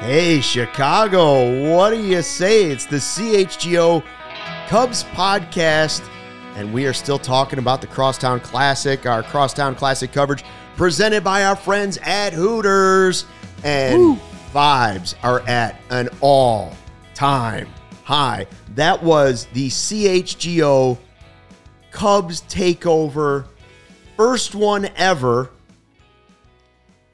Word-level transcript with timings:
Hey, 0.00 0.40
Chicago, 0.40 1.70
what 1.70 1.90
do 1.90 2.02
you 2.02 2.22
say? 2.22 2.70
It's 2.70 2.86
the 2.86 2.96
CHGO 2.96 4.02
Cubs 4.66 5.04
podcast, 5.04 6.08
and 6.56 6.72
we 6.72 6.86
are 6.86 6.94
still 6.94 7.18
talking 7.18 7.58
about 7.58 7.82
the 7.82 7.86
Crosstown 7.86 8.40
Classic, 8.40 9.04
our 9.04 9.22
Crosstown 9.22 9.74
Classic 9.74 10.10
coverage 10.10 10.42
presented 10.74 11.22
by 11.22 11.44
our 11.44 11.54
friends 11.54 11.98
at 11.98 12.32
Hooters. 12.32 13.26
And 13.62 14.18
vibes 14.54 15.16
are 15.22 15.40
at 15.40 15.78
an 15.90 16.08
all 16.22 16.74
time 17.12 17.68
high. 18.02 18.46
That 18.76 19.02
was 19.02 19.48
the 19.52 19.68
CHGO 19.68 20.96
Cubs 21.90 22.40
takeover, 22.48 23.44
first 24.16 24.54
one 24.54 24.88
ever, 24.96 25.50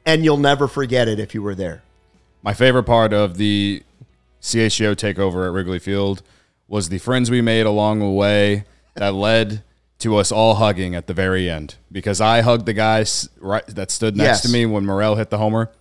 and 0.07 0.23
you'll 0.25 0.37
never 0.37 0.69
forget 0.69 1.09
it 1.09 1.19
if 1.19 1.35
you 1.35 1.43
were 1.43 1.57
there. 1.57 1.83
My 2.47 2.55
favorite 2.55 2.85
part 2.85 3.13
of 3.13 3.39
the 3.39 3.83
CHGO 4.41 4.95
takeover 4.95 5.47
at 5.49 5.53
Wrigley 5.53 5.81
Field 5.81 6.23
was 6.69 6.91
the 6.91 6.99
friends 6.99 7.29
we 7.29 7.41
made 7.41 7.67
along 7.67 7.99
the 7.99 8.09
way 8.09 8.67
that 8.95 9.15
led 9.15 9.65
to 9.99 10.15
us 10.15 10.31
all 10.31 10.55
hugging 10.55 10.95
at 10.95 11.09
the 11.09 11.13
very 11.13 11.51
end. 11.51 11.75
Because 11.91 12.21
I 12.21 12.43
hugged 12.43 12.65
the 12.67 12.73
guy 12.73 13.05
right, 13.41 13.67
that 13.67 13.91
stood 13.91 14.17
next 14.17 14.29
Yes. 14.29 14.43
to 14.43 14.49
me 14.51 14.65
when 14.65 14.87
Morel 14.87 15.17
hit 15.17 15.31
the 15.31 15.39
homer. 15.39 15.73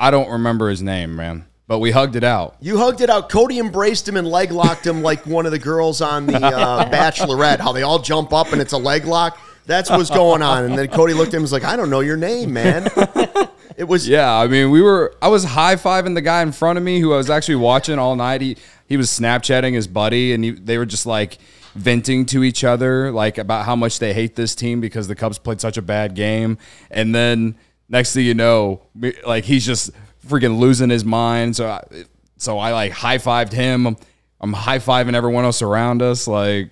I 0.00 0.10
don't 0.10 0.28
remember 0.28 0.68
his 0.68 0.82
name, 0.82 1.14
man, 1.14 1.44
but 1.68 1.78
we 1.78 1.92
hugged 1.92 2.16
it 2.16 2.24
out. 2.24 2.56
You 2.60 2.78
hugged 2.78 3.00
it 3.00 3.08
out. 3.08 3.28
Cody 3.28 3.60
embraced 3.60 4.08
him 4.08 4.16
and 4.16 4.26
leg 4.26 4.50
locked 4.50 4.84
him 4.84 5.00
like 5.00 5.24
one 5.28 5.46
of 5.46 5.52
the 5.52 5.60
girls 5.60 6.00
on 6.00 6.26
the 6.26 6.38
uh, 6.44 6.90
Bachelorette. 6.90 7.60
How 7.60 7.70
they 7.70 7.82
all 7.84 8.00
jump 8.00 8.32
up 8.32 8.52
and 8.52 8.60
it's 8.60 8.72
a 8.72 8.78
leg 8.78 9.04
lock. 9.04 9.38
That's 9.66 9.90
what's 9.90 10.10
going 10.10 10.42
on. 10.42 10.64
And 10.64 10.78
then 10.78 10.88
Cody 10.88 11.14
looked 11.14 11.28
at 11.28 11.34
him 11.34 11.38
and 11.38 11.42
was 11.44 11.52
like, 11.52 11.64
"I 11.64 11.76
don't 11.76 11.90
know 11.90 12.00
your 12.00 12.16
name, 12.16 12.52
man." 12.52 12.88
It 13.76 13.84
was 13.84 14.08
Yeah, 14.08 14.32
I 14.32 14.46
mean, 14.46 14.70
we 14.70 14.82
were. 14.82 15.14
I 15.20 15.28
was 15.28 15.44
high 15.44 15.76
fiving 15.76 16.14
the 16.14 16.20
guy 16.20 16.42
in 16.42 16.52
front 16.52 16.78
of 16.78 16.84
me 16.84 17.00
who 17.00 17.12
I 17.12 17.16
was 17.16 17.30
actually 17.30 17.56
watching 17.56 17.98
all 17.98 18.14
night. 18.14 18.40
He 18.40 18.56
he 18.86 18.96
was 18.96 19.08
Snapchatting 19.10 19.72
his 19.72 19.88
buddy, 19.88 20.32
and 20.32 20.44
he, 20.44 20.50
they 20.52 20.78
were 20.78 20.86
just 20.86 21.06
like 21.06 21.38
venting 21.74 22.24
to 22.26 22.44
each 22.44 22.62
other, 22.62 23.10
like 23.10 23.38
about 23.38 23.64
how 23.64 23.74
much 23.74 23.98
they 23.98 24.12
hate 24.12 24.36
this 24.36 24.54
team 24.54 24.80
because 24.80 25.08
the 25.08 25.14
Cubs 25.14 25.38
played 25.38 25.60
such 25.60 25.76
a 25.76 25.82
bad 25.82 26.14
game. 26.14 26.58
And 26.90 27.14
then 27.14 27.56
next 27.88 28.12
thing 28.12 28.24
you 28.24 28.34
know, 28.34 28.82
like 29.26 29.44
he's 29.44 29.66
just 29.66 29.90
freaking 30.26 30.58
losing 30.58 30.90
his 30.90 31.04
mind. 31.04 31.56
So 31.56 31.68
I, 31.68 32.04
so 32.36 32.58
I 32.58 32.72
like 32.72 32.92
high 32.92 33.18
fived 33.18 33.52
him. 33.52 33.86
I'm, 33.86 33.96
I'm 34.40 34.52
high 34.52 34.78
fiving 34.78 35.14
everyone 35.14 35.44
else 35.44 35.62
around 35.62 36.00
us. 36.00 36.28
Like 36.28 36.70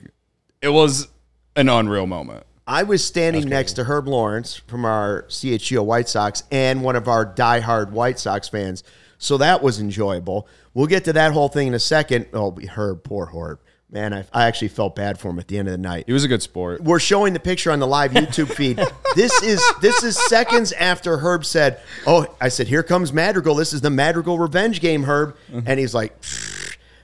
it 0.60 0.68
was 0.68 1.08
an 1.56 1.68
unreal 1.68 2.06
moment. 2.06 2.46
I 2.72 2.84
was 2.84 3.04
standing 3.04 3.50
next 3.50 3.74
to 3.74 3.84
Herb 3.84 4.08
Lawrence 4.08 4.56
from 4.56 4.86
our 4.86 5.24
CHGO 5.24 5.84
White 5.84 6.08
Sox 6.08 6.42
and 6.50 6.82
one 6.82 6.96
of 6.96 7.06
our 7.06 7.26
diehard 7.26 7.90
White 7.90 8.18
Sox 8.18 8.48
fans. 8.48 8.82
So 9.18 9.36
that 9.36 9.62
was 9.62 9.78
enjoyable. 9.78 10.48
We'll 10.72 10.86
get 10.86 11.04
to 11.04 11.12
that 11.12 11.32
whole 11.32 11.50
thing 11.50 11.68
in 11.68 11.74
a 11.74 11.78
second. 11.78 12.28
Oh, 12.32 12.56
Herb, 12.66 13.04
poor 13.04 13.26
Herb. 13.26 13.60
Man, 13.90 14.14
I, 14.14 14.24
I 14.32 14.46
actually 14.46 14.68
felt 14.68 14.96
bad 14.96 15.20
for 15.20 15.28
him 15.28 15.38
at 15.38 15.48
the 15.48 15.58
end 15.58 15.68
of 15.68 15.72
the 15.72 15.78
night. 15.78 16.04
He 16.06 16.14
was 16.14 16.24
a 16.24 16.28
good 16.28 16.40
sport. 16.40 16.82
we're 16.82 16.98
showing 16.98 17.34
the 17.34 17.40
picture 17.40 17.70
on 17.70 17.78
the 17.78 17.86
live 17.86 18.12
YouTube 18.12 18.50
feed. 18.50 18.80
this 19.16 19.42
is 19.42 19.62
this 19.82 20.02
is 20.02 20.16
seconds 20.28 20.72
after 20.72 21.18
Herb 21.18 21.44
said, 21.44 21.78
"Oh, 22.06 22.26
I 22.40 22.48
said 22.48 22.68
here 22.68 22.82
comes 22.82 23.12
Madrigal. 23.12 23.54
This 23.54 23.74
is 23.74 23.82
the 23.82 23.90
Madrigal 23.90 24.38
revenge 24.38 24.80
game, 24.80 25.02
Herb." 25.02 25.36
Mm-hmm. 25.50 25.60
And 25.66 25.78
he's 25.78 25.92
like, 25.92 26.16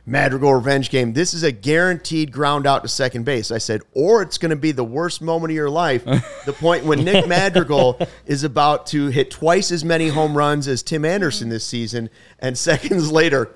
"Madrigal 0.09 0.55
revenge 0.55 0.91
game. 0.91 1.13
This 1.13 1.35
is 1.35 1.43
a 1.43 1.53
guaranteed 1.53 2.33
ground 2.33 2.67
out 2.67 2.83
to 2.83 2.89
second 2.89 3.25
base." 3.25 3.51
I 3.51 3.59
said, 3.59 3.83
"Or 3.95 4.23
it's 4.23 4.39
going 4.39 4.51
to 4.51 4.57
be 4.57 4.73
the 4.73 4.85
worst 4.85 5.21
moment 5.21 5.51
of 5.53 5.55
your 5.57 5.71
life, 5.71 6.05
the 6.47 6.53
point 6.53 6.85
when 6.85 7.05
Nick 7.05 7.27
Madrigal 7.29 7.99
is 8.27 8.43
about 8.45 8.87
to 8.89 9.09
hit 9.09 9.31
twice 9.31 9.71
as 9.71 9.85
many 9.85 10.09
home 10.09 10.37
runs 10.37 10.67
as 10.67 10.83
Tim 10.83 11.05
Anderson 11.05 11.49
this 11.49 11.65
season, 11.65 12.11
and 12.39 12.57
seconds 12.59 13.13
later, 13.13 13.51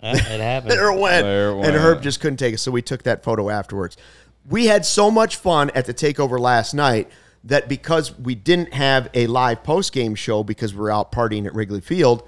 Uh, 0.00 0.16
it 0.16 0.40
happened. 0.40 0.70
there 0.72 0.92
it 0.92 0.98
went. 0.98 1.24
There 1.24 1.48
it 1.50 1.54
And 1.54 1.60
went. 1.60 1.74
Herb 1.74 2.02
just 2.02 2.20
couldn't 2.20 2.36
take 2.36 2.54
it, 2.54 2.58
so 2.58 2.70
we 2.70 2.82
took 2.82 3.02
that 3.02 3.24
photo 3.24 3.50
afterwards. 3.50 3.96
We 4.48 4.66
had 4.66 4.86
so 4.86 5.10
much 5.10 5.36
fun 5.36 5.70
at 5.74 5.86
the 5.86 5.92
takeover 5.94 6.38
last 6.38 6.72
night 6.72 7.10
that 7.44 7.68
because 7.68 8.16
we 8.18 8.34
didn't 8.34 8.72
have 8.74 9.08
a 9.14 9.26
live 9.26 9.62
post 9.62 9.92
game 9.92 10.14
show 10.14 10.42
because 10.44 10.72
we 10.72 10.80
were 10.80 10.90
out 10.90 11.12
partying 11.12 11.46
at 11.46 11.54
Wrigley 11.54 11.80
Field, 11.80 12.22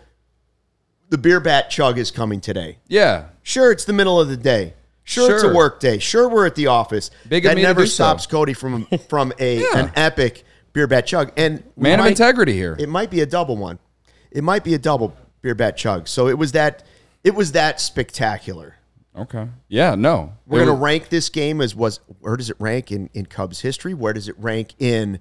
the 1.11 1.19
beer 1.19 1.41
bat 1.41 1.69
chug 1.71 1.99
is 1.99 2.11
coming 2.11 2.41
today. 2.41 2.79
Yeah, 2.89 3.27
Sure, 3.43 3.71
it's 3.73 3.85
the 3.85 3.93
middle 3.93 4.21
of 4.21 4.29
the 4.29 4.37
day. 4.37 4.75
Sure, 5.03 5.35
it's 5.35 5.43
a 5.43 5.47
Sure. 5.47 5.55
work 5.55 5.81
day. 5.81 5.99
Sure, 5.99 6.29
we're 6.29 6.47
at 6.47 6.55
the 6.55 6.69
office. 6.69 7.11
Big 7.29 7.43
that 7.45 7.57
never 7.57 7.83
do 7.83 7.87
so. 7.87 7.95
stops 7.95 8.27
Cody 8.27 8.53
from 8.55 8.87
from 9.09 9.33
a 9.41 9.67
an 9.75 9.91
epic 9.97 10.45
beer 10.73 10.87
bat 10.87 11.07
chug. 11.07 11.33
And 11.37 11.65
man 11.77 11.99
of 12.01 12.07
integrity 12.07 12.53
here. 12.53 12.77
it 12.79 12.89
might 12.89 13.11
be 13.11 13.21
a 13.21 13.27
double 13.27 13.57
one. 13.57 13.79
It 14.31 14.45
might 14.45 14.63
be 14.63 14.75
a 14.75 14.79
double 14.79 15.17
beer 15.43 15.55
bat 15.57 15.77
chug. 15.77 16.07
So 16.07 16.29
it 16.29 16.39
was 16.39 16.53
that 16.53 16.85
it 17.25 17.35
was 17.35 17.53
that 17.53 17.81
spectacular. 17.81 18.77
Okay. 19.19 19.49
Yeah, 19.69 19.97
no. 19.97 20.35
We're 20.47 20.59
It 20.63 20.67
going 20.67 20.67
to 20.69 20.73
was- 20.75 20.81
rank 20.83 21.09
this 21.09 21.29
game 21.29 21.61
as 21.61 21.75
was 21.75 21.99
where 22.21 22.37
does 22.37 22.49
it 22.49 22.57
rank 22.61 22.93
in, 22.93 23.11
in 23.13 23.27
Cubs 23.27 23.61
history? 23.63 23.93
Where 23.95 24.13
does 24.13 24.29
it 24.29 24.37
rank 24.39 24.75
in 24.79 25.19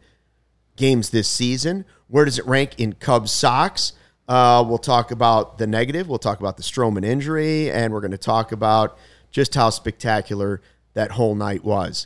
games 0.75 1.09
this 1.09 1.27
season? 1.27 1.85
Where 2.07 2.25
does 2.25 2.38
it 2.38 2.45
rank 2.45 2.73
in 2.77 2.94
Cubs 2.94 3.31
Sox? 3.31 3.94
Uh, 4.29 4.63
we'll 4.66 4.78
talk 4.78 5.09
about 5.09 5.57
the 5.57 5.66
negative. 5.66 6.07
We'll 6.07 6.19
talk 6.19 6.40
about 6.40 6.56
the 6.56 6.62
Stroman 6.62 7.03
injury, 7.03 7.72
and 7.72 7.91
we're 7.91 8.00
going 8.00 8.12
to 8.12 8.17
talk 8.17 8.51
about 8.51 8.95
just 9.31 9.56
how 9.56 9.72
spectacular 9.72 10.62
that 10.94 11.12
whole 11.12 11.34
night 11.34 11.63
was. 11.63 12.06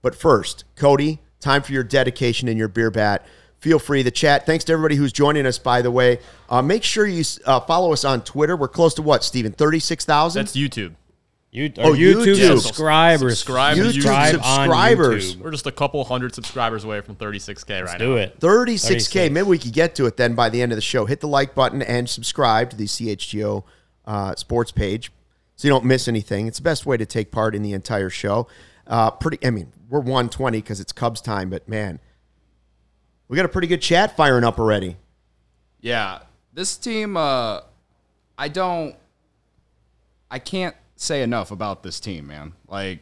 But 0.00 0.14
first, 0.14 0.64
Cody, 0.76 1.18
time 1.40 1.62
for 1.62 1.72
your 1.72 1.82
dedication 1.82 2.46
and 2.46 2.56
your 2.56 2.68
beer 2.68 2.92
bat. 2.92 3.26
Feel 3.58 3.80
free 3.80 4.04
to 4.04 4.10
chat. 4.12 4.46
Thanks 4.46 4.64
to 4.66 4.72
everybody 4.72 4.94
who's 4.94 5.12
joining 5.12 5.46
us, 5.46 5.58
by 5.58 5.82
the 5.82 5.90
way. 5.90 6.20
Uh, 6.48 6.62
make 6.62 6.84
sure 6.84 7.04
you 7.04 7.24
uh, 7.44 7.58
follow 7.58 7.92
us 7.92 8.04
on 8.04 8.22
Twitter. 8.22 8.56
We're 8.56 8.68
close 8.68 8.94
to 8.94 9.02
what, 9.02 9.24
Steven? 9.24 9.50
36,000? 9.50 10.40
That's 10.44 10.56
YouTube. 10.56 10.94
You, 11.50 11.72
Oh, 11.78 11.92
YouTube, 11.94 12.26
YouTube. 12.36 12.60
subscribers. 12.60 13.38
Subscribe 13.38 13.78
YouTube 13.78 13.92
Subscribe 13.94 14.34
subscribers. 14.34 15.34
YouTube. 15.36 15.40
We're 15.40 15.50
just 15.50 15.66
a 15.66 15.72
couple 15.72 16.04
hundred 16.04 16.34
subscribers 16.34 16.84
away 16.84 17.00
from 17.00 17.16
36k 17.16 17.84
right 17.86 17.98
Do 17.98 18.10
now. 18.10 18.14
it. 18.16 18.38
36K. 18.40 18.88
36. 18.88 19.14
Maybe 19.32 19.42
we 19.42 19.58
could 19.58 19.72
get 19.72 19.94
to 19.94 20.04
it 20.06 20.18
then 20.18 20.34
by 20.34 20.50
the 20.50 20.60
end 20.60 20.72
of 20.72 20.76
the 20.76 20.82
show. 20.82 21.06
Hit 21.06 21.20
the 21.20 21.28
like 21.28 21.54
button 21.54 21.80
and 21.80 22.08
subscribe 22.08 22.68
to 22.70 22.76
the 22.76 22.84
CHGO 22.84 23.64
uh, 24.04 24.34
sports 24.36 24.72
page 24.72 25.10
so 25.56 25.66
you 25.66 25.72
don't 25.72 25.86
miss 25.86 26.06
anything. 26.06 26.46
It's 26.48 26.58
the 26.58 26.64
best 26.64 26.84
way 26.84 26.98
to 26.98 27.06
take 27.06 27.30
part 27.32 27.54
in 27.54 27.62
the 27.62 27.72
entire 27.72 28.10
show. 28.10 28.46
Uh, 28.86 29.10
pretty, 29.10 29.38
I 29.46 29.50
mean, 29.50 29.72
we're 29.88 30.00
120 30.00 30.58
because 30.58 30.80
it's 30.80 30.92
Cubs 30.92 31.22
time, 31.22 31.48
but 31.48 31.66
man, 31.66 31.98
we 33.28 33.36
got 33.36 33.46
a 33.46 33.48
pretty 33.50 33.68
good 33.68 33.80
chat 33.82 34.14
firing 34.16 34.44
up 34.44 34.58
already. 34.58 34.96
Yeah. 35.80 36.20
This 36.52 36.76
team 36.76 37.16
uh 37.16 37.60
I 38.36 38.48
don't 38.48 38.96
I 40.30 40.38
can't 40.38 40.74
say 40.98 41.22
enough 41.22 41.50
about 41.50 41.82
this 41.82 42.00
team, 42.00 42.26
man. 42.26 42.52
Like 42.66 43.00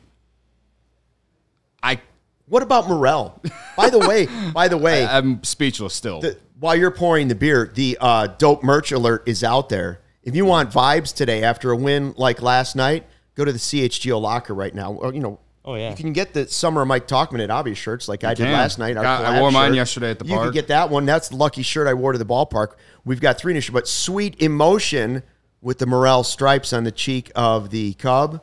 I 1.83 2.01
What 2.47 2.62
about 2.62 2.89
Morel? 2.89 3.41
By 3.77 3.91
the 3.91 3.99
way, 3.99 4.29
by 4.55 4.69
the 4.69 4.77
way, 4.77 5.05
I'm 5.05 5.43
speechless 5.43 5.95
still. 5.95 6.21
the, 6.21 6.39
while 6.59 6.77
you're 6.77 6.91
pouring 6.91 7.29
the 7.29 7.34
beer, 7.34 7.71
the 7.75 7.99
uh, 8.01 8.27
dope 8.29 8.62
merch 8.62 8.93
alert 8.93 9.25
is 9.27 9.43
out 9.45 9.69
there. 9.69 10.01
If 10.23 10.34
you 10.34 10.45
want 10.45 10.71
vibes 10.71 11.15
today 11.15 11.43
after 11.43 11.71
a 11.71 11.77
win 11.77 12.15
like 12.17 12.43
last 12.43 12.77
night, 12.77 13.07
go 13.34 13.45
to 13.45 13.53
the 13.53 13.59
CHGO 13.59 14.21
locker 14.21 14.55
right 14.55 14.75
now. 14.75 14.93
Or, 14.93 15.13
you 15.13 15.21
know, 15.21 15.39
Oh, 15.65 15.75
yeah. 15.75 15.91
you 15.91 15.97
can 15.97 16.13
get 16.13 16.33
the 16.33 16.47
summer 16.47 16.84
Mike 16.84 17.09
Tauchman 17.09 17.43
at 17.43 17.51
obvious 17.51 17.77
shirts 17.77 18.07
like 18.07 18.23
I 18.23 18.34
did 18.34 18.45
last 18.53 18.78
night. 18.78 18.97
our 18.97 19.03
Got- 19.03 19.25
I 19.25 19.41
wore 19.41 19.51
mine 19.51 19.71
shirt. 19.71 19.77
yesterday 19.77 20.11
at 20.11 20.19
the 20.21 20.25
ball. 20.25 20.37
You 20.39 20.43
can 20.45 20.53
get 20.53 20.69
that 20.69 20.91
one. 20.91 21.07
That's 21.07 21.28
the 21.28 21.37
lucky 21.37 21.63
shirt 21.63 21.89
I 21.89 21.95
wore 21.95 22.13
to 22.13 22.19
the 22.19 22.25
ballpark. 22.27 22.75
We've 23.05 23.21
got 23.21 23.37
three 23.39 23.53
new 23.53 23.61
shirts, 23.61 23.73
but 23.73 23.89
sweet 23.89 24.41
emotion 24.41 25.25
with 25.66 25.78
the 25.78 25.87
Morel 25.87 26.22
stripes 26.22 26.72
on 26.72 26.84
the 26.84 26.93
cheek 26.93 27.32
of 27.34 27.71
the 27.71 27.93
Cub. 27.94 28.41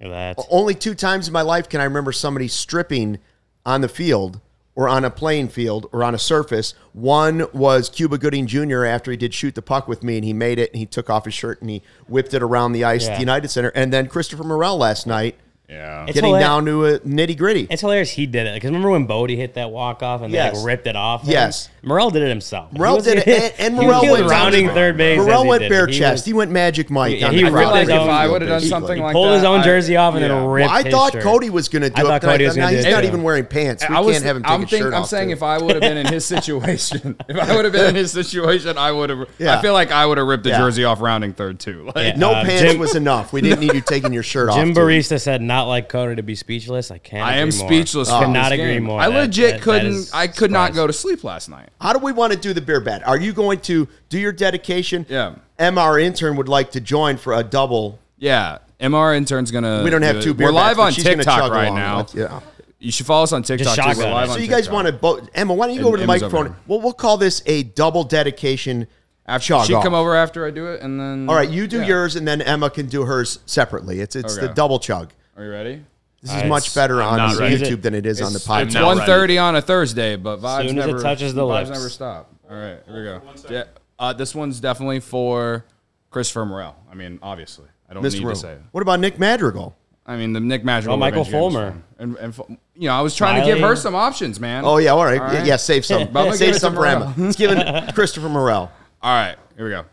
That. 0.00 0.38
Only 0.48 0.74
two 0.74 0.94
times 0.94 1.26
in 1.26 1.34
my 1.34 1.42
life 1.42 1.68
can 1.68 1.82
I 1.82 1.84
remember 1.84 2.12
somebody 2.12 2.48
stripping 2.48 3.18
on 3.66 3.82
the 3.82 3.88
field 3.88 4.40
or 4.74 4.88
on 4.88 5.04
a 5.04 5.10
playing 5.10 5.48
field 5.48 5.86
or 5.92 6.02
on 6.02 6.14
a 6.14 6.18
surface. 6.18 6.72
One 6.94 7.46
was 7.52 7.90
Cuba 7.90 8.16
Gooding 8.16 8.46
Jr. 8.46 8.86
after 8.86 9.10
he 9.10 9.18
did 9.18 9.34
shoot 9.34 9.54
the 9.54 9.60
puck 9.60 9.86
with 9.86 10.02
me 10.02 10.16
and 10.16 10.24
he 10.24 10.32
made 10.32 10.58
it 10.58 10.70
and 10.70 10.78
he 10.78 10.86
took 10.86 11.10
off 11.10 11.26
his 11.26 11.34
shirt 11.34 11.60
and 11.60 11.68
he 11.68 11.82
whipped 12.08 12.32
it 12.32 12.42
around 12.42 12.72
the 12.72 12.84
ice 12.84 13.06
at 13.06 13.16
the 13.16 13.20
United 13.20 13.48
Center. 13.48 13.70
And 13.74 13.92
then 13.92 14.06
Christopher 14.06 14.44
Morel 14.44 14.78
last 14.78 15.06
night 15.06 15.36
yeah. 15.70 16.04
It's 16.04 16.14
getting 16.14 16.30
hilar- 16.34 16.40
down 16.40 16.64
to 16.66 16.84
a 16.86 16.98
nitty 17.00 17.36
gritty. 17.38 17.66
It's 17.70 17.80
hilarious 17.80 18.10
he 18.10 18.26
did 18.26 18.46
it. 18.46 18.54
Because 18.54 18.68
remember 18.68 18.90
when 18.90 19.06
Bote 19.06 19.30
hit 19.30 19.54
that 19.54 19.70
walk 19.70 20.02
off 20.02 20.22
and 20.22 20.32
they 20.34 20.38
Yes. 20.38 20.56
like 20.56 20.66
ripped 20.66 20.86
it 20.86 20.96
off? 20.96 21.22
him? 21.24 21.30
Yes. 21.30 21.68
Morel 21.82 22.10
did 22.10 22.22
it 22.22 22.28
himself. 22.28 22.72
Morel 22.72 22.92
He 22.94 22.96
was- 22.96 23.04
did 23.06 23.18
it, 23.18 23.26
and, 23.58 23.74
and 23.74 23.78
he 23.80 23.86
Morel 23.86 24.02
was 24.02 24.10
went 24.20 24.30
rounding 24.30 24.66
down- 24.66 24.74
third 24.74 24.96
base. 24.98 25.18
Morel 25.18 25.42
he 25.44 25.48
went 25.48 25.60
did. 25.62 25.68
bare 25.70 25.86
He 25.86 25.98
chest. 25.98 26.12
was- 26.12 26.24
he 26.26 26.32
went 26.32 26.50
Magic 26.50 26.90
Mike. 26.90 27.18
Yeah, 27.20 27.28
on 27.28 27.32
he 27.34 27.40
the 27.40 27.46
I 27.46 27.50
feel 27.50 27.58
crowd. 27.58 27.88
if 27.88 27.90
I 28.10 28.28
would've 28.28 28.48
done 28.48 28.60
something 28.60 29.00
like 29.00 29.12
pulled 29.12 29.32
his 29.32 29.42
that, 29.42 29.48
own 29.48 29.60
I- 29.60 29.64
jersey 29.64 29.96
off 29.96 30.14
and 30.14 30.22
yeah. 30.22 30.28
then 30.28 30.44
ripped 30.46 30.68
Well, 30.68 30.78
I 30.78 30.82
his 30.82 30.92
thought 30.92 31.12
shirt. 31.12 31.22
Cody 31.22 31.48
was 31.50 31.68
going 31.68 31.82
to 31.82 31.88
do 31.90 31.94
I 31.96 32.00
it. 32.00 32.04
thought 32.04 32.20
but 32.22 32.30
Cody 32.32 32.44
was 32.44 32.56
now 32.56 32.64
gonna 32.66 32.76
he's 32.76 32.84
it, 32.86 32.90
not 32.90 33.00
too. 33.02 33.06
even 33.06 33.22
wearing 33.22 33.46
pants. 33.46 33.84
We 33.88 33.94
I 33.94 34.00
was, 34.00 34.12
can't 34.16 34.24
have 34.24 34.36
him 34.36 34.42
take 34.42 34.50
I'm, 34.52 34.60
his 34.62 34.70
think- 34.70 34.82
shirt 34.82 34.94
I'm 34.94 35.02
off. 35.02 35.08
saying 35.08 35.28
too. 35.28 35.32
if 35.32 35.42
I 35.42 35.58
would 35.58 35.70
have 35.70 35.80
been 35.80 35.96
in 35.96 36.06
his 36.06 36.24
situation, 36.34 37.16
if 37.28 37.36
I 37.38 37.54
would 37.56 37.64
have 37.64 37.72
been 37.72 37.86
in 37.86 37.94
his 37.94 38.10
situation, 38.12 38.76
I 38.76 38.92
would 38.92 39.08
have. 39.10 39.28
Yeah. 39.38 39.56
I 39.58 39.62
feel 39.62 39.72
like 39.72 39.90
I 39.92 40.04
would 40.04 40.18
have 40.18 40.26
ripped 40.26 40.44
the 40.44 40.50
Yeah. 40.50 40.58
jersey 40.58 40.84
off 40.84 41.00
rounding 41.00 41.32
third 41.32 41.58
too. 41.60 41.86
Like, 41.94 41.96
Yeah. 41.96 42.16
no 42.16 42.32
Uh, 42.32 42.44
pants 42.44 42.72
Jim- 42.72 42.78
was 42.80 42.94
enough. 42.94 43.32
We 43.32 43.40
didn't 43.40 43.60
need 43.60 43.72
you 43.74 43.80
taking 43.80 44.12
your 44.12 44.22
shirt 44.22 44.50
off. 44.50 44.56
Jim 44.56 44.74
too. 44.74 44.80
Barista 44.80 45.18
said, 45.20 45.40
now 45.40 45.59
not 45.60 45.68
like 45.68 45.88
Cody 45.88 46.16
to 46.16 46.22
be 46.22 46.34
speechless. 46.34 46.90
I 46.90 46.98
can't. 46.98 47.22
I 47.26 47.36
am 47.36 47.48
agree 47.48 47.58
more. 47.60 47.68
speechless. 47.68 48.08
Could 48.10 48.22
from 48.22 48.32
not 48.32 48.52
agree 48.52 48.74
game. 48.74 48.84
more. 48.84 49.00
I 49.00 49.08
That- 49.08 49.14
legit 49.16 49.50
that- 49.50 49.56
that 49.58 49.62
couldn't. 49.62 49.92
is 49.92 50.12
I 50.12 50.26
could 50.26 50.50
not 50.50 50.74
go 50.74 50.86
to 50.86 50.92
sleep 50.92 51.22
last 51.24 51.48
night. 51.48 51.68
How 51.80 51.92
do 51.92 51.98
we 51.98 52.12
want 52.12 52.32
to 52.32 52.38
do 52.38 52.52
the 52.52 52.60
beer 52.60 52.80
bet? 52.80 53.06
Are 53.06 53.18
you 53.18 53.32
going 53.32 53.60
to 53.60 53.86
do 54.08 54.18
your 54.18 54.32
dedication? 54.32 55.06
Yeah. 55.08 55.32
Emma, 55.58 55.80
our 55.80 55.98
intern, 55.98 56.36
would 56.36 56.48
like 56.48 56.70
to 56.72 56.80
join 56.80 57.16
for 57.18 57.34
a 57.34 57.42
double. 57.44 57.98
Yeah, 58.18 58.58
MR 58.80 59.14
intern's 59.16 59.50
gonna. 59.50 59.82
We 59.84 59.90
don't 59.90 60.02
have 60.02 60.16
do 60.16 60.22
two 60.22 60.34
beer 60.34 60.46
We're 60.48 60.52
live 60.52 60.76
bets, 60.78 60.96
but 60.96 61.06
on 61.06 61.16
TikTok 61.16 61.52
right 61.52 61.72
now. 61.72 61.98
with- 61.98 62.14
yeah. 62.14 62.40
You 62.78 62.90
should 62.90 63.04
follow 63.04 63.24
us 63.24 63.32
on 63.32 63.42
TikTok. 63.42 63.74
too. 63.76 63.82
We're 63.82 64.10
live 64.10 64.28
it. 64.28 64.30
on 64.30 64.36
So 64.36 64.42
you 64.42 64.48
guys 64.48 64.60
TikTok. 64.62 64.72
want 64.74 64.86
to 64.86 64.92
both? 64.94 65.28
Emma, 65.34 65.52
why 65.52 65.66
don't 65.66 65.76
you 65.76 65.82
go 65.82 65.88
And 65.88 65.94
over 65.96 65.96
to 65.98 66.06
the 66.06 66.12
Emma's 66.12 66.22
over 66.22 66.34
microphone? 66.36 66.54
here. 66.54 66.62
We'll 66.66 66.80
we'll 66.80 66.92
call 66.94 67.18
this 67.18 67.42
a 67.44 67.62
double 67.64 68.04
dedication 68.04 68.86
After 69.26 69.48
chug 69.48 69.66
she 69.66 69.74
off. 69.74 69.84
come 69.84 69.92
over 69.94 70.16
after 70.16 70.46
I 70.46 70.50
do 70.50 70.66
it, 70.68 70.80
and 70.80 70.98
then. 70.98 71.28
All 71.28 71.34
right, 71.34 71.48
you 71.48 71.66
do 71.66 71.80
Yeah. 71.80 71.86
yours, 71.88 72.16
and 72.16 72.26
then 72.26 72.40
Emma 72.40 72.70
can 72.70 72.86
do 72.86 73.04
hers 73.04 73.38
separately. 73.44 74.00
It's 74.00 74.16
it's 74.16 74.36
the 74.38 74.48
double 74.48 74.78
chug. 74.78 75.12
Are 75.40 75.44
you 75.44 75.50
ready? 75.52 75.82
This 76.20 76.30
is 76.32 76.34
Alright, 76.36 76.48
much 76.50 76.74
better 76.74 77.00
I'm 77.00 77.12
on 77.14 77.16
not 77.30 77.38
ready. 77.38 77.56
YouTube 77.56 77.80
than 77.80 77.94
it 77.94 78.04
is 78.04 78.20
on 78.20 78.34
the 78.34 78.36
It's 78.36 78.46
podcast. 78.46 78.74
not 78.74 78.84
one 78.84 79.08
ready. 79.08 79.38
on 79.38 79.56
a 79.56 79.62
Thursday, 79.62 80.16
but 80.16 80.38
vibes 80.38 80.68
Soon 80.68 80.78
as 80.78 80.84
it 80.84 80.88
never 80.88 81.02
touches 81.02 81.32
the 81.32 81.40
vibes 81.40 81.68
lips. 81.68 81.70
never 81.70 81.88
stop. 81.88 82.30
All 82.50 82.56
right, 82.58 82.78
here 82.86 82.94
we 82.96 83.04
go. 83.04 83.22
Yeah, 83.48 83.64
uh, 83.98 84.12
this 84.12 84.34
one's 84.34 84.60
definitely 84.60 85.00
for 85.00 85.64
Christopher 86.10 86.44
Morel. 86.44 86.76
I 86.92 86.94
mean, 86.94 87.18
obviously, 87.22 87.68
I 87.88 87.94
don't 87.94 88.02
Mr. 88.02 88.18
need 88.18 88.24
Rowe. 88.24 88.30
to 88.34 88.36
say 88.38 88.52
it. 88.52 88.60
What 88.72 88.82
about 88.82 89.00
Nick 89.00 89.18
Madrigal? 89.18 89.74
I 90.04 90.16
mean, 90.18 90.34
the 90.34 90.40
Nick 90.40 90.62
Madrigal. 90.62 90.92
Oh, 90.92 90.98
Michael 90.98 91.24
Revenge 91.24 91.32
Fulmer. 91.54 91.82
and, 91.98 92.16
and 92.16 92.34
Fu- 92.34 92.58
you 92.74 92.88
know, 92.88 92.94
I 92.94 93.00
was 93.00 93.16
trying 93.16 93.40
to 93.40 93.46
give 93.46 93.60
her 93.60 93.68
Smiley. 93.68 93.76
some 93.76 93.94
options, 93.94 94.38
man. 94.38 94.66
Oh 94.66 94.76
yeah, 94.76 94.90
all 94.90 95.02
right. 95.06 95.18
All 95.22 95.26
right. 95.26 95.46
Yeah, 95.46 95.56
save 95.56 95.86
some. 95.86 96.02
I'm 96.08 96.12
gonna 96.12 96.28
give 96.32 96.36
save 96.38 96.54
it 96.56 96.60
some 96.60 96.74
to 96.74 96.80
for 96.80 96.84
Morel. 96.84 97.14
Emma. 97.16 97.32
Let's 97.80 97.92
Christopher 97.94 98.28
Morel. 98.28 98.70
All 99.02 99.14
right, 99.24 99.36
here 99.56 99.64
we 99.64 99.70
go. 99.70 99.86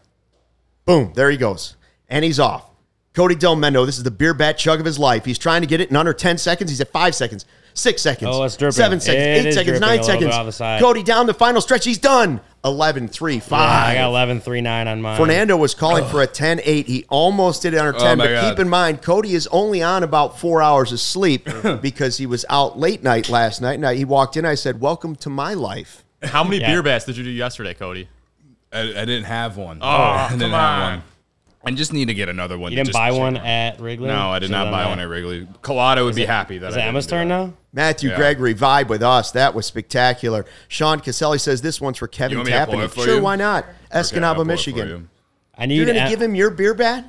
Boom, 0.84 1.14
there 1.16 1.32
he 1.32 1.38
goes. 1.38 1.78
And 2.10 2.26
he's 2.26 2.38
off. 2.42 2.66
Cody 3.18 3.34
Delmendo, 3.36 3.84
this 3.84 3.98
is 3.98 4.04
the 4.04 4.12
beer 4.12 4.36
bat 4.36 4.60
chug 4.60 4.80
of 4.80 4.86
his 4.86 5.00
life. 5.00 5.26
He's 5.26 5.40
trying 5.40 5.62
to 5.62 5.68
get 5.68 5.82
it 5.82 5.90
in 5.90 5.96
under 5.96 6.14
10 6.14 6.38
seconds. 6.38 6.70
He's 6.70 6.80
at 6.82 6.90
five 6.92 7.16
seconds, 7.16 7.46
six 7.74 8.00
seconds, 8.04 8.30
Oh, 8.32 8.44
it's 8.44 8.56
dripping. 8.56 8.74
seven 8.74 9.00
seconds, 9.00 9.26
It 9.26 9.48
eight 9.48 9.54
seconds, 9.56 9.80
nine 9.80 10.04
seconds. 10.04 10.36
on 10.36 10.46
the 10.46 10.52
side. 10.52 10.80
Cody 10.80 11.02
down 11.02 11.26
the 11.26 11.34
final 11.34 11.60
stretch. 11.60 11.84
He's 11.84 11.98
done. 11.98 12.42
11, 12.64 13.08
3, 13.08 13.34
Yeah, 13.36 13.40
5. 13.40 13.88
I 13.90 13.94
got 13.96 14.10
11, 14.10 14.40
3, 14.42 14.62
9 14.62 14.88
on 14.88 15.02
mine. 15.02 15.18
Fernando 15.18 15.58
was 15.58 15.74
calling 15.74 16.06
for 16.06 16.22
a 16.22 16.28
10 16.28 16.62
8. 16.64 16.86
He 16.86 17.06
almost 17.10 17.64
did 17.64 17.74
it 17.74 17.78
under 17.78 17.98
10, 17.98 18.20
Oh, 18.20 18.24
but 18.24 18.30
God. 18.30 18.50
keep 18.52 18.60
in 18.60 18.70
mind, 18.70 19.02
Cody 19.02 19.34
is 19.34 19.48
only 19.48 19.82
on 19.82 20.04
about 20.04 20.38
four 20.40 20.62
hours 20.62 20.92
of 20.92 21.00
sleep 21.00 21.48
because 21.82 22.18
he 22.18 22.28
was 22.28 22.46
out 22.50 22.78
late 22.78 23.02
night 23.04 23.30
last 23.30 23.62
night. 23.62 23.80
Now 23.80 23.92
he 23.94 24.06
walked 24.06 24.38
in. 24.38 24.46
I 24.46 24.54
said, 24.56 24.80
Welcome 24.80 25.16
to 25.18 25.30
my 25.32 25.56
life. 25.56 26.04
How 26.22 26.44
many 26.44 26.58
Yeah. 26.60 26.68
beer 26.72 26.84
bets 26.84 27.06
did 27.06 27.18
you 27.18 27.24
do 27.24 27.32
yesterday, 27.32 27.74
Cody? 27.74 28.10
I, 28.72 28.82
I 28.82 29.06
didn't 29.06 29.24
have 29.26 29.58
one. 29.58 29.80
Oh, 29.82 29.88
I 29.88 30.28
didn't 30.30 30.42
come 30.42 30.52
have 30.52 30.84
on. 30.84 30.92
one. 30.94 31.04
I 31.68 31.72
just 31.72 31.92
need 31.92 32.08
to 32.08 32.14
get 32.14 32.30
another 32.30 32.58
one. 32.58 32.72
You 32.72 32.78
didn't 32.78 32.88
just 32.88 32.98
buy 32.98 33.12
one 33.12 33.36
out. 33.38 33.46
at 33.46 33.80
Wrigley? 33.82 34.08
No, 34.08 34.30
I 34.32 34.40
did 34.40 34.50
not 34.50 34.72
buy 34.72 34.84
that. 34.84 34.90
one 34.90 35.00
at 35.00 35.10
Wrigley. 35.10 35.46
Colada 35.62 36.04
would 36.06 36.16
be 36.16 36.24
happy 36.26 36.58
that 36.60 36.68
Is 36.70 36.76
I 36.76 36.78
it 36.78 36.82
didn't 36.84 36.90
Emma's 36.90 37.06
do 37.06 37.10
turn 37.12 37.28
that. 37.28 37.48
now? 37.48 37.54
Matthew 37.74 38.10
Yeah. 38.12 38.16
Gregory 38.16 38.56
vibe 38.56 38.88
with 38.88 39.04
us. 39.04 39.32
That 39.32 39.54
was 39.54 39.66
spectacular. 39.66 40.46
Sean 40.70 41.02
Caselli 41.02 41.40
says 41.40 41.62
this 41.62 41.82
one's 41.82 41.98
for 41.98 42.08
Kevin 42.08 42.32
You 42.32 42.38
want 42.38 42.48
me 42.48 42.54
to 42.54 42.60
pull 42.66 42.74
Tappan. 42.76 42.86
it 42.86 42.92
for 42.92 43.02
Sure, 43.02 43.16
you? 43.16 43.22
why 43.22 43.36
not? 43.36 43.66
Okay, 43.66 43.74
I'll 43.92 44.02
Escanaba, 44.04 44.34
pull 44.36 44.42
it 44.42 44.46
for 44.46 44.46
Michigan. 44.46 44.88
you. 44.88 45.08
I 45.58 45.66
need 45.66 45.76
You're 45.76 45.86
going 45.86 45.98
to 45.98 46.04
Em- 46.04 46.10
give 46.10 46.22
him 46.22 46.36
your 46.36 46.52
beer 46.52 46.74
bat? 46.74 47.04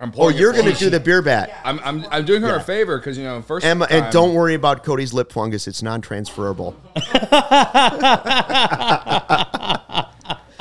I'm 0.00 0.08
Or 0.08 0.12
pulling 0.12 0.36
it 0.36 0.40
you're 0.40 0.52
for 0.54 0.62
going 0.62 0.74
to 0.74 0.84
you. 0.84 0.86
do 0.86 0.90
the 0.90 0.98
beer 0.98 1.22
bat? 1.22 1.52
I'm, 1.62 1.78
I'm, 1.84 2.04
I'm 2.10 2.24
doing 2.24 2.42
her 2.42 2.56
a 2.56 2.60
favor 2.62 2.98
because 2.98 3.16
you 3.16 3.22
know 3.22 3.40
first 3.42 3.64
Emma, 3.64 3.86
time, 3.86 4.02
and 4.04 4.12
don't 4.12 4.34
worry 4.34 4.54
about 4.54 4.82
Cody's 4.82 5.12
lip 5.12 5.30
fungus. 5.30 5.68
It's 5.68 5.80
non-transferable. 5.82 6.74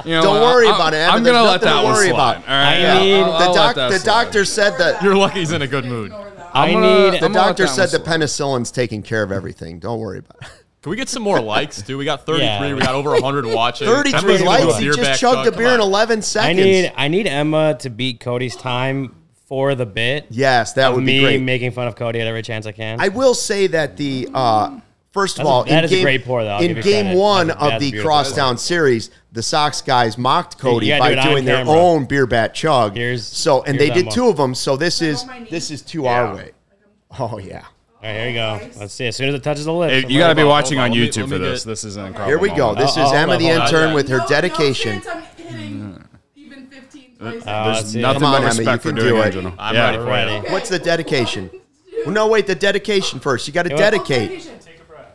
you 0.06 0.12
know, 0.16 0.22
Don't 0.22 0.42
worry 0.42 0.68
I- 0.68 0.76
about 0.76 0.94
it, 0.94 0.98
Emma. 0.98 1.14
I'm 1.18 1.24
gonna 1.24 1.42
let 1.44 1.46
nothing 1.46 1.60
to 1.62 1.66
that 1.66 1.84
one 1.84 1.94
worry 1.94 2.10
slide. 2.10 2.14
about. 2.14 2.36
All 2.38 2.42
right, 2.56 2.74
I 2.74 2.78
yeah, 2.80 3.00
need- 3.00 3.14
I'll- 3.22 3.26
The, 3.26 3.46
I'll 3.46 3.52
let 3.54 3.76
doc, 3.76 3.76
the 3.92 4.00
slide. 4.00 4.06
doctor 4.26 4.46
said 4.46 4.78
that. 4.80 5.02
You're 5.04 5.16
lucky 5.16 5.40
he's 5.40 5.52
in 5.52 5.62
a 5.62 5.68
good 5.68 5.86
mood. 5.86 6.12
I 6.12 6.68
I'm 6.68 6.74
gonna- 6.74 7.12
need. 7.12 7.22
The 7.22 7.26
I'm 7.26 7.34
doctor 7.34 7.68
said 7.68 7.86
the 7.90 8.04
slide. 8.04 8.06
penicillin's 8.06 8.72
taking 8.72 9.04
care 9.04 9.24
of 9.24 9.32
everything. 9.32 9.80
Don't 9.80 10.00
worry 10.00 10.20
about 10.20 10.38
it. 10.42 10.48
Can 10.82 10.90
we 10.90 10.96
get 10.98 11.10
some 11.10 11.22
more 11.22 11.40
likes, 11.40 11.80
dude? 11.84 11.98
We 12.00 12.06
got 12.06 12.26
33. 12.26 12.44
Yeah. 12.46 12.74
We 12.74 12.82
got 12.82 12.96
over 12.96 13.12
100 13.12 13.46
watching. 13.54 13.88
33 13.88 14.20
gonna 14.22 14.38
do 14.40 14.44
a 14.44 14.46
likes. 14.46 14.78
He 14.78 14.90
just 14.90 15.20
chugged 15.22 15.48
a 15.48 15.52
beer 15.56 15.68
in 15.68 15.74
on. 15.76 15.82
11 15.82 16.20
I 16.20 16.22
seconds. 16.22 16.58
need. 16.58 16.92
I 16.98 17.08
need 17.08 17.28
Emma 17.28 17.76
to 17.82 17.90
beat 17.92 18.20
Cody's 18.20 18.56
time 18.56 19.16
for 19.48 19.76
the 19.76 19.86
bit. 19.86 20.26
yes, 20.32 20.74
that 20.74 20.90
of 20.90 20.96
would 20.96 21.04
me 21.04 21.20
be 21.20 21.24
great. 21.24 21.42
making 21.42 21.72
fun 21.72 21.88
of 21.88 21.96
Cody 21.96 22.20
at 22.20 22.26
every 22.28 22.42
chance 22.42 22.66
I 22.66 22.72
can. 22.72 23.00
I 23.00 23.10
will 23.10 23.34
say 23.36 23.68
that 23.68 23.96
the 23.98 24.28
uh, 24.34 24.72
first 25.12 25.36
of 25.40 25.44
That's 25.44 25.50
all, 25.50 25.64
that 25.66 25.80
in 25.80 25.84
is 25.86 25.92
a 25.92 25.96
game, 25.96 26.04
great 26.04 26.26
pour, 26.26 26.44
though. 26.44 26.50
I'll 26.50 26.62
in 26.62 26.74
game 26.82 27.06
credit. 27.06 27.18
one 27.20 27.48
That's 27.48 27.62
of 27.62 27.80
the 27.80 27.92
beautiful. 27.92 28.08
Crosstown 28.10 28.58
series, 28.58 29.10
the 29.32 29.42
Sox 29.44 29.82
guys 29.82 30.18
mocked 30.18 30.58
Cody 30.58 30.88
gotta 30.88 31.16
by 31.16 31.22
do 31.24 31.30
doing 31.30 31.46
their 31.46 31.58
camera. 31.58 31.74
own 31.74 32.06
beer 32.06 32.26
bat 32.26 32.54
chug. 32.54 32.96
Here's- 32.96 33.24
so, 33.26 33.64
and 33.64 33.76
here's 33.80 33.90
they 33.96 34.04
did 34.04 34.12
two 34.12 34.28
of 34.28 34.38
them. 34.38 34.56
So 34.56 34.76
this 34.78 35.02
is 35.02 35.24
on 35.24 35.48
this 35.50 35.72
is 35.72 35.82
two 35.82 36.08
our 36.08 36.36
way. 36.36 36.52
Oh 37.20 37.38
yeah. 37.40 37.64
All 38.04 38.08
right, 38.10 38.16
here 38.16 38.28
you 38.30 38.34
go. 38.34 38.60
Let's 38.80 38.94
see. 38.94 39.06
As 39.06 39.16
soon 39.16 39.30
as 39.30 39.36
it 39.36 39.44
touches 39.44 39.66
the 39.66 39.74
lips, 39.74 39.94
Hey, 39.94 40.12
you 40.12 40.18
got 40.18 40.30
to 40.30 40.36
be 40.36 40.44
watching 40.44 40.80
on 40.80 40.86
on. 40.86 40.90
Let 40.92 40.98
me- 41.00 41.08
YouTube 41.08 41.30
for 41.30 41.38
this. 41.38 41.64
get- 41.64 41.70
This 41.70 41.84
is 41.84 41.98
an 41.98 42.08
incredible. 42.08 42.30
Here 42.30 42.40
we 42.40 42.50
go. 42.50 42.68
moment. 42.70 42.80
This 42.80 42.92
is 42.92 42.98
oh, 42.98 43.14
Emma 43.14 43.38
the 43.38 43.46
intern 43.48 43.94
with 43.94 44.10
her 44.10 44.22
dedication. 44.28 45.04
I'm 45.08 45.22
hitting 45.38 46.04
even 46.36 46.68
15, 46.68 47.16
20. 47.20 47.42
Uh, 47.46 47.74
There's 47.74 47.96
nothing 47.96 48.24
on, 48.24 48.42
but 48.42 48.56
respect 48.58 48.86
you 48.86 48.92
for 48.92 48.96
doing 48.98 49.08
do 49.32 49.40
it. 49.40 49.46
it. 49.46 49.54
I'm 49.60 49.76
Yeah. 49.76 49.98
ready 49.98 49.98
for 50.40 50.48
it. 50.48 50.52
What's 50.52 50.70
the 50.70 50.80
dedication? 50.80 51.52
Well, 52.06 52.16
no, 52.16 52.28
wait. 52.28 52.48
The 52.48 52.56
dedication 52.56 53.20
first. 53.20 53.48
You 53.48 53.54
got 53.54 53.64
to 53.64 53.70
dedicate. 53.70 54.50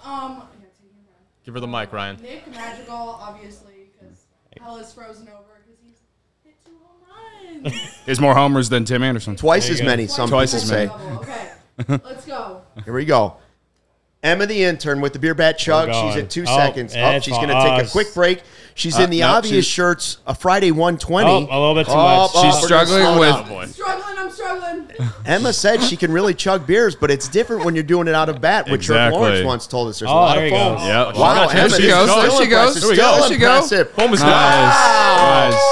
Dedication. 0.06 0.30
Um, 0.30 0.36
yeah, 0.60 0.66
take 0.78 0.90
a 0.90 1.04
breath. 1.06 1.44
Give 1.44 1.54
her 1.54 1.60
the 1.60 1.66
mic, 1.66 1.92
Ryan. 1.92 2.16
Nick 2.22 2.50
Magical, 2.50 2.94
obviously, 2.96 3.90
because 3.92 4.24
hell 4.60 4.76
is 4.76 4.92
frozen 4.92 5.28
over 5.28 5.62
because 5.64 5.80
he's 5.84 5.98
hit 6.44 6.54
two 6.64 6.72
home 6.82 7.62
runs. 7.64 7.98
There's 8.06 8.20
more 8.20 8.34
homers 8.34 8.68
than 8.68 8.84
Tim 8.84 9.02
Anderson. 9.02 9.36
Twice 9.36 9.68
as 9.70 9.80
go. 9.80 9.86
many. 9.86 10.06
Some 10.06 10.28
Twice 10.28 10.52
people 10.52 10.62
as 10.62 10.68
say. 10.68 10.86
many. 10.86 11.18
Okay, 11.18 12.00
let's 12.08 12.24
go. 12.26 12.62
Here 12.84 12.92
we 12.94 13.04
go. 13.04 13.36
Emma 14.22 14.46
the 14.46 14.64
intern 14.64 15.00
with 15.00 15.12
the 15.12 15.18
beer 15.18 15.34
bat 15.34 15.56
chug. 15.58 15.88
She's 15.88 15.94
going. 16.14 16.18
at 16.18 16.30
two 16.30 16.42
Oh, 16.48 16.56
seconds. 16.56 16.94
Oh, 16.96 17.10
it's 17.10 17.24
she's 17.24 17.36
going 17.36 17.48
to 17.48 17.54
take 17.54 17.82
Oh, 17.84 17.86
a 17.86 17.88
quick 17.88 18.12
break. 18.14 18.42
She's 18.78 18.98
Uh, 18.98 19.04
in 19.04 19.10
the 19.10 19.20
no, 19.20 19.28
obvious 19.28 19.64
shirts. 19.64 20.18
A 20.26 20.34
Friday 20.34 20.70
120. 20.70 21.28
Oh, 21.30 21.38
a 21.38 21.40
little 21.58 21.74
bit 21.74 21.86
too 21.86 21.92
Oh, 21.92 21.96
much. 21.96 22.30
oh, 22.34 22.42
She's 22.44 22.54
we're 22.60 22.66
struggling 22.66 23.02
slow 23.02 23.18
with- 23.58 23.74
Struggling, 23.74 24.18
I'm 24.18 24.30
struggling. 24.30 24.86
Emma 25.24 25.52
said 25.54 25.82
she 25.82 25.96
can 25.96 26.12
really 26.12 26.34
chug 26.34 26.66
beers, 26.66 26.94
but 26.94 27.10
it's 27.10 27.26
different 27.26 27.64
when 27.64 27.74
you're 27.74 27.82
doing 27.84 28.06
it 28.06 28.14
out 28.14 28.28
of 28.28 28.40
bat, 28.42 28.68
which 28.68 28.84
Trevor 28.86 29.06
Exactly. 29.08 29.18
Lawrence 29.28 29.46
once 29.46 29.66
told 29.66 29.88
us. 29.88 29.98
There's 29.98 30.10
a 30.10 30.12
Oh, 30.12 30.16
lot 30.16 30.34
there 30.36 30.44
of 30.46 30.52
he 30.52 30.56
foam. 30.58 30.76
goes. 30.76 30.86
Yeah. 30.86 31.12
Wow, 31.18 31.46
There 31.48 31.56
Emma, 31.58 31.70
she 31.76 31.86
goes. 31.88 32.06
There 32.08 32.30
she 32.32 32.46
goes. 32.46 32.74
There 32.80 32.88
we 32.90 32.94
still 32.94 33.06
go. 33.12 33.20
There 33.20 33.28
she 33.28 33.36
goes. 33.38 33.72
impressive. 33.72 33.96
Boom 33.96 34.12
is 34.12 34.20
Nice. 34.20 35.54
Nice. 35.54 35.62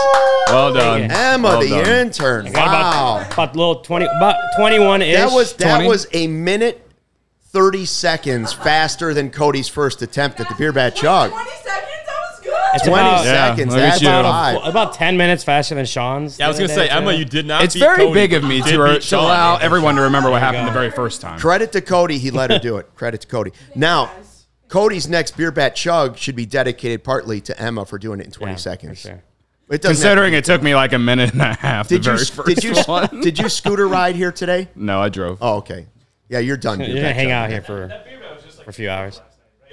Well 0.49 0.73
done. 0.73 1.03
Emma 1.11 1.49
Well 1.49 1.61
the 1.61 1.69
done. 1.69 1.87
intern. 1.87 2.47
I 2.47 2.51
got 2.53 2.67
Wow. 2.73 3.17
about, 3.21 3.33
about 3.35 3.57
little 3.57 3.77
20, 3.77 4.07
about 4.07 4.37
21 4.57 5.03
ish. 5.03 5.15
That 5.17 5.31
was 5.31 5.53
that 5.55 5.75
20. 5.77 5.89
was 5.89 6.07
a 6.15 6.27
minute 6.27 6.81
30 7.53 7.85
seconds 7.85 8.53
faster 8.55 9.13
than 9.15 9.29
Cody's 9.31 9.69
first 9.69 10.01
attempt 10.03 10.41
at 10.41 10.49
the 10.49 10.55
beer 10.55 10.73
bat 10.73 10.97
chug. 10.97 11.31
20 11.31 11.45
seconds? 11.51 11.65
That 12.07 12.17
was 12.31 12.41
good. 12.41 12.53
It's 12.75 12.87
20 12.87 13.01
about- 13.09 13.25
seconds. 13.25 13.73
look 13.75 13.83
at 13.83 13.91
That's 13.91 14.03
you. 14.03 14.09
five. 14.09 14.57
about, 14.57 14.69
about 14.69 14.95
10 14.95 15.17
minutes 15.17 15.45
faster 15.45 15.75
than 15.75 15.87
Sean's. 15.87 16.39
Yeah, 16.39 16.47
I 16.47 16.49
was 16.49 16.59
gonna 16.59 16.69
say, 16.69 16.89
Emma, 16.89 17.13
you 17.13 17.25
did 17.25 17.47
not. 17.47 17.63
It's 17.65 17.75
beat 17.75 17.81
very 17.81 17.97
Cody, 17.99 18.13
big 18.15 18.33
of 18.33 18.45
me 18.45 18.61
to, 18.63 18.69
did 18.71 18.77
to 18.77 19.01
Sean. 19.01 19.25
allow 19.25 19.57
everyone 19.57 19.95
to 19.97 20.03
remember 20.03 20.31
what 20.31 20.41
happened 20.43 20.63
go. 20.67 20.73
the 20.73 20.79
very 20.79 20.91
first 20.91 21.21
time. 21.21 21.39
Credit 21.39 21.73
to 21.73 21.81
Cody, 21.81 22.19
he 22.19 22.31
let 22.31 22.51
her 22.51 22.59
do 22.59 22.77
it. 22.79 22.95
Credit 22.95 23.21
to 23.21 23.27
Cody. 23.27 23.53
Now, 23.75 24.11
Cody's 24.69 25.09
next 25.09 25.37
beer 25.37 25.53
bat 25.53 25.77
chug 25.77 26.17
should 26.17 26.35
be 26.37 26.47
dedicated 26.47 27.05
partly 27.05 27.41
to 27.43 27.61
Emma 27.61 27.85
for 27.85 27.99
doing 27.99 28.19
it 28.21 28.27
in 28.27 28.33
20 28.33 28.53
Yeah, 28.53 28.57
seconds. 28.57 28.99
Sure. 29.01 29.23
It 29.71 29.81
doesn't 29.81 29.97
Considering 29.97 30.35
it 30.35 30.45
took 30.45 30.63
me 30.63 30.75
like 30.75 30.93
a 30.93 30.99
minute 30.99 31.33
and 31.33 31.41
a 31.43 31.55
half. 31.55 31.89
Did 31.89 32.03
the 32.03 32.11
you 32.13 32.17
very 32.17 32.25
first 32.27 32.47
did 32.47 32.65
you 32.65 32.75
one. 32.85 33.21
did 33.21 33.39
you 33.39 33.49
scooter 33.49 33.87
ride 33.89 34.15
here 34.17 34.33
today? 34.33 34.69
No, 34.75 35.01
I 35.01 35.09
drove. 35.09 35.39
Oh, 35.41 35.57
okay. 35.59 35.87
Yeah, 36.29 36.41
you're 36.41 36.57
done. 36.57 36.81
You're 36.81 36.89
going 36.89 37.03
to 37.03 37.13
hang 37.15 37.27
chug. 37.29 37.33
out 37.33 37.51
here 37.51 37.63
for, 37.63 37.89
for 38.65 38.71
a 38.71 38.73
few 38.73 38.91
hours. 38.91 39.21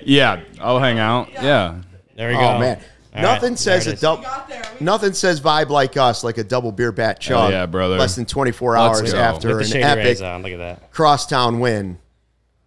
Yeah, 0.03 0.41
I'll 0.59 0.79
hang 0.79 0.99
out. 0.99 1.31
Yeah. 1.33 1.81
There 2.21 2.29
we 2.29 2.35
go. 2.35 2.41
Oh 2.41 2.59
man, 2.59 2.79
All 3.15 3.21
nothing 3.23 3.53
right, 3.53 3.59
says 3.59 3.87
a 3.87 3.89
it 3.89 3.93
is. 3.95 4.01
double. 4.01 4.21
got 4.21 4.47
there. 4.47 4.61
We- 4.79 4.85
Nothing 4.85 5.13
says 5.13 5.41
vibe 5.41 5.69
like 5.69 5.97
us, 5.97 6.23
like 6.23 6.37
a 6.37 6.43
double 6.43 6.71
beer 6.71 6.91
bat 6.91 7.17
oh, 7.19 7.23
chug. 7.23 7.51
yeah, 7.51 7.65
brother. 7.65 7.97
Less 7.97 8.15
than 8.15 8.27
24 8.27 8.77
Let's 8.77 8.99
hours 8.99 9.13
go. 9.13 9.19
after 9.19 9.59
an 9.59 9.73
epic 9.73 10.05
Rays 10.05 10.21
on. 10.21 10.43
Look 10.43 10.51
at 10.51 10.57
that. 10.59 10.91
crosstown 10.91 11.59
win 11.59 11.97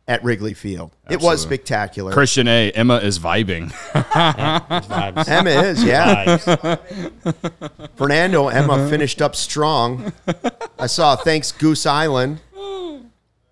at 0.08 0.24
Wrigley 0.24 0.54
Field. 0.54 0.90
It 1.08 1.20
was 1.20 1.40
spectacular. 1.40 2.12
Christian 2.12 2.48
A. 2.48 2.72
Emma 2.72 2.96
is 2.96 3.20
vibing. 3.20 3.70
Vibes. 3.70 5.28
Emma 5.28 5.50
is, 5.50 5.84
yeah. 5.84 6.76
Fernando, 7.94 8.48
Emma 8.48 8.88
finished 8.90 9.22
up 9.22 9.36
strong. 9.36 10.12
I 10.80 10.88
saw 10.88 11.14
thanks 11.14 11.52
Goose 11.52 11.86
Island. 11.86 12.40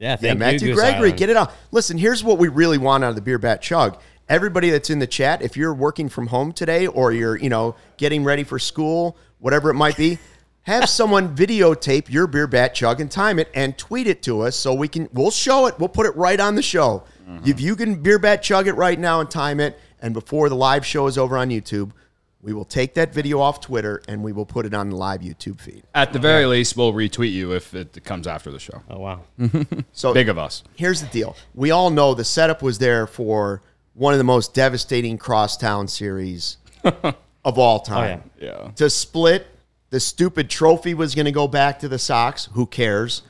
Yeah, 0.01 0.17
thank 0.17 0.23
Yeah, 0.23 0.33
you, 0.33 0.39
Matthew 0.39 0.69
Goose 0.71 0.75
Gregory, 0.81 0.99
Island. 1.11 1.19
get 1.19 1.31
it 1.31 1.37
out. 1.37 1.53
Listen, 1.71 1.97
here's 1.97 2.25
what 2.25 2.39
we 2.39 2.49
really 2.49 2.79
want 2.79 3.05
out 3.05 3.11
of 3.11 3.15
the 3.15 3.23
beer 3.23 3.39
bat 3.39 3.63
chug. 3.63 4.01
Everybody 4.33 4.71
that's 4.71 4.89
in 4.89 4.99
the 4.99 5.07
chat, 5.07 5.43
if 5.43 5.59
you're 5.59 5.75
working 5.75 6.09
from 6.09 6.29
home 6.29 6.53
today 6.53 6.87
or 6.87 7.13
you're, 7.13 7.37
you 7.37 7.51
know, 7.51 7.75
getting 7.99 8.25
ready 8.25 8.45
for 8.45 8.59
school, 8.59 9.19
whatever 9.41 9.69
it 9.69 9.75
might 9.75 9.95
be, 9.95 10.19
have 10.63 10.89
someone 10.89 11.37
videotape 11.37 12.11
your 12.11 12.27
beer 12.27 12.47
bat 12.47 12.75
chug 12.75 13.03
and 13.03 13.11
time 13.11 13.39
it 13.39 13.51
and 13.55 13.77
tweet 13.77 14.07
it 14.07 14.23
to 14.23 14.41
us 14.41 14.57
so 14.57 14.73
we 14.73 14.89
can 14.89 15.07
we'll 15.13 15.31
show 15.31 15.67
it. 15.67 15.79
We'll 15.79 15.91
put 15.91 16.07
it 16.07 16.17
right 16.17 16.41
on 16.41 16.55
the 16.55 16.63
show. 16.63 17.05
Mm-hmm. 17.29 17.47
If 17.47 17.61
you 17.61 17.77
can 17.77 18.03
beer 18.03 18.19
bat 18.19 18.43
chug 18.43 18.67
it 18.69 18.73
right 18.73 18.99
now 18.99 19.21
and 19.21 19.31
time 19.31 19.61
it, 19.61 19.79
and 20.01 20.15
before 20.15 20.49
the 20.49 20.57
live 20.57 20.87
show 20.87 21.07
is 21.09 21.19
over 21.19 21.37
on 21.37 21.51
YouTube, 21.51 21.93
We 22.41 22.55
will 22.55 22.65
take 22.65 22.95
that 22.95 23.13
video 23.13 23.39
off 23.39 23.61
Twitter 23.61 24.01
and 24.09 24.25
we 24.25 24.33
will 24.33 24.47
put 24.47 24.65
it 24.65 24.73
on 24.73 24.89
the 24.89 24.97
live 24.97 25.21
YouTube 25.21 25.61
feed. 25.61 25.85
At 25.95 26.15
the 26.15 26.19
very 26.19 26.47
least, 26.47 26.75
we'll 26.75 26.95
retweet 26.95 27.33
you 27.33 27.53
if 27.53 27.75
it 27.75 28.03
comes 28.03 28.27
after 28.27 28.51
the 28.51 28.59
show. 28.59 28.83
Oh 28.89 28.99
wow. 28.99 29.21
So 29.93 30.15
Big 30.15 30.31
of 30.31 30.39
us. 30.39 30.65
here's 30.75 31.03
the 31.03 31.09
deal. 31.09 31.37
We 31.55 31.71
all 31.71 31.91
know 31.91 32.15
the 32.15 32.25
setup 32.25 32.63
was 32.63 32.79
there 32.79 33.07
for 33.07 33.61
one 33.95 34.15
of 34.15 34.19
the 34.19 34.25
most 34.25 34.55
devastating 34.55 35.19
crosstown 35.19 35.89
series 35.89 36.57
of 36.85 37.59
all 37.59 37.81
time. 37.81 38.23
Oh, 38.25 38.31
yeah. 38.41 38.71
To 38.77 38.89
split, 38.89 39.47
the 39.91 40.01
stupid 40.01 40.49
trophy 40.49 40.95
was 40.95 41.15
going 41.15 41.27
to 41.27 41.33
go 41.33 41.47
back 41.47 41.79
to 41.81 41.89
the 41.89 41.99
Sox. 41.99 42.47
Who 42.53 42.67
cares? 42.67 43.23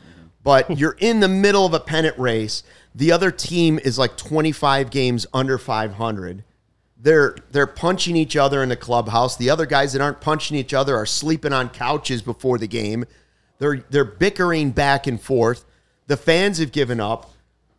But 0.45 0.79
you're 0.79 0.97
in 0.99 1.21
the 1.21 1.29
middle 1.29 1.67
of 1.67 1.75
a 1.75 1.81
pennant 1.81 2.19
race. 2.19 2.63
The 2.95 3.13
other 3.13 3.31
team 3.31 3.79
is 3.79 3.99
like 3.99 4.17
25 4.17 4.91
games 4.91 5.27
under 5.33 5.59
500. 5.59 6.45
They're 6.97 7.37
they're 7.51 7.67
punching 7.67 8.15
each 8.15 8.37
other 8.37 8.63
in 8.63 8.69
the 8.69 8.77
clubhouse. 8.77 9.37
The 9.37 9.51
other 9.51 9.67
guys 9.67 9.93
that 9.93 10.01
aren't 10.01 10.21
punching 10.21 10.57
each 10.57 10.73
other 10.73 10.95
are 10.95 11.07
sleeping 11.07 11.53
on 11.53 11.69
couches 11.69 12.23
before 12.23 12.59
the 12.59 12.69
game. 12.69 13.07
They're 13.59 13.85
they're 13.91 14.05
bickering 14.05 14.71
back 14.71 15.09
and 15.09 15.21
forth. 15.21 15.65
The 16.07 16.17
fans 16.17 16.59
have 16.59 16.71
given 16.71 17.01
up. 17.01 17.32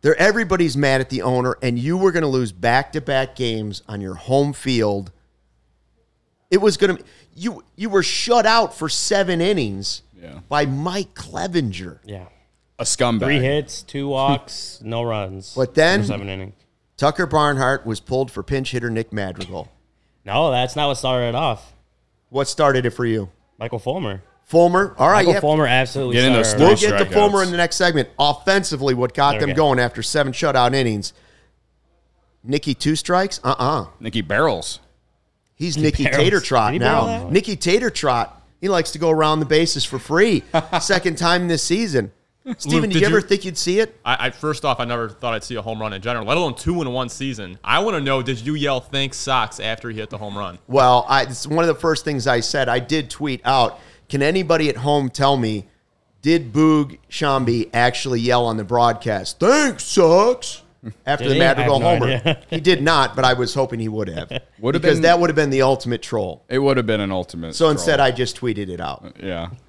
They're 0.04 0.14
everybody's 0.20 0.76
mad 0.76 1.00
at 1.00 1.08
the 1.08 1.22
owner, 1.22 1.56
and 1.62 1.78
you 1.78 1.96
were 1.96 2.12
going 2.12 2.24
to 2.24 2.28
lose 2.28 2.52
back 2.52 2.92
to 2.92 3.00
back 3.00 3.34
games 3.34 3.80
on 3.88 4.02
your 4.02 4.12
home 4.12 4.52
field. 4.52 5.10
It 6.50 6.58
was 6.58 6.76
going 6.76 6.98
to 6.98 7.04
you 7.34 7.64
you 7.74 7.88
were 7.88 8.02
shut 8.02 8.44
out 8.44 8.76
for 8.76 8.90
seven 8.90 9.40
innings 9.40 10.02
Yeah. 10.14 10.40
by 10.50 10.66
Mike 10.66 11.14
Clevinger. 11.14 12.00
Yeah. 12.04 12.26
A 12.78 12.84
scumbag. 12.84 13.20
Three 13.20 13.38
hits, 13.38 13.80
two 13.80 14.06
walks, 14.08 14.78
no 14.84 15.02
runs. 15.02 15.54
But 15.56 15.74
then- 15.74 16.04
seven 16.04 16.28
innings. 16.28 16.52
Tucker 16.98 17.24
Barnhart 17.26 17.86
was 17.86 17.98
pulled 18.00 18.30
for 18.30 18.42
pinch 18.42 18.72
hitter 18.72 18.90
Nick 18.90 19.10
Madrigal. 19.10 19.72
No, 20.26 20.50
that's 20.50 20.76
not 20.76 20.88
what 20.88 20.96
started 20.96 21.30
it 21.30 21.34
off. 21.34 21.72
What 22.28 22.46
started 22.46 22.84
it 22.84 22.90
for 22.90 23.06
you? 23.06 23.30
Michael 23.58 23.78
Fulmer. 23.78 24.22
Fulmer. 24.44 24.94
All 24.98 25.08
right, 25.08 25.18
Michael 25.20 25.32
yeah. 25.34 25.40
Fulmer 25.40 25.66
absolutely 25.66 26.16
Get 26.16 26.26
in 26.26 26.32
those 26.34 26.54
We'll 26.54 26.72
off. 26.72 26.78
three 26.78 26.88
get 26.88 26.98
to 26.98 27.04
strikeouts. 27.06 27.12
Fulmer 27.12 27.42
in 27.42 27.50
the 27.50 27.56
next 27.56 27.76
segment. 27.76 28.08
Offensively, 28.18 28.94
what 28.94 29.14
got 29.14 29.40
them 29.40 29.50
Okay. 29.50 29.56
going 29.56 29.78
after 29.78 30.02
seven 30.02 30.32
shutout 30.32 30.74
innings? 30.74 31.12
Nicky 32.42 32.74
two 32.74 32.94
strikes? 32.96 33.40
Uh 33.42 33.54
uh 33.58 33.86
Nicky 34.00 34.20
Barrels. 34.20 34.80
He's 35.56 35.76
Nicky 35.76 36.04
barrels. 36.04 36.22
Tater 36.22 36.40
Trot 36.40 36.72
Did 36.72 36.74
he 36.74 36.78
barrel 36.80 37.06
now. 37.06 37.24
that? 37.24 37.32
Nicky 37.32 37.56
Tater 37.56 37.88
Trot. 37.90 38.42
He 38.60 38.68
likes 38.68 38.90
to 38.92 38.98
go 38.98 39.10
around 39.10 39.40
the 39.40 39.46
bases 39.46 39.84
for 39.84 39.98
free. 39.98 40.42
Second 40.80 41.16
time 41.16 41.48
this 41.48 41.62
season. 41.62 42.12
Steven, 42.58 42.80
Luke, 42.82 42.82
did 42.90 42.94
you 42.94 43.00
did 43.00 43.06
ever 43.06 43.16
you- 43.20 43.22
think 43.22 43.44
you'd 43.46 43.56
see 43.56 43.78
it? 43.80 43.98
I, 44.04 44.26
I 44.26 44.30
first 44.30 44.66
off, 44.66 44.78
I 44.78 44.84
never 44.84 45.08
thought 45.08 45.32
I'd 45.32 45.44
see 45.44 45.54
a 45.54 45.62
home 45.62 45.80
run 45.80 45.94
in 45.94 46.02
general, 46.02 46.26
let 46.26 46.36
alone 46.36 46.54
two 46.54 46.82
in 46.82 46.92
one 46.92 47.08
season. 47.08 47.58
I 47.64 47.78
want 47.78 47.96
to 47.96 48.02
know: 48.02 48.20
Did 48.20 48.40
you 48.40 48.54
yell 48.54 48.80
"Thanks 48.80 49.16
Sox" 49.16 49.60
after 49.60 49.88
he 49.88 49.98
hit 49.98 50.10
the 50.10 50.18
home 50.18 50.36
run? 50.36 50.58
Well, 50.66 51.06
I, 51.08 51.22
it's 51.22 51.46
one 51.46 51.64
of 51.66 51.68
the 51.74 51.80
first 51.80 52.04
things 52.04 52.26
I 52.26 52.40
said. 52.40 52.68
I 52.68 52.80
did 52.80 53.08
tweet 53.08 53.40
out. 53.46 53.78
Can 54.08 54.22
anybody 54.22 54.68
at 54.68 54.76
home 54.78 55.08
tell 55.08 55.36
me, 55.36 55.66
did 56.22 56.52
Boog 56.52 56.98
Sciambi 57.10 57.70
actually 57.72 58.20
yell 58.20 58.46
on 58.46 58.56
the 58.56 58.64
broadcast? 58.64 59.38
Thanks, 59.38 59.84
sucks. 59.84 60.63
After 61.06 61.24
Did 61.24 61.30
the 61.30 61.34
he? 61.36 61.40
I 61.42 61.44
have 61.46 61.56
Madrigal 61.58 61.80
no 61.80 61.86
homer, 61.88 62.06
idea. 62.06 62.42
he 62.50 62.60
did 62.60 62.82
not, 62.82 63.16
but 63.16 63.24
I 63.24 63.32
was 63.34 63.54
hoping 63.54 63.80
he 63.80 63.88
would 63.88 64.08
have. 64.08 64.28
Would 64.60 64.74
have 64.74 64.82
because 64.82 64.96
been- 64.96 65.02
that 65.02 65.18
would 65.20 65.28
have 65.28 65.36
been 65.36 65.50
the 65.50 65.60
ultimate 65.62 66.00
troll. 66.02 66.44
It 66.48 66.58
would 66.58 66.76
have 66.78 66.86
been 66.86 67.00
an 67.00 67.10
ultimate. 67.12 67.54
So 67.54 67.68
instead. 67.68 68.00
I 68.00 68.10
just 68.10 68.38
tweeted 68.40 68.68
it 68.70 68.80
out. 68.80 69.14
yeah. 69.22 69.50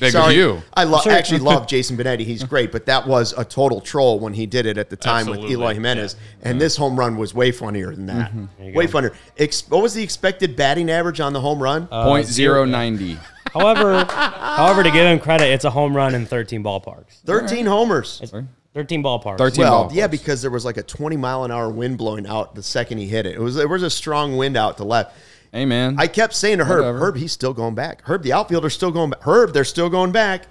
Big 0.00 0.12
Sorry, 0.12 0.32
of 0.34 0.36
you. 0.38 0.62
I 0.74 0.84
lo- 0.84 1.00
actually 1.08 1.40
love 1.40 1.66
Jason 1.66 1.96
Benetti. 1.96 2.20
He's 2.20 2.44
great, 2.44 2.70
but 2.70 2.86
that 2.86 3.06
was 3.06 3.34
a 3.36 3.44
total 3.44 3.80
troll 3.80 4.20
when 4.20 4.32
he 4.32 4.46
did 4.46 4.64
it 4.66 4.78
at 4.78 4.90
the 4.90 4.96
time 4.96 5.26
with 5.26 5.36
Absolutely, 5.38 5.54
Eloy 5.54 5.74
Jimenez. 5.74 6.16
And 6.42 6.60
this 6.60 6.76
home 6.76 6.96
run 6.98 7.16
was 7.16 7.34
way 7.34 7.50
funnier 7.50 7.94
than 7.94 8.06
that. 8.06 8.32
Mm-hmm. 8.32 8.74
Way 8.74 8.86
funnier. 8.86 9.12
Ex- 9.38 9.68
what 9.68 9.82
was 9.82 9.94
the 9.94 10.02
expected 10.02 10.54
batting 10.56 10.88
average 10.90 11.18
on 11.20 11.32
the 11.32 11.40
home 11.40 11.60
run? 11.60 11.88
Uh, 11.90 12.04
Point 12.04 12.26
zero 12.26 12.64
ninety. 12.64 13.18
However, 13.52 14.04
however, 14.04 14.82
to 14.82 14.90
give 14.90 15.06
him 15.06 15.18
credit, 15.18 15.46
it's 15.46 15.64
a 15.64 15.70
home 15.70 15.96
run 15.96 16.14
in 16.14 16.26
13 16.26 16.62
ballparks. 16.62 17.20
13 17.24 17.64
homers. 17.66 18.20
It's 18.22 18.32
13 18.78 19.02
ballparks. 19.02 19.38
13 19.38 19.64
Well, 19.64 19.88
ballparks. 19.88 19.94
yeah, 19.94 20.06
because 20.06 20.40
there 20.40 20.52
was 20.52 20.64
like 20.64 20.76
a 20.76 20.84
20 20.84 21.16
mile 21.16 21.42
an 21.42 21.50
hour 21.50 21.68
wind 21.68 21.98
blowing 21.98 22.28
out 22.28 22.54
the 22.54 22.62
second 22.62 22.98
he 22.98 23.08
hit 23.08 23.26
it. 23.26 23.34
It 23.34 23.40
was 23.40 23.56
there 23.56 23.66
was 23.66 23.82
a 23.82 23.90
strong 23.90 24.36
wind 24.36 24.56
out 24.56 24.76
to 24.76 24.84
left. 24.84 25.16
Hey 25.50 25.64
man. 25.64 25.96
I 25.98 26.06
kept 26.06 26.32
saying 26.32 26.58
to 26.58 26.64
Herb, 26.64 26.78
Whatever. 26.80 26.98
Herb, 27.00 27.16
he's 27.16 27.32
still 27.32 27.52
going 27.52 27.74
back. 27.74 28.02
Herb, 28.04 28.22
the 28.22 28.32
outfielder's 28.32 28.74
still 28.74 28.92
going 28.92 29.10
back. 29.10 29.22
Herb, 29.22 29.52
they're 29.52 29.64
still 29.64 29.90
going 29.90 30.12
back. 30.12 30.46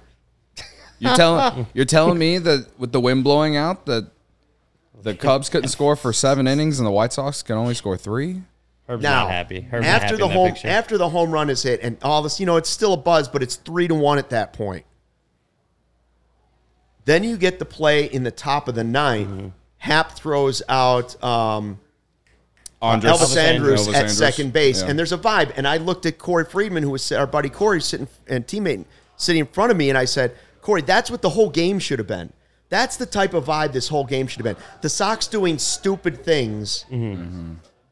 You're 1.00 1.16
telling 1.16 1.68
you're 1.74 1.86
telling 1.86 2.18
me 2.20 2.38
that 2.40 2.68
with 2.78 2.92
the 2.92 3.00
wind 3.00 3.24
blowing 3.24 3.56
out 3.56 3.86
that 3.86 4.12
the 5.02 5.16
Cubs 5.16 5.48
couldn't 5.50 5.70
score 5.70 5.96
for 5.96 6.12
seven 6.12 6.48
innings 6.48 6.80
and 6.80 6.86
the 6.86 6.92
White 6.92 7.14
Sox 7.14 7.42
can 7.44 7.56
only 7.56 7.76
score 7.76 7.96
three? 7.96 8.42
Herb's 8.90 9.04
Now, 9.04 9.24
not 9.24 9.32
happy. 9.32 9.62
Herb's 9.62 9.86
not 9.86 9.94
after 10.02 10.06
happy 10.08 10.18
the 10.18 10.26
in 10.26 10.32
home 10.32 10.52
picture. 10.52 10.68
after 10.68 10.98
the 10.98 11.08
home 11.10 11.32
run 11.32 11.50
is 11.50 11.64
hit 11.64 11.80
and 11.82 11.96
all 12.02 12.22
this, 12.24 12.42
you 12.42 12.46
know, 12.46 12.58
it's 12.58 12.70
still 12.70 12.92
a 12.94 12.98
buzz, 12.98 13.28
but 13.30 13.42
it's 13.44 13.56
three 13.56 13.88
to 13.88 13.96
one 13.96 14.18
at 14.18 14.32
that 14.32 14.52
point. 14.54 14.86
Then 17.08 17.24
you 17.24 17.38
get 17.38 17.58
the 17.58 17.66
play 17.66 18.04
in 18.06 18.24
the 18.24 18.32
top 18.32 18.68
of 18.68 18.76
the 18.76 18.84
ninth. 18.84 19.30
Mm-hmm. 19.30 19.48
Happ 19.78 20.12
throws 20.12 20.62
out 20.68 21.22
um, 21.24 21.80
Andres, 22.82 23.14
Elvis 23.14 23.38
Andrus 23.38 23.88
Elvis 23.88 23.90
at 23.92 23.96
Andrus. 23.96 24.18
second 24.18 24.52
base, 24.52 24.82
Yeah. 24.82 24.90
and 24.90 25.00
there's 25.00 25.14
a 25.14 25.18
vibe. 25.18 25.54
And 25.56 25.66
I 25.66 25.78
looked 25.78 26.06
at 26.06 26.18
Corey 26.18 26.44
Friedman, 26.44 26.84
who 26.84 26.90
was 26.90 27.10
our 27.14 27.26
buddy 27.26 27.48
Corey, 27.50 27.80
sitting 27.82 28.10
and 28.28 28.46
teammate 28.46 28.84
sitting 29.16 29.40
in 29.40 29.48
front 29.48 29.72
of 29.72 29.78
me, 29.78 29.88
and 29.90 29.98
I 29.98 30.04
said, 30.04 30.36
Corey, 30.62 30.82
that's 30.82 31.10
what 31.10 31.22
the 31.22 31.30
whole 31.30 31.50
game 31.50 31.80
should 31.80 31.98
have 32.00 32.08
been. 32.10 32.34
That's 32.70 32.98
the 32.98 33.06
type 33.06 33.34
of 33.34 33.46
vibe 33.46 33.72
this 33.72 33.88
whole 33.88 34.04
game 34.04 34.28
should 34.28 34.46
have 34.46 34.56
been. 34.58 34.64
The 34.82 34.90
Sox 34.90 35.28
doing 35.28 35.58
stupid 35.58 36.26
things 36.26 36.84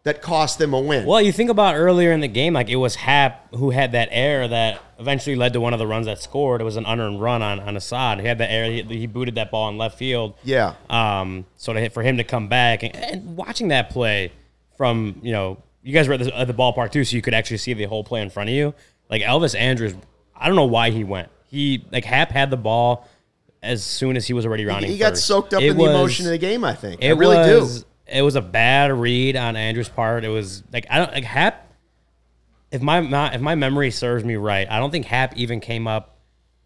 that 0.06 0.22
cost 0.22 0.60
them 0.60 0.74
a 0.74 0.80
win. 0.80 1.04
Well, 1.06 1.20
you 1.20 1.32
think 1.32 1.50
about 1.50 1.76
earlier 1.76 2.12
in 2.12 2.20
the 2.20 2.28
game, 2.28 2.54
like 2.54 2.70
it 2.70 2.76
was 2.76 2.94
Happ 2.94 3.54
who 3.56 3.72
had 3.72 3.94
that 3.94 4.08
error 4.12 4.48
that 4.48 4.80
eventually 5.00 5.36
led 5.36 5.54
to 5.54 5.60
one 5.60 5.74
of 5.74 5.80
the 5.80 5.88
runs 5.88 6.06
that 6.06 6.22
scored. 6.22 6.62
It 6.62 6.64
was 6.64 6.78
an 6.78 6.86
unearned 6.86 7.20
run 7.20 7.42
on, 7.42 7.60
on 7.60 7.76
Assad. 7.76 8.20
He 8.20 8.28
had 8.28 8.38
that 8.38 8.52
error. 8.52 8.70
He, 8.70 8.84
he 8.84 9.08
booted 9.08 9.36
that 9.36 9.50
ball 9.50 9.68
in 9.70 9.80
left 9.80 9.98
field. 9.98 10.36
Yeah. 10.44 10.76
Um. 10.92 11.46
So 11.58 11.74
to 11.74 11.80
hit, 11.80 11.92
for 11.92 12.04
him 12.04 12.18
to 12.18 12.24
come 12.24 12.48
back 12.48 12.84
and, 12.84 12.96
and 12.96 13.36
watching 13.36 13.70
that 13.70 13.90
play 13.90 14.32
from 14.78 15.20
you 15.24 15.32
know 15.32 15.58
you 15.82 15.92
guys 15.92 16.08
were 16.08 16.14
at 16.14 16.20
the, 16.20 16.38
at 16.38 16.46
the 16.48 16.54
ballpark 16.54 16.92
too, 16.92 17.04
so 17.04 17.16
you 17.16 17.24
could 17.24 17.34
actually 17.34 17.58
see 17.58 17.74
the 17.74 17.86
whole 17.86 18.04
play 18.04 18.22
in 18.22 18.30
front 18.30 18.50
of 18.50 18.56
you. 18.56 18.76
Like 19.10 19.24
Elvis 19.24 19.56
Andrus, 19.56 19.96
I 20.36 20.46
don't 20.46 20.56
know 20.56 20.66
why 20.66 20.92
he 20.92 21.04
went. 21.04 21.30
He 21.48 21.84
like 21.92 22.06
Happ 22.06 22.30
had 22.30 22.52
the 22.52 22.58
ball 22.58 23.08
as 23.64 23.84
soon 23.84 24.18
as 24.18 24.28
he 24.28 24.34
was 24.34 24.46
already 24.46 24.66
rounding. 24.66 24.92
he 24.92 25.00
got 25.00 25.14
first. 25.14 25.26
soaked 25.26 25.56
up 25.56 25.64
It 25.64 25.72
in 25.72 25.78
the 25.78 25.84
emotion 25.84 26.28
of 26.28 26.32
the 26.32 26.38
game. 26.38 26.64
I 26.64 26.76
think. 26.76 27.04
I 27.04 27.08
it 27.08 27.18
really 27.18 27.38
was, 27.38 27.82
do. 27.82 27.88
It 28.08 28.22
was 28.22 28.36
a 28.36 28.42
bad 28.42 28.92
read 28.94 29.36
on 29.36 29.56
Andrus's 29.56 29.90
part. 29.90 30.24
It 30.24 30.30
was 30.30 30.64
like 30.72 30.86
I 30.90 30.98
don't 31.00 31.12
like 31.12 31.24
Happ. 31.24 31.62
If 32.72 32.82
my, 32.82 33.00
my 33.02 33.34
if 33.34 33.42
my 33.42 33.56
memory 33.56 33.92
serves 33.92 34.24
me 34.24 34.36
right, 34.36 34.70
I 34.70 34.80
don't 34.80 34.92
think 34.92 35.06
Happ 35.06 35.38
even 35.38 35.60
came 35.60 35.88
up 35.88 36.20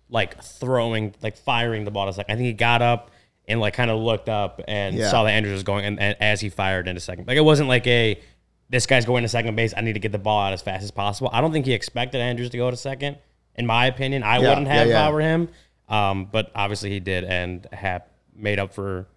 like 0.10 0.42
throwing 0.44 1.14
like 1.22 1.38
firing 1.38 1.84
the 1.86 1.92
ball 1.92 2.08
to 2.08 2.14
second. 2.14 2.34
I 2.34 2.36
think 2.36 2.48
he 2.48 2.54
got 2.54 2.82
up 2.82 3.12
and 3.48 3.60
like 3.60 3.74
kind 3.74 3.92
of 3.92 4.00
looked 4.00 4.28
up 4.30 4.62
and 4.68 4.96
Yeah. 4.96 5.10
saw 5.12 5.24
that 5.24 5.32
Andrus 5.32 5.54
was 5.54 5.64
going 5.64 5.86
and, 5.86 6.00
and 6.00 6.16
as 6.20 6.42
he 6.42 6.50
fired 6.50 6.88
into 6.88 7.00
second. 7.02 7.28
Like 7.28 7.38
it 7.38 7.42
wasn't 7.46 7.70
like 7.70 7.86
a 7.88 8.20
this 8.70 8.86
guy's 8.86 9.06
going 9.06 9.24
to 9.24 9.30
second 9.30 9.56
base. 9.56 9.74
I 9.76 9.82
need 9.82 9.94
to 9.94 10.00
get 10.00 10.12
the 10.12 10.20
ball 10.20 10.42
out 10.42 10.54
as 10.54 10.62
fast 10.62 10.84
as 10.84 10.92
possible. 10.92 11.30
I 11.34 11.42
don't 11.42 11.52
think 11.52 11.66
he 11.66 11.74
expected 11.74 12.22
Andrus 12.22 12.50
to 12.50 12.58
go 12.58 12.70
to 12.70 12.78
second. 12.78 13.18
In 13.56 13.66
my 13.66 13.88
opinion, 13.88 14.24
I 14.24 14.38
Yeah, 14.40 14.50
wouldn't 14.50 14.68
yeah, 14.68 14.74
have 14.74 14.88
if 14.88 14.92
yeah. 14.94 15.08
I 15.08 15.12
were 15.12 15.22
him. 15.22 15.50
Um, 15.90 16.26
but 16.32 16.52
obviously 16.54 16.92
he 16.92 17.00
did, 17.00 17.24
and 17.24 17.66
Happ 17.72 18.12
made 18.36 18.60
up 18.60 18.74
for 18.74 19.08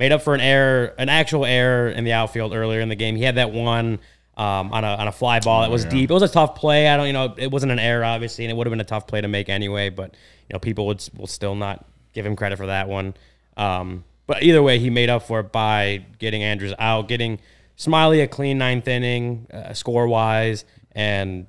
made 0.00 0.12
up 0.12 0.22
for 0.22 0.34
an 0.34 0.40
error, 0.40 0.94
an 0.98 1.10
actual 1.10 1.44
error 1.44 1.90
in 1.90 2.04
the 2.04 2.12
outfield 2.12 2.54
earlier 2.54 2.80
in 2.80 2.88
the 2.88 2.96
game. 2.96 3.14
He 3.14 3.22
had 3.22 3.36
that 3.36 3.52
one 3.52 4.00
um, 4.36 4.72
on 4.72 4.82
a 4.82 4.94
on 4.94 5.06
a 5.06 5.12
fly 5.12 5.40
ball 5.40 5.60
that 5.60 5.70
was 5.70 5.84
deep. 5.84 6.10
It 6.10 6.14
was 6.14 6.22
a 6.22 6.28
tough 6.28 6.56
play. 6.56 6.88
I 6.88 6.96
don't, 6.96 7.06
you 7.06 7.12
know, 7.12 7.34
it 7.36 7.50
wasn't 7.50 7.70
an 7.70 7.78
error 7.78 8.02
obviously, 8.02 8.46
and 8.46 8.50
it 8.50 8.56
would 8.56 8.66
have 8.66 8.72
been 8.72 8.80
a 8.80 8.84
tough 8.84 9.06
play 9.06 9.20
to 9.20 9.28
make 9.28 9.50
anyway. 9.50 9.90
But 9.90 10.14
you 10.48 10.54
know, 10.54 10.58
people 10.58 10.86
would 10.86 11.06
will 11.16 11.26
still 11.26 11.54
not 11.54 11.84
give 12.14 12.24
him 12.24 12.34
credit 12.34 12.56
for 12.56 12.66
that 12.66 12.88
one. 12.88 13.14
Um, 13.58 14.04
but 14.26 14.42
either 14.42 14.62
way, 14.62 14.78
he 14.78 14.88
made 14.88 15.10
up 15.10 15.24
for 15.24 15.40
it 15.40 15.52
by 15.52 16.06
getting 16.18 16.42
Andrus 16.42 16.72
out, 16.78 17.06
getting 17.06 17.38
Smiley 17.76 18.22
a 18.22 18.26
clean 18.26 18.56
ninth 18.56 18.88
inning, 18.88 19.46
uh, 19.52 19.74
score 19.74 20.08
wise, 20.08 20.64
and 20.92 21.46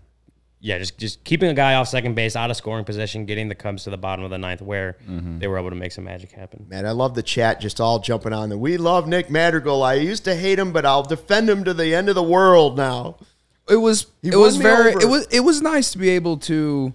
yeah, 0.64 0.78
just 0.78 0.98
just 1.00 1.24
keeping 1.24 1.50
a 1.50 1.56
guy 1.56 1.74
off 1.74 1.88
second 1.88 2.14
base, 2.14 2.36
out 2.36 2.52
of 2.52 2.56
scoring 2.56 2.86
position, 2.86 3.26
getting 3.26 3.50
the 3.50 3.56
Cubs 3.56 3.84
to 3.86 3.90
the 3.90 3.98
bottom 3.98 4.24
of 4.24 4.30
the 4.30 4.38
ninth, 4.38 4.62
where 4.62 4.96
mm-hmm. 5.10 5.40
they 5.40 5.48
were 5.48 5.58
able 5.58 5.72
to 5.72 5.76
make 5.76 5.92
some 5.92 6.04
magic 6.04 6.32
happen. 6.32 6.68
Man, 6.70 6.86
I 6.86 6.92
love 6.92 7.16
the 7.16 7.24
chat 7.24 7.60
just 7.60 7.82
all 7.82 7.98
jumping 7.98 8.32
on 8.32 8.50
the. 8.50 8.58
We 8.58 8.78
love 8.78 9.08
Nick 9.08 9.32
Madrigal. 9.32 9.82
I 9.82 9.96
used 9.96 10.24
to 10.26 10.36
hate 10.36 10.60
him, 10.60 10.72
but 10.72 10.86
I'll 10.86 11.02
defend 11.02 11.50
him 11.50 11.64
to 11.64 11.74
the 11.74 11.96
end 11.96 12.10
of 12.10 12.16
the 12.16 12.24
world 12.24 12.78
now. 12.78 13.18
it 13.68 13.78
was 13.78 14.06
it 14.22 14.36
was 14.36 14.58
very 14.58 14.94
over. 14.94 15.02
it 15.02 15.10
was 15.10 15.28
it 15.32 15.40
was 15.40 15.64
nice 15.64 15.92
to 15.94 15.98
be 15.98 16.10
able 16.10 16.38
to 16.38 16.94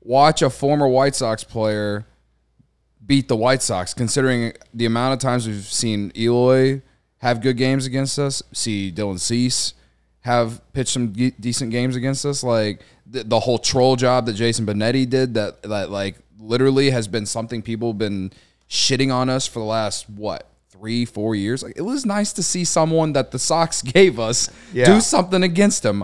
watch 0.00 0.40
a 0.40 0.48
former 0.48 0.86
White 0.86 1.16
Sox 1.16 1.42
player 1.42 2.06
beat 3.04 3.26
the 3.26 3.36
White 3.36 3.62
Sox, 3.62 3.94
considering 3.94 4.52
the 4.72 4.84
amount 4.84 5.14
of 5.14 5.18
times 5.18 5.48
we've 5.48 5.64
seen 5.64 6.12
Eloy 6.16 6.82
have 7.18 7.40
good 7.40 7.56
games 7.56 7.84
against 7.84 8.16
us, 8.16 8.44
see 8.52 8.92
Dylan 8.92 9.18
Cease 9.18 9.74
have 10.26 10.60
pitched 10.72 10.90
some 10.90 11.12
ge- 11.14 11.32
decent 11.40 11.70
games 11.70 11.96
against 11.96 12.26
us, 12.26 12.42
like 12.42 12.80
the, 13.06 13.22
the 13.24 13.40
whole 13.40 13.58
troll 13.58 13.96
job 13.96 14.26
that 14.26 14.34
Jason 14.34 14.66
Benetti 14.66 15.08
did, 15.08 15.34
that 15.34 15.62
that 15.62 15.90
like 15.90 16.16
literally 16.38 16.90
has 16.90 17.08
been 17.08 17.24
something 17.26 17.62
people 17.62 17.90
have 17.90 17.98
been 17.98 18.32
shitting 18.68 19.14
on 19.14 19.30
us 19.30 19.46
for 19.46 19.60
the 19.60 19.64
last 19.64 20.10
what 20.10 20.48
three 20.70 21.04
four 21.04 21.34
years. 21.34 21.62
Like 21.62 21.74
it 21.76 21.82
was 21.82 22.04
nice 22.04 22.32
to 22.34 22.42
see 22.42 22.64
someone 22.64 23.12
that 23.14 23.30
the 23.30 23.38
Sox 23.38 23.82
gave 23.96 24.18
us 24.18 24.50
Yeah. 24.72 24.86
do 24.86 25.00
something 25.00 25.42
against 25.42 25.84
him. 25.84 26.02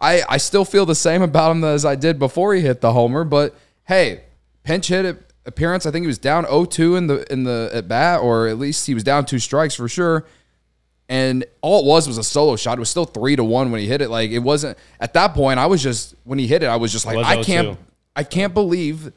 I 0.00 0.22
I 0.28 0.38
still 0.38 0.64
feel 0.64 0.86
the 0.86 0.94
same 0.94 1.22
about 1.22 1.50
him 1.52 1.62
as 1.64 1.84
I 1.84 1.94
did 1.94 2.18
before 2.18 2.54
he 2.54 2.62
hit 2.62 2.80
the 2.80 2.92
homer. 2.92 3.24
But 3.24 3.54
hey, 3.84 4.22
pinch 4.64 4.88
hit 4.88 5.04
appearance. 5.44 5.84
I 5.86 5.90
think 5.90 6.04
he 6.04 6.06
was 6.08 6.18
down 6.18 6.44
0-2 6.44 6.96
in 6.96 7.06
the 7.06 7.32
in 7.32 7.44
the 7.44 7.70
at 7.74 7.86
bat, 7.88 8.20
or 8.20 8.48
at 8.48 8.58
least 8.58 8.86
he 8.86 8.94
was 8.94 9.04
down 9.04 9.26
two 9.26 9.38
strikes 9.38 9.74
for 9.74 9.88
sure. 9.88 10.24
And 11.08 11.44
all 11.62 11.80
it 11.80 11.86
was 11.86 12.06
was 12.06 12.18
a 12.18 12.24
solo 12.24 12.56
shot. 12.56 12.76
It 12.76 12.80
was 12.80 12.90
still 12.90 13.06
three 13.06 13.34
to 13.36 13.44
one 13.44 13.70
when 13.70 13.80
he 13.80 13.86
hit 13.86 14.02
it. 14.02 14.10
Like 14.10 14.30
it 14.30 14.40
wasn't 14.40 14.76
at 15.00 15.14
that 15.14 15.34
point. 15.34 15.58
I 15.58 15.66
was 15.66 15.82
just 15.82 16.14
when 16.24 16.38
he 16.38 16.46
hit 16.46 16.62
it, 16.62 16.66
I 16.66 16.76
was 16.76 16.92
just 16.92 17.06
like, 17.06 17.16
was 17.16 17.26
I 17.26 17.42
can't, 17.42 17.78
I 18.14 18.24
can't 18.24 18.52
believe 18.52 19.12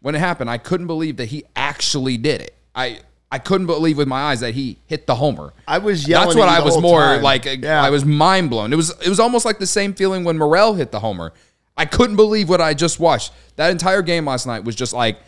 when 0.00 0.14
it 0.14 0.18
happened. 0.18 0.48
I 0.48 0.58
couldn't 0.58 0.86
believe 0.86 1.16
that 1.16 1.26
he 1.26 1.44
actually 1.56 2.16
did 2.18 2.40
it. 2.40 2.54
I 2.74 3.00
I 3.32 3.38
couldn't 3.38 3.66
believe 3.66 3.98
with 3.98 4.06
my 4.06 4.30
eyes 4.30 4.40
that 4.40 4.54
he 4.54 4.76
hit 4.86 5.08
the 5.08 5.16
homer. 5.16 5.52
I 5.66 5.78
was 5.78 6.06
yelling 6.06 6.28
That's 6.28 6.36
what 6.36 6.48
I 6.48 6.60
was 6.62 6.80
more 6.80 7.00
time. 7.00 7.22
like. 7.22 7.44
Yeah. 7.46 7.82
I 7.82 7.90
was 7.90 8.04
mind 8.04 8.48
blown. 8.48 8.72
It 8.72 8.76
was 8.76 8.90
it 9.04 9.08
was 9.08 9.18
almost 9.18 9.44
like 9.44 9.58
the 9.58 9.66
same 9.66 9.92
feeling 9.92 10.22
when 10.22 10.38
Morel 10.38 10.74
hit 10.74 10.92
the 10.92 11.00
homer. 11.00 11.32
I 11.76 11.84
couldn't 11.84 12.14
believe 12.14 12.48
what 12.48 12.60
I 12.60 12.74
just 12.74 13.00
watched. 13.00 13.32
That 13.56 13.72
entire 13.72 14.02
game 14.02 14.26
last 14.26 14.46
night 14.46 14.62
was 14.62 14.76
just 14.76 14.92
like, 14.92 15.18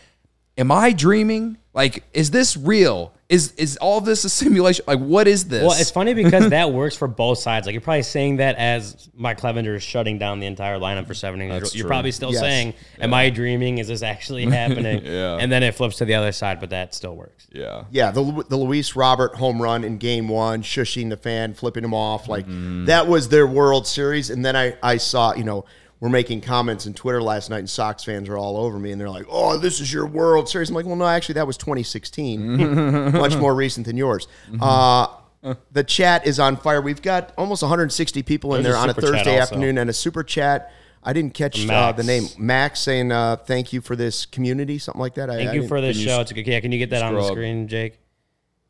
am 0.56 0.70
I 0.70 0.92
dreaming? 0.92 1.58
Like, 1.74 2.04
is 2.12 2.30
this 2.30 2.56
real? 2.56 3.12
Is 3.28 3.52
is 3.56 3.76
all 3.78 4.00
this 4.00 4.24
a 4.24 4.28
simulation? 4.28 4.84
Like, 4.86 5.00
what 5.00 5.26
is 5.26 5.46
this? 5.46 5.62
Well, 5.62 5.72
it's 5.80 5.90
funny 5.90 6.14
because 6.22 6.50
that 6.50 6.72
works 6.72 6.94
for 6.96 7.08
both 7.08 7.38
sides. 7.38 7.66
Like 7.66 7.72
you're 7.72 7.80
probably 7.80 8.04
saying 8.04 8.36
that 8.36 8.54
as 8.54 9.08
Mike 9.16 9.40
Clevinger 9.40 9.74
is 9.74 9.82
shutting 9.82 10.16
down 10.16 10.38
the 10.38 10.46
entire 10.46 10.78
lineup 10.78 11.08
for 11.08 11.14
seven 11.14 11.40
innings. 11.42 11.60
That's 11.62 11.74
You're 11.74 11.82
true. 11.84 11.88
probably 11.88 12.12
still 12.12 12.30
Yes. 12.30 12.40
saying, 12.40 12.74
"Am 13.00 13.12
I 13.12 13.30
dreaming? 13.30 13.78
Is 13.78 13.88
this 13.88 14.04
actually 14.04 14.44
happening?" 14.50 15.04
Yeah. 15.04 15.38
And 15.40 15.50
then 15.50 15.64
it 15.64 15.74
flips 15.74 15.96
to 15.96 16.04
the 16.04 16.14
other 16.14 16.30
side, 16.30 16.60
but 16.60 16.70
that 16.70 16.94
still 16.94 17.16
works. 17.16 17.48
yeah. 17.50 17.82
Yeah, 17.90 18.12
the 18.12 18.44
the 18.48 18.56
Luis 18.56 18.94
Robert 18.94 19.34
home 19.34 19.60
run 19.60 19.82
in 19.82 19.98
game 19.98 20.28
one, 20.28 20.62
shushing 20.62 21.10
the 21.10 21.16
fan, 21.16 21.52
flipping 21.54 21.82
him 21.82 21.94
off, 21.94 22.28
like 22.28 22.46
Mm-hmm. 22.46 22.84
that 22.84 23.08
was 23.08 23.28
their 23.28 23.46
World 23.48 23.88
Series. 23.88 24.30
And 24.30 24.44
then 24.44 24.54
I 24.54 24.76
I 24.84 24.98
saw 24.98 25.34
you 25.34 25.42
know 25.42 25.64
we're 26.00 26.08
making 26.10 26.40
comments 26.42 26.86
in 26.86 26.94
Twitter 26.94 27.22
last 27.22 27.48
night, 27.50 27.60
and 27.60 27.70
Sox 27.70 28.04
fans 28.04 28.28
are 28.28 28.36
all 28.36 28.56
over 28.58 28.78
me, 28.78 28.92
and 28.92 29.00
they're 29.00 29.08
like, 29.10 29.26
"Oh, 29.28 29.56
this 29.58 29.80
is 29.80 29.92
your 29.92 30.06
World 30.06 30.48
Series." 30.48 30.68
I'm 30.68 30.74
like, 30.74 30.84
"Well, 30.86 30.96
no, 30.96 31.06
actually, 31.06 31.34
that 31.34 31.46
was 31.46 31.56
2016, 31.56 33.12
much 33.12 33.36
more 33.36 33.54
recent 33.54 33.86
than 33.86 33.96
yours." 33.96 34.26
Mm-hmm. 34.50 34.62
Uh, 34.62 35.54
the 35.72 35.84
chat 35.84 36.26
is 36.26 36.40
on 36.40 36.56
fire. 36.56 36.80
We've 36.80 37.00
got 37.02 37.32
almost 37.38 37.62
160 37.62 38.22
people 38.24 38.54
in 38.56 38.62
There's 38.62 38.74
there 38.74 38.80
a 38.80 38.82
on 38.82 38.90
a 38.90 38.94
super 38.94 39.00
chat 39.02 39.10
Thursday 39.12 39.30
also. 39.38 39.42
afternoon, 39.54 39.78
and 39.78 39.88
a 39.88 39.92
super 39.92 40.22
chat. 40.22 40.72
I 41.02 41.12
didn't 41.12 41.34
catch 41.34 41.62
uh, 41.62 41.66
Max. 41.68 41.96
the 41.96 42.02
name 42.02 42.24
Max 42.36 42.80
saying 42.80 43.12
uh, 43.12 43.36
thank 43.36 43.72
you 43.72 43.80
for 43.80 43.94
this 43.94 44.26
community, 44.26 44.78
something 44.78 45.00
like 45.00 45.14
that. 45.14 45.30
I, 45.30 45.36
Thank 45.36 45.50
I 45.50 45.52
you 45.52 45.60
didn't- 45.60 45.68
for 45.68 45.80
this 45.80 45.96
Can 45.96 46.02
you 46.02 46.08
show. 46.08 46.20
It's 46.20 46.30
a 46.32 46.34
good. 46.34 46.46
Yeah, 46.48 46.58
can 46.60 46.72
you 46.72 46.78
get 46.78 46.90
that 46.90 47.02
on 47.04 47.14
the 47.14 47.22
screen, 47.28 47.68
Jake? 47.68 48.00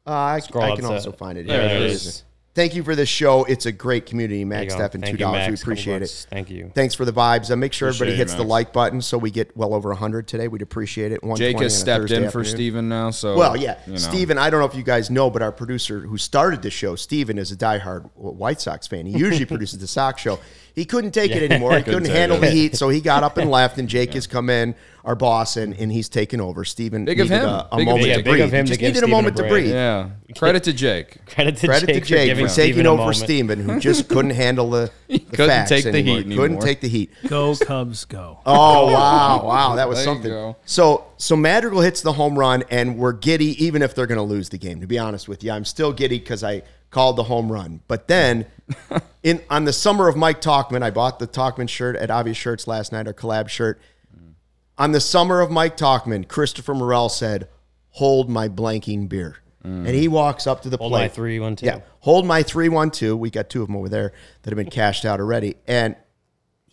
Uh, 0.06 0.12
I, 0.12 0.38
Scroll 0.40 0.64
I 0.64 0.68
up 0.70 0.76
can 0.78 0.84
to- 0.86 0.92
also 0.92 1.12
find 1.12 1.38
it. 1.38 1.46
There 1.46 1.60
here. 1.66 1.76
it 1.78 1.80
There 1.80 1.88
is. 1.88 2.22
It 2.56 2.60
is. 2.60 2.66
Thank 2.66 2.74
you 2.74 2.82
for 2.82 2.94
this 2.94 3.08
show. 3.08 3.44
It's 3.44 3.66
a 3.66 3.72
great 3.72 4.06
community, 4.06 4.36
There 4.36 4.40
you 4.40 4.46
Max 4.46 4.74
go. 4.74 4.80
Steph, 4.80 4.94
and 4.94 5.04
two 5.04 5.16
dollars. 5.16 5.48
We 5.48 5.54
appreciate 5.54 6.02
it. 6.02 6.26
Thank 6.30 6.50
you. 6.50 6.70
Thanks 6.74 6.94
for 6.94 7.04
the 7.04 7.12
vibes. 7.12 7.50
Uh, 7.50 7.56
make 7.56 7.72
sure 7.72 7.88
everybody 7.88 8.16
hits 8.16 8.34
it, 8.34 8.36
the 8.36 8.44
like 8.44 8.72
button 8.72 9.00
so 9.00 9.18
we 9.18 9.30
get 9.30 9.56
well 9.56 9.74
over 9.74 9.90
100 9.90 10.26
today. 10.26 10.48
We'd 10.48 10.62
appreciate 10.62 11.12
it. 11.12 11.20
Jake 11.36 11.60
has 11.60 11.78
stepped 11.78 12.02
Thursday 12.02 12.16
in 12.16 12.22
for 12.22 12.40
afternoon. 12.40 12.44
Steven 12.46 12.88
now. 12.88 13.10
So 13.10 13.36
Well, 13.36 13.56
yeah, 13.56 13.78
you 13.86 13.92
know. 13.92 13.98
Steven, 13.98 14.38
I 14.38 14.50
don't 14.50 14.60
know 14.60 14.66
if 14.66 14.74
you 14.74 14.82
guys 14.82 15.10
know, 15.10 15.30
but 15.30 15.42
our 15.42 15.52
producer 15.52 16.00
who 16.00 16.18
started 16.18 16.62
the 16.62 16.70
show, 16.70 16.96
Steven, 16.96 17.38
is 17.38 17.52
a 17.52 17.56
diehard 17.56 18.10
White 18.14 18.60
Sox 18.60 18.86
fan. 18.86 19.06
He 19.06 19.18
usually 19.18 19.44
produces 19.46 19.78
the 19.78 19.86
Sox 19.86 20.20
show. 20.20 20.38
He 20.76 20.84
couldn't 20.84 21.12
take 21.12 21.30
it 21.32 21.50
anymore. 21.50 21.74
He 21.78 21.82
couldn't 21.82 22.04
take 22.04 22.12
handle 22.14 22.38
the 22.38 22.50
heat, 22.50 22.76
so 22.76 22.90
he 22.90 23.00
got 23.00 23.22
up 23.24 23.38
and 23.38 23.50
left. 23.50 23.78
And 23.78 23.88
Jake 23.88 24.12
has 24.12 24.26
come 24.26 24.50
in, 24.50 24.74
our 25.04 25.14
boss, 25.14 25.56
and, 25.56 25.72
and 25.74 25.90
he's 25.90 26.10
taken 26.10 26.38
over. 26.38 26.66
Steven 26.66 27.06
Big 27.06 27.18
of 27.18 27.30
needed 27.30 27.42
him. 27.44 27.48
a, 27.48 27.68
a 27.72 27.76
Big 27.78 27.88
of 27.88 27.94
moment 27.94 27.96
him. 27.96 28.02
to 28.04 28.08
Yeah, 28.10 28.16
big 28.16 28.24
breathe. 28.26 28.40
of 28.42 28.52
him 28.52 28.64
He 28.66 28.68
just 28.68 28.80
give 28.80 28.88
needed 28.88 28.96
a 28.96 29.06
Steven 29.06 29.10
a 29.10 29.16
moment 29.16 29.36
to 29.38 29.48
breathe. 29.48 29.70
Yeah. 29.72 30.10
Credit 30.36 30.62
to 30.64 30.72
Jake. 30.74 31.24
Credit 31.24 31.56
to 31.56 31.66
Credit 31.66 31.86
Jake 31.86 31.94
to 31.94 32.00
for 32.02 32.06
Jake 32.06 32.26
giving 32.28 32.46
for 32.46 32.54
taking 32.54 32.86
over 32.86 32.98
moment. 32.98 33.16
Steven, 33.16 33.58
who 33.60 33.80
just 33.80 34.08
couldn't 34.10 34.32
handle 34.32 34.68
the, 34.68 34.90
the 35.08 35.18
couldn't 35.20 35.48
facts 35.48 35.70
take 35.70 35.84
the 35.84 35.92
heat. 35.92 36.26
anymore. 36.26 36.28
heat 36.28 36.36
Couldn't 36.36 36.60
take 36.60 36.80
the 36.82 36.88
heat. 36.88 37.10
Go 37.26 37.56
Cubs, 37.56 38.04
go. 38.04 38.40
Oh 38.44 38.92
wow, 38.92 39.46
wow, 39.46 39.76
that 39.76 39.88
was 39.88 39.96
There 39.96 40.04
something. 40.04 40.54
So 40.66 41.06
so 41.16 41.36
Madrigal 41.36 41.80
hits 41.80 42.02
the 42.02 42.12
home 42.12 42.38
run, 42.38 42.64
and 42.70 42.98
we're 42.98 43.14
giddy 43.14 43.64
even 43.64 43.80
if 43.80 43.94
they're 43.94 44.06
going 44.06 44.18
to 44.18 44.22
lose 44.22 44.50
the 44.50 44.58
game. 44.58 44.82
To 44.82 44.86
be 44.86 44.98
honest 44.98 45.26
with 45.26 45.42
you, 45.42 45.52
I'm 45.52 45.64
still 45.64 45.92
giddy 45.94 46.18
because 46.18 46.44
I 46.44 46.62
called 46.90 47.16
the 47.16 47.24
home 47.24 47.50
run. 47.50 47.80
But 47.88 48.08
then, 48.08 48.46
in 49.22 49.42
on 49.50 49.64
the 49.64 49.72
summer 49.72 50.08
of 50.08 50.16
Mike 50.16 50.40
Tauchman, 50.40 50.82
I 50.82 50.90
bought 50.90 51.18
the 51.18 51.26
Tauchman 51.26 51.68
shirt 51.68 51.96
at 51.96 52.10
Obvious 52.10 52.36
Shirts 52.36 52.66
last 52.66 52.92
night, 52.92 53.06
our 53.06 53.14
collab 53.14 53.48
shirt. 53.48 53.80
Mm. 54.16 54.32
On 54.78 54.92
the 54.92 55.00
summer 55.00 55.40
of 55.40 55.50
Mike 55.50 55.76
Tauchman, 55.76 56.26
Christopher 56.28 56.74
Morel 56.74 57.08
said, 57.08 57.48
"Hold 57.90 58.30
my 58.30 58.48
blanking 58.48 59.08
beer," 59.08 59.36
and 59.62 59.88
he 59.88 60.06
mm. 60.08 60.12
walks 60.12 60.46
up 60.46 60.62
to 60.62 60.68
the 60.68 60.76
Hold 60.76 60.92
plate. 60.92 60.98
Hold 61.00 61.10
my 61.10 61.14
three, 61.14 61.40
one, 61.40 61.56
two. 61.56 61.66
Yeah, 61.66 61.80
hold 62.00 62.26
my 62.26 62.42
three 62.42 62.68
one 62.68 62.90
two. 62.90 63.16
We 63.16 63.30
got 63.30 63.50
two 63.50 63.62
of 63.62 63.68
them 63.68 63.76
over 63.76 63.88
there 63.88 64.12
that 64.42 64.50
have 64.50 64.56
been 64.56 64.70
cashed 64.70 65.04
out 65.04 65.20
already, 65.20 65.56
and 65.66 65.96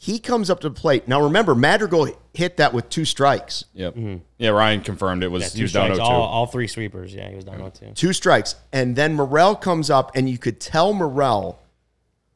he 0.04 0.20
comes 0.20 0.50
up 0.50 0.60
to 0.60 0.68
the 0.68 0.76
plate. 0.76 1.08
Now 1.08 1.22
remember, 1.22 1.56
Madrigal 1.56 2.10
hit 2.34 2.58
that 2.58 2.74
with 2.74 2.90
two 2.90 3.06
strikes. 3.06 3.64
Yep. 3.74 3.96
Mm-hmm. 3.96 4.18
Yeah, 4.38 4.50
Ryan 4.50 4.82
confirmed 4.82 5.24
it 5.24 5.30
was 5.30 5.44
Yeah, 5.44 5.50
he 5.50 5.58
two 5.60 5.64
was 5.64 5.72
down 5.72 5.86
strikes, 5.94 6.02
0-2. 6.02 6.12
all, 6.12 6.22
all 6.24 6.46
three 6.46 6.68
sweepers. 6.68 7.16
Yeah, 7.16 7.30
he 7.30 7.36
was 7.38 7.46
down 7.46 7.60
0-2. 7.60 7.96
Two 7.96 8.12
strikes. 8.12 8.56
And 8.74 8.98
then 8.98 9.14
Morel 9.14 9.56
comes 9.56 9.90
up, 9.90 10.12
and 10.14 10.30
you 10.30 10.38
could 10.38 10.60
tell 10.60 10.92
Morel 10.92 11.58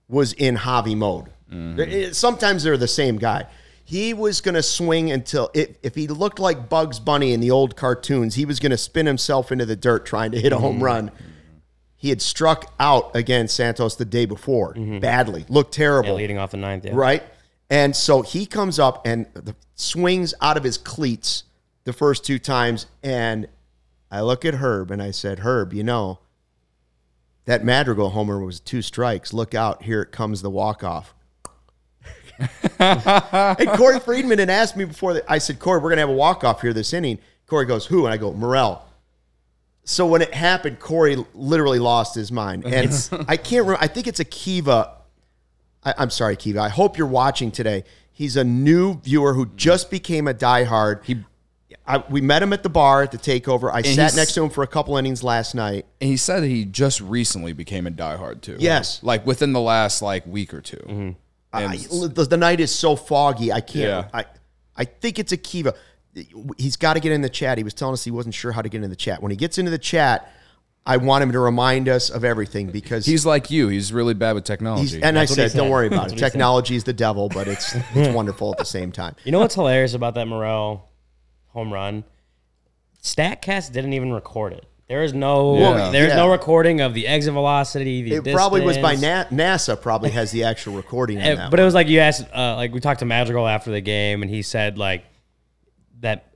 was 0.08 0.32
in 0.32 0.56
Javy 0.56 0.96
mode. 0.96 1.26
Mm-hmm. 1.52 1.80
It- 1.82 2.16
sometimes 2.16 2.64
they're 2.64 2.78
the 2.78 2.88
same 2.88 3.18
guy. 3.18 3.48
He 3.84 4.14
was 4.14 4.40
going 4.40 4.56
to 4.56 4.64
swing 4.64 5.12
until 5.12 5.52
if, 5.54 5.76
if 5.84 5.94
he 5.94 6.08
looked 6.08 6.40
like 6.40 6.70
Bugs 6.70 7.02
Bunny 7.02 7.34
in 7.34 7.42
the 7.42 7.52
old 7.52 7.76
cartoons, 7.76 8.36
he 8.36 8.46
was 8.46 8.62
going 8.62 8.72
to 8.72 8.78
spin 8.78 9.06
himself 9.06 9.52
into 9.52 9.66
the 9.66 9.76
dirt 9.76 10.06
trying 10.06 10.32
to 10.32 10.40
hit 10.40 10.54
a 10.54 10.58
home 10.58 10.76
mm-hmm. 10.76 10.84
run. 10.86 11.12
He 11.98 12.08
had 12.08 12.22
struck 12.22 12.74
out 12.80 13.14
against 13.14 13.58
Santos 13.58 13.98
the 13.98 14.06
day 14.06 14.26
before 14.26 14.74
badly, 15.02 15.46
looked 15.50 15.74
terrible. 15.74 16.12
Yeah, 16.12 16.16
leading 16.16 16.38
off 16.38 16.52
the 16.52 16.58
ninth. 16.58 16.86
Yeah. 16.86 16.92
Right. 16.96 17.24
And 17.70 17.96
so 17.96 18.22
he 18.22 18.46
comes 18.46 18.80
up 18.80 19.06
and 19.06 19.28
the, 19.34 19.56
swings 19.76 20.34
out 20.42 20.58
of 20.58 20.64
his 20.64 20.78
cleats 20.78 21.44
the 21.84 21.94
first 21.94 22.26
two 22.26 22.40
times. 22.40 22.88
And 23.04 23.48
I 24.12 24.22
look 24.22 24.44
at 24.44 24.56
Herb 24.56 24.92
and 24.92 25.02
I 25.02 25.12
said, 25.12 25.40
Herb, 25.40 25.74
you 25.74 25.84
know, 25.84 26.20
that 27.46 27.64
Madrigal 27.64 28.10
homer 28.10 28.44
was 28.44 28.60
two 28.60 28.82
strikes. 28.82 29.34
Look 29.34 29.54
out. 29.54 29.84
Here 29.84 30.02
it 30.02 30.12
comes 30.12 30.42
the 30.42 30.50
walk 30.50 30.84
off. 30.84 31.14
and 32.80 33.70
Corey 33.70 34.00
Friedman 34.00 34.40
had 34.40 34.50
asked 34.50 34.76
me 34.76 34.86
before 34.86 35.14
that. 35.14 35.26
I 35.28 35.38
said, 35.38 35.60
Corey, 35.60 35.80
we're 35.80 35.90
going 35.90 35.98
to 35.98 36.02
have 36.02 36.10
a 36.10 36.14
walk 36.14 36.44
off 36.44 36.62
here 36.62 36.74
this 36.74 36.94
inning. 36.94 37.20
Corey 37.48 37.66
goes, 37.66 37.86
Who? 37.86 38.06
And 38.06 38.14
I 38.14 38.18
go, 38.18 38.34
Morel. 38.34 38.86
So 39.86 40.06
when 40.06 40.22
it 40.22 40.34
happened, 40.34 40.80
Corey 40.80 41.16
literally 41.34 41.80
lost 41.80 42.14
his 42.14 42.32
mind. 42.32 42.66
And 42.66 42.92
I 43.28 43.38
can't 43.38 43.66
remember. 43.66 43.78
I 43.82 43.88
think 43.88 44.08
it's 44.08 44.20
a 44.20 44.26
Kiva. 44.26 44.97
I, 45.88 45.94
I'm 45.98 46.10
sorry, 46.10 46.36
Kiva. 46.36 46.60
I 46.60 46.70
hope 46.70 46.98
you're 46.98 47.08
watching 47.08 47.50
today. 47.50 47.86
He's 48.12 48.36
a 48.36 48.44
new 48.44 49.00
viewer 49.00 49.34
who 49.34 49.46
just 49.56 49.90
became 49.90 50.28
a 50.28 50.34
diehard. 50.34 51.04
He, 51.06 51.24
I, 51.86 52.04
we 52.10 52.20
met 52.20 52.44
him 52.44 52.52
at 52.52 52.62
the 52.62 52.70
bar 52.70 53.04
at 53.04 53.12
the 53.12 53.18
takeover. 53.18 53.72
I 53.72 53.84
sat 53.84 54.16
next 54.16 54.34
to 54.34 54.44
him 54.44 54.50
for 54.50 54.64
a 54.64 54.68
couple 54.68 54.98
innings 54.98 55.24
last 55.24 55.56
night. 55.56 55.86
And 56.02 56.10
he 56.10 56.18
said 56.18 56.44
he 56.44 56.66
just 56.66 57.00
recently 57.00 57.54
became 57.54 57.88
a 57.88 57.92
diehard 57.92 58.42
too. 58.42 58.58
Yes. 58.60 59.02
Like 59.02 59.26
within 59.26 59.54
the 59.54 59.62
last 59.62 60.02
like 60.02 60.26
week 60.26 60.54
or 60.54 60.62
2 60.62 60.78
mm-hmm. 60.78 61.10
And 61.54 61.72
I, 61.72 61.78
the, 61.78 62.28
the 62.30 62.38
night 62.38 62.60
is 62.60 62.76
so 62.76 62.98
foggy. 62.98 63.54
I 63.54 63.62
can't. 63.62 63.76
Yeah. 63.76 64.10
I, 64.14 64.26
I 64.76 64.84
think 64.84 65.18
it's 65.18 65.32
a 65.32 65.38
Kiva. 65.38 65.74
He's 66.58 66.76
got 66.76 66.96
to 66.96 67.00
get 67.00 67.14
in 67.14 67.22
the 67.22 67.30
chat. 67.30 67.58
He 67.58 67.64
was 67.64 67.74
telling 67.74 67.94
us 67.94 68.04
he 68.04 68.12
wasn't 68.12 68.36
sure 68.36 68.52
how 68.52 68.62
to 68.62 68.70
get 68.70 68.84
in 68.84 68.90
the 68.90 68.96
chat. 68.96 69.22
When 69.22 69.32
he 69.32 69.38
gets 69.38 69.58
into 69.58 69.72
the 69.72 69.78
chat, 69.78 70.30
I 70.88 70.98
want 70.98 71.22
him 71.24 71.32
to 71.34 71.40
remind 71.40 71.90
us 71.90 72.10
of 72.10 72.24
everything 72.24 72.68
because 72.72 73.06
he's 73.06 73.26
like 73.26 73.52
you. 73.52 73.68
He's 73.68 73.92
really 73.92 74.14
bad 74.14 74.34
with 74.36 74.46
technology. 74.46 74.84
He's, 74.84 74.94
and 74.96 75.18
I 75.18 75.22
That's 75.22 75.32
what 75.32 75.40
he 75.44 75.50
said, 75.50 75.58
don't 75.58 75.70
worry 75.70 75.88
about 75.88 75.96
That's 76.10 76.14
it. 76.14 76.16
what 76.16 76.20
he 76.20 76.20
said. 76.22 76.32
Technology 76.32 76.76
is 76.78 76.84
the 76.86 76.94
devil, 76.94 77.30
but 77.30 77.48
it's 77.48 77.76
it's 77.96 78.16
wonderful 78.16 78.52
at 78.54 78.58
the 78.58 78.66
same 78.66 78.92
time. 78.92 79.16
You 79.26 79.32
know 79.34 79.40
what's 79.40 79.56
hilarious 79.56 79.94
about 79.94 80.16
that 80.16 80.28
Morel 80.28 80.90
home 81.50 81.74
run? 81.74 82.04
Statcast 83.04 83.72
didn't 83.72 83.94
even 83.94 84.12
record 84.12 84.54
it. 84.54 84.66
There 84.88 85.04
is 85.04 85.14
no 85.14 85.58
Yeah. 85.58 85.90
there's 85.92 86.10
Yeah. 86.10 86.16
no 86.16 86.32
recording 86.32 86.80
of 86.82 86.94
the 86.94 87.08
exit 87.08 87.34
velocity. 87.34 88.04
The 88.04 88.16
It 88.30 88.34
probably 88.34 88.62
was 88.62 88.78
by. 88.78 88.96
Na- 88.96 89.26
NASA. 89.26 89.80
Probably 89.80 90.12
has 90.12 90.32
the 90.32 90.46
actual 90.46 90.74
recording. 90.76 91.18
Eh, 91.18 91.32
On 91.32 91.38
that 91.38 91.52
but 91.52 91.60
it 91.60 91.64
was 91.64 91.74
like 91.74 91.88
you 91.88 92.00
asked, 92.00 92.26
uh, 92.34 92.56
like 92.56 92.74
we 92.74 92.80
talked 92.80 93.00
to 93.00 93.06
Madrigal 93.06 93.46
after 93.48 93.72
the 93.72 93.82
game, 93.82 94.22
and 94.22 94.32
he 94.32 94.42
said 94.42 94.78
like 94.78 95.04
that 96.00 96.34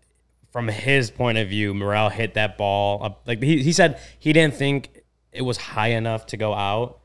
from 0.51 0.67
his 0.67 1.09
point 1.09 1.37
of 1.37 1.47
view, 1.49 1.73
Morel 1.73 2.09
hit 2.09 2.35
that 2.35 2.57
ball. 2.57 3.03
Up, 3.03 3.23
like 3.25 3.41
he, 3.41 3.63
he 3.63 3.71
said, 3.71 3.99
he 4.19 4.33
didn't 4.33 4.55
think 4.55 5.01
it 5.31 5.41
was 5.41 5.57
high 5.57 5.89
enough 5.89 6.25
to 6.27 6.37
go 6.37 6.53
out, 6.53 6.99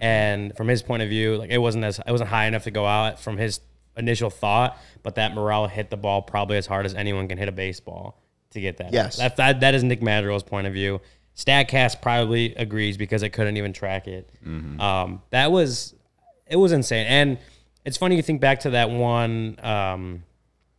and 0.00 0.56
from 0.56 0.68
his 0.68 0.82
point 0.82 1.02
of 1.02 1.08
view, 1.08 1.36
like 1.36 1.50
it 1.50 1.58
wasn't 1.58 1.84
as 1.84 1.98
it 1.98 2.10
wasn't 2.10 2.30
high 2.30 2.46
enough 2.46 2.64
to 2.64 2.70
go 2.70 2.86
out 2.86 3.20
from 3.20 3.36
his 3.36 3.60
initial 3.96 4.30
thought. 4.30 4.78
But 5.02 5.16
that 5.16 5.34
Morel 5.34 5.66
hit 5.66 5.90
the 5.90 5.96
ball 5.96 6.22
probably 6.22 6.56
as 6.56 6.66
hard 6.66 6.86
as 6.86 6.94
anyone 6.94 7.28
can 7.28 7.38
hit 7.38 7.48
a 7.48 7.52
baseball 7.52 8.22
to 8.50 8.60
get 8.60 8.78
that. 8.78 8.92
Yes. 8.92 9.16
that 9.16 9.36
that, 9.36 9.60
that 9.60 9.74
is 9.74 9.82
Nick 9.82 10.02
Madrigal's 10.02 10.42
point 10.42 10.66
of 10.66 10.72
view. 10.72 11.00
Statcast 11.36 12.02
probably 12.02 12.54
agrees 12.56 12.96
because 12.96 13.22
it 13.22 13.30
couldn't 13.30 13.56
even 13.56 13.72
track 13.72 14.06
it. 14.06 14.30
Um, 14.44 15.22
that 15.30 15.50
was 15.50 15.94
it 16.46 16.56
was 16.56 16.72
insane. 16.72 17.06
And 17.06 17.38
it's 17.84 17.96
funny 17.96 18.16
you 18.16 18.22
think 18.22 18.40
back 18.40 18.60
to 18.60 18.70
that 18.70 18.90
one, 18.90 19.58
um, 19.62 20.22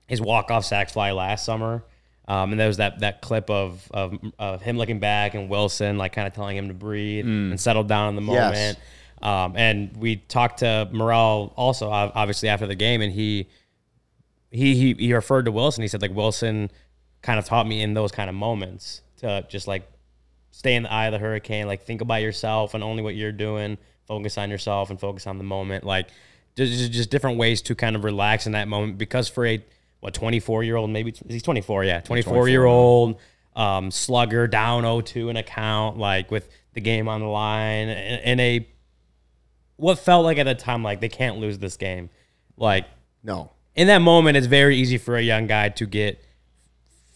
his 0.08 0.22
walk 0.22 0.52
off 0.52 0.64
sac 0.66 0.90
fly 0.90 1.12
last 1.12 1.44
summer. 1.44 1.84
Um, 2.28 2.52
and 2.52 2.60
there 2.60 2.68
was 2.68 2.78
that 2.78 3.00
that 3.00 3.22
clip 3.22 3.50
of, 3.50 3.86
of 3.94 4.18
of 4.40 4.62
him 4.62 4.78
looking 4.78 5.00
back 5.00 5.34
and 5.34 5.50
Wilson 5.50 5.98
like 5.98 6.14
kind 6.14 6.26
of 6.28 6.34
telling 6.34 6.56
him 6.56 6.70
to 6.70 6.74
breathe 6.74 7.26
and 7.26 7.60
settle 7.60 7.84
down 7.84 8.16
in 8.18 8.26
the 8.26 8.32
Yes. 8.32 8.44
moment. 8.54 8.80
Um, 9.22 9.58
and 9.58 9.96
we 9.98 10.18
talked 10.18 10.60
to 10.60 10.90
Morel 10.92 11.54
also, 11.56 11.90
obviously 11.90 12.50
after 12.50 12.68
the 12.68 12.76
game, 12.76 13.02
and 13.02 13.12
he 13.12 13.48
he 14.52 14.76
he 14.76 14.94
he 14.94 15.14
referred 15.14 15.46
to 15.46 15.52
Wilson. 15.52 15.82
He 15.82 15.88
said 15.88 16.02
like 16.02 16.14
Wilson 16.14 16.72
kind 17.22 17.40
of 17.40 17.46
taught 17.46 17.68
me 17.68 17.82
in 17.82 17.94
those 17.94 18.12
kind 18.12 18.30
of 18.30 18.36
moments 18.36 19.02
to 19.18 19.46
just 19.50 19.68
like 19.68 19.90
stay 20.52 20.76
in 20.76 20.84
the 20.84 20.92
eye 20.92 21.06
of 21.08 21.12
the 21.14 21.20
hurricane, 21.20 21.68
like 21.68 21.84
think 21.84 22.02
about 22.02 22.22
yourself 22.22 22.74
and 22.74 22.84
only 22.84 23.02
what 23.02 23.16
you're 23.16 23.32
doing, 23.32 23.78
focus 24.08 24.38
on 24.38 24.50
yourself 24.50 24.90
and 24.90 25.00
focus 25.00 25.26
on 25.26 25.38
the 25.38 25.44
moment, 25.44 25.84
like 25.86 26.08
just 26.56 26.72
just, 26.74 26.92
just 26.92 27.10
different 27.10 27.38
ways 27.38 27.62
to 27.64 27.76
kind 27.76 27.96
of 27.96 28.04
relax 28.04 28.46
in 28.46 28.52
that 28.52 28.68
moment. 28.68 28.98
Because 28.98 29.28
for 29.30 29.46
a 29.46 29.64
what 30.04 30.14
24 30.14 30.64
year 30.64 30.76
old, 30.76 30.90
maybe 30.90 31.14
he's 31.30 31.42
24, 31.44 31.86
yeah, 31.86 32.02
24 32.02 32.50
year 32.50 32.66
old 32.66 33.18
um, 33.56 33.90
slugger 33.90 34.48
down 34.48 34.84
0-2 34.84 35.30
in 35.30 35.38
account, 35.38 35.98
like 35.98 36.30
with 36.30 36.50
the 36.74 36.82
game 36.82 37.08
on 37.08 37.22
the 37.22 37.28
line, 37.28 37.88
in, 37.88 38.20
in 38.20 38.40
a 38.42 38.68
what 39.78 39.98
felt 40.00 40.26
like 40.26 40.38
at 40.38 40.44
the 40.44 40.56
time 40.56 40.84
like 40.84 41.00
they 41.00 41.08
can't 41.10 41.38
lose 41.38 41.58
this 41.60 41.78
game, 41.78 42.10
like 42.58 42.86
No. 43.24 43.52
in 43.76 43.88
that 43.88 44.00
moment, 44.00 44.36
it's 44.36 44.48
very 44.48 44.76
easy 44.76 44.98
for 44.98 45.16
a 45.16 45.22
young 45.22 45.48
guy 45.48 45.70
to 45.70 45.86
get 45.86 46.22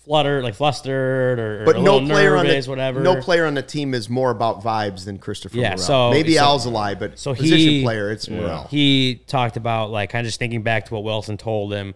fluttered, 0.06 0.44
like 0.44 0.56
flustered, 0.56 1.40
or, 1.40 1.66
But 1.66 1.76
or 1.76 1.82
no 1.82 2.00
player 2.06 2.38
on 2.38 2.48
the 2.48 2.62
whatever. 2.68 3.02
no 3.02 3.22
player 3.22 3.46
on 3.46 3.54
the 3.56 3.62
team 3.62 3.94
is 3.94 4.10
more 4.10 4.32
about 4.32 4.64
vibes 4.64 5.04
than 5.04 5.18
Christopher 5.18 5.58
Yeah, 5.58 5.70
Morel. 5.72 5.78
so- 5.80 6.12
maybe 6.12 6.36
so- 6.36 6.44
Al's 6.44 6.66
a 6.66 6.70
lie, 6.70 6.96
but 6.96 7.20
So 7.20 7.36
position 7.36 7.58
he 7.58 7.84
player, 7.84 8.12
it's 8.12 8.30
Morel. 8.30 8.68
He 8.72 9.22
talked 9.28 9.58
about 9.58 9.92
like 9.92 10.10
kind 10.10 10.26
of 10.26 10.30
just 10.30 10.40
thinking 10.40 10.62
back 10.62 10.86
to 10.86 10.94
what 10.94 11.04
Wilson 11.04 11.36
told 11.38 11.74
him, 11.74 11.94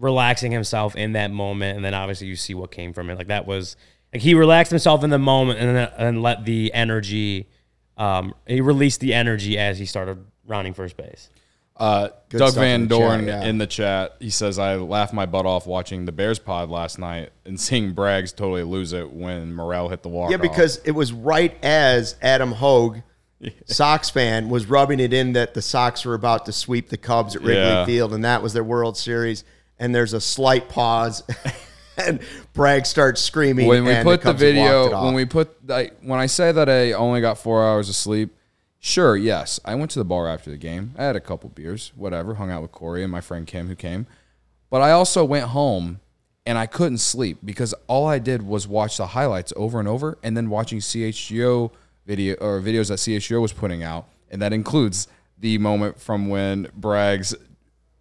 relaxing 0.00 0.52
himself 0.52 0.96
in 0.96 1.12
that 1.12 1.30
moment, 1.30 1.76
and 1.76 1.84
then 1.84 1.94
obviously 1.94 2.26
you 2.26 2.36
see 2.36 2.54
what 2.54 2.70
came 2.70 2.92
from 2.92 3.10
it. 3.10 3.18
Like 3.18 3.28
that 3.28 3.46
was 3.46 3.76
like 4.12 4.22
he 4.22 4.34
relaxed 4.34 4.70
himself 4.70 5.04
in 5.04 5.10
the 5.10 5.18
moment, 5.18 5.60
and 5.60 5.76
then 5.76 5.92
and 5.96 6.22
let 6.22 6.44
the 6.44 6.72
energy. 6.74 7.48
Um, 7.96 8.34
he 8.46 8.60
released 8.60 9.00
the 9.00 9.12
energy 9.14 9.58
as 9.58 9.78
he 9.78 9.84
started 9.84 10.24
rounding 10.46 10.74
first 10.74 10.96
base. 10.96 11.28
Uh, 11.80 12.10
Good 12.28 12.38
Doug 12.38 12.50
stuff 12.50 12.62
in 12.62 12.68
Van 12.68 12.88
the 12.88 12.88
chat, 12.88 13.08
Dorn 13.08 13.26
yeah. 13.26 13.44
in 13.44 13.56
the 13.56 13.66
chat, 13.66 14.16
he 14.20 14.28
says, 14.28 14.58
I 14.58 14.76
laughed 14.76 15.14
my 15.14 15.24
butt 15.24 15.46
off 15.46 15.66
watching 15.66 16.04
the 16.04 16.12
Bears 16.12 16.38
pod 16.38 16.68
last 16.68 16.98
night 16.98 17.30
and 17.46 17.58
seeing 17.58 17.94
Braggs 17.94 18.36
totally 18.36 18.64
lose 18.64 18.92
it 18.92 19.10
when 19.10 19.54
Morel 19.54 19.88
hit 19.88 20.02
the 20.02 20.10
wall. 20.10 20.30
Yeah, 20.30 20.36
because 20.36 20.76
it 20.84 20.90
was 20.90 21.10
right 21.10 21.56
as 21.64 22.16
Adam 22.20 22.52
Hoge, 22.52 23.02
Sox 23.64 24.10
fan, 24.10 24.50
was 24.50 24.66
rubbing 24.66 25.00
it 25.00 25.14
in 25.14 25.32
that 25.32 25.54
the 25.54 25.62
Sox 25.62 26.04
were 26.04 26.12
about 26.12 26.44
to 26.44 26.52
sweep 26.52 26.90
the 26.90 26.98
Cubs 26.98 27.34
at 27.34 27.40
Wrigley 27.40 27.62
Yeah. 27.62 27.86
Field, 27.86 28.12
and 28.12 28.26
that 28.26 28.42
was 28.42 28.52
their 28.52 28.64
World 28.64 28.98
Series. 28.98 29.42
And 29.80 29.94
there's 29.94 30.12
a 30.12 30.20
slight 30.20 30.68
pause, 30.68 31.24
and 31.96 32.20
Bragg 32.52 32.86
starts 32.86 33.20
screaming. 33.20 33.66
when 33.66 33.84
we 33.84 33.94
put 33.96 34.04
the, 34.04 34.18
Cubs 34.18 34.24
have 34.24 34.24
walked 34.24 34.42
it 34.42 34.44
video, 34.44 35.04
when 35.04 35.14
we 35.14 35.24
put, 35.24 35.66
like, 35.68 35.98
when 36.02 36.20
I 36.20 36.26
say 36.26 36.52
that 36.52 36.68
I 36.68 36.92
only 36.92 37.20
got 37.20 37.38
four 37.38 37.66
hours 37.66 37.88
of 37.88 37.96
sleep, 37.96 38.36
sure, 38.78 39.16
yes, 39.16 39.58
I 39.64 39.74
went 39.74 39.90
to 39.92 39.98
the 39.98 40.04
bar 40.04 40.28
after 40.28 40.50
the 40.50 40.56
game. 40.56 40.94
I 40.96 41.04
had 41.04 41.16
a 41.16 41.20
couple 41.20 41.48
beers, 41.50 41.92
whatever, 41.96 42.34
hung 42.34 42.50
out 42.50 42.62
with 42.62 42.72
Corey 42.72 43.02
and 43.02 43.10
my 43.10 43.20
friend 43.20 43.46
Kim 43.46 43.66
who 43.66 43.74
came. 43.74 44.06
But 44.68 44.82
I 44.82 44.92
also 44.92 45.24
went 45.24 45.46
home 45.46 46.00
and 46.46 46.56
I 46.56 46.66
couldn't 46.66 46.98
sleep 46.98 47.38
because 47.44 47.74
all 47.86 48.06
I 48.06 48.18
did 48.18 48.42
was 48.42 48.66
watch 48.66 48.96
the 48.96 49.08
highlights 49.08 49.52
over 49.56 49.78
and 49.78 49.88
over 49.88 50.18
and 50.22 50.36
then 50.36 50.48
watching 50.48 50.78
CHGO 50.78 51.70
video 52.06 52.34
or 52.36 52.60
videos 52.60 52.88
that 52.88 52.98
CHGO 52.98 53.40
was 53.40 53.52
putting 53.52 53.82
out. 53.82 54.08
And 54.30 54.40
that 54.42 54.52
includes 54.52 55.08
the 55.38 55.58
moment 55.58 56.00
from 56.00 56.28
when 56.28 56.66
Braggs 56.78 57.34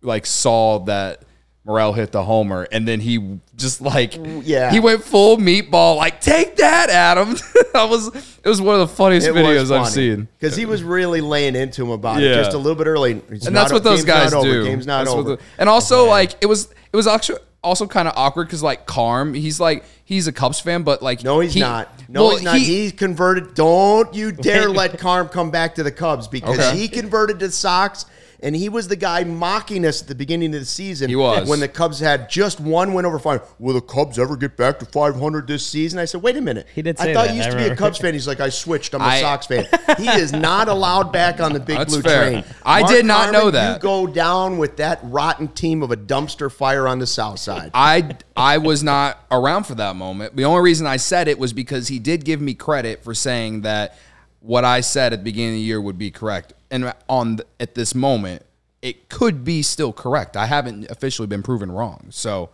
like 0.02 0.26
saw 0.26 0.80
that 0.80 1.24
Morel 1.70 1.94
hit 1.94 2.12
the 2.12 2.24
homer 2.24 2.68
and 2.72 2.88
then 2.88 3.00
he 3.00 3.38
just 3.56 3.80
like 3.80 4.16
yeah. 4.44 4.72
he 4.72 4.80
went 4.80 5.04
full 5.04 5.38
meatball 5.38 5.98
like 5.98 6.20
take 6.20 6.56
that 6.56 6.90
Adam 6.90 7.34
that 7.74 7.88
was 7.88 8.08
it 8.44 8.50
was 8.50 8.60
one 8.60 8.74
of 8.74 8.82
the 8.82 8.88
funniest 8.96 9.28
videos 9.28 9.70
I've 9.72 9.88
seen 9.88 10.28
because 10.40 10.56
he 10.56 10.66
was 10.66 10.82
really 10.82 11.22
laying 11.22 11.56
into 11.56 11.84
him 11.84 11.92
about 11.92 12.24
it 12.24 12.34
just 12.34 12.54
a 12.54 12.58
little 12.58 12.76
bit 12.76 12.88
early. 12.88 13.22
It's 13.30 13.46
and 13.46 13.56
that's 13.56 13.72
o- 13.72 13.76
what 13.76 13.84
those 13.84 14.04
guys 14.04 14.32
not 14.32 14.40
over. 14.40 14.52
do 14.52 14.64
Game's 14.64 14.88
not 14.88 15.06
That's 15.06 15.16
over. 15.16 15.36
the- 15.36 15.42
and 15.60 15.70
also 15.70 16.06
like 16.06 16.34
it 16.42 16.48
was 16.48 16.70
it 16.92 16.96
was 16.98 17.06
actually 17.06 17.38
also 17.64 17.86
kind 17.86 18.08
of 18.08 18.16
awkward 18.18 18.46
because 18.48 18.64
like 18.64 18.88
Carm 18.88 19.36
he's 19.36 19.60
like 19.60 19.84
he's 20.06 20.26
a 20.28 20.32
Cubs 20.32 20.60
fan 20.60 20.82
but 20.82 21.04
like 21.04 21.24
No, 21.24 21.40
he's 21.40 21.54
he- 21.54 21.60
not. 21.60 21.94
No, 22.10 22.24
well, 22.24 22.32
he's 22.32 22.42
not. 22.42 22.56
he- 22.58 22.64
He's 22.66 22.94
converted. 22.94 23.54
Don't 23.54 24.12
you 24.16 24.32
dare 24.32 24.70
let 24.72 24.98
Carm 24.98 25.30
come 25.30 25.52
back 25.52 25.76
to 25.76 25.84
the 25.84 25.92
Cubs 25.92 26.28
because 26.28 26.58
Okay. 26.58 26.76
he 26.80 26.88
converted 26.88 27.38
to 27.42 27.52
Sox, 27.52 28.06
and 28.42 28.56
he 28.56 28.70
was 28.70 28.88
the 28.88 28.96
guy 28.96 29.24
mocking 29.24 29.86
us 29.86 30.02
at 30.02 30.08
the 30.08 30.16
beginning 30.16 30.54
of 30.54 30.62
the 30.62 30.66
season. 30.66 31.10
He 31.10 31.16
was. 31.16 31.48
when 31.50 31.60
the 31.60 31.68
Cubs 31.68 32.00
had 32.00 32.30
just 32.30 32.60
one 32.60 32.94
win 32.94 33.06
over 33.06 33.20
five. 33.20 33.42
Will 33.60 33.74
the 33.74 33.82
Cubs 33.82 34.18
ever 34.18 34.38
get 34.38 34.56
back 34.56 34.80
to 34.80 34.86
500 34.86 35.48
this 35.48 35.66
season? 35.66 36.00
I 36.00 36.06
said, 36.06 36.22
wait 36.22 36.38
a 36.38 36.42
minute. 36.42 36.68
He 36.74 36.82
did 36.82 37.00
I 37.00 37.14
thought 37.14 37.28
that, 37.28 37.32
you 37.32 37.38
used 37.38 37.50
I 37.50 37.52
to 37.52 37.58
be 37.58 37.74
a. 37.74 37.76
Cubs 37.76 37.98
fan. 37.98 38.14
He's 38.14 38.28
like, 38.28 38.40
I 38.40 38.50
switched. 38.50 38.94
I'm 38.96 39.02
a 39.02 39.06
I- 39.06 39.22
Sox 39.22 39.46
fan. 39.48 39.68
He 39.98 40.08
is 40.08 40.32
not 40.32 40.68
allowed 40.68 41.12
back 41.12 41.40
on 41.40 41.54
the 41.54 41.60
big 41.60 41.88
blue 41.88 42.02
fair. 42.02 42.30
train. 42.32 42.44
I 42.64 42.88
did 42.88 43.06
not 43.06 43.34
know 43.34 43.52
that. 43.52 43.76
You 43.76 43.80
go 43.82 44.08
down 44.08 44.58
with 44.58 44.78
that 44.78 45.00
rotten 45.04 45.50
team 45.50 45.84
of 45.84 45.92
a 45.92 45.98
dumpster 45.98 46.52
fire 46.52 46.88
on 46.88 47.00
the 47.00 47.08
South 47.08 47.40
Side. 47.40 47.72
I 47.74 48.18
I 48.36 48.58
was 48.58 48.84
not 48.84 49.20
around 49.32 49.64
for 49.66 49.76
that 49.76 49.96
moment. 49.96 50.36
The 50.36 50.46
only 50.46 50.62
reason 50.62 50.88
I 50.88 50.98
said 50.98 51.28
it 51.28 51.38
was 51.38 51.52
because 51.54 51.88
he 51.90 52.00
did 52.00 52.24
give 52.24 52.40
me 52.40 52.54
credit 52.54 53.04
for 53.04 53.14
saying 53.14 53.62
that 53.62 53.98
what 54.42 54.66
I 54.66 54.82
said 54.82 55.14
at 55.14 55.20
the 55.20 55.24
beginning 55.24 55.56
of 55.56 55.56
the 55.56 55.62
year 55.62 55.82
would 55.82 55.98
be 55.98 56.12
correct. 56.12 56.54
And 56.72 56.94
on 57.08 57.38
th- 57.38 57.48
at 57.60 57.76
this 57.76 57.94
moment, 57.94 58.44
it 58.82 59.10
could 59.10 59.44
be 59.44 59.62
still 59.62 59.92
correct. 59.92 60.38
I 60.38 60.46
haven't 60.46 60.90
officially 60.90 61.28
been 61.28 61.44
proven 61.44 61.72
wrong. 61.72 62.08
So 62.10 62.50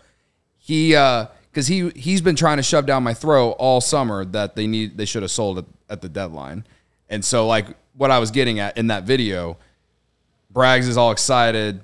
he 0.57 0.95
uh 0.95 1.27
because 1.51 1.67
he 1.67 1.89
he's 1.91 2.21
been 2.21 2.35
trying 2.35 2.57
to 2.57 2.63
shove 2.63 2.85
down 2.85 3.03
my 3.03 3.13
throat 3.13 3.51
all 3.59 3.79
summer 3.81 4.25
that 4.25 4.55
they 4.55 4.67
need 4.67 4.97
they 4.97 5.05
should 5.05 5.21
have 5.21 5.31
sold 5.31 5.59
it 5.59 5.65
at 5.89 6.01
the 6.01 6.09
deadline. 6.09 6.65
And 7.09 7.23
so 7.23 7.47
like 7.47 7.67
what 7.95 8.11
I 8.11 8.19
was 8.19 8.31
getting 8.31 8.59
at 8.59 8.77
in 8.77 8.87
that 8.87 9.03
video, 9.03 9.57
Braggs 10.53 10.87
is 10.87 10.97
all 10.97 11.11
excited. 11.11 11.81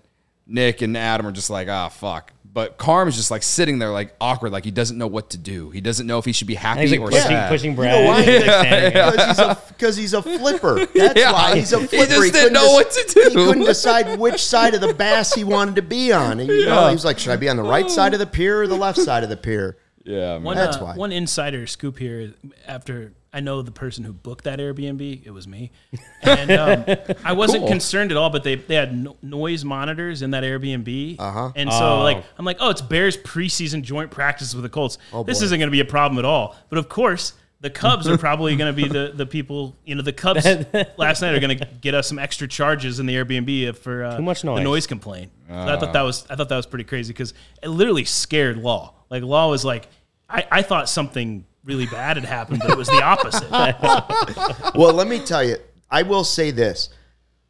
Nick 0.47 0.81
and 0.81 0.97
Adam 0.97 1.27
are 1.27 1.31
just 1.31 1.49
like, 1.49 1.69
ah, 1.69 1.87
fuck. 1.87 2.33
But 2.53 2.77
Carm 2.77 3.07
is 3.07 3.15
just 3.15 3.31
like 3.31 3.43
sitting 3.43 3.79
there, 3.79 3.91
like 3.91 4.13
awkward, 4.19 4.51
like 4.51 4.65
he 4.65 4.71
doesn't 4.71 4.97
know 4.97 5.07
what 5.07 5.29
to 5.29 5.37
do. 5.37 5.69
He 5.69 5.79
doesn't 5.79 6.05
know 6.05 6.17
if 6.17 6.25
he 6.25 6.33
should 6.33 6.47
be 6.47 6.55
happy 6.55 6.81
he's 6.81 6.91
like 6.91 6.99
or 6.99 7.07
pushing, 7.09 7.21
sad. 7.27 7.49
pushing 7.49 7.75
Brad. 7.75 8.05
why? 8.05 8.21
He's, 8.23 8.41
like, 8.41 8.43
standing 8.65 8.93
there. 8.93 9.57
Because 9.69 9.95
he's 9.95 10.13
a 10.13 10.21
he's 10.21 10.33
a 10.35 10.39
flipper. 10.39 10.85
That's 10.95 11.17
Yeah. 11.19 11.31
why 11.31 11.55
he's 11.55 11.71
a 11.71 11.77
flipper. 11.79 11.95
He 11.95 12.05
flipper. 12.05 12.09
just 12.09 12.33
didn't 12.33 12.33
couldn't 12.33 12.53
know 12.53 12.73
what 12.73 12.91
to 12.91 13.13
do. 13.13 13.21
He 13.29 13.35
couldn't 13.35 13.63
decide 13.65 14.19
which 14.19 14.43
side 14.43 14.73
of 14.75 14.81
the 14.81 14.93
bass 14.93 15.33
he 15.33 15.43
wanted 15.45 15.75
to 15.77 15.81
be 15.81 16.11
on. 16.11 16.41
And, 16.41 16.49
you 16.49 16.65
know, 16.65 16.87
he 16.89 16.93
was 16.93 17.05
like, 17.05 17.19
should 17.19 17.31
I 17.31 17.37
be 17.37 17.47
on 17.47 17.55
the 17.55 17.63
right 17.63 17.89
side 17.89 18.13
of 18.13 18.19
the 18.19 18.25
pier 18.27 18.61
or 18.63 18.67
the 18.67 18.75
left 18.75 18.99
side 18.99 19.23
of 19.23 19.29
the 19.29 19.37
pier? 19.37 19.77
Yeah, 20.03 20.33
man. 20.33 20.43
One, 20.43 20.55
That's 20.57 20.77
uh, 20.77 20.83
why. 20.85 20.95
one 20.95 21.11
insider 21.11 21.67
scoop 21.67 21.97
here. 21.97 22.33
After 22.67 23.13
I 23.33 23.39
know 23.39 23.61
the 23.61 23.71
person 23.71 24.03
who 24.03 24.13
booked 24.13 24.45
that 24.45 24.59
Airbnb, 24.59 25.25
it 25.25 25.31
was 25.31 25.47
me, 25.47 25.71
and 26.23 26.51
um, 26.51 26.85
I 27.23 27.33
wasn't 27.33 27.61
Cool. 27.61 27.69
concerned 27.69 28.11
at 28.11 28.17
all. 28.17 28.29
But 28.29 28.43
they 28.43 28.55
they 28.55 28.75
had 28.75 28.97
no, 28.97 29.15
noise 29.21 29.63
monitors 29.63 30.21
in 30.21 30.31
that 30.31 30.43
Airbnb, 30.43 31.17
uh-huh. 31.19 31.51
and 31.55 31.71
so 31.71 31.99
Oh. 31.99 32.03
like 32.03 32.23
I'm 32.37 32.45
like, 32.45 32.57
oh, 32.59 32.69
it's 32.71 32.81
Bears 32.81 33.15
preseason 33.17 33.83
joint 33.83 34.11
practice 34.11 34.53
with 34.53 34.63
the 34.63 34.69
Colts. 34.69 34.97
this 35.25 35.39
boy. 35.39 35.45
isn't 35.45 35.59
going 35.59 35.67
to 35.67 35.71
be 35.71 35.81
a 35.81 35.85
problem 35.85 36.17
at 36.19 36.25
all. 36.25 36.55
But 36.69 36.77
of 36.79 36.89
course. 36.89 37.33
The 37.63 37.69
Cubs 37.69 38.07
are 38.07 38.17
probably 38.17 38.55
going 38.55 38.75
to 38.75 38.81
be 38.81 38.87
the, 38.87 39.11
the 39.13 39.27
people, 39.27 39.75
you 39.85 39.93
know, 39.93 40.01
the 40.01 40.11
Cubs 40.11 40.43
last 40.97 41.21
night 41.21 41.35
are 41.35 41.39
going 41.39 41.59
to 41.59 41.67
get 41.79 41.93
us 41.93 42.07
some 42.07 42.17
extra 42.17 42.47
charges 42.47 42.99
in 42.99 43.05
the 43.05 43.13
Airbnb 43.13 43.75
for 43.77 44.03
uh, 44.03 44.17
Too 44.17 44.23
much 44.23 44.41
the 44.41 44.47
noise. 44.47 44.63
noise 44.63 44.87
complaint. 44.87 45.31
So 45.47 45.53
I 45.53 45.77
thought 45.79 45.93
that 45.93 46.01
was 46.01 46.25
I 46.27 46.35
thought 46.35 46.49
that 46.49 46.55
was 46.55 46.65
pretty 46.65 46.85
crazy 46.85 47.13
because 47.13 47.35
it 47.61 47.67
literally 47.67 48.03
scared 48.03 48.57
Law. 48.57 48.95
Like 49.11 49.23
Law 49.23 49.49
was 49.49 49.63
like, 49.63 49.87
I, 50.27 50.47
I 50.49 50.61
thought 50.63 50.89
something 50.89 51.45
really 51.65 51.85
bad 51.85 52.17
had 52.17 52.25
happened, 52.25 52.61
but 52.61 52.71
it 52.71 52.77
was 52.77 52.87
the 52.87 53.03
opposite. 53.03 53.49
Well, 54.73 54.93
let 54.93 55.07
me 55.07 55.19
tell 55.19 55.43
you, 55.43 55.57
I 55.91 56.03
will 56.03 56.23
say 56.23 56.49
this. 56.49 56.89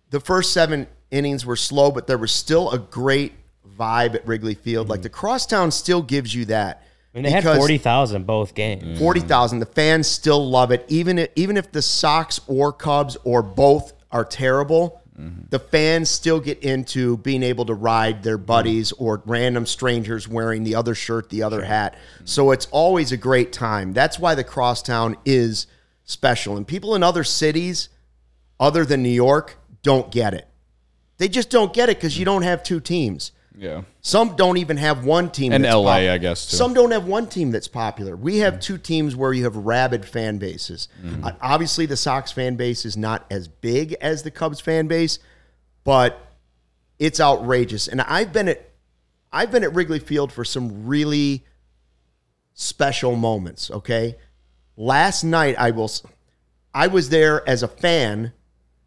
The 0.09 0.19
first 0.19 0.51
seven 0.51 0.87
innings 1.11 1.45
were 1.45 1.55
slow, 1.55 1.91
but 1.91 2.07
there 2.07 2.17
was 2.17 2.31
still 2.31 2.71
a 2.71 2.79
great 2.79 3.33
vibe 3.77 4.15
at 4.15 4.27
Wrigley 4.27 4.55
Field. 4.55 4.89
Like 4.89 5.01
mm. 5.01 5.03
the 5.03 5.09
crosstown 5.09 5.71
still 5.71 6.01
gives 6.01 6.33
you 6.33 6.45
that. 6.45 6.83
I 7.13 7.17
mean, 7.17 7.23
they 7.25 7.31
had 7.31 7.43
40,000 7.43 8.25
both 8.25 8.55
games. 8.55 8.83
Mm. 8.83 8.97
Forty 8.97 9.19
thousand. 9.19 9.59
The 9.59 9.65
fans 9.65 10.07
still 10.07 10.49
love 10.49 10.71
it, 10.71 10.85
even 10.87 11.19
if, 11.19 11.29
even 11.35 11.57
if 11.57 11.71
the 11.71 11.81
Sox 11.81 12.39
or 12.47 12.73
Cubs 12.73 13.17
or 13.23 13.43
both 13.43 13.93
are 14.11 14.25
terrible. 14.25 15.00
The 15.49 15.59
fans 15.59 16.09
still 16.09 16.39
get 16.39 16.59
into 16.63 17.17
being 17.17 17.43
able 17.43 17.65
to 17.65 17.73
ride 17.73 18.23
their 18.23 18.37
mm-hmm. 18.37 18.45
buddies 18.45 18.91
or 18.93 19.21
random 19.25 19.65
strangers 19.65 20.27
wearing 20.27 20.63
the 20.63 20.75
other 20.75 20.95
shirt, 20.95 21.29
the 21.29 21.43
other 21.43 21.63
hat. 21.63 21.93
Mm-hmm. 21.93 22.25
So 22.25 22.51
it's 22.51 22.67
always 22.71 23.11
a 23.11 23.17
great 23.17 23.51
time. 23.51 23.93
That's 23.93 24.17
why 24.17 24.35
the 24.35 24.43
crosstown 24.43 25.17
is 25.25 25.67
special. 26.05 26.57
And 26.57 26.67
people 26.67 26.95
in 26.95 27.03
other 27.03 27.23
cities, 27.23 27.89
other 28.59 28.85
than 28.85 29.03
New 29.03 29.09
York, 29.09 29.57
don't 29.83 30.11
get 30.11 30.33
it. 30.33 30.47
They 31.17 31.27
just 31.27 31.49
don't 31.49 31.73
get 31.73 31.89
it 31.89 31.97
because 31.97 32.17
you 32.17 32.25
mm-hmm. 32.25 32.33
don't 32.33 32.43
have 32.43 32.63
two 32.63 32.79
teams. 32.79 33.31
Yeah. 33.57 33.83
Some 34.01 34.35
don't 34.35 34.57
even 34.57 34.77
have 34.77 35.05
one 35.05 35.29
team. 35.29 35.51
And 35.51 35.63
that's 35.63 35.75
LA, 35.75 35.83
pop- 35.83 36.09
I 36.09 36.17
guess, 36.17 36.49
too. 36.49 36.57
Some 36.57 36.73
don't 36.73 36.91
have 36.91 37.05
one 37.05 37.27
team 37.27 37.51
that's 37.51 37.67
popular. 37.67 38.15
We 38.15 38.37
have 38.37 38.59
two 38.59 38.77
teams 38.77 39.15
where 39.15 39.33
you 39.33 39.43
have 39.43 39.55
rabid 39.55 40.05
fan 40.05 40.37
bases. 40.37 40.87
Mm-hmm. 41.03 41.25
Uh, 41.25 41.31
obviously, 41.41 41.85
the 41.85 41.97
Sox 41.97 42.31
fan 42.31 42.55
base 42.55 42.85
is 42.85 42.95
not 42.95 43.25
as 43.29 43.47
big 43.47 43.93
as 44.01 44.23
the 44.23 44.31
Cubs 44.31 44.61
fan 44.61 44.87
base, 44.87 45.19
but 45.83 46.33
it's 46.97 47.19
outrageous. 47.19 47.87
And 47.87 48.01
I've 48.01 48.31
been 48.31 48.47
at 48.47 48.69
I've 49.33 49.51
been 49.51 49.63
at 49.63 49.73
Wrigley 49.73 49.99
Field 49.99 50.31
for 50.31 50.43
some 50.43 50.85
really 50.87 51.45
special 52.53 53.15
moments. 53.15 53.69
Okay, 53.71 54.17
last 54.77 55.23
night 55.23 55.55
I 55.57 55.71
will. 55.71 55.91
I 56.73 56.87
was 56.87 57.09
there 57.09 57.47
as 57.49 57.63
a 57.63 57.67
fan 57.67 58.31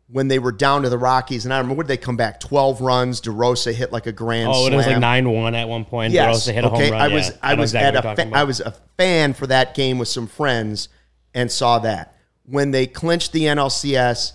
when 0.08 0.28
they 0.28 0.38
were 0.38 0.52
down 0.52 0.82
to 0.82 0.88
the 0.90 0.98
Rockies, 0.98 1.44
and 1.46 1.54
I 1.54 1.58
remember, 1.58 1.82
they 1.82 1.96
come 1.96 2.16
back? 2.16 2.38
12 2.40 2.80
runs. 2.82 3.20
DeRosa 3.22 3.72
hit 3.72 3.90
like 3.90 4.06
a 4.06 4.12
grand 4.12 4.48
Oh, 4.50 4.52
slam. 4.66 4.72
it 4.72 4.76
was 4.76 4.86
like 4.86 4.98
nine 4.98 5.28
one 5.30 5.54
at 5.54 5.68
one 5.68 5.84
point. 5.84 6.12
Yes. 6.12 6.46
DeRosa 6.46 6.52
hit 6.52 6.64
a 6.64 6.68
home 6.68 6.80
run. 6.90 6.92
I 6.94 7.08
was 7.08 7.28
Yeah, 7.30 7.36
I 7.42 7.54
was 7.54 7.70
exactly 7.74 7.98
at 8.10 8.18
a 8.18 8.30
fa- 8.30 8.36
I 8.36 8.44
was 8.44 8.60
a 8.60 8.74
fan 8.98 9.32
for 9.32 9.46
that 9.46 9.74
game 9.74 9.98
with 9.98 10.08
some 10.08 10.26
friends 10.26 10.88
and 11.32 11.50
saw 11.50 11.78
that. 11.80 12.14
When 12.46 12.70
they 12.70 12.86
clinched 12.86 13.32
the 13.32 13.44
NLCS, 13.44 14.32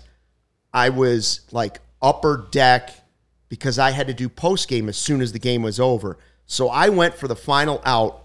I 0.74 0.88
was 0.88 1.42
like 1.52 1.80
upper 2.02 2.48
deck 2.50 2.90
because 3.48 3.78
I 3.78 3.90
had 3.92 4.06
to 4.08 4.14
do 4.14 4.28
post 4.28 4.68
game 4.68 4.88
as 4.88 4.96
soon 4.96 5.20
as 5.20 5.32
the 5.32 5.38
game 5.38 5.62
was 5.62 5.78
over. 5.78 6.18
So 6.46 6.68
I 6.68 6.88
went 6.88 7.14
for 7.14 7.28
the 7.28 7.36
final 7.36 7.80
out 7.84 8.24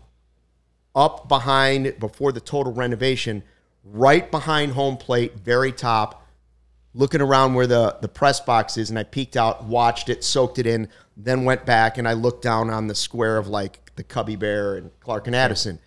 up 0.95 1.27
behind 1.27 1.99
before 1.99 2.31
the 2.31 2.39
total 2.39 2.73
renovation, 2.73 3.43
right 3.83 4.29
behind 4.31 4.71
home 4.71 4.97
plate, 4.97 5.35
very 5.39 5.71
top, 5.71 6.24
looking 6.95 7.21
around 7.21 7.53
where 7.53 7.67
the, 7.67 7.97
the 8.01 8.07
press 8.07 8.39
box 8.39 8.77
is, 8.77 8.89
and 8.89 8.97
I 8.97 9.03
peeked 9.03 9.35
out, 9.35 9.65
watched 9.65 10.07
it, 10.09 10.23
soaked 10.23 10.57
it 10.57 10.65
in, 10.65 10.87
then 11.17 11.43
went 11.43 11.65
back 11.65 11.97
and 11.97 12.07
I 12.07 12.13
looked 12.13 12.41
down 12.41 12.69
on 12.69 12.87
the 12.87 12.95
square 12.95 13.37
of 13.37 13.47
like 13.47 13.93
the 13.95 14.03
Cubby 14.03 14.37
Bear 14.37 14.75
and 14.75 14.91
Clark 15.01 15.27
and 15.27 15.35
Addison. 15.35 15.79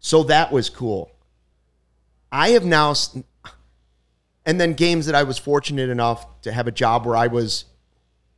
So 0.00 0.24
that 0.24 0.50
was 0.52 0.68
cool. 0.68 1.12
I 2.32 2.50
have 2.50 2.64
now, 2.64 2.94
and 4.44 4.60
then 4.60 4.74
games 4.74 5.06
that 5.06 5.14
I 5.14 5.22
was 5.22 5.38
fortunate 5.38 5.88
enough 5.88 6.42
to 6.42 6.52
have 6.52 6.66
a 6.66 6.72
job 6.72 7.06
where 7.06 7.16
I 7.16 7.28
was 7.28 7.66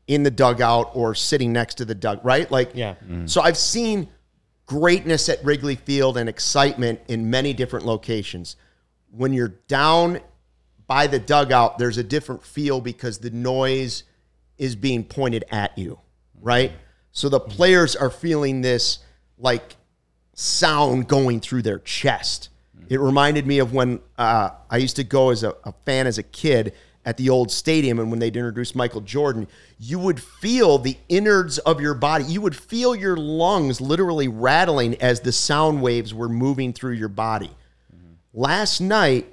in 0.07 0.23
the 0.23 0.31
dugout 0.31 0.91
or 0.95 1.15
sitting 1.15 1.53
next 1.53 1.77
to 1.77 1.85
the 1.85 1.95
dug, 1.95 2.21
right? 2.25 2.51
Like, 2.51 2.73
Yeah. 2.75 2.95
Mm-hmm. 2.95 3.27
So 3.27 3.41
I've 3.41 3.57
seen 3.57 4.09
greatness 4.67 5.29
at 5.29 5.43
Wrigley 5.45 5.77
Field 5.77 6.19
and 6.19 6.29
excitement 6.29 7.01
in 7.09 7.31
many 7.31 7.55
different 7.55 7.87
locations. 7.87 8.57
When 9.11 9.33
you're 9.33 9.55
down 9.69 10.21
by 10.93 11.07
the 11.07 11.19
dugout, 11.19 11.79
there's 11.79 11.97
a 11.97 12.03
different 12.03 12.45
feel 12.45 12.79
because 12.79 13.17
the 13.17 13.31
noise 13.31 14.05
is 14.59 14.77
being 14.77 15.03
pointed 15.03 15.43
at 15.51 15.79
you, 15.79 15.99
right? 16.39 16.71
So 17.13 17.31
the 17.31 17.41
players 17.41 17.97
are 17.97 18.11
feeling 18.11 18.61
this 18.61 18.99
like 19.39 19.77
sound 20.35 21.09
going 21.09 21.41
through 21.41 21.63
their 21.63 21.79
chest. 21.79 22.51
It 22.91 23.01
reminded 23.01 23.47
me 23.47 23.59
of 23.59 23.73
when 23.73 24.01
uh, 24.19 24.51
I 24.69 24.77
used 24.77 24.97
to 24.97 25.05
go 25.05 25.31
as 25.31 25.43
a, 25.43 25.55
a 25.65 25.73
fan 25.87 26.07
as 26.07 26.19
a 26.19 26.23
kid 26.23 26.75
at 27.07 27.17
the 27.17 27.31
old 27.31 27.51
stadium, 27.51 27.99
and 27.99 28.11
when 28.11 28.21
they'd 28.21 28.37
introduce 28.37 28.75
Michael 28.75 29.01
Jordan, 29.01 29.49
you 29.79 29.99
would 29.99 30.21
feel 30.21 30.77
the 30.77 30.99
innards 31.09 31.57
of 31.57 31.81
your 31.81 31.95
body. 31.95 32.25
You 32.25 32.43
would 32.43 32.55
feel 32.55 32.95
your 32.95 33.17
lungs 33.17 33.81
literally 33.81 34.29
rattling 34.29 35.01
as 35.01 35.21
the 35.21 35.33
sound 35.33 35.81
waves 35.81 36.13
were 36.13 36.29
moving 36.29 36.75
through 36.75 36.97
your 36.97 37.09
body. 37.09 37.51
Last 38.35 38.83
night, 38.83 39.33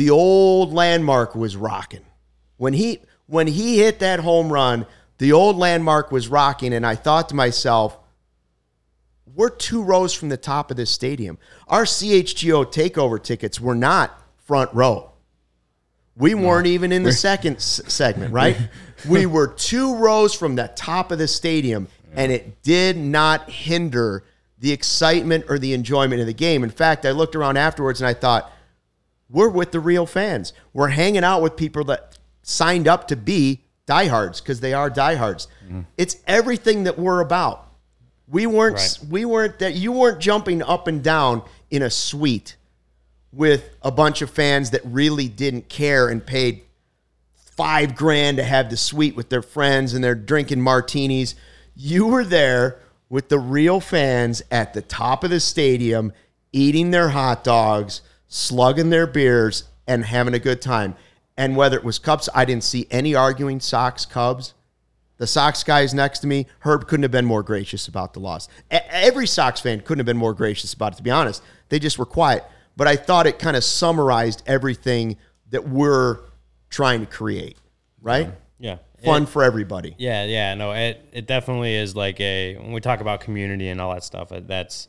the 0.00 0.08
old 0.08 0.72
landmark 0.72 1.34
was 1.34 1.56
rocking. 1.56 2.06
When 2.56 2.72
he 2.72 3.00
when 3.26 3.46
he 3.46 3.76
hit 3.76 3.98
that 3.98 4.20
home 4.20 4.50
run, 4.50 4.86
the 5.18 5.32
old 5.32 5.58
landmark 5.58 6.10
was 6.10 6.26
rocking, 6.26 6.72
and 6.72 6.86
I 6.86 6.94
thought 6.94 7.28
to 7.28 7.34
myself, 7.34 7.98
we're 9.34 9.50
two 9.50 9.82
rows 9.82 10.14
from 10.14 10.30
the 10.30 10.38
top 10.38 10.70
of 10.70 10.78
this 10.78 10.90
stadium. 10.90 11.36
Our 11.68 11.84
CHGO 11.84 12.72
takeover 12.72 13.22
tickets 13.22 13.60
were 13.60 13.74
not 13.74 14.18
front 14.38 14.72
row. 14.72 15.12
We 16.16 16.34
weren't 16.34 16.66
even 16.66 16.92
in 16.92 17.02
the 17.02 17.12
second 17.28 17.56
s- 17.56 17.82
segment, 17.86 18.32
right? 18.32 18.56
we 19.06 19.26
were 19.26 19.48
two 19.48 19.96
rows 19.96 20.32
from 20.32 20.56
the 20.56 20.72
top 20.76 21.12
of 21.12 21.18
the 21.18 21.28
stadium, 21.28 21.88
and 22.14 22.32
it 22.32 22.62
did 22.62 22.96
not 22.96 23.50
hinder 23.50 24.24
the 24.60 24.72
excitement 24.72 25.44
or 25.50 25.58
the 25.58 25.74
enjoyment 25.74 26.22
of 26.22 26.26
the 26.26 26.32
game. 26.32 26.64
In 26.64 26.70
fact, 26.70 27.04
I 27.04 27.10
looked 27.10 27.36
around 27.36 27.58
afterwards 27.58 28.00
and 28.00 28.08
I 28.08 28.14
thought, 28.14 28.50
we're 29.30 29.48
with 29.48 29.70
the 29.72 29.80
real 29.80 30.06
fans. 30.06 30.52
We're 30.72 30.88
hanging 30.88 31.24
out 31.24 31.40
with 31.42 31.56
people 31.56 31.84
that 31.84 32.18
signed 32.42 32.88
up 32.88 33.08
to 33.08 33.16
be 33.16 33.62
diehards 33.86 34.40
because 34.40 34.60
they 34.60 34.72
are 34.72 34.90
diehards. 34.90 35.46
Mm-hmm. 35.64 35.82
It's 35.96 36.16
everything 36.26 36.84
that 36.84 36.98
we're 36.98 37.20
about. 37.20 37.68
We 38.28 38.46
weren't 38.46 38.76
Right. 38.76 38.98
we 39.08 39.24
weren't 39.24 39.58
that 39.58 39.74
you 39.74 39.92
weren't 39.92 40.20
jumping 40.20 40.62
up 40.62 40.86
and 40.86 41.02
down 41.02 41.42
in 41.70 41.82
a 41.82 41.90
suite 41.90 42.56
with 43.32 43.68
a 43.82 43.90
bunch 43.90 44.22
of 44.22 44.30
fans 44.30 44.70
that 44.70 44.82
really 44.84 45.28
didn't 45.28 45.68
care 45.68 46.08
and 46.08 46.24
paid 46.24 46.62
five 47.56 47.94
grand 47.94 48.36
to 48.38 48.42
have 48.44 48.70
the 48.70 48.76
suite 48.76 49.14
with 49.16 49.28
their 49.28 49.42
friends 49.42 49.94
and 49.94 50.02
they're 50.02 50.14
drinking 50.14 50.60
martinis. 50.60 51.34
You 51.76 52.06
were 52.06 52.24
there 52.24 52.78
with 53.08 53.28
the 53.28 53.38
real 53.38 53.80
fans 53.80 54.42
at 54.50 54.72
the 54.74 54.82
top 54.82 55.24
of 55.24 55.30
the 55.30 55.40
stadium, 55.40 56.12
eating 56.52 56.90
their 56.90 57.08
hot 57.10 57.42
dogs, 57.44 58.00
slugging 58.30 58.88
their 58.90 59.06
beers, 59.06 59.64
and 59.86 60.04
having 60.04 60.32
a 60.34 60.38
good 60.38 60.62
time. 60.62 60.94
And 61.36 61.56
whether 61.56 61.76
it 61.76 61.84
was 61.84 61.98
Cubs, 61.98 62.28
I 62.34 62.44
didn't 62.44 62.62
see 62.64 62.86
any 62.90 63.14
arguing 63.14 63.60
Sox 63.60 64.06
Cubs. 64.06 64.54
The 65.16 65.26
Sox 65.26 65.62
guys 65.64 65.92
next 65.92 66.20
to 66.20 66.26
me, 66.26 66.46
Herb 66.60 66.86
couldn't 66.86 67.02
have 67.02 67.10
been 67.10 67.26
more 67.26 67.42
gracious 67.42 67.88
about 67.88 68.14
the 68.14 68.20
loss. 68.20 68.48
Every 68.70 69.26
Sox 69.26 69.60
fan 69.60 69.80
couldn't 69.80 69.98
have 69.98 70.06
been 70.06 70.16
more 70.16 70.32
gracious 70.32 70.72
about 70.72 70.92
it, 70.92 70.96
to 70.96 71.02
be 71.02 71.10
honest. 71.10 71.42
They 71.68 71.78
just 71.78 71.98
were 71.98 72.06
quiet. 72.06 72.44
But 72.76 72.86
I 72.86 72.96
thought 72.96 73.26
it 73.26 73.38
kind 73.38 73.56
of 73.56 73.64
summarized 73.64 74.42
everything 74.46 75.16
that 75.50 75.68
we're 75.68 76.20
trying 76.70 77.00
to 77.00 77.06
create, 77.06 77.58
right? 78.00 78.30
yeah. 78.58 78.76
Fun 79.04 79.24
It- 79.24 79.28
for 79.30 79.42
everybody. 79.42 79.94
Yeah, 79.98 80.24
yeah, 80.24 80.54
no, 80.54 80.72
it 80.72 81.02
it 81.12 81.26
definitely 81.26 81.74
is 81.74 81.96
like 81.96 82.20
a 82.20 82.56
when 82.56 82.72
we 82.72 82.80
talk 82.82 83.00
about 83.00 83.20
community 83.22 83.68
and 83.70 83.80
all 83.80 83.92
that 83.94 84.04
stuff. 84.04 84.30
Uh, 84.30 84.40
that's 84.44 84.88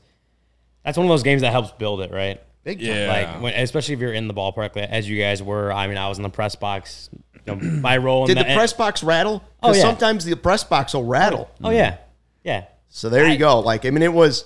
that's 0.84 0.98
one 0.98 1.08
of 1.08 1.10
those 1.10 1.24
games 1.24 1.42
that 1.42 1.52
helps 1.52 1.72
build 1.72 2.02
it, 2.02 2.12
right? 2.12 2.42
Big 2.64 2.80
time. 2.80 2.88
Yeah. 2.88 3.08
Like 3.34 3.42
when, 3.42 3.54
especially 3.56 3.96
if 3.96 4.00
you're 4.00 4.14
in 4.14 4.28
the 4.28 4.34
ballpark, 4.34 4.78
as 4.78 5.10
you 5.10 5.20
guys 5.20 5.42
were. 5.42 5.72
I 5.72 5.88
mean, 5.88 5.98
I 5.98 6.08
was 6.10 6.18
in 6.18 6.24
the 6.24 6.30
press 6.30 6.56
box. 6.56 7.10
You 7.46 7.56
know, 7.56 7.56
my 7.82 7.98
role. 7.98 8.28
Did 8.28 8.38
in 8.38 8.48
the 8.48 8.54
press 8.54 8.74
box 8.74 9.04
rattle? 9.04 9.44
Oh, 9.64 9.70
'Cause 9.70 9.78
yeah. 9.78 9.84
sometimes 9.84 10.26
the 10.26 10.36
press 10.36 10.64
box 10.64 10.94
will 10.94 11.06
rattle. 11.06 11.50
Oh 11.64 11.72
yeah, 11.72 11.98
yeah. 12.44 12.66
So 12.90 13.10
there 13.10 13.28
you 13.28 13.38
go. 13.38 13.60
Like 13.60 13.86
I 13.86 13.90
mean, 13.90 14.04
it 14.04 14.14
was 14.14 14.46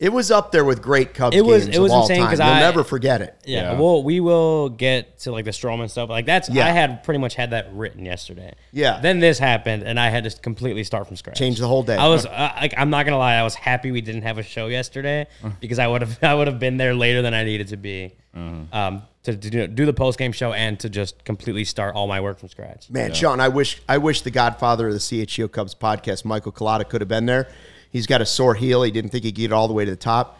it 0.00 0.10
was 0.12 0.30
up 0.30 0.50
there 0.50 0.64
with 0.64 0.80
great 0.80 1.12
Cubs 1.14 1.36
It 1.36 1.44
was- 1.44 1.64
games 1.66 1.76
it 1.76 1.78
was 1.80 1.92
of 1.92 1.96
all 1.96 2.02
insane 2.04 2.20
time. 2.20 2.30
'cause 2.30 2.38
You'll 2.38 2.48
I- 2.48 2.60
never 2.60 2.82
forget 2.82 3.20
it. 3.20 3.36
Yeah, 3.44 3.72
Yeah. 3.74 3.78
well, 3.78 4.02
we 4.02 4.18
will 4.18 4.70
get 4.70 5.18
to 5.20 5.30
like 5.30 5.44
the 5.44 5.50
Stroman 5.50 5.90
stuff. 5.90 6.08
Like 6.08 6.24
that's 6.26 6.48
Yeah. 6.48 6.66
I 6.66 6.70
had 6.70 7.04
pretty 7.04 7.18
much 7.18 7.34
had 7.34 7.50
that 7.50 7.68
written 7.74 8.06
yesterday. 8.06 8.54
Yeah. 8.72 8.98
Then 9.00 9.20
this 9.20 9.38
happened, 9.38 9.82
and 9.84 10.00
I 10.00 10.08
had 10.08 10.24
to 10.24 10.30
completely 10.40 10.84
start 10.84 11.06
from 11.06 11.16
scratch. 11.16 11.38
Change 11.38 11.58
the 11.58 11.68
whole 11.68 11.82
day. 11.82 11.96
I 11.96 12.08
was 12.08 12.24
uh, 12.24 12.52
like, 12.60 12.72
I'm 12.78 12.88
not 12.90 13.04
gonna 13.04 13.18
lie, 13.18 13.34
I 13.34 13.42
was 13.42 13.54
happy 13.54 13.90
we 13.90 14.00
didn't 14.00 14.22
have 14.22 14.38
a 14.38 14.42
show 14.42 14.68
yesterday 14.68 15.26
because 15.60 15.78
I 15.78 15.86
would 15.86 16.00
have 16.00 16.18
I 16.24 16.34
would 16.34 16.46
have 16.48 16.58
been 16.58 16.78
there 16.78 16.94
later 16.94 17.20
than 17.20 17.34
I 17.34 17.44
needed 17.44 17.68
to 17.68 17.76
be, 17.76 18.12
um, 18.34 19.02
to, 19.24 19.36
to 19.36 19.50
do, 19.50 19.66
do 19.66 19.84
the 19.84 19.92
post 19.92 20.18
game 20.18 20.32
show 20.32 20.54
and 20.54 20.80
to 20.80 20.88
just 20.88 21.22
completely 21.26 21.64
start 21.66 21.94
all 21.94 22.06
my 22.06 22.22
work 22.22 22.38
from 22.38 22.48
scratch. 22.48 22.88
Man, 22.88 23.12
Sean, 23.12 23.38
I 23.38 23.48
wish 23.48 23.82
I 23.86 23.98
wish 23.98 24.22
the 24.22 24.30
Godfather 24.30 24.86
of 24.88 24.94
the 24.94 24.98
CHGO 25.00 25.46
Cubs 25.52 25.74
podcast, 25.74 26.24
Michael 26.24 26.52
Collada, 26.52 26.88
could 26.88 27.02
have 27.02 27.08
been 27.08 27.26
there. 27.26 27.48
He's 27.90 28.06
got 28.06 28.20
a 28.22 28.26
sore 28.26 28.54
heel. 28.54 28.82
He 28.82 28.90
didn't 28.90 29.10
think 29.10 29.24
he'd 29.24 29.34
get 29.34 29.46
it 29.46 29.52
all 29.52 29.68
the 29.68 29.74
way 29.74 29.84
to 29.84 29.90
the 29.90 29.96
top. 29.96 30.38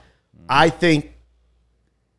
I 0.48 0.70
think 0.70 1.12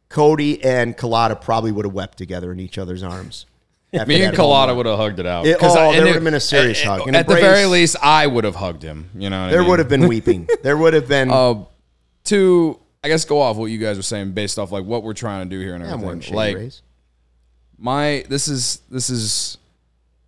Cody 0.10 0.64
and 0.64 0.96
Collada 0.98 1.40
probably 1.40 1.72
would 1.72 1.86
have 1.86 1.94
wept 1.94 2.18
together 2.18 2.52
in 2.52 2.60
each 2.60 2.78
other's 2.78 3.02
arms. 3.04 3.46
Me 3.94 4.00
and 4.00 4.08
that 4.10 4.36
home 4.36 4.46
Collada 4.50 4.68
run. 4.68 4.78
would 4.78 4.86
have 4.86 4.98
hugged 4.98 5.20
it 5.20 5.26
out. 5.26 5.46
It- 5.46 5.60
'Cause 5.60 5.76
oh, 5.78 5.92
there 5.92 6.04
would 6.06 6.16
have 6.16 6.24
been 6.24 6.34
a 6.34 6.40
serious 6.40 6.80
at- 6.82 6.88
hug. 6.88 7.08
An 7.08 7.16
At 7.16 7.28
the 7.28 7.36
very 7.36 7.66
least, 7.66 7.96
I 8.02 8.28
would 8.28 8.44
have 8.44 8.56
hugged 8.56 8.84
him. 8.84 9.10
You 9.16 9.30
know, 9.30 9.40
what 9.42 9.48
I 9.48 9.52
There 9.52 9.62
mean? 9.62 9.70
would 9.70 9.80
have 9.80 9.90
been 9.90 10.08
weeping. 10.08 10.48
There 10.64 10.78
would 10.78 10.94
have 10.94 11.08
been. 11.08 11.30
Uh, 11.42 11.66
to 12.26 12.80
I 13.04 13.08
guess 13.08 13.26
go 13.26 13.42
off 13.42 13.58
what 13.58 13.66
you 13.66 13.80
guys 13.80 13.98
were 13.98 14.04
saying 14.04 14.34
based 14.34 14.60
off 14.60 14.72
like 14.72 14.86
what 14.86 15.02
we're 15.02 15.14
trying 15.14 15.50
to 15.50 15.56
do 15.56 15.60
here 15.60 15.74
and 15.74 15.84
yeah, 15.84 15.94
everything. 15.94 16.36
Like 16.36 16.72
my 17.80 18.24
this 18.30 18.48
is 18.48 18.82
this 18.92 19.10
is 19.10 19.58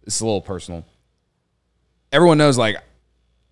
it's 0.07 0.19
a 0.19 0.25
little 0.25 0.41
personal. 0.41 0.83
Everyone 2.11 2.39
knows 2.39 2.57
like 2.57 2.77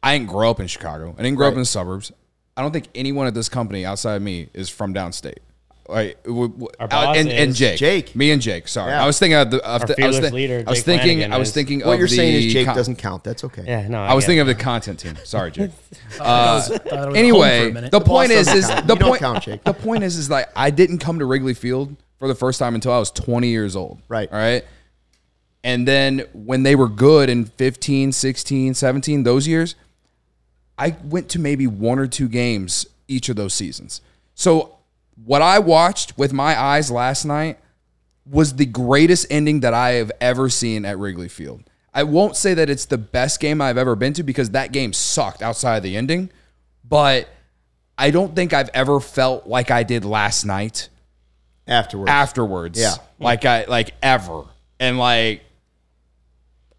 I 0.04 0.18
didn't 0.18 0.30
grow 0.32 0.50
up 0.50 0.60
in 0.60 0.68
Chicago. 0.68 1.16
I 1.18 1.22
didn't 1.24 1.38
grow 1.38 1.48
up 1.48 1.54
in 1.54 1.60
the 1.60 1.66
suburbs. 1.66 2.12
I 2.58 2.62
don't 2.62 2.72
think 2.72 2.88
anyone 2.96 3.28
at 3.28 3.34
this 3.34 3.50
company 3.50 3.86
outside 3.86 4.16
of 4.16 4.22
me 4.22 4.50
is 4.54 4.70
from 4.70 4.94
downstate. 4.94 5.38
Like 5.90 6.24
w- 6.24 6.48
w- 6.48 6.68
Our 6.80 6.88
boss 6.88 7.18
and, 7.18 7.28
and 7.30 7.54
Jake, 7.54 7.78
Jake. 7.78 8.16
me 8.16 8.32
and 8.32 8.42
Jake. 8.42 8.68
Sorry, 8.70 8.92
Yeah. 8.92 9.04
I 9.04 9.08
was 9.08 9.20
thinking 9.20 9.38
of 9.38 9.52
the. 9.52 9.58
Of 9.66 9.82
Our 9.82 9.88
the 9.88 10.04
I 10.04 10.08
was, 10.08 10.16
fearless 10.16 10.30
thi- 10.32 10.36
leader, 10.36 10.64
I 10.66 10.70
was 10.70 10.84
thinking. 10.84 11.08
Flanagan, 11.18 11.34
I 11.34 11.38
was 11.38 11.52
thinking. 11.52 11.80
What 11.82 11.94
of 11.94 12.00
you're 12.00 12.08
saying 12.08 12.34
is 12.46 12.54
Jake 12.54 12.66
con- 12.68 12.76
doesn't 12.78 12.96
count. 12.98 13.24
That's 13.26 13.44
okay. 13.44 13.64
Yeah, 13.66 13.88
no, 13.90 14.00
I 14.02 14.14
was 14.14 14.26
thinking 14.26 14.38
it. 14.40 14.42
of 14.42 14.48
the 14.48 14.56
content 14.56 15.00
team. 15.00 15.16
Sorry, 15.26 15.52
Jake. 15.52 15.72
I 15.72 15.74
was- 15.74 16.18
thought 16.18 16.28
I 16.28 16.52
uh, 16.52 16.56
was 16.56 16.72
at 16.72 16.88
home 16.92 17.04
for 17.12 17.16
a 17.16 17.18
anyway, 17.20 17.72
minute. 17.72 17.92
the 17.92 18.00
point 18.00 18.32
is, 18.32 18.48
is 18.54 18.68
count. 18.68 18.88
the 18.88 18.96
You 18.96 19.06
point. 19.06 19.20
count, 19.22 19.44
Jake. 19.44 19.64
The 19.66 19.74
point 19.74 20.04
is, 20.04 20.18
is 20.18 20.30
like 20.30 20.50
I 20.56 20.70
didn't 20.70 21.00
come 21.00 21.20
to 21.20 21.26
Wrigley 21.26 21.54
Field 21.54 21.96
for 22.20 22.28
the 22.30 22.36
first 22.36 22.58
time 22.60 22.74
until 22.76 22.94
I 22.94 23.00
was 23.00 23.12
20 23.12 23.48
years 23.50 23.76
old. 23.76 24.00
Right. 24.08 24.32
All 24.32 24.38
right. 24.38 24.64
And 25.64 25.88
then 25.88 26.24
when 26.34 26.64
they 26.64 26.76
were 26.76 26.88
good 26.90 27.30
in 27.30 27.46
15, 27.46 28.12
16, 28.14 28.74
17, 28.76 29.24
those 29.24 29.48
years, 29.48 29.76
I 30.82 30.96
went 31.04 31.30
to 31.30 31.40
maybe 31.40 31.68
one 31.68 32.00
or 32.00 32.08
two 32.08 32.28
games 32.28 32.88
each 33.08 33.30
of 33.30 33.36
those 33.36 33.54
seasons. 33.54 34.02
So 34.34 34.80
what 35.24 35.44
I 35.44 35.60
watched 35.60 36.18
with 36.18 36.34
my 36.34 36.60
eyes 36.60 36.90
last 36.90 37.24
night 37.24 37.60
was 38.26 38.56
the 38.56 38.66
greatest 38.66 39.28
ending 39.30 39.60
that 39.60 39.76
I 39.76 39.92
have 39.92 40.12
ever 40.20 40.50
seen 40.50 40.84
at 40.84 40.98
Wrigley 40.98 41.30
Field. 41.30 41.64
I 41.94 42.02
won't 42.02 42.36
say 42.36 42.56
that 42.56 42.68
it's 42.68 42.86
the 42.86 42.98
best 42.98 43.40
game 43.40 43.62
I've 43.62 43.78
ever 43.78 43.96
been 43.96 44.14
to 44.14 44.24
because 44.24 44.50
that 44.52 44.72
game 44.72 44.92
sucked 44.92 45.44
outside 45.44 45.78
of 45.78 45.84
the 45.84 45.96
ending, 45.96 46.32
but 46.84 47.30
I 47.96 48.10
don't 48.10 48.36
think 48.36 48.52
I've 48.52 48.70
ever 48.74 49.00
felt 49.00 49.46
like 49.46 49.70
I 49.70 49.84
did 49.84 50.04
last 50.04 50.46
night 50.46 50.90
Afterwards. 51.68 52.10
afterwards. 52.10 52.80
Yeah. 52.80 52.96
Like 53.20 53.46
I 53.46 53.66
like 53.66 53.92
ever. 54.02 54.46
And 54.80 54.98
like 54.98 55.44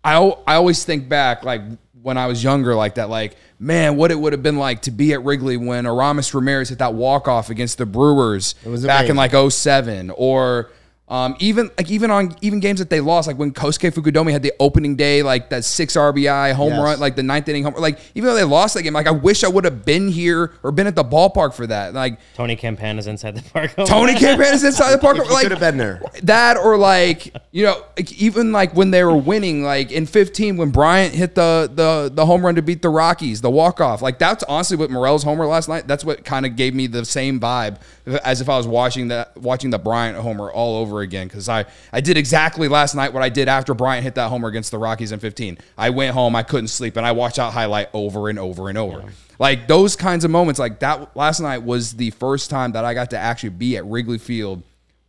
I 0.03 0.17
I 0.47 0.55
always 0.57 0.85
think 0.85 1.09
back 1.09 1.45
like 1.45 1.63
when 2.03 2.19
I 2.19 2.27
was 2.27 2.43
younger 2.43 2.75
like 2.75 2.97
that 2.97 3.09
like 3.09 3.37
man 3.59 3.97
what 3.97 4.11
it 4.11 4.19
would 4.19 4.33
have 4.33 4.43
been 4.43 4.59
like 4.59 4.83
to 4.83 4.91
be 4.91 5.13
at 5.13 5.25
Wrigley 5.25 5.57
when 5.57 5.87
Aramis 5.87 6.35
Ramirez 6.35 6.69
hit 6.69 6.79
that 6.79 6.95
walk 6.95 7.29
off 7.29 7.49
against 7.49 7.79
the 7.79 7.87
Brewers 7.87 8.55
was 8.65 8.85
back 8.85 9.09
in 9.09 9.17
like 9.17 9.33
07 9.33 10.11
or 10.17 10.71
um, 11.13 11.37
even 11.41 11.71
like 11.77 11.91
even 11.91 12.11
on 12.11 12.35
even 12.41 12.59
games 12.59 12.79
that 12.79 12.89
they 12.89 13.01
lost, 13.01 13.29
like 13.29 13.37
when 13.37 13.53
Kosuke 13.53 13.93
Fukudome 13.93 14.33
had 14.33 14.43
the 14.43 14.53
opening 14.59 14.97
day, 14.97 15.23
like 15.23 15.51
that 15.51 15.63
six 15.63 15.95
RBI 15.95 16.55
home 16.55 16.71
Yes. 16.71 16.83
run, 16.83 17.01
like 17.01 17.17
the 17.17 17.23
ninth 17.23 17.47
inning 17.51 17.65
home, 17.65 17.75
like 17.77 17.99
even 18.15 18.29
though 18.29 18.35
they 18.35 18.45
lost 18.45 18.73
that 18.75 18.83
game, 18.83 18.95
like 18.95 19.07
I 19.07 19.11
wish 19.11 19.45
I 19.45 19.49
would 19.49 19.65
have 19.67 19.85
been 19.85 20.09
here 20.09 20.53
or 20.63 20.73
been 20.73 20.87
at 20.87 20.97
the 20.97 21.05
ballpark 21.05 21.53
for 21.53 21.67
that. 21.67 21.93
Like 21.93 22.19
Tony 22.35 22.57
Campana's 22.57 23.07
inside 23.07 23.37
the 23.37 23.43
park. 23.51 23.75
Tony 23.87 24.15
Campana's 24.15 24.65
inside 24.65 24.93
the 24.93 24.99
park, 24.99 25.19
If 25.19 25.31
like 25.31 25.43
could 25.43 25.51
have 25.53 25.61
been 25.61 25.77
there. 25.77 26.01
that 26.23 26.57
or 26.57 26.79
like 26.79 27.37
you 27.51 27.65
know 27.67 27.85
like 27.99 28.11
even 28.15 28.51
like 28.53 28.75
when 28.75 28.91
they 28.91 29.05
were 29.05 29.15
winning 29.17 29.63
like 29.63 29.93
in 29.93 30.07
15 30.07 30.57
when 30.57 30.71
Bryant 30.71 31.15
hit 31.15 31.35
the 31.35 31.71
the 31.75 32.11
the 32.11 32.25
home 32.25 32.43
run 32.43 32.55
to 32.55 32.63
beat 32.63 32.81
the 32.81 32.89
Rockies 32.89 33.43
the 33.43 33.51
walk 33.51 33.83
off 33.83 34.01
like 34.01 34.19
that's 34.19 34.43
honestly 34.45 34.79
what 34.79 34.91
Morel's 34.91 35.25
homer 35.25 35.45
last 35.45 35.69
night 35.69 35.87
that's 35.87 36.07
what 36.07 36.25
kind 36.25 36.47
of 36.47 36.57
gave 36.57 36.75
me 36.75 36.87
the 36.87 37.05
same 37.05 37.39
vibe 37.39 37.77
as 38.25 38.41
if 38.41 38.49
I 38.49 38.57
was 38.57 38.67
watching 38.67 39.09
that 39.09 39.37
watching 39.37 39.69
the 39.69 39.79
Bryant 39.79 40.17
homer 40.17 40.51
all 40.51 40.77
over 40.79 41.02
again 41.03 41.29
cuz 41.29 41.49
I 41.49 41.67
I 41.93 42.01
did 42.01 42.17
exactly 42.17 42.69
last 42.69 42.95
night 42.95 43.13
what 43.13 43.23
I 43.23 43.29
did 43.29 43.49
after 43.49 43.75
Bryant 43.75 44.05
hit 44.05 44.15
that 44.15 44.29
homer 44.29 44.49
against 44.49 44.71
the 44.71 44.79
Rockies 44.79 45.13
in 45.13 45.21
15 45.21 45.59
I 45.77 45.91
went 45.91 46.15
home 46.15 46.35
I 46.35 46.43
couldn't 46.43 46.69
sleep 46.69 46.97
and 46.97 47.07
I 47.07 47.13
watched 47.13 47.37
that 47.37 47.53
highlight 47.53 47.89
over 47.93 48.29
and 48.29 48.39
over 48.39 48.69
and 48.69 48.79
over. 48.79 49.05
Like 49.39 49.67
those 49.67 49.97
kinds 49.97 50.25
of 50.25 50.31
moments 50.31 50.61
like 50.61 50.81
that 50.81 51.17
last 51.17 51.41
night 51.41 51.65
was 51.65 51.95
the 51.95 52.11
first 52.11 52.49
time 52.49 52.73
that 52.73 52.85
I 52.85 52.95
got 52.95 53.11
to 53.11 53.19
actually 53.19 53.51
be 53.51 53.77
at 53.77 53.85
Wrigley 53.85 54.19
Field 54.19 54.63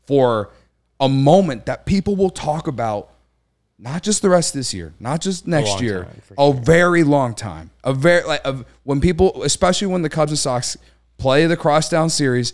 for 0.08 0.52
a 1.00 1.10
moment 1.10 1.66
that 1.66 1.86
people 1.86 2.16
will 2.16 2.30
talk 2.30 2.68
about 2.68 3.10
not 3.78 4.02
just 4.02 4.22
the 4.22 4.30
rest 4.30 4.56
of 4.56 4.60
this 4.60 4.74
year, 4.74 4.94
not 5.00 5.20
just 5.22 5.46
next 5.46 5.72
long 5.72 5.84
year, 5.84 6.04
time, 6.06 6.22
a 6.38 6.54
very 6.54 7.04
long 7.04 7.36
time. 7.36 7.70
A 7.84 7.94
very 7.94 8.24
like 8.24 8.42
of 8.46 8.66
when 8.84 9.02
people, 9.02 9.44
especially 9.44 9.88
when 9.88 10.02
the 10.02 10.10
Cubs 10.10 10.32
and 10.32 10.40
Sox 10.40 10.78
play 11.18 11.46
the 11.46 11.58
crosstown 11.58 12.10
series, 12.10 12.54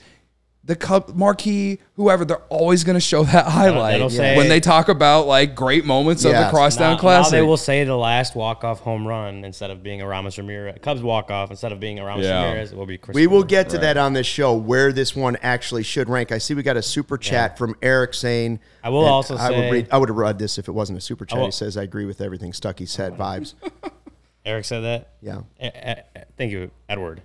the 0.69 0.75
Cub 0.75 1.15
marquee, 1.15 1.79
whoever, 1.95 2.23
they're 2.23 2.43
always 2.49 2.83
going 2.83 2.93
to 2.93 2.99
show 2.99 3.23
that 3.23 3.47
highlight 3.47 3.93
that'll 3.93 4.07
say- 4.11 4.37
when 4.37 4.49
they 4.49 4.59
talk 4.59 4.87
about 4.87 5.25
like 5.25 5.55
great 5.55 5.83
moments 5.83 6.23
of 6.25 6.31
the 6.31 6.47
crosstown 6.51 6.91
now, 6.91 6.93
now 6.93 6.99
classic. 6.99 7.31
they 7.31 7.41
will 7.41 7.57
say 7.57 7.83
the 7.85 7.97
last 7.97 8.35
walk 8.35 8.63
off 8.63 8.79
home 8.81 9.07
run 9.07 9.43
instead 9.43 9.71
of 9.71 9.81
being 9.81 9.99
a 10.01 10.07
Ramos 10.07 10.37
Ramirez. 10.37 10.77
Cubs 10.83 11.01
walk 11.01 11.31
off 11.31 11.49
instead 11.49 11.71
of 11.71 11.79
being 11.79 11.97
a 11.97 12.05
Ramos 12.05 12.23
Yeah. 12.23 12.43
Ramirez. 12.45 12.71
It 12.71 12.77
will 12.77 12.85
be 12.85 12.99
Chris. 12.99 13.15
We 13.15 13.25
will 13.25 13.39
Brewer. 13.39 13.47
get 13.47 13.69
to 13.71 13.79
that 13.79 13.97
on 13.97 14.13
this 14.13 14.27
show 14.27 14.53
where 14.53 14.93
this 14.93 15.15
one 15.15 15.37
actually 15.41 15.81
should 15.81 16.07
rank. 16.07 16.31
I 16.31 16.37
see 16.37 16.53
we 16.53 16.61
got 16.61 16.77
a 16.77 16.83
super 16.83 17.17
chat 17.17 17.57
from 17.57 17.75
Eric 17.81 18.13
saying. 18.13 18.59
I 18.83 18.89
will 18.89 19.01
and 19.01 19.09
also 19.09 19.37
I 19.37 19.49
would 19.49 19.55
say- 19.57 19.71
read. 19.71 19.87
I 19.91 19.97
would 19.97 20.09
have 20.09 20.17
read 20.17 20.37
this 20.37 20.59
if 20.59 20.67
it 20.67 20.71
wasn't 20.73 20.99
a 20.99 21.01
super 21.01 21.25
chat. 21.25 21.39
will- 21.39 21.45
he 21.47 21.51
says, 21.51 21.77
"I 21.77 21.81
agree 21.83 22.05
with 22.05 22.21
everything 22.21 22.53
Stucky 22.53 22.85
said." 22.85 23.17
Vibes. 23.17 23.55
Eric 24.45 24.65
said 24.65 24.81
that. 24.81 25.09
Yeah. 25.21 25.39
Eh, 25.59 25.69
eh, 25.73 25.95
eh, 26.15 26.23
Thank 26.37 26.51
you, 26.51 26.69
Edward. 26.87 27.21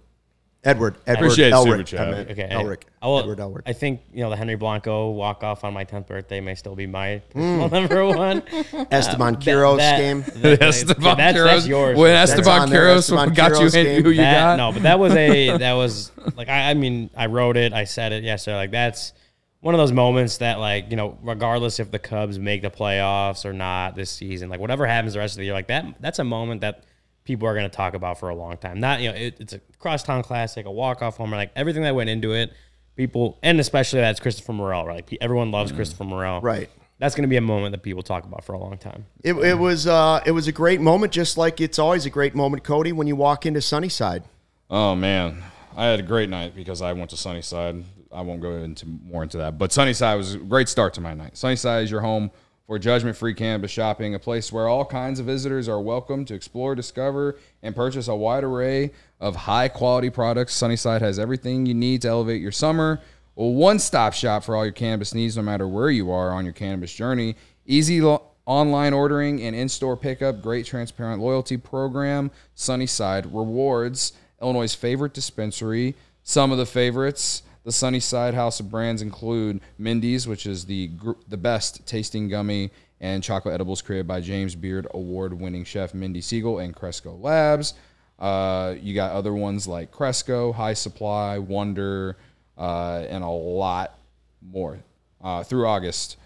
Edward. 0.65 0.97
Edward. 1.07 1.25
Appreciate 1.27 1.51
the 1.51 1.57
Elric, 1.57 1.65
super 1.71 1.83
chat. 1.85 2.01
I 2.09 2.11
meant 2.11 2.31
Okay. 2.31 2.49
Elric. 2.51 2.83
I, 3.03 3.07
will, 3.07 3.19
Edward 3.21 3.39
Elric. 3.39 3.63
I 3.67 3.73
think 3.73 4.01
you 4.13 4.23
know 4.23 4.31
the 4.31 4.37
Henry 4.37 4.57
Blanco 4.57 5.11
walk 5.11 5.43
off 5.45 5.63
on 5.65 5.75
my 5.75 5.85
tenth 5.85 6.07
birthday 6.09 6.41
may 6.41 6.55
still 6.55 6.75
be 6.75 6.87
my 6.87 7.21
Mm. 7.35 7.69
personal 7.69 7.69
number 7.69 8.05
one. 8.07 8.43
Esteban 8.91 9.37
Quiroz 9.37 9.79
That- 9.79 9.99
game. 9.99 10.25
that- 10.43 10.63
Esteban 10.63 11.17
that's, 11.17 11.39
Quiroz. 11.39 11.45
that's 11.45 11.67
yours. 11.67 11.99
When 11.99 12.11
That's- 12.13 12.31
Esteban 12.31 12.61
on 12.63 12.71
there, 12.71 12.87
Quiroz 12.87 12.99
Esteban 12.99 13.35
got 13.35 13.51
you 13.53 13.57
Quiroz 13.67 13.75
in 13.77 13.85
game. 13.87 14.03
who 14.05 14.11
you 14.11 14.17
that, 14.17 14.57
got. 14.57 14.57
No, 14.57 14.73
but 14.73 14.83
that 14.83 14.99
was 14.99 15.15
a 15.15 15.57
that 15.59 15.73
was 15.75 16.11
like 16.37 16.49
I, 16.49 16.71
I 16.71 16.75
mean 16.75 17.11
I 17.17 17.27
wrote 17.27 17.57
it, 17.57 17.73
I 17.73 17.85
said 17.85 18.13
it 18.13 18.25
yesterday. 18.25 18.57
Like 18.57 18.71
that's 18.71 19.13
one 19.61 19.75
of 19.75 19.79
those 19.79 19.93
moments 19.93 20.39
that 20.39 20.59
like 20.61 20.91
you 20.91 20.97
know 20.97 21.19
regardless 21.23 21.81
if 21.81 21.91
the 21.91 21.99
Cubs 21.99 22.39
make 22.39 22.63
the 22.63 22.71
playoffs 22.71 23.45
or 23.45 23.53
not 23.53 23.97
this 23.97 24.11
season, 24.11 24.49
like 24.51 24.61
whatever 24.61 24.87
happens 24.87 25.15
the 25.15 25.19
rest 25.19 25.35
of 25.35 25.39
the 25.39 25.45
year, 25.45 25.55
like 25.55 25.69
that 25.69 25.85
that's 26.01 26.19
a 26.19 26.25
moment 26.25 26.61
that 26.63 26.85
people 27.25 27.49
are 27.49 27.55
going 27.55 27.69
to 27.69 27.75
talk 27.75 27.95
about 27.95 28.19
for 28.19 28.29
a 28.29 28.35
long 28.35 28.57
time. 28.57 28.81
Not 28.81 29.01
you 29.01 29.11
know 29.11 29.17
it, 29.17 29.37
it's 29.41 29.53
a 29.53 29.61
crosstown 29.79 30.23
classic, 30.23 30.67
a 30.67 30.71
walk 30.71 31.03
off 31.03 31.17
homer, 31.17 31.37
like 31.37 31.51
everything 31.57 31.83
that 31.83 31.95
went 31.95 32.11
into 32.11 32.33
it. 32.33 32.53
People 32.97 33.39
and 33.43 33.59
especially 33.59 34.01
that's 34.01 34.21
Christopher 34.21 34.53
Morel, 34.53 34.87
right? 34.87 34.97
Like, 35.11 35.19
everyone 35.21 35.51
loves 35.51 35.73
Christopher 35.73 36.05
Morel, 36.05 36.41
Right. 36.41 36.71
That's 37.01 37.17
going 37.17 37.25
to 37.25 37.29
be 37.29 37.37
a 37.37 37.41
moment 37.41 37.73
that 37.73 37.83
people 37.83 38.05
talk 38.05 38.25
about 38.25 38.45
for 38.45 38.53
a 38.53 38.59
long 38.59 38.79
time. 38.79 39.07
It, 39.25 39.35
it 39.35 39.59
was. 39.59 39.89
Uh, 39.89 40.23
it 40.25 40.31
was 40.31 40.47
a 40.47 40.53
great 40.53 40.81
moment, 40.81 41.13
just 41.13 41.37
like 41.37 41.61
it's 41.61 41.81
always 41.81 42.07
a 42.07 42.11
great 42.11 42.37
moment, 42.37 42.63
Cody, 42.63 42.93
when 42.93 43.09
you 43.09 43.17
walk 43.17 43.47
into 43.47 43.61
Sunnyside. 43.61 44.23
Oh 44.71 44.95
man, 44.95 45.43
I 45.77 45.87
had 45.87 45.99
a 45.99 46.05
great 46.05 46.31
night 46.31 46.55
because 46.55 46.83
I 46.83 46.93
went 46.93 47.11
to 47.11 47.17
Sunnyside. 47.17 47.83
I 48.13 48.21
won't 48.21 48.41
go 48.41 48.53
into 48.59 48.87
more 48.87 49.25
into 49.25 49.39
that, 49.39 49.59
but 49.59 49.73
Sunnyside 49.73 50.17
was 50.17 50.35
a 50.35 50.39
great 50.39 50.69
start 50.69 50.95
to 50.95 51.01
my 51.01 51.15
night. 51.15 51.37
Sunnyside 51.37 51.83
is 51.83 51.91
your 51.91 52.01
home 52.01 52.31
for 52.67 52.79
judgment-free 52.79 53.35
cannabis 53.35 53.71
shopping, 53.71 54.15
a 54.15 54.19
place 54.19 54.51
where 54.51 54.69
all 54.69 54.85
kinds 54.87 55.21
of 55.21 55.27
visitors 55.27 55.69
are 55.69 55.81
welcome 55.81 56.25
to 56.25 56.35
explore, 56.35 56.75
discover, 56.75 57.39
and 57.63 57.77
purchase 57.77 58.09
a 58.09 58.15
wide 58.15 58.43
array 58.43 58.91
of 59.21 59.37
high-quality 59.37 60.11
products. 60.11 60.55
Sunnyside 60.55 61.03
has 61.03 61.19
everything 61.19 61.67
you 61.67 61.75
need 61.75 62.01
to 62.03 62.09
elevate 62.09 62.41
your 62.41 62.53
summer. 62.53 63.01
A 63.37 63.45
one-stop 63.45 64.15
shop 64.15 64.45
for 64.45 64.57
all 64.57 64.65
your 64.65 64.73
cannabis 64.73 65.13
needs, 65.13 65.37
no 65.37 65.43
matter 65.43 65.69
where 65.69 65.91
you 65.91 66.11
are 66.11 66.31
on 66.31 66.45
your 66.45 66.55
cannabis 66.55 66.95
journey. 66.95 67.37
Easy 67.67 68.01
lo- 68.01 68.23
online 68.47 68.95
ordering 68.95 69.43
and 69.43 69.55
in-store 69.55 69.97
pickup. 69.97 70.41
Great 70.41 70.65
transparent 70.65 71.21
loyalty 71.21 71.57
program. 71.57 72.31
Sunnyside 72.55 73.27
rewards. 73.27 74.13
Illinois' 74.41 74.75
favorite 74.75 75.13
dispensary. 75.13 75.95
Some 76.23 76.53
of 76.53 76.59
the 76.59 76.67
favorites. 76.67 77.43
The 77.65 77.73
Sunnyside 77.73 78.35
House 78.35 78.61
of 78.61 78.71
Brands 78.71 79.01
include 79.01 79.61
Mindy's, 79.79 80.29
which 80.29 80.45
is 80.45 80.67
the 80.67 80.89
gr- 80.89 81.13
the 81.29 81.39
best 81.39 81.87
tasting 81.87 82.29
gummy 82.29 82.71
and 83.01 83.23
chocolate 83.23 83.55
edibles 83.55 83.81
created 83.81 84.07
by 84.07 84.21
James 84.21 84.55
Beard 84.55 84.87
award-winning 84.93 85.65
chef 85.65 85.95
Mindy 85.95 86.21
Siegel 86.21 86.59
and 86.59 86.77
Cresco 86.77 87.17
Labs. 87.17 87.73
Uh, 88.19 88.75
you 88.81 88.95
got 88.95 89.13
other 89.13 89.33
ones 89.33 89.67
like 89.67 89.91
Cresco, 89.91 90.53
High 90.53 90.75
Supply, 90.75 91.39
Wonder, 91.39 92.19
uh, 92.59 93.05
and 93.09 93.25
a 93.25 93.29
lot 93.29 93.99
more. 94.43 94.79
Uh, 95.23 95.43
through 95.43 95.67
August, 95.67 96.19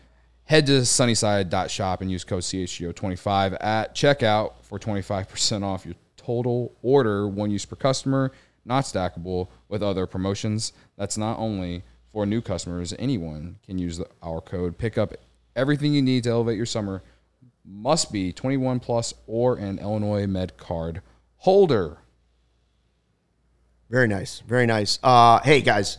head 0.44 0.66
to 0.66 0.84
sunnyside.shop 0.84 2.00
and 2.00 2.10
use 2.10 2.24
code 2.24 2.42
CHGO25 2.42 3.56
at 3.60 3.94
checkout 3.94 4.54
for 4.62 4.78
25% 4.80 5.62
off 5.62 5.86
your 5.86 5.94
total 6.16 6.74
order, 6.82 7.28
one 7.28 7.50
use 7.50 7.64
per 7.64 7.76
customer, 7.76 8.32
not 8.68 8.84
stackable 8.84 9.48
with 9.68 9.82
other 9.82 10.06
promotions. 10.06 10.72
That's 10.96 11.18
not 11.18 11.38
only 11.38 11.82
for 12.12 12.26
new 12.26 12.40
customers, 12.40 12.94
anyone 12.98 13.58
can 13.66 13.78
use 13.78 14.00
our 14.22 14.40
code. 14.40 14.78
Pick 14.78 14.96
up 14.96 15.14
everything 15.56 15.94
you 15.94 16.02
need 16.02 16.24
to 16.24 16.30
elevate 16.30 16.56
your 16.56 16.66
summer. 16.66 17.02
Must 17.64 18.12
be 18.12 18.32
21 18.32 18.80
plus 18.80 19.14
or 19.26 19.56
an 19.56 19.78
Illinois 19.78 20.26
Med 20.26 20.56
card 20.56 21.02
holder. 21.38 21.98
Very 23.90 24.06
nice. 24.06 24.40
Very 24.40 24.66
nice. 24.66 24.98
Uh, 25.02 25.40
hey, 25.40 25.60
guys, 25.60 25.98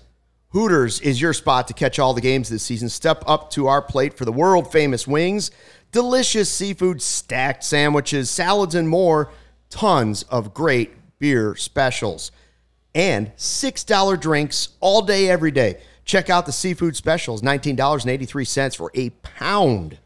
Hooters 0.49 0.99
is 1.01 1.21
your 1.21 1.33
spot 1.33 1.67
to 1.67 1.73
catch 1.73 1.99
all 1.99 2.13
the 2.13 2.21
games 2.21 2.49
this 2.49 2.63
season. 2.63 2.89
Step 2.89 3.23
up 3.27 3.51
to 3.51 3.67
our 3.67 3.81
plate 3.81 4.15
for 4.15 4.25
the 4.25 4.31
world 4.31 4.71
famous 4.71 5.07
wings, 5.07 5.51
delicious 5.91 6.51
seafood, 6.51 7.01
stacked 7.01 7.63
sandwiches, 7.63 8.29
salads, 8.29 8.73
and 8.75 8.89
more. 8.89 9.31
Tons 9.69 10.23
of 10.23 10.53
great 10.55 10.91
beer 11.19 11.55
specials 11.55 12.31
and 12.93 13.35
$6 13.35 14.19
drinks 14.19 14.69
all 14.79 15.01
day, 15.01 15.29
every 15.29 15.51
day. 15.51 15.79
Check 16.05 16.29
out 16.29 16.45
the 16.45 16.51
seafood 16.51 16.95
specials 16.95 17.41
$19.83 17.41 18.75
for 18.75 18.91
a 18.95 19.09
pound 19.09 19.99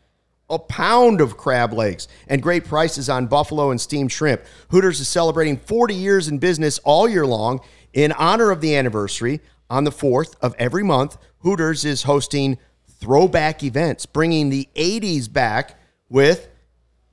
a 0.49 0.59
pound 0.59 1.19
of 1.19 1.37
crab 1.37 1.73
legs 1.73 2.07
and 2.27 2.41
great 2.41 2.65
prices 2.65 3.09
on 3.09 3.25
buffalo 3.25 3.71
and 3.71 3.81
steamed 3.81 4.11
shrimp. 4.11 4.41
Hooters 4.69 4.99
is 4.99 5.07
celebrating 5.07 5.57
40 5.57 5.95
years 5.95 6.27
in 6.27 6.37
business 6.37 6.79
all 6.79 7.07
year 7.07 7.25
long. 7.25 7.59
In 7.93 8.11
honor 8.13 8.51
of 8.51 8.61
the 8.61 8.75
anniversary, 8.75 9.39
on 9.69 9.83
the 9.83 9.91
4th 9.91 10.35
of 10.41 10.53
every 10.59 10.83
month, 10.83 11.17
Hooters 11.39 11.85
is 11.85 12.03
hosting 12.03 12.57
throwback 12.87 13.63
events, 13.63 14.05
bringing 14.05 14.49
the 14.49 14.69
80s 14.75 15.31
back 15.31 15.79
with 16.09 16.49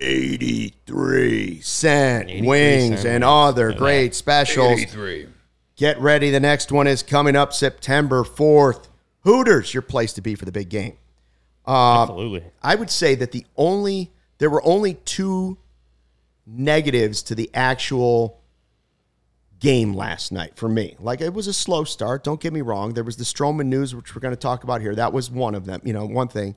83 0.00 1.60
cent 1.60 2.30
83 2.30 2.48
wings 2.48 3.02
cent 3.02 3.14
and 3.14 3.24
other 3.24 3.72
great 3.72 4.14
specials. 4.14 4.80
Get 5.80 5.98
ready. 5.98 6.30
The 6.30 6.40
next 6.40 6.70
one 6.70 6.86
is 6.86 7.02
coming 7.02 7.34
up 7.34 7.54
September 7.54 8.22
4th. 8.22 8.88
Hooters, 9.20 9.72
your 9.72 9.80
place 9.80 10.12
to 10.12 10.20
be 10.20 10.34
for 10.34 10.44
the 10.44 10.52
big 10.52 10.68
game. 10.68 10.98
Uh, 11.66 12.02
Absolutely. 12.02 12.44
I 12.62 12.74
would 12.74 12.90
say 12.90 13.14
that 13.14 13.32
the 13.32 13.46
only 13.56 14.12
there 14.36 14.50
were 14.50 14.62
only 14.62 14.92
two 14.92 15.56
negatives 16.46 17.22
to 17.22 17.34
the 17.34 17.48
actual 17.54 18.42
game 19.58 19.94
last 19.94 20.30
night 20.32 20.54
for 20.54 20.68
me. 20.68 20.96
Like 21.00 21.22
it 21.22 21.32
was 21.32 21.46
a 21.46 21.52
slow 21.54 21.84
start. 21.84 22.24
Don't 22.24 22.42
get 22.42 22.52
me 22.52 22.60
wrong. 22.60 22.92
There 22.92 23.02
was 23.02 23.16
the 23.16 23.24
Stroman 23.24 23.68
news, 23.68 23.94
which 23.94 24.14
we're 24.14 24.20
going 24.20 24.34
to 24.34 24.40
talk 24.40 24.64
about 24.64 24.82
here. 24.82 24.94
That 24.94 25.14
was 25.14 25.30
one 25.30 25.54
of 25.54 25.64
them. 25.64 25.80
You 25.82 25.94
know, 25.94 26.04
one 26.04 26.28
thing. 26.28 26.56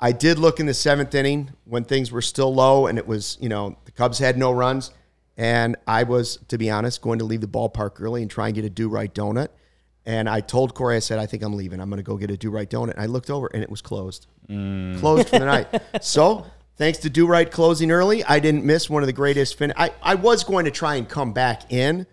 I 0.00 0.12
did 0.12 0.38
look 0.38 0.60
in 0.60 0.64
the 0.64 0.72
seventh 0.72 1.14
inning 1.14 1.50
when 1.66 1.84
things 1.84 2.10
were 2.10 2.22
still 2.22 2.54
low, 2.54 2.86
and 2.86 2.96
it 2.96 3.06
was 3.06 3.36
you 3.38 3.50
know 3.50 3.76
the 3.84 3.92
Cubs 3.92 4.18
had 4.18 4.38
no 4.38 4.50
runs, 4.50 4.92
and 5.38 5.76
I 5.86 6.02
was 6.02 6.40
to 6.48 6.58
be 6.58 6.68
honest 6.68 7.00
going 7.00 7.20
to 7.20 7.24
leave 7.24 7.40
the 7.40 7.46
ballpark 7.46 8.00
early 8.00 8.20
and 8.20 8.30
try 8.30 8.48
and 8.48 8.54
get 8.54 8.64
a 8.64 8.70
Do-Rite 8.70 9.14
donut. 9.14 9.48
And 10.04 10.28
I 10.28 10.40
told 10.40 10.74
Corey, 10.74 10.96
I 10.96 10.98
said, 11.00 11.18
I 11.18 11.26
think 11.26 11.42
I'm 11.42 11.54
leaving. 11.54 11.80
I'm 11.80 11.88
going 11.90 11.98
to 11.98 12.02
go 12.02 12.16
get 12.16 12.30
a 12.30 12.36
Do-Rite 12.36 12.70
donut. 12.70 12.92
And 12.92 13.00
I 13.00 13.06
looked 13.06 13.30
over 13.30 13.48
and 13.52 13.62
it 13.62 13.70
was 13.70 13.80
closed. 13.80 14.26
Mm. 14.48 14.98
Closed 14.98 15.28
for 15.28 15.38
the 15.38 15.44
night. 15.44 15.68
So 16.02 16.46
thanks 16.76 16.98
to 16.98 17.10
Do-Rite 17.10 17.52
closing 17.52 17.90
early, 17.90 18.24
I 18.24 18.40
didn't 18.40 18.64
miss 18.64 18.90
one 18.90 19.02
of 19.02 19.06
the 19.06 19.12
greatest 19.12 19.56
fin. 19.56 19.72
I, 19.76 19.92
I 20.02 20.16
was 20.16 20.44
going 20.44 20.64
to 20.64 20.70
try 20.70 20.96
and 20.96 21.08
come 21.08 21.32
back 21.32 21.72
in, 21.72 22.06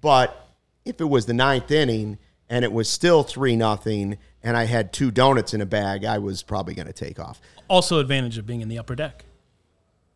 but 0.00 0.48
if 0.84 1.00
it 1.00 1.04
was 1.04 1.26
the 1.26 1.34
ninth 1.34 1.70
inning 1.70 2.18
and 2.48 2.64
it 2.64 2.72
was 2.72 2.88
still 2.88 3.22
three 3.22 3.56
nothing, 3.56 4.18
and 4.42 4.56
I 4.56 4.64
had 4.64 4.92
two 4.92 5.10
donuts 5.10 5.54
in 5.54 5.60
a 5.60 5.66
bag, 5.66 6.04
I 6.04 6.18
was 6.18 6.42
probably 6.42 6.74
going 6.74 6.88
to 6.88 6.92
take 6.92 7.18
off. 7.18 7.40
Also, 7.68 8.00
advantage 8.00 8.38
of 8.38 8.46
being 8.46 8.60
in 8.60 8.68
the 8.68 8.78
upper 8.78 8.94
deck. 8.94 9.24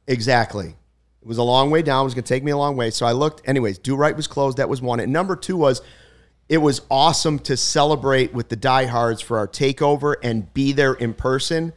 Exactly. 0.07 0.77
It 1.25 1.29
was 1.29 1.39
a 1.39 1.43
long 1.43 1.71
way 1.71 1.81
down. 1.81 2.03
It 2.03 2.05
was 2.05 2.15
going 2.15 2.25
to 2.25 2.29
take 2.29 2.45
me 2.45 2.51
a 2.51 2.57
long 2.57 2.77
way. 2.77 2.91
So 2.91 3.07
I 3.07 3.13
looked. 3.13 3.49
Anyways, 3.49 3.79
Do-Rite 3.79 4.15
was 4.15 4.27
closed. 4.27 4.59
That 4.59 4.69
was 4.69 4.83
one. 4.83 5.01
And 5.01 5.11
number 5.11 5.37
two 5.37 5.57
was 5.57 5.81
it 6.51 6.59
was 6.59 6.83
awesome 6.91 7.39
to 7.41 7.57
celebrate 7.57 8.35
with 8.35 8.51
the 8.51 8.57
diehards 8.57 9.23
for 9.23 9.39
our 9.39 9.49
takeover 9.49 10.17
and 10.23 10.53
be 10.53 10.73
there 10.73 10.93
in 10.93 11.15
person. 11.15 11.73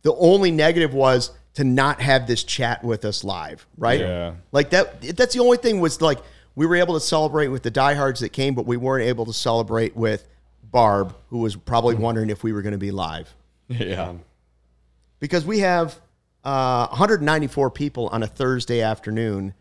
The 0.00 0.14
only 0.14 0.50
negative 0.50 0.94
was 0.94 1.32
to 1.54 1.64
not 1.64 2.00
have 2.00 2.26
this 2.26 2.44
chat 2.44 2.82
with 2.82 3.04
us 3.04 3.24
live, 3.24 3.66
right? 3.76 4.00
Yeah. 4.00 4.36
Like 4.52 4.70
that. 4.70 5.02
That's 5.02 5.34
the 5.34 5.40
only 5.40 5.58
thing 5.58 5.80
was 5.80 6.00
like 6.00 6.20
we 6.54 6.64
were 6.64 6.76
able 6.76 6.94
to 6.94 7.00
celebrate 7.00 7.48
with 7.48 7.62
the 7.62 7.70
diehards 7.70 8.20
that 8.20 8.30
came, 8.30 8.54
but 8.54 8.64
we 8.64 8.78
weren't 8.78 9.06
able 9.06 9.26
to 9.26 9.34
celebrate 9.34 9.94
with 9.94 10.26
Barb, 10.62 11.14
who 11.28 11.38
was 11.38 11.56
probably 11.56 11.94
mm-hmm. 11.94 12.04
wondering 12.04 12.30
if 12.30 12.42
we 12.42 12.54
were 12.54 12.62
going 12.62 12.72
to 12.72 12.78
be 12.78 12.90
live 12.90 13.34
Yeah. 13.68 14.14
because 15.20 15.44
we 15.44 15.58
have 15.58 16.00
uh, 16.44 16.86
194 16.88 17.70
people 17.70 18.08
on 18.08 18.22
a 18.22 18.26
Thursday 18.26 18.80
afternoon 18.80 19.54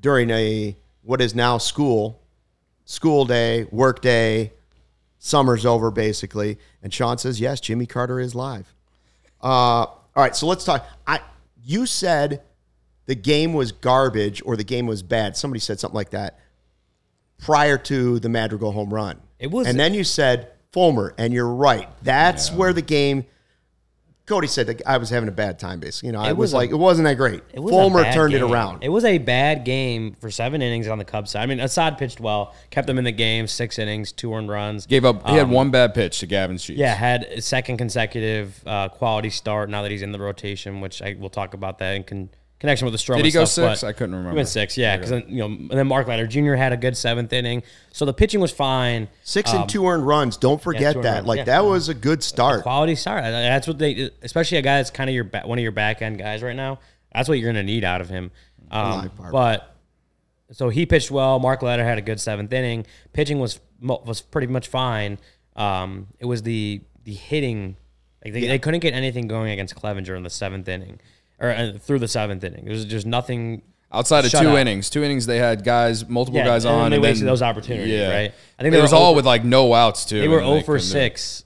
during 0.00 0.30
a 0.30 0.76
what 1.02 1.20
is 1.20 1.34
now 1.34 1.58
school, 1.58 2.20
school 2.84 3.24
day, 3.24 3.66
work 3.70 4.00
day, 4.00 4.52
summer's 5.18 5.64
over 5.66 5.90
basically. 5.90 6.58
And 6.82 6.92
Sean 6.92 7.18
says, 7.18 7.40
yes, 7.40 7.60
Jimmy 7.60 7.86
Carter 7.86 8.20
is 8.20 8.34
live. 8.34 8.72
Uh, 9.42 9.46
all 9.86 9.96
right, 10.16 10.34
so 10.34 10.46
let's 10.46 10.64
talk. 10.64 10.86
I 11.06 11.20
you 11.64 11.86
said 11.86 12.42
the 13.06 13.14
game 13.14 13.52
was 13.52 13.72
garbage 13.72 14.42
or 14.44 14.56
the 14.56 14.64
game 14.64 14.86
was 14.86 15.02
bad. 15.02 15.36
Somebody 15.36 15.60
said 15.60 15.78
something 15.78 15.94
like 15.96 16.10
that 16.10 16.38
prior 17.38 17.78
to 17.78 18.18
the 18.18 18.28
Madrigal 18.28 18.72
home 18.72 18.92
run. 18.92 19.20
It 19.38 19.50
was- 19.50 19.66
and 19.66 19.78
then 19.78 19.94
you 19.94 20.02
said 20.04 20.50
Fulmer, 20.72 21.14
and 21.16 21.32
you're 21.32 21.48
right. 21.48 21.88
That's 22.02 22.50
where 22.52 22.72
the 22.72 22.82
game. 22.82 23.26
Cody 24.28 24.46
said 24.46 24.66
that 24.68 24.82
I 24.86 24.98
was 24.98 25.10
having 25.10 25.28
a 25.28 25.32
bad 25.32 25.58
time. 25.58 25.80
Basically, 25.80 26.08
you 26.08 26.12
know, 26.12 26.20
I 26.20 26.32
was, 26.32 26.38
was 26.48 26.52
a- 26.52 26.56
like, 26.56 26.70
it 26.70 26.76
wasn't 26.76 27.06
that 27.06 27.14
great. 27.16 27.42
It 27.52 27.60
was 27.60 27.72
Fulmer 27.72 28.02
bad 28.02 28.14
turned 28.14 28.34
it 28.34 28.42
around. 28.42 28.84
It 28.84 28.90
was 28.90 29.04
a 29.04 29.18
bad 29.18 29.64
game 29.64 30.14
for 30.20 30.30
seven 30.30 30.62
innings 30.62 30.86
on 30.86 30.98
the 30.98 31.04
Cubs 31.04 31.30
side. 31.32 31.42
I 31.42 31.46
mean, 31.46 31.58
Assad 31.60 31.98
pitched 31.98 32.20
well, 32.20 32.54
kept 32.70 32.86
them 32.86 32.98
in 32.98 33.04
the 33.04 33.12
game, 33.12 33.46
six 33.46 33.78
innings, 33.78 34.12
two 34.12 34.32
earned 34.34 34.48
runs. 34.50 34.86
Gave 34.86 35.04
up. 35.04 35.26
He 35.26 35.34
had 35.34 35.44
Um, 35.44 35.50
one 35.50 35.70
bad 35.70 35.94
pitch 35.94 36.20
to 36.20 36.26
Gavin 36.26 36.58
Sheets. 36.58 36.78
Yeah, 36.78 36.94
had 36.94 37.24
a 37.24 37.40
second 37.42 37.78
consecutive 37.78 38.62
uh, 38.66 38.88
quality 38.90 39.30
start. 39.30 39.70
Now 39.70 39.82
that 39.82 39.90
he's 39.90 40.02
in 40.02 40.12
the 40.12 40.20
rotation, 40.20 40.80
which 40.80 41.00
I 41.02 41.16
will 41.18 41.30
talk 41.30 41.54
about 41.54 41.78
that 41.78 41.94
in 41.96 42.04
con- 42.04 42.30
connection 42.58 42.86
with 42.86 42.92
the 42.92 42.98
Stroman 42.98 43.18
Did 43.18 43.26
he 43.26 43.30
go 43.30 43.44
stuff, 43.44 43.78
six? 43.78 43.84
I 43.84 43.92
couldn't 43.92 44.14
remember. 44.14 44.30
He 44.30 44.36
went 44.36 44.48
six, 44.48 44.76
yeah. 44.76 44.96
Because 44.96 45.22
you 45.28 45.38
know, 45.38 45.46
and 45.46 45.70
then 45.70 45.86
Mark 45.86 46.06
Leiter 46.06 46.26
Jr. 46.26 46.54
had 46.54 46.72
a 46.72 46.76
good 46.76 46.96
seventh 46.96 47.32
inning, 47.32 47.62
so 47.92 48.04
the 48.04 48.12
pitching 48.12 48.40
was 48.40 48.52
fine. 48.52 49.08
Six 49.22 49.52
Um, 49.52 49.62
and 49.62 49.70
two 49.70 49.86
earned 49.86 50.06
runs. 50.06 50.36
Don't 50.36 50.60
forget 50.60 50.92
two 50.92 50.98
earned 50.98 51.06
that. 51.06 51.14
runs, 51.16 51.26
like 51.26 51.38
yeah. 51.38 51.44
that 51.44 51.64
was 51.64 51.88
a 51.88 51.94
good 51.94 52.22
start. 52.22 52.62
quality 52.62 52.94
start. 52.94 53.22
That's 53.22 53.66
what 53.66 53.78
they, 53.78 54.10
especially 54.22 54.58
a 54.58 54.62
guy 54.62 54.78
that's 54.78 54.90
kind 54.90 55.08
of 55.08 55.14
your 55.14 55.24
ba- 55.24 55.42
one 55.44 55.58
of 55.58 55.62
your 55.62 55.72
back 55.72 56.02
end 56.02 56.18
guys 56.18 56.42
right 56.42 56.56
now. 56.56 56.80
That's 57.12 57.28
what 57.28 57.38
you're 57.38 57.52
going 57.52 57.66
to 57.66 57.70
need 57.72 57.84
out 57.84 58.00
of 58.00 58.08
him. 58.08 58.30
Um, 58.70 59.10
but 59.32 59.74
so 60.52 60.68
he 60.68 60.84
pitched 60.84 61.10
well. 61.10 61.38
Mark 61.38 61.62
Leiter 61.62 61.84
had 61.84 61.98
a 61.98 62.02
good 62.02 62.20
seventh 62.20 62.52
inning. 62.52 62.86
Pitching 63.12 63.38
was 63.38 63.60
was 63.80 64.20
pretty 64.20 64.48
much 64.48 64.68
fine. 64.68 65.18
Um, 65.56 66.08
it 66.18 66.26
was 66.26 66.42
the 66.42 66.82
the 67.04 67.14
hitting. 67.14 67.76
Like 68.24 68.34
they, 68.34 68.48
they 68.48 68.58
couldn't 68.58 68.80
get 68.80 68.94
anything 68.94 69.28
going 69.28 69.52
against 69.52 69.76
Clevinger 69.76 70.16
in 70.16 70.24
the 70.24 70.30
seventh 70.30 70.68
inning 70.68 70.98
or 71.40 71.50
uh, 71.50 71.72
through 71.80 71.98
the 72.00 72.08
seventh 72.08 72.42
inning. 72.44 72.64
There 72.64 72.74
was 72.74 72.84
just 72.84 73.06
nothing 73.06 73.62
Outside 73.90 74.24
of 74.26 74.30
two 74.30 74.36
up. 74.38 74.58
innings, 74.58 74.90
two 74.90 75.02
innings 75.02 75.24
they 75.26 75.38
had 75.38 75.64
guys, 75.64 76.06
multiple 76.08 76.38
Yeah, 76.40 76.46
guys 76.46 76.64
and 76.66 76.74
on, 76.74 76.90
they 76.90 76.96
and 76.96 77.02
wasted 77.02 77.20
then- 77.22 77.26
those 77.32 77.42
opportunities, 77.42 77.88
yeah. 77.94 78.10
right? 78.14 78.32
I 78.58 78.62
think 78.62 78.74
it 78.74 78.82
was 78.82 78.92
all 78.92 79.14
with 79.14 79.24
like 79.24 79.44
no 79.44 79.72
outs 79.72 80.04
too. 80.04 80.20
They 80.20 80.28
were 80.28 80.40
and 80.40 80.46
0 80.48 80.62
for 80.62 80.78
6. 80.78 81.44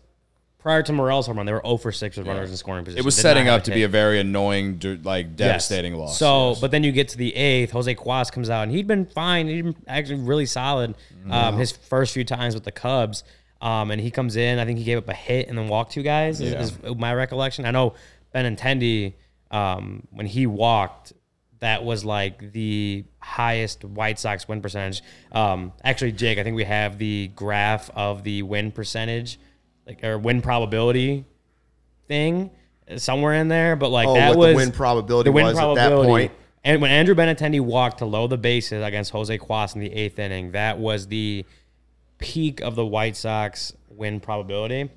Prior 0.59 0.81
to 0.85 0.93
Morel's 0.93 1.27
home 1.27 1.37
run, 1.39 1.47
they 1.47 1.53
were 1.53 1.61
0 1.65 1.77
for 1.77 1.91
6 1.91 2.17
with 2.17 2.27
runners 2.27 2.51
in 2.51 2.57
scoring 2.57 2.85
position. 2.85 3.01
It 3.01 3.05
was 3.05 3.17
Did 3.17 3.23
setting 3.23 3.49
up 3.49 3.65
to 3.65 3.71
hit. 3.73 3.77
be 3.77 3.83
a 3.83 3.89
very 3.89 4.21
annoying, 4.21 4.81
like 5.03 5.27
Yes. 5.31 5.37
devastating 5.37 5.95
loss. 5.95 6.17
So, 6.19 6.51
yes. 6.51 6.61
but 6.61 6.71
then 6.71 6.85
you 6.85 6.93
get 6.93 7.09
to 7.09 7.17
the 7.19 7.35
eighth, 7.35 7.73
Jose 7.73 7.93
Cuas 7.97 8.31
comes 8.31 8.49
out, 8.49 8.63
and 8.63 8.71
he'd 8.73 8.87
been 8.87 9.07
fine. 9.07 9.49
He'd 9.49 9.63
been 9.63 9.77
actually 9.89 10.21
really 10.21 10.47
solid 10.47 10.95
um, 11.31 11.59
his 11.59 11.73
first 11.73 12.15
few 12.15 12.25
times 12.25 12.55
with 12.55 12.63
the 12.65 12.71
Cubs. 12.73 13.25
Um, 13.61 13.91
and 13.93 14.01
he 14.01 14.11
comes 14.11 14.35
in, 14.37 14.59
I 14.61 14.65
think 14.65 14.79
he 14.79 14.85
gave 14.85 14.99
up 14.99 15.09
a 15.09 15.15
hit 15.15 15.49
and 15.49 15.57
then 15.59 15.69
walked 15.69 15.93
two 15.93 16.03
guys, 16.03 16.41
is, 16.41 16.73
is 16.73 16.97
my 16.97 17.13
recollection. 17.15 17.65
I 17.65 17.71
know 17.73 17.95
Benintendi, 18.35 19.15
um, 19.53 20.07
when 20.11 20.27
he 20.27 20.47
walked, 20.47 21.13
that 21.61 21.85
was 21.85 22.05
like 22.05 22.53
the 22.53 23.05
highest 23.21 23.85
White 23.85 24.19
Sox 24.19 24.49
win 24.49 24.61
percentage. 24.61 25.03
Um, 25.31 25.73
actually, 25.85 26.13
Jake, 26.13 26.39
I 26.39 26.43
think 26.43 26.57
we 26.57 26.65
have 26.65 26.99
the 26.99 27.29
graph 27.37 27.89
of 27.91 28.25
the 28.25 28.43
win 28.43 28.73
percentage, 28.73 29.39
like 29.87 30.03
or 30.03 30.19
win 30.19 30.43
probability 30.43 31.25
thing 32.09 32.51
somewhere 32.97 33.35
in 33.35 33.47
there. 33.49 33.77
But 33.77 33.91
like 33.91 34.09
Oh, 34.09 34.15
that 34.15 34.37
what 34.37 34.49
the 34.49 34.55
was 34.55 34.57
win 34.57 34.73
probability 34.73 35.31
was 35.31 35.57
at 35.57 35.75
that 35.75 35.93
point. 35.93 36.33
And 36.65 36.81
when 36.81 36.91
Andrew 36.91 37.15
Benintendi 37.15 37.61
walked 37.61 37.99
to 37.99 38.07
low 38.07 38.27
the 38.27 38.39
bases 38.39 38.85
against 38.85 39.11
Jose 39.11 39.37
Cuas 39.39 39.75
in 39.75 39.81
the 39.81 39.93
eighth 39.93 40.19
inning, 40.19 40.53
that 40.53 40.79
was 40.79 41.09
the 41.09 41.45
peak 42.19 42.61
of 42.61 42.77
the 42.77 42.87
White 42.87 43.17
Sox 43.17 43.73
win 43.89 44.21
probability. 44.21 44.91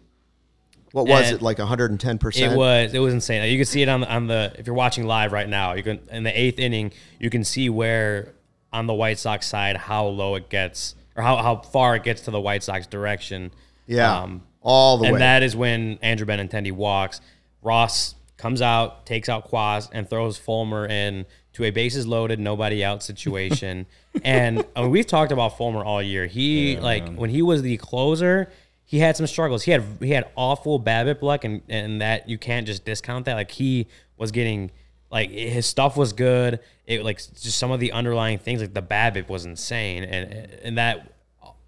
What 0.95 1.07
was 1.07 1.27
And 1.27 1.35
it 1.35 1.41
like 1.41 1.57
110 1.59 2.19
percent? 2.19 2.53
It 2.53 2.55
was 2.55 2.93
it 2.93 2.99
was 2.99 3.13
insane. 3.13 3.51
You 3.51 3.57
can 3.57 3.65
see 3.65 3.81
it 3.81 3.89
on 3.89 3.99
the 3.99 4.09
on 4.09 4.27
the 4.27 4.53
if 4.57 4.65
you're 4.65 4.77
watching 4.77 5.05
live 5.05 5.33
right 5.33 5.49
now. 5.49 5.73
You 5.73 5.83
can 5.83 5.99
in 6.09 6.23
the 6.23 6.39
eighth 6.39 6.57
inning, 6.57 6.93
you 7.19 7.29
can 7.29 7.43
see 7.43 7.69
where 7.69 8.33
on 8.71 8.87
the 8.87 8.93
White 8.93 9.19
Sox 9.19 9.45
side 9.45 9.75
how 9.75 10.05
low 10.05 10.35
it 10.35 10.47
gets 10.47 10.95
or 11.17 11.21
how, 11.21 11.35
how 11.35 11.57
far 11.57 11.97
it 11.97 12.03
gets 12.03 12.21
to 12.21 12.31
the 12.31 12.39
White 12.39 12.63
Sox 12.63 12.87
direction. 12.87 13.51
Yeah, 13.87 14.21
um, 14.21 14.43
all 14.61 14.97
the 14.97 15.07
and 15.07 15.15
way. 15.15 15.19
that 15.19 15.43
is 15.43 15.53
when 15.53 15.99
Andrew 16.01 16.25
Benintendi 16.25 16.71
walks. 16.71 17.19
Ross 17.61 18.15
comes 18.37 18.61
out, 18.61 19.05
takes 19.05 19.27
out 19.27 19.51
Cuas, 19.51 19.89
and 19.91 20.09
throws 20.09 20.37
Fulmer 20.37 20.85
in 20.85 21.25
to 21.55 21.65
a 21.65 21.71
bases 21.71 22.07
loaded, 22.07 22.39
nobody 22.39 22.85
out 22.85 23.03
situation. 23.03 23.85
and 24.23 24.63
I 24.77 24.83
mean, 24.83 24.91
we've 24.91 25.05
talked 25.05 25.33
about 25.33 25.57
Fulmer 25.57 25.83
all 25.83 26.01
year. 26.01 26.25
He 26.25 26.77
like 26.77 27.15
when 27.15 27.31
he 27.31 27.41
was 27.41 27.63
the 27.63 27.75
closer, 27.75 28.49
he 28.85 28.99
had 28.99 29.17
some 29.17 29.27
struggles. 29.27 29.63
He 29.63 29.71
had 29.71 29.83
he 29.99 30.11
had 30.11 30.29
awful 30.35 30.79
BABIP 30.79 31.21
luck, 31.21 31.43
and 31.43 31.61
and 31.69 32.01
that 32.01 32.29
you 32.29 32.37
can't 32.37 32.65
just 32.67 32.85
discount 32.85 33.25
that. 33.25 33.33
Like 33.33 33.51
he 33.51 33.87
was 34.17 34.31
getting 34.31 34.71
like 35.11 35.29
his 35.31 35.65
stuff 35.65 35.97
was 35.97 36.13
good. 36.13 36.59
It 36.85 37.03
like 37.03 37.17
just 37.17 37.57
some 37.57 37.71
of 37.71 37.79
the 37.79 37.91
underlying 37.91 38.37
things 38.37 38.61
like 38.61 38.73
the 38.73 38.81
BABIP 38.81 39.27
was 39.29 39.45
insane, 39.45 40.03
and 40.03 40.49
and 40.63 40.77
that 40.77 41.11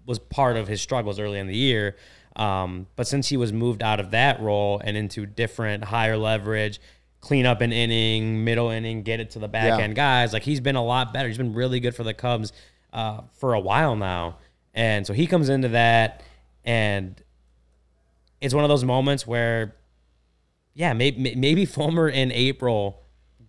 was 0.06 0.18
part 0.18 0.56
of 0.56 0.68
his 0.68 0.80
struggles 0.80 1.18
early 1.20 1.38
in 1.38 1.46
the 1.46 1.56
year. 1.56 1.96
Um, 2.36 2.86
but 2.96 3.06
since 3.08 3.28
he 3.28 3.36
was 3.36 3.52
moved 3.52 3.82
out 3.82 3.98
of 4.00 4.12
that 4.12 4.40
role 4.40 4.80
and 4.84 4.96
into 4.96 5.26
different 5.26 5.84
higher 5.84 6.16
leverage, 6.16 6.80
clean 7.20 7.46
up 7.46 7.60
an 7.60 7.72
inning, 7.72 8.44
middle 8.44 8.70
inning, 8.70 9.02
get 9.02 9.18
it 9.18 9.30
to 9.30 9.40
the 9.40 9.48
back 9.48 9.76
Yeah. 9.78 9.84
end 9.84 9.96
guys, 9.96 10.32
like 10.32 10.44
he's 10.44 10.60
been 10.60 10.76
a 10.76 10.84
lot 10.84 11.12
better. 11.12 11.26
He's 11.28 11.36
been 11.36 11.52
really 11.52 11.80
good 11.80 11.96
for 11.96 12.04
the 12.04 12.14
Cubs 12.14 12.52
uh, 12.92 13.22
for 13.32 13.54
a 13.54 13.60
while 13.60 13.96
now. 13.96 14.36
And 14.72 15.04
so 15.04 15.12
he 15.12 15.26
comes 15.26 15.48
into 15.48 15.68
that, 15.70 16.22
and 16.68 17.20
it's 18.42 18.52
one 18.52 18.62
of 18.62 18.68
those 18.68 18.84
moments 18.84 19.26
where, 19.26 19.74
yeah, 20.74 20.92
maybe, 20.92 21.34
maybe 21.34 21.64
Fulmer 21.64 22.10
in 22.10 22.30
April 22.30 23.02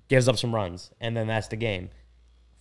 gives 0.07 0.29
up 0.29 0.37
some 0.37 0.55
runs, 0.55 0.89
and 1.01 1.17
then 1.17 1.27
that's 1.27 1.49
the 1.49 1.57
game. 1.57 1.89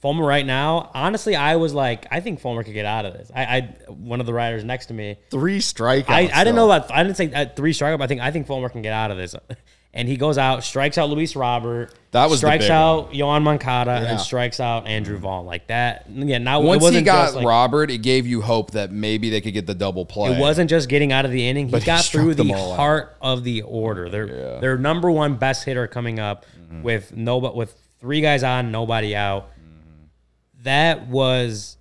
Fulmer 0.01 0.27
right 0.27 0.45
now, 0.45 0.91
honestly, 0.95 1.37
I 1.37 1.57
was 1.57 1.75
like, 1.75 2.07
I 2.11 2.19
think 2.19 2.41
Fulmer 2.41 2.65
could 2.65 2.75
get 2.75 2.87
out 2.87 3.07
of 3.07 3.13
this. 3.13 3.31
I, 3.35 3.45
I 3.45 3.61
one 3.89 4.19
of 4.19 4.27
the 4.27 4.35
riders 4.35 4.65
next 4.65 4.87
to 4.87 4.95
me, 4.95 5.19
three 5.31 5.61
strikeouts. 5.61 6.11
I, 6.11 6.29
I 6.33 6.43
didn't 6.43 6.57
know 6.57 6.71
about 6.71 6.91
I 6.93 7.05
didn't 7.05 7.17
say 7.17 7.33
uh, 7.33 7.47
three 7.55 7.73
strikeout. 7.73 7.99
But 7.99 8.05
I 8.05 8.07
think 8.09 8.21
I 8.21 8.31
think 8.33 8.47
Fulmer 8.49 8.69
can 8.69 8.83
get 8.83 8.93
out 8.93 9.13
of 9.13 9.17
this. 9.17 9.35
And 9.95 10.07
he 10.07 10.17
goes 10.19 10.37
out, 10.37 10.65
strikes 10.65 10.99
out 10.99 11.09
Luis 11.09 11.35
Robert. 11.35 11.93
That 12.11 12.29
was 12.29 12.41
strikes 12.41 12.69
out 12.69 13.13
Yoán 13.13 13.43
Moncada 13.43 14.01
Yeah. 14.03 14.11
and 14.11 14.21
strikes 14.21 14.61
out 14.61 14.87
Andrew 14.87 15.17
Vaughn 15.17 15.47
like 15.47 15.67
that. 15.69 16.05
Yeah, 16.11 16.39
now 16.39 16.61
it 16.63 16.65
once 16.67 16.89
he 16.91 17.01
got 17.03 17.35
like, 17.35 17.45
Robert, 17.47 17.91
it 17.91 17.99
gave 17.99 18.27
you 18.27 18.43
hope 18.43 18.73
that 18.73 18.93
maybe 18.93 19.31
they 19.31 19.41
could 19.41 19.55
get 19.55 19.67
the 19.67 19.75
double 19.75 20.05
play. 20.05 20.33
It 20.37 20.39
wasn't 20.39 20.69
just 20.69 20.89
getting 20.91 21.11
out 21.11 21.25
of 21.25 21.31
the 21.31 21.49
inning. 21.49 21.67
He 21.67 21.73
But 21.73 21.85
got 21.87 22.03
struck 22.05 22.23
through 22.25 22.35
the 22.35 22.53
all 22.53 22.73
out. 22.73 22.77
heart 22.77 23.17
of 23.23 23.45
the 23.45 23.63
order. 23.63 24.09
Their 24.11 24.27
Yeah. 24.27 24.61
their 24.61 24.77
number 24.79 25.11
one 25.11 25.35
best 25.37 25.65
hitter 25.65 25.87
coming 25.87 26.21
up 26.21 26.45
Mm-hmm. 26.71 26.83
with 26.83 27.17
no 27.17 27.39
with 27.39 27.75
three 27.99 28.21
guys 28.21 28.43
on, 28.45 28.71
nobody 28.71 29.17
out. 29.17 29.45
Mm-hmm. 29.53 30.65
That 30.65 31.09
was 31.09 31.78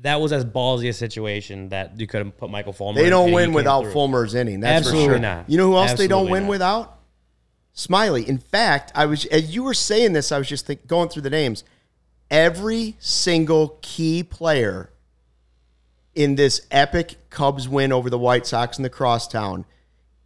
that 0.00 0.20
was 0.20 0.32
as 0.32 0.44
ballsy 0.44 0.88
a 0.88 0.92
situation 0.92 1.70
that 1.70 1.98
you 1.98 2.06
could 2.06 2.24
have 2.24 2.36
put 2.36 2.50
Michael 2.50 2.72
Fulmer. 2.72 2.98
In. 2.98 3.04
They 3.04 3.10
don't 3.10 3.32
win 3.32 3.52
without 3.52 3.82
through. 3.82 3.92
Fulmer's 3.92 4.34
inning. 4.34 4.60
That's 4.60 4.86
Absolutely 4.86 5.06
for 5.06 5.12
sure. 5.14 5.18
not. 5.18 5.50
You 5.50 5.58
know 5.58 5.70
who 5.70 5.76
else 5.76 5.94
they 5.94 6.08
don't 6.08 6.30
win 6.30 6.44
not. 6.44 6.50
without? 6.50 6.98
Smyly. 7.74 8.26
In 8.26 8.38
fact, 8.38 8.92
I 8.94 9.06
was 9.06 9.24
as 9.26 9.54
you 9.54 9.62
were 9.62 9.74
saying 9.74 10.12
this, 10.12 10.32
I 10.32 10.38
was 10.38 10.48
just 10.48 10.66
think, 10.66 10.86
going 10.86 11.08
through 11.08 11.22
the 11.22 11.30
names. 11.30 11.64
Every 12.30 12.96
single 12.98 13.78
key 13.80 14.22
player 14.22 14.90
in 16.14 16.34
this 16.34 16.66
epic 16.70 17.16
Cubs 17.30 17.68
win 17.68 17.92
over 17.92 18.10
the 18.10 18.18
White 18.18 18.46
Sox 18.46 18.76
in 18.76 18.82
the 18.82 18.90
crosstown 18.90 19.64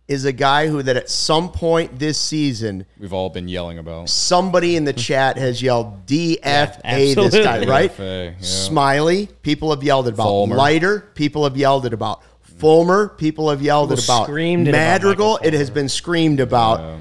is 0.09 0.25
a 0.25 0.33
guy 0.33 0.67
who 0.69 0.83
that 0.83 0.97
at 0.97 1.09
some 1.09 1.51
point 1.51 1.99
this 1.99 2.19
season 2.21 2.85
We've 2.99 3.13
all 3.13 3.31
been 3.31 3.49
yelling 3.49 3.79
about. 3.79 4.09
somebody 4.11 4.77
in 4.77 4.85
the 4.85 4.93
chat 4.93 5.39
has 5.39 5.63
yelled 5.63 6.07
DFA 6.07 7.15
this 7.15 7.35
guy, 7.35 7.65
right? 7.65 7.91
DFA, 7.91 8.33
yeah. 8.33 8.39
Smyly, 8.41 9.29
people 9.43 9.71
have 9.71 9.83
yelled 9.83 10.09
it 10.09 10.15
about. 10.15 10.25
Fulmer. 10.25 10.57
Leiter, 10.57 11.01
people 11.15 11.45
have 11.45 11.57
yelled 11.57 11.87
it 11.87 11.93
about. 11.93 12.23
Fulmer, 12.43 13.09
people 13.09 13.49
have 13.51 13.63
yelled 13.63 13.93
it 13.93 14.05
about. 14.05 14.25
screamed 14.25 14.69
it 14.69 14.71
about 14.71 14.79
Madrigal, 14.81 15.39
it 15.43 15.55
has 15.55 15.71
been 15.71 15.89
screamed 15.89 16.41
about. 16.41 17.01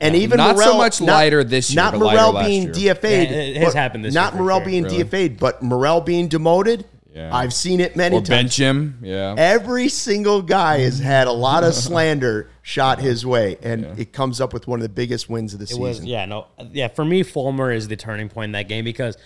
And 0.00 0.16
even 0.16 0.38
Not 0.38 0.58
so 0.58 0.64
Morel, 0.64 0.78
much 0.78 1.00
not- 1.00 1.12
Leiter 1.14 1.44
this 1.44 1.70
year, 1.70 1.76
Not 1.80 1.92
but 1.92 2.00
Leiter 2.00 2.16
Morel 2.18 2.32
last 2.32 2.46
being 2.48 2.62
year. 2.62 2.72
DFA'd. 2.94 3.30
Yeah, 3.30 3.36
it 3.36 3.56
has 3.58 3.72
happened 3.72 4.04
this 4.04 4.12
Not 4.12 4.32
year 4.32 4.38
for 4.38 4.42
Morel 4.42 4.58
sure. 4.58 4.66
being 4.66 4.82
Really? 4.82 5.04
DFA'd, 5.04 5.38
but 5.38 5.62
Morel 5.62 6.00
being 6.00 6.26
demoted. 6.26 6.84
Yeah. 7.14 7.34
I've 7.34 7.52
seen 7.52 7.80
it 7.80 7.94
many 7.94 8.16
Or 8.16 8.20
times. 8.20 8.28
bench 8.28 8.56
him. 8.56 8.98
Yeah. 9.02 9.34
Every 9.36 9.88
single 9.88 10.40
guy 10.40 10.78
has 10.78 10.98
had 10.98 11.26
a 11.26 11.32
lot 11.32 11.62
of 11.62 11.74
slander 11.86 12.48
shot 12.62 13.00
his 13.00 13.26
way, 13.26 13.58
and 13.62 13.98
it 13.98 14.12
comes 14.12 14.40
up 14.40 14.52
with 14.54 14.66
one 14.66 14.78
of 14.78 14.82
the 14.82 14.88
biggest 14.88 15.28
wins 15.28 15.52
of 15.52 15.58
the 15.58 15.64
It 15.64 15.68
season. 15.68 15.82
was 15.82 16.04
yeah 16.04 16.24
no 16.24 16.46
yeah 16.72 16.88
for 16.88 17.04
me 17.04 17.22
Fulmer 17.22 17.70
is 17.72 17.88
the 17.88 17.96
turning 17.96 18.28
point 18.28 18.46
in 18.46 18.52
that 18.52 18.68
game 18.68 18.84
because 18.84 19.16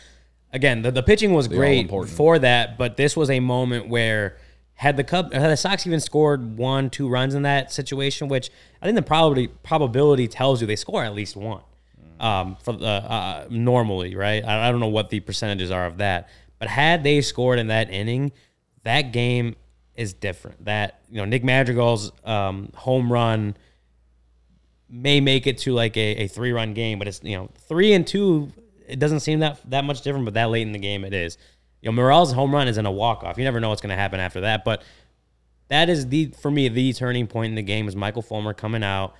again 0.52 0.82
the, 0.82 0.90
the 0.90 1.02
pitching 1.02 1.32
was 1.32 1.46
great 1.48 1.76
all-important. 1.76 2.16
for 2.16 2.38
that 2.40 2.76
but 2.78 2.96
this 2.96 3.14
was 3.16 3.28
a 3.30 3.40
moment 3.40 3.88
where 3.88 4.36
had 4.74 4.96
the 4.96 5.04
Cub 5.04 5.32
had 5.32 5.50
the 5.50 5.56
Sox 5.56 5.86
even 5.86 6.00
scored 6.00 6.56
one 6.56 6.88
two 6.90 7.08
runs 7.08 7.34
in 7.34 7.42
that 7.42 7.70
situation 7.72 8.26
which 8.28 8.50
I 8.80 8.86
think 8.86 8.96
the 8.96 9.02
probability 9.02 9.48
probability 9.62 10.28
tells 10.28 10.60
you 10.60 10.66
they 10.66 10.76
score 10.76 11.04
at 11.04 11.14
least 11.14 11.36
one 11.36 11.60
um, 12.20 12.56
for 12.62 12.72
the 12.72 12.86
uh, 12.86 13.46
normally 13.50 14.16
right 14.16 14.42
I, 14.44 14.68
I 14.68 14.70
don't 14.70 14.80
know 14.80 14.88
what 14.88 15.10
the 15.10 15.20
percentages 15.20 15.70
are 15.70 15.84
of 15.86 15.98
that 15.98 16.28
but 16.58 16.68
had 16.68 17.04
they 17.04 17.20
scored 17.20 17.58
in 17.58 17.68
that 17.68 17.90
inning 17.90 18.32
that 18.84 19.12
game 19.12 19.56
is 19.94 20.12
different 20.12 20.64
that 20.64 21.00
you 21.10 21.16
know 21.16 21.24
Nick 21.24 21.42
Madrigal's 21.42 22.12
um, 22.24 22.70
home 22.74 23.12
run 23.12 23.56
may 24.88 25.20
make 25.20 25.46
it 25.46 25.58
to 25.58 25.72
like 25.72 25.96
a, 25.96 26.24
a 26.24 26.28
three 26.28 26.52
run 26.52 26.74
game, 26.74 26.98
but 26.98 27.08
it's 27.08 27.20
you 27.22 27.36
know 27.36 27.50
three 27.68 27.92
and 27.92 28.06
two. 28.06 28.52
It 28.86 28.98
doesn't 28.98 29.20
seem 29.20 29.40
that 29.40 29.58
that 29.70 29.84
much 29.84 30.02
different, 30.02 30.24
but 30.24 30.34
that 30.34 30.50
late 30.50 30.62
in 30.62 30.72
the 30.72 30.78
game 30.78 31.04
it 31.04 31.12
is. 31.12 31.38
You 31.82 31.88
know, 31.90 31.92
Morel's 31.92 32.32
home 32.32 32.52
run 32.54 32.68
is 32.68 32.78
in 32.78 32.86
a 32.86 32.90
walk 32.90 33.22
off. 33.24 33.38
You 33.38 33.44
never 33.44 33.60
know 33.60 33.68
what's 33.68 33.80
going 33.80 33.90
to 33.90 33.96
happen 33.96 34.20
after 34.20 34.42
that, 34.42 34.64
but 34.64 34.82
that 35.68 35.88
is 35.88 36.08
the 36.08 36.26
for 36.40 36.50
me 36.50 36.68
the 36.68 36.92
turning 36.92 37.26
point 37.26 37.50
in 37.50 37.54
the 37.54 37.62
game 37.62 37.88
is 37.88 37.96
Michael 37.96 38.22
Fulmer 38.22 38.54
coming 38.54 38.82
out. 38.82 39.14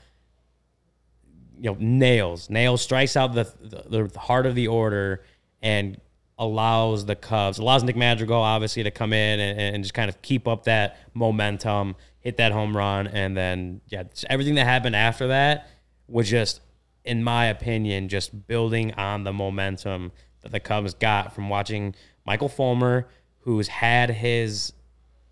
You 1.59 1.71
know, 1.71 1.77
nails 1.81 2.51
nails 2.51 2.83
strikes 2.83 3.17
out 3.17 3.35
the 3.35 3.53
the, 3.61 4.05
the 4.05 4.19
heart 4.19 4.47
of 4.47 4.55
the 4.55 4.69
order 4.69 5.25
and 5.63 6.01
allows 6.39 7.07
the 7.07 7.17
Cubs 7.17 7.59
allows 7.59 7.83
Nick 7.83 7.97
Madrigal 7.97 8.41
obviously 8.41 8.83
to 8.83 8.91
come 8.91 9.13
in 9.13 9.41
and, 9.41 9.59
and 9.59 9.85
just 9.85 9.95
kind 9.95 10.09
of 10.09 10.21
keep 10.23 10.47
up 10.47 10.65
that 10.65 10.99
momentum, 11.15 11.97
hit 12.21 12.37
that 12.37 12.53
home 12.53 12.77
run, 12.77 13.07
and 13.07 13.37
then 13.37 13.81
yeah, 13.89 14.05
everything 14.29 14.55
that 14.57 14.67
happened 14.67 14.97
after 14.97 15.29
that 15.29 15.69
was 16.09 16.29
just, 16.29 16.61
in 17.05 17.25
my 17.25 17.47
opinion, 17.47 18.09
just 18.09 18.47
building 18.47 18.93
on 18.95 19.25
the 19.25 19.33
momentum 19.33 20.13
that 20.43 20.53
the 20.53 20.61
Cubs 20.61 20.95
got 20.95 21.35
from 21.35 21.49
watching 21.49 21.95
Michael 22.27 22.49
Fulmer, 22.49 23.09
who's 23.41 23.69
had 23.69 24.11
his 24.11 24.73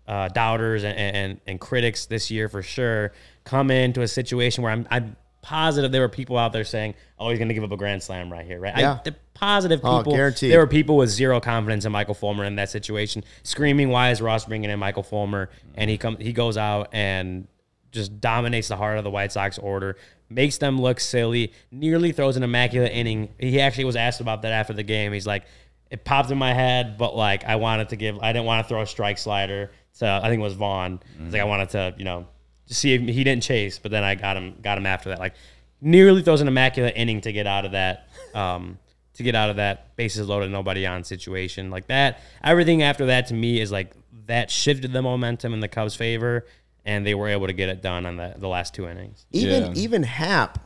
uh, 0.07 0.27
doubters 0.29 0.83
and, 0.83 0.97
and 0.97 1.41
and 1.47 1.59
critics 1.59 2.05
this 2.05 2.29
year 2.29 2.47
for 2.47 2.61
sure 2.61 3.11
come 3.43 3.71
into 3.71 4.01
a 4.01 4.07
situation 4.07 4.63
where 4.63 4.71
I'm 4.71 4.87
I'm 4.91 5.15
positive 5.45 5.91
there 5.91 6.01
were 6.01 6.09
people 6.09 6.37
out 6.37 6.51
there 6.53 6.63
saying, 6.63 6.95
"Oh, 7.19 7.29
he's 7.29 7.37
going 7.37 7.47
to 7.49 7.53
give 7.53 7.63
up 7.63 7.71
a 7.71 7.77
grand 7.77 8.01
slam 8.01 8.31
right 8.31 8.45
here." 8.45 8.59
Right? 8.59 8.77
Yeah. 8.77 8.93
I, 8.93 9.01
the 9.03 9.15
positive 9.35 9.79
Oh, 9.83 9.99
people. 9.99 10.13
guaranteed. 10.13 10.51
There 10.51 10.59
were 10.59 10.67
people 10.67 10.97
with 10.97 11.09
zero 11.09 11.39
confidence 11.39 11.85
in 11.85 11.91
Michael 11.91 12.15
Fulmer 12.15 12.43
in 12.45 12.55
that 12.55 12.69
situation, 12.69 13.23
screaming, 13.43 13.89
"Why 13.89 14.09
is 14.11 14.21
Ross 14.21 14.45
bringing 14.45 14.69
in 14.69 14.79
Michael 14.79 15.03
Fulmer?" 15.03 15.49
And 15.75 15.89
he 15.89 15.97
come 15.97 16.17
he 16.17 16.33
goes 16.33 16.57
out 16.57 16.89
and 16.93 17.47
just 17.91 18.19
dominates 18.19 18.67
the 18.67 18.75
heart 18.75 18.97
of 18.97 19.03
the 19.03 19.09
White 19.11 19.31
Sox 19.31 19.57
order, 19.57 19.95
makes 20.29 20.57
them 20.57 20.81
look 20.81 20.99
silly, 20.99 21.53
nearly 21.71 22.11
throws 22.11 22.35
an 22.35 22.43
immaculate 22.43 22.91
inning. 22.91 23.29
He 23.39 23.61
actually 23.61 23.85
was 23.85 23.95
asked 23.95 24.19
about 24.19 24.41
that 24.41 24.51
after 24.51 24.73
the 24.73 24.83
game. 24.83 25.13
He's 25.13 25.25
like, 25.27 25.45
it 25.89 26.03
popped 26.03 26.29
in 26.31 26.37
my 26.37 26.53
head, 26.53 26.97
but 26.97 27.15
like 27.15 27.45
I 27.45 27.55
wanted 27.55 27.89
to 27.89 27.95
give, 27.95 28.17
I 28.19 28.33
didn't 28.33 28.45
want 28.45 28.65
to 28.65 28.67
throw 28.67 28.81
a 28.81 28.87
strike 28.87 29.17
slider. 29.17 29.71
So 29.93 30.07
I 30.07 30.27
think 30.27 30.39
it 30.41 30.43
was 30.43 30.55
Vaughn. 30.55 30.99
It's 31.23 31.31
like 31.31 31.41
I 31.41 31.45
wanted 31.45 31.69
to, 31.69 31.93
you 31.97 32.03
know, 32.03 32.27
just 32.67 32.81
see 32.81 32.93
if 32.93 33.01
he 33.01 33.23
didn't 33.23 33.43
chase, 33.43 33.79
but 33.79 33.91
then 33.91 34.03
I 34.03 34.15
got 34.15 34.37
him, 34.37 34.55
got 34.61 34.77
him 34.77 34.85
after 34.85 35.09
that. 35.09 35.19
Like 35.19 35.33
nearly 35.81 36.21
throws 36.21 36.41
an 36.41 36.47
immaculate 36.47 36.93
inning 36.95 37.21
to 37.21 37.31
get 37.31 37.47
out 37.47 37.65
of 37.65 37.71
that, 37.73 38.07
um, 38.33 38.77
to 39.13 39.23
get 39.23 39.35
out 39.35 39.49
of 39.49 39.55
that 39.57 39.95
bases 39.95 40.27
loaded, 40.27 40.51
nobody 40.51 40.85
on 40.85 41.03
situation 41.03 41.69
like 41.69 41.87
that. 41.87 42.21
Everything 42.43 42.81
after 42.83 43.05
that 43.07 43.27
to 43.27 43.33
me 43.33 43.61
is 43.61 43.71
like 43.71 43.91
that 44.27 44.49
shifted 44.49 44.91
the 44.91 45.01
momentum 45.01 45.53
in 45.53 45.59
the 45.59 45.67
Cubs' 45.67 45.95
favor, 45.95 46.45
and 46.85 47.05
they 47.05 47.13
were 47.15 47.27
able 47.27 47.47
to 47.47 47.53
get 47.53 47.69
it 47.69 47.81
done 47.81 48.05
on 48.05 48.17
the, 48.17 48.33
the 48.37 48.47
last 48.47 48.73
two 48.73 48.87
innings. 48.87 49.25
Even 49.31 49.63
Yeah. 49.63 49.73
even 49.75 50.03
Happ, 50.03 50.59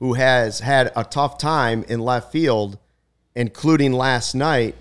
who 0.00 0.14
has 0.14 0.60
had 0.60 0.92
a 0.94 1.04
tough 1.04 1.38
time 1.38 1.84
in 1.88 2.00
left 2.00 2.30
field, 2.32 2.78
including 3.34 3.92
last 3.92 4.34
night, 4.34 4.74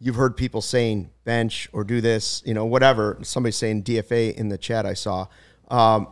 you've 0.00 0.16
heard 0.16 0.36
people 0.36 0.60
saying 0.60 1.10
bench 1.24 1.68
or 1.72 1.84
do 1.84 2.00
this, 2.00 2.42
you 2.44 2.52
know, 2.54 2.64
whatever. 2.64 3.18
Somebody 3.22 3.52
saying 3.52 3.84
DFA 3.84 4.34
in 4.34 4.48
the 4.48 4.58
chat 4.58 4.84
I 4.86 4.94
saw. 4.94 5.26
Um, 5.68 6.08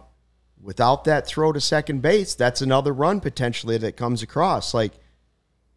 without 0.61 1.05
that 1.05 1.26
throw 1.26 1.53
to 1.53 1.61
second 1.61 2.03
base, 2.03 2.34
that's 2.34 2.62
another 2.62 2.92
run 2.92 3.20
potentially 3.20 3.78
that 3.78 3.96
comes 3.96 4.22
across. 4.22 4.74
Like 4.74 4.92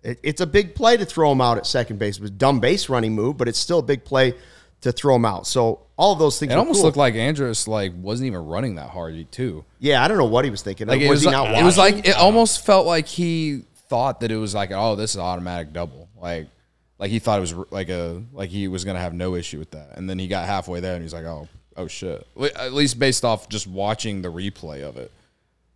it, 0.03 0.19
it's 0.23 0.41
a 0.41 0.47
big 0.47 0.75
play 0.75 0.97
to 0.97 1.05
throw 1.05 1.31
him 1.31 1.41
out 1.41 1.57
at 1.57 1.65
second 1.65 1.99
base. 1.99 2.17
It 2.17 2.21
was 2.21 2.31
a 2.31 2.33
dumb 2.33 2.59
base 2.59 2.89
running 2.89 3.13
move, 3.13 3.37
but 3.37 3.47
it's 3.47 3.59
still 3.59 3.79
a 3.79 3.83
big 3.83 4.03
play 4.05 4.35
to 4.81 4.91
throw 4.91 5.15
him 5.15 5.25
out. 5.25 5.47
So 5.47 5.81
all 5.97 6.13
of 6.13 6.19
those 6.19 6.39
things. 6.39 6.51
It 6.51 6.57
almost 6.57 6.77
cool. 6.77 6.85
looked 6.85 6.97
like 6.97 7.15
Andrus 7.15 7.67
like 7.67 7.93
wasn't 7.95 8.27
even 8.27 8.45
running 8.45 8.75
that 8.75 8.89
hard 8.89 9.31
too. 9.31 9.65
yeah. 9.79 10.03
I 10.03 10.07
don't 10.07 10.17
know 10.17 10.25
what 10.25 10.45
he 10.45 10.51
was 10.51 10.61
thinking. 10.61 10.87
Like 10.87 10.99
was, 10.99 11.05
it 11.05 11.09
was, 11.09 11.21
he 11.21 11.27
like, 11.27 11.33
not 11.51 11.59
it 11.59 11.63
was 11.63 11.77
like 11.77 12.07
it 12.07 12.15
almost 12.15 12.65
felt 12.65 12.85
like 12.85 13.07
he 13.07 13.63
thought 13.87 14.21
that 14.21 14.31
it 14.31 14.37
was 14.37 14.55
like 14.55 14.71
oh 14.71 14.95
this 14.95 15.11
is 15.11 15.17
automatic 15.17 15.71
double 15.71 16.09
like 16.19 16.47
like 16.97 17.11
he 17.11 17.19
thought 17.19 17.37
it 17.37 17.41
was 17.41 17.53
like 17.69 17.89
a 17.89 18.23
like 18.33 18.49
he 18.49 18.67
was 18.67 18.83
gonna 18.83 18.99
have 18.99 19.13
no 19.13 19.35
issue 19.35 19.59
with 19.59 19.71
that 19.71 19.91
and 19.95 20.09
then 20.09 20.17
he 20.17 20.27
got 20.27 20.47
halfway 20.47 20.79
there 20.79 20.95
and 20.95 21.03
he's 21.03 21.13
like 21.13 21.25
oh 21.25 21.47
oh 21.77 21.87
shit 21.87 22.27
at 22.55 22.73
least 22.73 22.97
based 22.99 23.25
off 23.25 23.49
just 23.49 23.67
watching 23.67 24.21
the 24.21 24.31
replay 24.31 24.81
of 24.81 24.97
it 24.97 25.11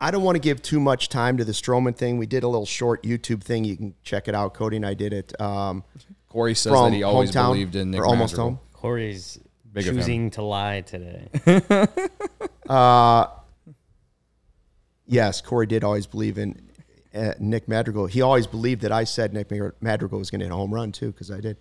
I 0.02 0.12
don't 0.12 0.24
want 0.24 0.36
to 0.36 0.40
give 0.40 0.62
too 0.62 0.80
much 0.80 1.10
time 1.10 1.36
to 1.38 1.44
the 1.44 1.52
Stroman 1.52 1.94
thing. 1.94 2.18
We 2.18 2.26
did 2.26 2.44
a 2.44 2.48
little 2.48 2.66
short 2.66 3.04
YouTube 3.04 3.44
thing. 3.44 3.66
You 3.66 3.76
can 3.76 3.94
check 4.02 4.30
it 4.30 4.36
out. 4.36 4.54
Cody 4.54 4.78
and 4.78 4.86
I 4.86 4.94
did 4.94 5.12
it. 5.12 5.40
Um, 5.42 5.84
Corey 6.30 6.56
says 6.56 6.72
that 6.72 6.94
he 6.94 7.04
always 7.04 7.32
hometown, 7.32 7.48
believed 7.50 7.76
in 7.76 7.92
Nick 7.92 8.00
or 8.00 8.06
almost 8.06 8.34
Madrigal. 8.34 8.50
home. 8.52 8.60
Corey's 8.72 9.40
Big 9.74 9.84
choosing 9.84 10.32
to 10.32 10.42
lie 10.42 10.82
today. 10.82 11.28
Yes, 15.12 15.42
Corey 15.42 15.66
did 15.66 15.84
always 15.84 16.06
believe 16.06 16.38
in 16.38 16.70
uh, 17.16 17.34
Nick 17.40 17.68
Madrigal. 17.68 18.06
He 18.06 18.22
always 18.22 18.46
believed 18.46 18.82
that 18.84 18.92
I 18.92 19.06
said 19.06 19.34
Nick 19.34 19.50
Madrigal 19.82 20.20
was 20.20 20.30
going 20.30 20.40
to 20.42 20.46
hit 20.46 20.52
a 20.52 20.56
home 20.56 20.72
run 20.72 20.92
too, 20.92 21.12
because 21.12 21.32
I 21.32 21.42
did. 21.42 21.58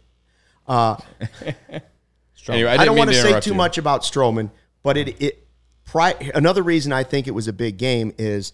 Anyway, 2.49 2.71
I, 2.71 2.73
didn't 2.77 2.87
don't 2.87 2.99
want 2.99 3.11
to 3.11 3.17
say 3.17 3.41
too 3.41 3.51
you. 3.51 3.57
much 3.57 3.79
about 3.79 4.03
Stroman, 4.03 4.51
but 4.83 4.97
it 4.97 5.21
it 5.21 5.47
pri- 5.85 6.31
another 6.35 6.63
reason 6.63 6.93
I 6.93 7.03
think 7.05 7.27
it 7.27 7.33
was 7.33 7.47
a 7.49 7.53
big 7.53 7.77
game 7.79 8.13
is 8.19 8.53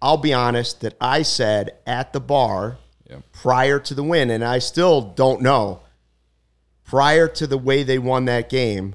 I'll 0.00 0.16
be 0.16 0.32
honest 0.32 0.80
that 0.82 0.94
I 1.00 1.22
said 1.22 1.76
at 1.86 2.12
the 2.12 2.20
bar 2.20 2.78
Yeah. 3.08 3.16
prior 3.32 3.78
to 3.80 3.94
the 3.94 4.02
win, 4.02 4.30
and 4.30 4.44
I 4.44 4.58
still 4.58 5.00
don't 5.00 5.40
know 5.42 5.80
prior 6.84 7.28
to 7.28 7.46
the 7.46 7.58
way 7.58 7.82
they 7.82 7.98
won 7.98 8.24
that 8.26 8.48
game. 8.48 8.94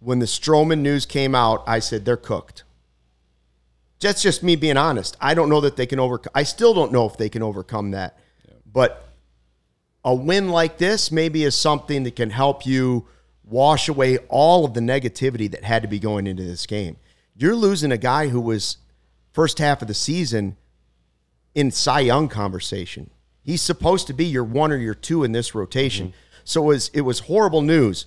When 0.00 0.18
the 0.18 0.26
Stroman 0.26 0.80
news 0.80 1.06
came 1.06 1.34
out, 1.34 1.62
I 1.66 1.78
said 1.78 2.04
they're 2.04 2.16
cooked. 2.16 2.64
That's 4.00 4.20
just 4.20 4.42
me 4.42 4.56
being 4.56 4.76
honest. 4.76 5.16
I 5.20 5.34
don't 5.34 5.48
know 5.48 5.60
that 5.60 5.76
they 5.76 5.86
can 5.86 6.00
overcome. 6.00 6.32
I 6.34 6.42
still 6.42 6.74
don't 6.74 6.90
know 6.90 7.06
if 7.06 7.16
they 7.16 7.28
can 7.28 7.42
overcome 7.42 7.92
that. 7.92 8.18
But 8.66 9.06
a 10.04 10.14
win 10.14 10.48
like 10.48 10.78
this 10.78 11.12
maybe 11.12 11.44
is 11.44 11.54
something 11.54 12.02
that 12.02 12.16
can 12.16 12.30
help 12.30 12.66
you 12.66 13.06
wash 13.44 13.88
away 13.88 14.18
all 14.28 14.64
of 14.64 14.74
the 14.74 14.80
negativity 14.80 15.50
that 15.50 15.64
had 15.64 15.82
to 15.82 15.88
be 15.88 15.98
going 15.98 16.26
into 16.26 16.42
this 16.42 16.66
game. 16.66 16.96
You're 17.36 17.56
losing 17.56 17.92
a 17.92 17.98
guy 17.98 18.28
who 18.28 18.40
was 18.40 18.78
first 19.32 19.58
half 19.58 19.82
of 19.82 19.88
the 19.88 19.94
season 19.94 20.56
in 21.54 21.70
Cy 21.70 22.00
Young 22.00 22.28
conversation. 22.28 23.10
He's 23.42 23.62
supposed 23.62 24.06
to 24.06 24.12
be 24.12 24.24
your 24.24 24.44
one 24.44 24.72
or 24.72 24.76
your 24.76 24.94
two 24.94 25.24
in 25.24 25.32
this 25.32 25.54
rotation. 25.54 26.08
Mm-hmm. 26.08 26.16
So 26.44 26.62
it 26.62 26.66
was 26.66 26.90
it 26.94 27.00
was 27.02 27.20
horrible 27.20 27.62
news. 27.62 28.06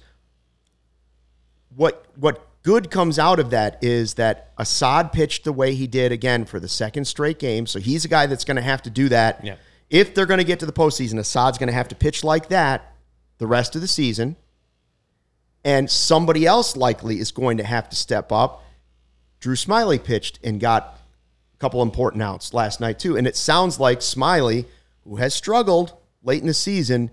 What 1.76 2.06
what 2.16 2.48
good 2.64 2.90
comes 2.90 3.20
out 3.20 3.40
of 3.40 3.50
that 3.52 3.78
is 3.84 4.16
that 4.16 4.52
Assad 4.58 5.12
pitched 5.12 5.44
the 5.44 5.54
way 5.54 5.76
he 5.76 5.88
did 5.88 6.12
again 6.12 6.46
for 6.46 6.60
the 6.60 6.68
second 6.68 7.06
straight 7.06 7.38
game. 7.38 7.68
So 7.68 7.80
he's 7.80 8.06
a 8.06 8.08
guy 8.08 8.26
that's 8.26 8.44
going 8.44 8.56
to 8.56 8.64
have 8.64 8.82
to 8.84 8.90
do 8.90 9.10
that. 9.10 9.44
Yeah. 9.44 9.56
If 9.96 10.14
they're 10.14 10.26
going 10.26 10.40
to 10.40 10.44
get 10.44 10.60
to 10.60 10.66
the 10.66 10.74
postseason, 10.74 11.20
Assad's 11.20 11.58
going 11.58 11.68
to 11.68 11.74
have 11.74 11.88
to 11.88 11.96
pitch 11.96 12.22
like 12.22 12.50
that 12.50 12.94
the 13.38 13.48
rest 13.48 13.76
of 13.76 13.82
the 13.82 13.88
season. 13.88 14.36
And 15.64 15.90
somebody 15.90 16.46
else 16.46 16.76
likely 16.76 17.18
is 17.22 17.32
going 17.32 17.56
to 17.60 17.64
have 17.64 17.88
to 17.88 17.96
step 17.96 18.30
up. 18.30 18.62
Drew 19.40 19.56
Smyly 19.56 20.04
pitched 20.04 20.38
and 20.44 20.60
got 20.60 21.00
a 21.54 21.58
couple 21.60 21.82
important 21.82 22.22
outs 22.22 22.54
last 22.54 22.82
night 22.82 23.00
too. 23.00 23.16
And 23.16 23.26
it 23.26 23.38
sounds 23.38 23.80
like 23.80 24.00
Smyly, 24.02 24.66
who 25.06 25.16
has 25.16 25.34
struggled 25.34 25.94
late 26.24 26.42
in 26.42 26.48
the 26.48 26.54
season, 26.54 27.10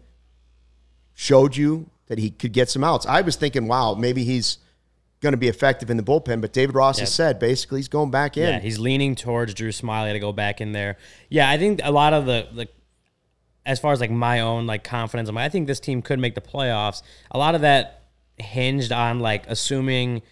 showed 1.14 1.57
you 1.57 1.89
that 2.09 2.18
he 2.18 2.30
could 2.30 2.53
get 2.53 2.68
some 2.68 2.83
outs. 2.83 3.07
I 3.07 3.20
was 3.20 3.37
thinking, 3.37 3.68
wow, 3.68 3.95
maybe 3.95 4.24
he's 4.24 4.59
going 5.23 5.33
to 5.33 5.39
be 5.39 5.49
effective 5.49 5.89
in 5.89 5.97
the 5.97 6.03
bullpen. 6.03 6.41
But 6.41 6.53
David 6.53 6.75
Ross 6.75 6.99
has 6.99 7.12
said 7.14 7.39
basically 7.39 7.79
he's 7.79 7.89
going 7.89 8.11
back 8.11 8.37
in. 8.37 8.43
Yeah, 8.49 8.59
he's 8.61 8.79
leaning 8.79 9.14
towards 9.14 9.55
Drew 9.55 9.70
Smyly 9.70 10.12
to 10.12 10.18
go 10.18 10.33
back 10.33 10.61
in 10.61 10.73
there. 10.73 10.99
Yeah, 11.31 11.49
I 11.49 11.57
think 11.57 11.81
a 11.83 11.91
lot 11.93 12.12
of 12.12 12.27
the 12.27 12.49
the 12.53 12.68
as 13.64 13.79
far 13.79 13.93
as 13.93 14.01
like 14.01 14.11
my 14.11 14.41
own 14.41 14.66
like 14.66 14.85
confidence, 14.85 15.31
I 15.35 15.49
think 15.49 15.66
this 15.68 15.81
team 15.81 16.03
could 16.03 16.18
make 16.18 16.35
the 16.35 16.41
playoffs. 16.41 17.03
A 17.31 17.39
lot 17.39 17.55
of 17.55 17.61
that 17.62 18.03
hinged 18.39 18.93
on 18.93 19.20
like 19.20 19.47
assuming 19.47 20.23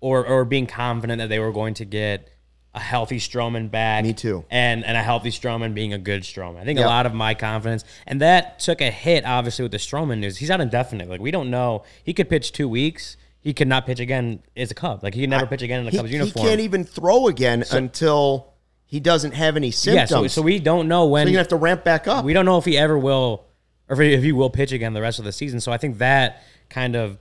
or 0.00 0.24
or 0.26 0.44
being 0.44 0.66
confident 0.66 1.18
that 1.18 1.28
they 1.28 1.38
were 1.40 1.52
going 1.52 1.74
to 1.74 1.84
get 1.84 2.30
a 2.74 2.80
healthy 2.80 3.18
Stroman 3.18 3.70
back. 3.70 4.04
Me 4.04 4.12
too. 4.12 4.44
And 4.50 4.84
and 4.84 4.96
a 4.96 5.02
healthy 5.02 5.30
Stroman 5.30 5.74
being 5.74 5.92
a 5.92 5.98
good 5.98 6.22
Stroman. 6.22 6.60
I 6.60 6.64
think 6.64 6.78
Yep. 6.78 6.86
a 6.86 6.88
lot 6.88 7.06
of 7.06 7.14
my 7.14 7.34
confidence 7.34 7.82
and 8.06 8.20
that 8.20 8.60
took 8.60 8.80
a 8.80 8.90
hit 8.90 9.24
obviously 9.24 9.64
with 9.64 9.72
the 9.72 9.78
Stroman 9.78 10.18
news. 10.20 10.36
He's 10.36 10.50
out 10.50 10.60
indefinite. 10.60 11.08
Like 11.08 11.20
we 11.20 11.32
don't 11.32 11.50
know. 11.50 11.82
He 12.04 12.14
could 12.14 12.28
pitch 12.28 12.52
two 12.52 12.68
weeks. 12.68 13.16
He 13.48 13.54
could 13.54 13.66
not 13.66 13.86
pitch 13.86 13.98
again 13.98 14.42
as 14.54 14.70
a 14.70 14.74
Cub. 14.74 15.02
Like 15.02 15.14
he 15.14 15.22
could 15.22 15.30
never 15.30 15.46
pitch 15.46 15.62
again 15.62 15.80
in 15.80 15.86
a 15.86 15.90
he, 15.90 15.96
Cubs 15.96 16.12
uniform. 16.12 16.44
he 16.44 16.50
can't 16.50 16.60
even 16.60 16.84
throw 16.84 17.28
again 17.28 17.64
until 17.70 18.52
he 18.84 19.00
doesn't 19.00 19.32
have 19.32 19.56
any 19.56 19.68
Yeah, 19.68 20.04
symptoms. 20.04 20.34
so, 20.34 20.40
so 20.40 20.42
we 20.42 20.58
don't 20.58 20.86
know 20.86 21.06
when. 21.06 21.24
So 21.24 21.30
you're 21.30 21.36
gonna 21.36 21.40
have 21.44 21.48
to 21.48 21.56
ramp 21.56 21.82
back 21.82 22.06
up. 22.06 22.26
we 22.26 22.34
don't 22.34 22.44
know 22.44 22.58
if 22.58 22.66
he 22.66 22.76
ever 22.76 22.98
will 22.98 23.46
or 23.88 23.94
if 23.94 24.00
he, 24.00 24.12
if 24.12 24.22
he 24.22 24.32
will 24.32 24.50
pitch 24.50 24.70
again 24.72 24.92
the 24.92 25.00
rest 25.00 25.18
of 25.18 25.24
the 25.24 25.32
season. 25.32 25.60
So 25.60 25.72
I 25.72 25.78
think 25.78 25.96
that 25.96 26.42
kind 26.68 26.94
of 26.94 27.16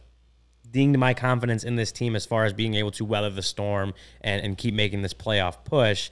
dinged 0.69 0.99
my 0.99 1.13
confidence 1.13 1.63
in 1.63 1.77
this 1.77 1.93
team 1.93 2.13
as 2.13 2.25
far 2.25 2.43
as 2.43 2.51
being 2.51 2.73
able 2.73 2.91
to 2.91 3.05
weather 3.05 3.29
the 3.29 3.41
storm 3.41 3.93
and, 4.19 4.43
and 4.43 4.57
keep 4.57 4.73
making 4.73 5.03
this 5.03 5.13
playoff 5.13 5.63
push. 5.63 6.09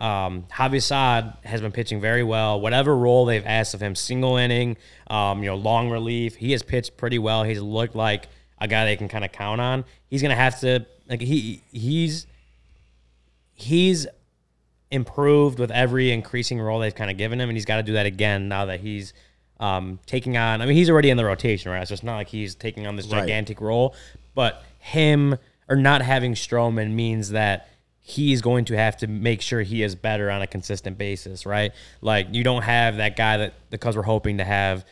Um, 0.00 0.46
Javi 0.50 0.78
Assad 0.78 1.34
has 1.44 1.60
been 1.60 1.70
pitching 1.70 2.00
very 2.00 2.24
well. 2.24 2.60
Whatever 2.60 2.96
role 2.96 3.26
they've 3.26 3.46
asked 3.46 3.74
of 3.74 3.80
him, 3.80 3.94
single 3.94 4.38
inning, 4.38 4.76
um, 5.06 5.44
you 5.44 5.50
know, 5.50 5.54
long 5.54 5.88
relief, 5.88 6.34
he 6.34 6.50
has 6.50 6.64
pitched 6.64 6.96
pretty 6.96 7.20
well. 7.20 7.44
He's 7.44 7.60
looked 7.60 7.94
like 7.94 8.26
a 8.62 8.68
guy 8.68 8.84
they 8.86 8.96
can 8.96 9.08
kind 9.08 9.24
of 9.24 9.32
count 9.32 9.60
on. 9.60 9.84
He's 10.08 10.22
gonna 10.22 10.36
have 10.36 10.58
to 10.60 10.86
like 11.08 11.20
he 11.20 11.62
he's 11.72 12.26
he's 13.54 14.06
improved 14.90 15.58
with 15.58 15.70
every 15.70 16.10
increasing 16.12 16.60
role 16.60 16.78
they've 16.78 16.94
kind 16.94 17.10
of 17.10 17.16
given 17.16 17.40
him, 17.40 17.48
and 17.48 17.56
he's 17.56 17.64
got 17.64 17.76
to 17.76 17.82
do 17.82 17.94
that 17.94 18.06
again 18.06 18.48
now 18.48 18.66
that 18.66 18.80
he's 18.80 19.12
um, 19.60 19.98
taking 20.06 20.36
on. 20.36 20.60
I 20.60 20.66
mean, 20.66 20.76
he's 20.76 20.90
already 20.90 21.10
in 21.10 21.16
the 21.16 21.24
rotation, 21.24 21.70
right? 21.72 21.86
So 21.86 21.94
it's 21.94 22.02
not 22.02 22.16
like 22.16 22.28
he's 22.28 22.54
taking 22.54 22.86
on 22.86 22.96
this 22.96 23.06
Right. 23.06 23.20
gigantic 23.20 23.60
role, 23.60 23.94
but 24.34 24.62
him 24.78 25.38
or 25.68 25.76
not 25.76 26.02
having 26.02 26.34
Stroman 26.34 26.92
means 26.92 27.30
that 27.30 27.68
he's 28.00 28.42
going 28.42 28.64
to 28.66 28.76
have 28.76 28.96
to 28.98 29.06
make 29.06 29.40
sure 29.40 29.62
he 29.62 29.82
is 29.82 29.94
better 29.94 30.30
on 30.30 30.42
a 30.42 30.46
consistent 30.46 30.98
basis, 30.98 31.46
right? 31.46 31.72
Like 32.00 32.26
you 32.32 32.42
don't 32.42 32.62
have 32.62 32.96
that 32.96 33.16
guy 33.16 33.36
that 33.38 33.54
the 33.70 33.78
Cubs 33.78 33.96
were 33.96 34.02
hoping 34.02 34.38
to 34.38 34.44
have 34.44 34.84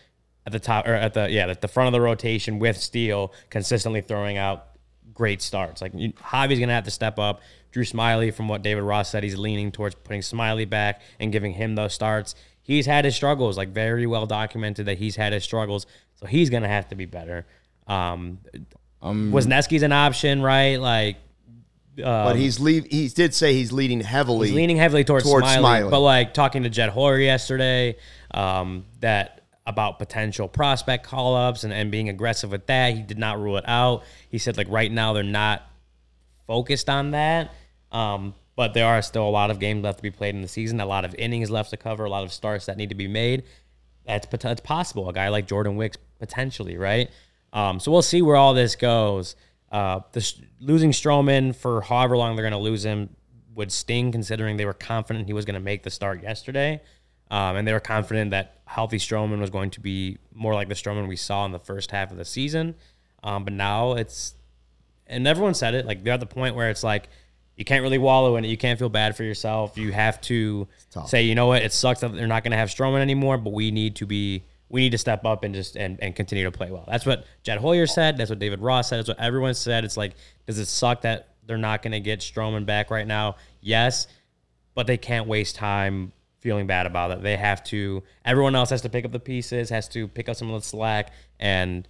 at 0.47 0.53
the 0.53 0.61
top 0.61 0.86
or 0.86 0.95
at 0.95 1.14
the 1.14 1.30
yeah 1.30 1.47
at 1.47 1.61
the 1.61 1.68
front 1.68 1.88
of 1.88 1.93
the 1.93 2.01
rotation 2.01 2.59
with 2.59 2.76
Steele 2.76 3.32
consistently 3.51 4.01
throwing 4.01 4.36
out 4.36 4.68
great 5.12 5.43
starts. 5.43 5.82
Like 5.82 5.93
you, 5.95 6.12
Javi's 6.12 6.59
gonna 6.59 6.72
have 6.72 6.84
to 6.84 6.91
step 6.91 7.18
up. 7.18 7.41
Drew 7.72 7.84
Smyly, 7.84 8.34
from 8.34 8.49
what 8.49 8.62
David 8.62 8.82
Ross 8.82 9.11
said, 9.11 9.22
he's 9.22 9.36
leaning 9.36 9.70
towards 9.70 9.95
putting 9.95 10.22
Smyly 10.22 10.68
back 10.68 11.03
and 11.20 11.30
giving 11.30 11.53
him 11.53 11.74
those 11.76 11.95
starts. 11.95 12.34
He's 12.62 12.86
had 12.86 13.05
his 13.05 13.14
struggles, 13.14 13.57
like 13.57 13.68
very 13.68 14.07
well 14.07 14.26
documented 14.26 14.86
that 14.86 14.99
he's 14.99 15.16
had 15.16 15.32
his 15.32 15.45
struggles. 15.45 15.86
So 16.16 16.26
he's 16.26 16.51
gonna 16.51 16.68
have 16.68 16.88
to 16.88 16.95
be 16.95 17.07
better. 17.07 17.47
Um, 17.86 18.38
Wesneski's 19.03 19.82
an 19.82 19.93
option, 19.93 20.43
right? 20.43 20.76
Like, 20.76 21.16
but 21.97 22.36
he's 22.36 22.61
leave. 22.61 22.86
He 22.91 23.09
did 23.09 23.34
say 23.34 23.55
he's 23.55 23.72
leading 23.72 24.01
heavily. 24.01 24.49
he's 24.49 24.57
leaning 24.57 24.76
heavily 24.76 25.05
towards, 25.05 25.24
Towards 25.24 25.47
Smyly, 25.47 25.82
Smyly. 25.82 25.91
But 25.91 26.01
like 26.01 26.34
talking 26.34 26.62
to 26.62 26.70
Jed 26.70 26.91
Hoyer 26.91 27.18
yesterday, 27.18 27.97
um, 28.32 28.84
that 29.01 29.39
about 29.66 29.98
potential 29.98 30.48
prospect 30.48 31.06
call 31.06 31.36
ups 31.36 31.64
and, 31.64 31.72
and 31.72 31.90
being 31.90 32.08
aggressive 32.08 32.50
with 32.50 32.66
that. 32.66 32.94
He 32.94 33.02
did 33.02 33.18
not 33.18 33.40
rule 33.40 33.56
it 33.56 33.64
out. 33.66 34.04
He 34.28 34.38
said 34.38 34.56
like 34.56 34.68
right 34.70 34.90
now 34.90 35.12
they're 35.12 35.22
not 35.22 35.62
focused 36.46 36.88
on 36.88 37.12
that. 37.12 37.52
Um, 37.92 38.34
but 38.56 38.74
there 38.74 38.86
are 38.86 39.00
still 39.00 39.26
a 39.26 39.30
lot 39.30 39.50
of 39.50 39.58
games 39.58 39.82
left 39.82 39.98
to 39.98 40.02
be 40.02 40.11
played 40.11 40.34
in 40.34 40.42
the 40.42 40.48
season, 40.48 40.80
a 40.80 40.86
lot 40.86 41.04
of 41.04 41.14
innings 41.14 41.50
left 41.50 41.70
to 41.70 41.76
cover, 41.76 42.04
a 42.04 42.11
lot 42.11 42.24
of 42.24 42.32
starts 42.32 42.66
that 42.66 42.76
need 42.76 42.90
to 42.90 42.94
be 42.94 43.08
made. 43.08 43.44
That's 44.06 44.26
that's 44.26 44.61
possible. 44.61 45.08
A 45.08 45.12
guy 45.12 45.28
like 45.28 45.46
Jordan 45.46 45.76
Wicks 45.76 45.96
potentially, 46.18 46.76
right? 46.76 47.11
Um, 47.52 47.80
so 47.80 47.90
we'll 47.90 48.02
see 48.02 48.22
where 48.22 48.36
all 48.36 48.54
this 48.54 48.76
goes. 48.76 49.36
Uh, 49.70 50.00
losing 50.61 50.90
Stroman 50.90 51.54
for 51.54 51.80
however 51.80 52.16
long 52.16 52.34
they're 52.34 52.42
going 52.42 52.52
to 52.52 52.58
lose 52.58 52.84
him 52.84 53.11
would 53.54 53.70
sting, 53.70 54.12
considering 54.12 54.56
they 54.56 54.66
were 54.66 54.72
confident 54.72 55.26
he 55.26 55.32
was 55.32 55.44
going 55.44 55.54
to 55.54 55.61
make 55.61 55.82
the 55.82 55.90
start 55.90 56.22
yesterday, 56.22 56.80
um, 57.31 57.57
and 57.57 57.66
they 57.66 57.72
were 57.72 57.81
confident 57.81 58.33
that 58.33 58.59
healthy 58.64 58.99
Stroman 58.99 59.41
was 59.41 59.51
going 59.51 59.70
to 59.70 59.81
be 59.81 60.18
more 60.35 60.55
like 60.55 60.68
the 60.68 60.74
Stroman 60.74 61.09
we 61.09 61.16
saw 61.16 61.45
in 61.47 61.53
the 61.53 61.59
first 61.59 61.91
half 61.91 62.11
of 62.11 62.16
the 62.16 62.24
season. 62.24 62.74
Um, 63.22 63.45
but 63.45 63.53
now 63.53 63.95
it's 63.95 64.35
and 65.07 65.26
everyone 65.26 65.55
said 65.55 65.74
it 65.74 65.87
like 65.87 66.03
they're 66.05 66.14
at 66.14 66.20
the 66.20 66.26
point 66.26 66.55
where 66.55 66.70
it's 66.70 66.83
like 66.85 67.09
you 67.57 67.64
can't 67.64 67.83
really 67.83 67.99
wallow 67.99 68.37
in 68.37 68.45
it. 68.45 68.49
You 68.49 68.57
can't 68.57 68.78
feel 68.78 68.89
bad 68.89 69.16
for 69.16 69.22
yourself. 69.22 69.76
You 69.76 69.93
have 69.93 70.20
to 70.22 70.66
say, 71.07 71.24
you 71.24 71.35
know 71.35 71.47
what, 71.47 71.62
it 71.62 71.72
sucks 71.72 72.01
that 72.01 72.14
they're 72.14 72.26
not 72.26 72.43
going 72.43 72.53
to 72.53 72.57
have 72.57 72.70
Stroman 72.70 73.01
anymore, 73.01 73.37
but 73.37 73.53
we 73.53 73.70
need 73.70 73.97
to 73.97 74.07
be 74.07 74.45
we 74.70 74.81
need 74.81 74.91
to 74.91 74.99
step 74.99 75.24
up 75.24 75.45
and 75.45 75.55
just 75.55 75.76
and, 75.76 76.01
and 76.01 76.16
continue 76.16 76.45
to 76.45 76.51
play 76.51 76.70
well. 76.70 76.85
That's 76.89 77.05
what 77.05 77.26
Jed 77.43 77.59
Hoyer 77.59 77.87
said. 77.87 78.16
That's 78.16 78.31
what 78.31 78.39
David 78.39 78.61
Ross 78.61 78.89
said. 78.89 78.99
That's 78.99 79.09
what 79.09 79.20
everyone 79.20 79.55
said. 79.55 79.85
It's 79.85 79.97
like, 79.97 80.14
does 80.47 80.59
it 80.59 80.66
suck 80.66 81.03
that 81.03 81.28
they're 81.45 81.59
not 81.59 81.83
going 81.83 81.93
to 81.93 82.01
get 82.01 82.20
Stroman 82.20 82.64
back 82.64 82.91
right 82.91 83.07
now? 83.07 83.37
Yes, 83.61 84.07
but 84.74 84.87
they 84.87 84.97
can't 84.97 85.26
waste 85.26 85.57
time 85.57 86.12
feeling 86.41 86.66
bad 86.66 86.86
about 86.86 87.11
it. 87.12 87.22
They 87.22 87.36
have 87.36 87.62
to. 87.64 88.03
Everyone 88.24 88.55
else 88.57 88.70
has 88.70 88.82
to 88.82 88.88
pick 88.88 89.05
up 89.05 89.12
the 89.12 89.20
pieces, 89.20 89.70
has 89.70 89.88
to 89.88 90.09
pick 90.09 90.28
up 90.28 90.36
some 90.36 90.51
of 90.51 90.61
the 90.62 90.66
slack, 90.66 91.12
and 91.38 91.86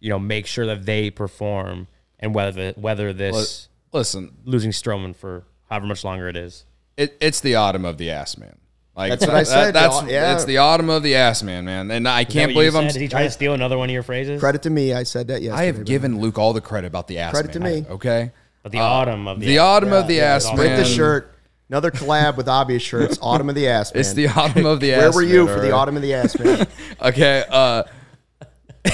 you 0.00 0.10
know 0.10 0.18
make 0.18 0.46
sure 0.46 0.66
that 0.66 0.84
they 0.86 1.10
perform 1.10 1.88
and 2.20 2.34
whether 2.34 2.72
whether 2.72 3.12
this 3.12 3.68
Listen, 3.92 4.32
losing 4.44 4.70
Stroman 4.70 5.16
for 5.16 5.44
however 5.70 5.86
much 5.86 6.04
longer 6.04 6.28
it 6.28 6.36
is. 6.36 6.64
it, 6.96 7.16
it's 7.20 7.40
the 7.40 7.54
autumn 7.54 7.84
of 7.84 7.96
the 7.98 8.10
ass 8.10 8.36
man. 8.36 8.56
Like 8.94 9.10
That's 9.10 9.26
what 9.26 9.34
I 9.36 9.40
that- 9.40 9.46
said, 9.46 9.74
That's 9.74 10.00
the 10.02 10.10
yeah. 10.10 10.34
it's 10.34 10.44
the 10.46 10.56
autumn 10.58 10.88
of 10.90 11.02
the 11.02 11.14
ass 11.16 11.42
man, 11.42 11.64
man. 11.66 11.90
And 11.90 12.06
I 12.08 12.22
Is 12.22 12.26
can't 12.32 12.52
believe 12.52 12.74
I'm. 12.74 12.84
said? 12.84 12.96
Is 12.96 13.02
he 13.02 13.08
trying 13.08 13.26
to 13.26 13.30
steal 13.30 13.52
another 13.52 13.76
one 13.76 13.88
of 13.90 13.92
your 13.92 14.02
phrases? 14.02 14.40
Credit 14.40 14.62
to 14.62 14.70
me. 14.70 14.92
I 14.94 15.02
said 15.02 15.28
that 15.28 15.42
Yes, 15.42 15.52
I 15.54 15.64
have 15.64 15.76
but- 15.78 15.86
given 15.86 16.18
Luke 16.20 16.38
all 16.38 16.52
the 16.54 16.60
credit 16.62 16.86
about 16.86 17.06
the 17.08 17.18
ass 17.18 17.32
Credit 17.32 17.58
man. 17.60 17.74
to 17.74 17.82
me. 17.88 17.94
Okay. 17.94 18.30
But 18.62 18.72
the 18.72 18.78
autumn 18.78 19.28
of 19.28 19.38
the, 19.38 19.46
The 19.46 19.58
autumn 19.58 19.92
of 19.92 20.08
the 20.08 20.20
ass 20.22 20.44
yeah, 20.44 20.50
man. 20.56 20.56
Print 20.56 20.76
the 20.78 20.84
shirt. 20.84 21.35
Another 21.68 21.90
collab 21.90 22.36
with 22.36 22.48
obvious 22.48 22.82
shirts. 22.82 23.18
Autumn 23.20 23.48
of 23.48 23.54
the 23.56 23.66
ass 23.68 23.92
man. 23.92 24.00
It's 24.00 24.12
the 24.12 24.28
autumn 24.28 24.66
of 24.66 24.80
the 24.80 24.92
ass. 24.94 25.00
Where 25.00 25.12
were 25.12 25.22
you 25.22 25.46
man, 25.46 25.54
for 25.56 25.60
the 25.60 25.72
autumn 25.72 25.96
of 25.96 26.02
the 26.02 26.14
ass 26.14 26.38
man? 26.38 26.66
Okay. 27.02 27.44
Uh, 27.48 27.82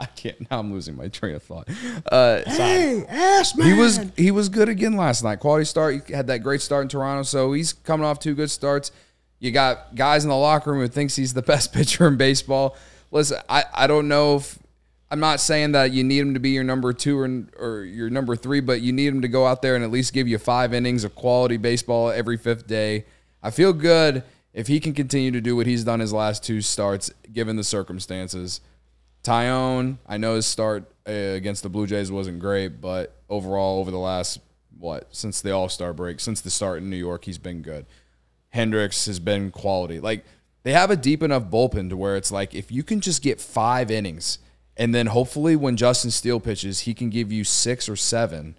I 0.00 0.06
can't. 0.16 0.50
Now 0.50 0.58
I'm 0.58 0.72
losing 0.72 0.96
my 0.96 1.08
train 1.08 1.34
of 1.36 1.42
thought. 1.42 1.68
Uh, 2.10 2.42
hey, 2.46 3.04
ass 3.08 3.56
man. 3.56 3.66
he 3.66 3.72
was 3.72 4.00
he 4.16 4.30
was 4.30 4.48
good 4.48 4.68
again 4.68 4.96
last 4.96 5.22
night. 5.22 5.40
Quality 5.40 5.64
start. 5.64 6.06
He 6.06 6.12
had 6.12 6.26
that 6.26 6.38
great 6.38 6.60
start 6.60 6.82
in 6.82 6.88
Toronto, 6.88 7.22
so 7.22 7.52
he's 7.52 7.72
coming 7.72 8.04
off 8.04 8.18
two 8.18 8.34
good 8.34 8.50
starts. 8.50 8.90
You 9.38 9.52
got 9.52 9.94
guys 9.94 10.24
in 10.24 10.30
the 10.30 10.36
locker 10.36 10.72
room 10.72 10.80
who 10.80 10.88
thinks 10.88 11.16
he's 11.16 11.34
the 11.34 11.42
best 11.42 11.72
pitcher 11.72 12.08
in 12.08 12.16
baseball. 12.16 12.76
Listen, 13.10 13.38
I, 13.48 13.64
I 13.72 13.86
don't 13.86 14.08
know 14.08 14.36
if 14.36 14.58
I'm 15.14 15.20
not 15.20 15.38
saying 15.38 15.70
that 15.72 15.92
you 15.92 16.02
need 16.02 16.18
him 16.18 16.34
to 16.34 16.40
be 16.40 16.50
your 16.50 16.64
number 16.64 16.92
two 16.92 17.16
or, 17.20 17.44
or 17.56 17.84
your 17.84 18.10
number 18.10 18.34
three, 18.34 18.58
but 18.58 18.80
you 18.80 18.92
need 18.92 19.06
him 19.06 19.22
to 19.22 19.28
go 19.28 19.46
out 19.46 19.62
there 19.62 19.76
and 19.76 19.84
at 19.84 19.92
least 19.92 20.12
give 20.12 20.26
you 20.26 20.38
five 20.38 20.74
innings 20.74 21.04
of 21.04 21.14
quality 21.14 21.56
baseball 21.56 22.10
every 22.10 22.36
fifth 22.36 22.66
day. 22.66 23.04
I 23.40 23.52
feel 23.52 23.72
good 23.72 24.24
if 24.52 24.66
he 24.66 24.80
can 24.80 24.92
continue 24.92 25.30
to 25.30 25.40
do 25.40 25.54
what 25.54 25.68
he's 25.68 25.84
done 25.84 26.00
his 26.00 26.12
last 26.12 26.42
two 26.42 26.60
starts, 26.60 27.12
given 27.32 27.54
the 27.54 27.62
circumstances. 27.62 28.60
Taillon, 29.22 29.98
I 30.04 30.16
know 30.16 30.34
his 30.34 30.46
start 30.46 30.90
uh, 31.08 31.12
against 31.12 31.62
the 31.62 31.68
Blue 31.68 31.86
Jays 31.86 32.10
wasn't 32.10 32.40
great, 32.40 32.80
but 32.80 33.14
overall, 33.28 33.78
over 33.78 33.92
the 33.92 33.98
last 33.98 34.40
what 34.80 35.06
since 35.14 35.40
the 35.40 35.52
All 35.52 35.68
Star 35.68 35.92
break, 35.92 36.18
since 36.18 36.40
the 36.40 36.50
start 36.50 36.78
in 36.78 36.90
New 36.90 36.96
York, 36.96 37.24
he's 37.24 37.38
been 37.38 37.62
good. 37.62 37.86
Hendricks 38.48 39.06
has 39.06 39.20
been 39.20 39.52
quality. 39.52 40.00
Like 40.00 40.24
they 40.64 40.72
have 40.72 40.90
a 40.90 40.96
deep 40.96 41.22
enough 41.22 41.44
bullpen 41.44 41.88
to 41.90 41.96
where 41.96 42.16
it's 42.16 42.32
like 42.32 42.52
if 42.52 42.72
you 42.72 42.82
can 42.82 43.00
just 43.00 43.22
get 43.22 43.40
five 43.40 43.92
innings, 43.92 44.40
and 44.76 44.94
then 44.94 45.06
hopefully 45.06 45.56
when 45.56 45.76
Justin 45.76 46.10
Steele 46.10 46.40
pitches, 46.40 46.80
he 46.80 46.94
can 46.94 47.10
give 47.10 47.30
you 47.30 47.44
six 47.44 47.88
or 47.88 47.96
seven. 47.96 48.56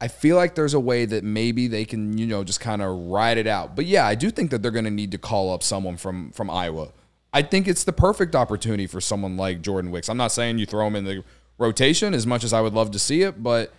I 0.00 0.08
feel 0.08 0.36
like 0.36 0.54
there's 0.54 0.74
a 0.74 0.80
way 0.80 1.04
that 1.04 1.22
maybe 1.22 1.68
they 1.68 1.84
can, 1.84 2.18
you 2.18 2.26
know, 2.26 2.42
just 2.42 2.60
kind 2.60 2.82
of 2.82 2.96
ride 2.96 3.38
it 3.38 3.46
out. 3.46 3.76
But 3.76 3.86
yeah, 3.86 4.06
I 4.06 4.14
do 4.14 4.30
think 4.30 4.50
that 4.50 4.62
they're 4.62 4.72
going 4.72 4.84
to 4.84 4.90
need 4.90 5.12
to 5.12 5.18
call 5.18 5.52
up 5.52 5.62
someone 5.62 5.96
from 5.96 6.30
from 6.32 6.50
Iowa. 6.50 6.88
I 7.32 7.42
think 7.42 7.68
it's 7.68 7.84
the 7.84 7.92
perfect 7.92 8.34
opportunity 8.34 8.86
for 8.86 9.00
someone 9.00 9.36
like 9.36 9.62
Jordan 9.62 9.90
Wicks. 9.90 10.08
I'm 10.08 10.16
not 10.16 10.32
saying 10.32 10.58
you 10.58 10.66
throw 10.66 10.86
him 10.86 10.96
in 10.96 11.04
the 11.04 11.24
rotation 11.56 12.14
as 12.14 12.26
much 12.26 12.44
as 12.44 12.52
I 12.52 12.60
would 12.60 12.74
love 12.74 12.90
to 12.90 12.98
see 12.98 13.22
it, 13.22 13.42
but 13.42 13.72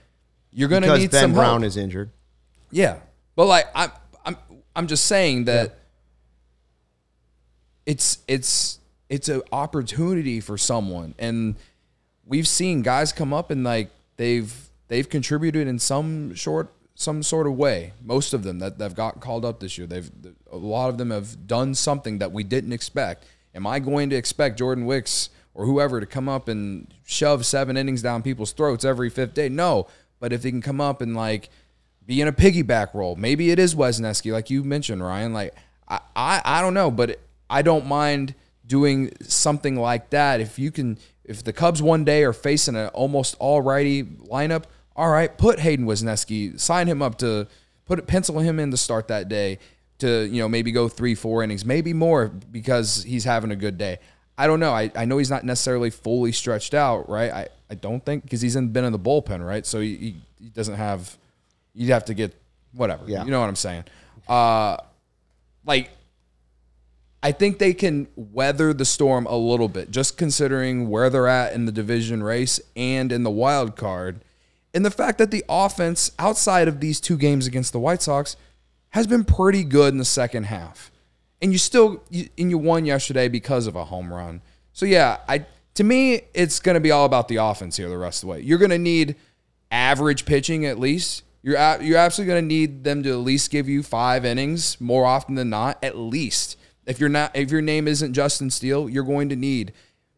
you're 0.51 0.69
going 0.69 0.83
to 0.83 0.97
need 0.97 1.11
Ben 1.11 1.21
some 1.21 1.33
Brown 1.33 1.61
help. 1.61 1.63
is 1.63 1.77
injured. 1.77 2.09
Yeah, 2.71 2.99
but 3.35 3.45
like 3.45 3.67
I'm, 3.75 3.91
I'm, 4.25 4.37
I'm 4.75 4.87
just 4.87 5.05
saying 5.05 5.45
that 5.45 5.77
it's 7.85 8.19
it's 8.27 8.79
it's 9.09 9.29
an 9.29 9.41
opportunity 9.51 10.39
for 10.39 10.57
someone, 10.57 11.15
and 11.19 11.55
we've 12.25 12.47
seen 12.47 12.81
guys 12.81 13.11
come 13.11 13.33
up 13.33 13.51
and 13.51 13.63
like 13.63 13.89
they've 14.17 14.53
they've 14.87 15.09
contributed 15.09 15.67
in 15.67 15.79
some 15.79 16.33
short 16.33 16.73
some 16.95 17.23
sort 17.23 17.47
of 17.47 17.53
way. 17.53 17.93
Most 18.03 18.33
of 18.33 18.43
them 18.43 18.59
that 18.59 18.79
have 18.79 18.95
got 18.95 19.19
called 19.19 19.45
up 19.45 19.59
this 19.59 19.77
year, 19.77 19.87
they've 19.87 20.09
a 20.51 20.57
lot 20.57 20.89
of 20.89 20.97
them 20.97 21.11
have 21.11 21.47
done 21.47 21.75
something 21.75 22.19
that 22.19 22.31
we 22.31 22.43
didn't 22.43 22.73
expect. 22.73 23.25
Am 23.55 23.67
I 23.67 23.79
going 23.79 24.09
to 24.09 24.15
expect 24.15 24.57
Jordan 24.57 24.85
Wicks 24.85 25.29
or 25.53 25.65
whoever 25.65 25.99
to 25.99 26.05
come 26.05 26.27
up 26.27 26.47
and 26.47 26.93
shove 27.03 27.45
seven 27.45 27.77
innings 27.77 28.01
down 28.01 28.23
people's 28.23 28.51
throats 28.51 28.83
every 28.83 29.09
fifth 29.09 29.33
day. 29.33 29.49
No, 29.49 29.87
but 30.19 30.33
if 30.33 30.41
they 30.41 30.49
can 30.49 30.61
come 30.61 30.81
up 30.81 31.01
and 31.01 31.15
like 31.15 31.49
be 32.05 32.21
in 32.21 32.27
a 32.27 32.33
piggyback 32.33 32.93
role, 32.93 33.15
maybe 33.15 33.51
it 33.51 33.59
is 33.59 33.75
Wesneski, 33.75 34.31
like 34.31 34.49
you 34.49 34.63
mentioned, 34.63 35.03
Ryan. 35.03 35.33
Like 35.33 35.53
I, 35.87 35.99
I, 36.15 36.41
I 36.43 36.61
don't 36.61 36.73
know, 36.73 36.89
but 36.89 37.19
I 37.49 37.61
don't 37.61 37.85
mind 37.85 38.33
doing 38.65 39.11
something 39.21 39.75
like 39.75 40.09
that 40.11 40.41
if 40.41 40.57
you 40.59 40.71
can. 40.71 40.97
If 41.25 41.41
the 41.41 41.53
Cubs 41.53 41.81
one 41.81 42.03
day 42.03 42.25
are 42.25 42.33
facing 42.33 42.75
an 42.75 42.89
almost 42.89 43.37
all 43.39 43.61
righty 43.61 44.03
lineup, 44.03 44.65
all 44.93 45.09
right, 45.09 45.35
put 45.37 45.59
Hayden 45.59 45.85
Wesneski, 45.85 46.59
sign 46.59 46.87
him 46.87 47.01
up 47.01 47.17
to 47.19 47.47
put 47.85 48.05
pencil 48.07 48.39
him 48.39 48.59
in 48.59 48.71
to 48.71 48.77
start 48.77 49.07
that 49.07 49.29
day 49.29 49.59
to 49.99 50.25
you 50.25 50.41
know 50.41 50.49
maybe 50.49 50.71
go 50.71 50.89
three 50.89 51.15
four 51.15 51.43
innings 51.43 51.63
maybe 51.63 51.93
more 51.93 52.27
because 52.27 53.03
he's 53.03 53.23
having 53.23 53.51
a 53.51 53.55
good 53.55 53.77
day. 53.77 53.99
I 54.37 54.47
don't 54.47 54.59
know. 54.59 54.71
I, 54.71 54.91
I 54.95 55.05
know 55.05 55.19
he's 55.19 55.29
not 55.29 55.43
necessarily 55.43 55.91
fully 55.91 56.31
stretched 56.31 56.73
out 56.73 57.09
right? 57.09 57.31
I, 57.31 57.47
I 57.69 57.75
don't 57.75 58.03
think 58.03 58.23
because 58.23 58.41
he's 58.41 58.55
in, 58.55 58.69
been 58.69 58.83
in 58.83 58.91
the 58.91 58.99
bullpen 58.99 59.45
right? 59.45 59.65
So 59.65 59.79
he, 59.79 59.95
he, 59.95 60.15
he 60.41 60.49
doesn't 60.49 60.75
have 60.75 61.17
you'd 61.73 61.91
have 61.91 62.05
to 62.05 62.13
get 62.13 62.35
whatever. 62.73 63.03
Yeah. 63.07 63.23
you 63.23 63.31
know 63.31 63.39
what 63.39 63.49
i'm 63.49 63.55
saying? 63.55 63.85
Uh 64.27 64.77
like 65.65 65.89
I 67.25 67.31
think 67.31 67.57
they 67.57 67.73
can 67.73 68.09
weather 68.17 68.73
the 68.73 68.83
storm 68.83 69.25
a 69.27 69.37
little 69.37 69.69
bit, 69.69 69.89
just 69.89 70.17
considering 70.17 70.89
where 70.89 71.09
they're 71.09 71.29
at 71.29 71.53
in 71.53 71.65
the 71.65 71.71
division 71.71 72.21
race 72.21 72.59
and 72.75 73.13
in 73.13 73.23
the 73.23 73.31
wild 73.31 73.77
card. 73.77 74.25
And 74.73 74.85
the 74.85 74.91
fact 74.91 75.19
that 75.19 75.31
the 75.31 75.45
offense 75.47 76.11
outside 76.19 76.67
of 76.67 76.81
these 76.81 76.99
two 76.99 77.15
games 77.15 77.47
against 77.47 77.71
the 77.71 77.79
White 77.79 78.01
Sox 78.01 78.35
has 78.89 79.07
been 79.07 79.23
pretty 79.23 79.63
good 79.63 79.93
in 79.93 79.99
the 79.99 80.05
second 80.05 80.47
half. 80.47 80.91
And 81.41 81.53
you 81.53 81.57
still 81.57 82.03
and 82.11 82.49
you 82.49 82.57
won 82.57 82.85
yesterday 82.85 83.29
because 83.29 83.67
of 83.67 83.75
a 83.77 83.85
home 83.85 84.13
run. 84.13 84.41
So 84.73 84.85
yeah, 84.85 85.19
I 85.27 85.45
to 85.75 85.83
me 85.83 86.23
it's 86.33 86.59
going 86.59 86.75
to 86.75 86.81
be 86.81 86.91
all 86.91 87.05
about 87.05 87.29
the 87.29 87.37
offense 87.37 87.77
here 87.77 87.87
the 87.87 87.97
rest 87.97 88.23
of 88.23 88.27
the 88.27 88.31
way. 88.31 88.41
You're 88.41 88.59
going 88.59 88.71
to 88.71 88.77
need 88.77 89.15
average 89.71 90.25
pitching 90.25 90.65
at 90.65 90.77
least. 90.77 91.23
You're 91.41 91.57
you're 91.81 91.97
absolutely 91.97 92.33
going 92.33 92.43
to 92.43 92.47
need 92.47 92.83
them 92.83 93.01
to 93.03 93.11
at 93.11 93.19
least 93.19 93.49
give 93.49 93.69
you 93.69 93.81
5 93.81 94.25
innings 94.25 94.79
more 94.81 95.05
often 95.05 95.35
than 95.35 95.49
not 95.49 95.77
at 95.81 95.97
least. 95.97 96.57
If 96.85 96.99
you're 96.99 97.09
not 97.09 97.35
if 97.35 97.51
your 97.51 97.61
name 97.61 97.87
isn't 97.87 98.13
Justin 98.13 98.49
Steele, 98.49 98.89
you're 98.89 99.03
going 99.03 99.29
to 99.29 99.35
need 99.35 99.73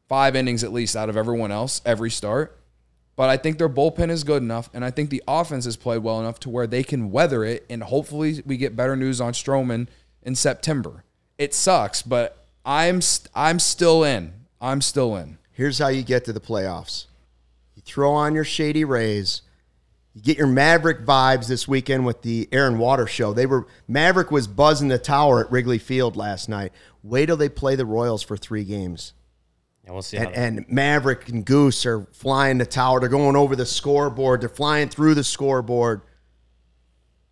5 0.07 0.36
innings 0.36 0.63
at 0.63 0.74
least 0.74 0.95
out 0.95 1.09
of 1.09 1.18
everyone 1.18 1.51
else 1.51 1.82
every 1.86 2.11
start. 2.11 2.59
But 3.16 3.30
I 3.30 3.38
think 3.38 3.57
their 3.57 3.70
bullpen 3.70 4.09
is 4.09 4.26
good 4.26 4.41
enough, 4.41 4.70
and 4.74 4.84
I 4.84 4.91
think 4.91 5.09
the 5.09 5.24
offense 5.26 5.63
has 5.66 5.78
played 5.78 6.03
well 6.03 6.20
enough 6.20 6.39
to 6.41 6.49
where 6.49 6.68
they 6.68 6.84
can 6.84 7.11
weather 7.11 7.45
it. 7.45 7.66
And 7.70 7.82
hopefully, 7.84 8.43
we 8.45 8.57
get 8.57 8.76
better 8.76 8.95
news 8.95 9.22
on 9.22 9.32
Stroman 9.32 9.88
in 10.22 10.36
September. 10.36 11.05
It 11.38 11.53
sucks, 11.53 12.01
but 12.01 12.45
I'm 12.66 12.99
I'm 13.34 13.59
still 13.59 14.03
in. 14.03 14.34
I'm 14.59 14.82
still 14.82 15.16
in. 15.16 15.38
Here's 15.51 15.80
how 15.80 15.88
you 15.88 16.03
get 16.03 16.26
to 16.26 16.34
the 16.34 16.41
playoffs. 16.41 17.05
You 17.76 17.82
throw 17.86 18.11
on 18.11 18.36
your 18.36 18.43
Shady 18.43 18.84
Rays. 18.84 19.41
You 20.16 20.22
get 20.22 20.38
your 20.38 20.47
Maverick 20.47 21.05
vibes 21.05 21.47
this 21.49 21.68
weekend 21.68 22.05
with 22.05 22.22
the 22.22 22.47
Air 22.53 22.68
and 22.68 22.80
Water 22.80 23.05
show. 23.05 23.34
They 23.34 23.45
were 23.45 23.68
Maverick 23.86 24.32
was 24.32 24.47
buzzing 24.47 24.88
the 24.88 24.97
tower 24.97 25.41
at 25.41 25.51
Wrigley 25.51 25.78
Field 25.78 26.16
last 26.16 26.47
night. 26.47 26.72
Wait 27.03 27.26
till 27.26 27.36
they 27.36 27.49
play 27.49 27.76
the 27.76 27.86
Royals 27.86 28.24
for 28.24 28.38
three 28.38 28.63
games. 28.63 29.13
And 29.84 29.93
we'll 29.93 30.01
see 30.01 30.16
And, 30.16 30.34
and 30.34 30.66
Maverick 30.70 31.28
and 31.28 31.45
Goose 31.45 31.86
are 31.86 32.07
flying 32.13 32.57
the 32.57 32.66
tower. 32.66 33.01
They're 33.01 33.09
going 33.09 33.36
over 33.36 33.57
the 33.57 33.66
scoreboard. 33.66 34.39
They're 34.39 34.49
flying 34.49 34.88
through 34.88 35.16
the 35.16 35.24
scoreboard. 35.24 36.01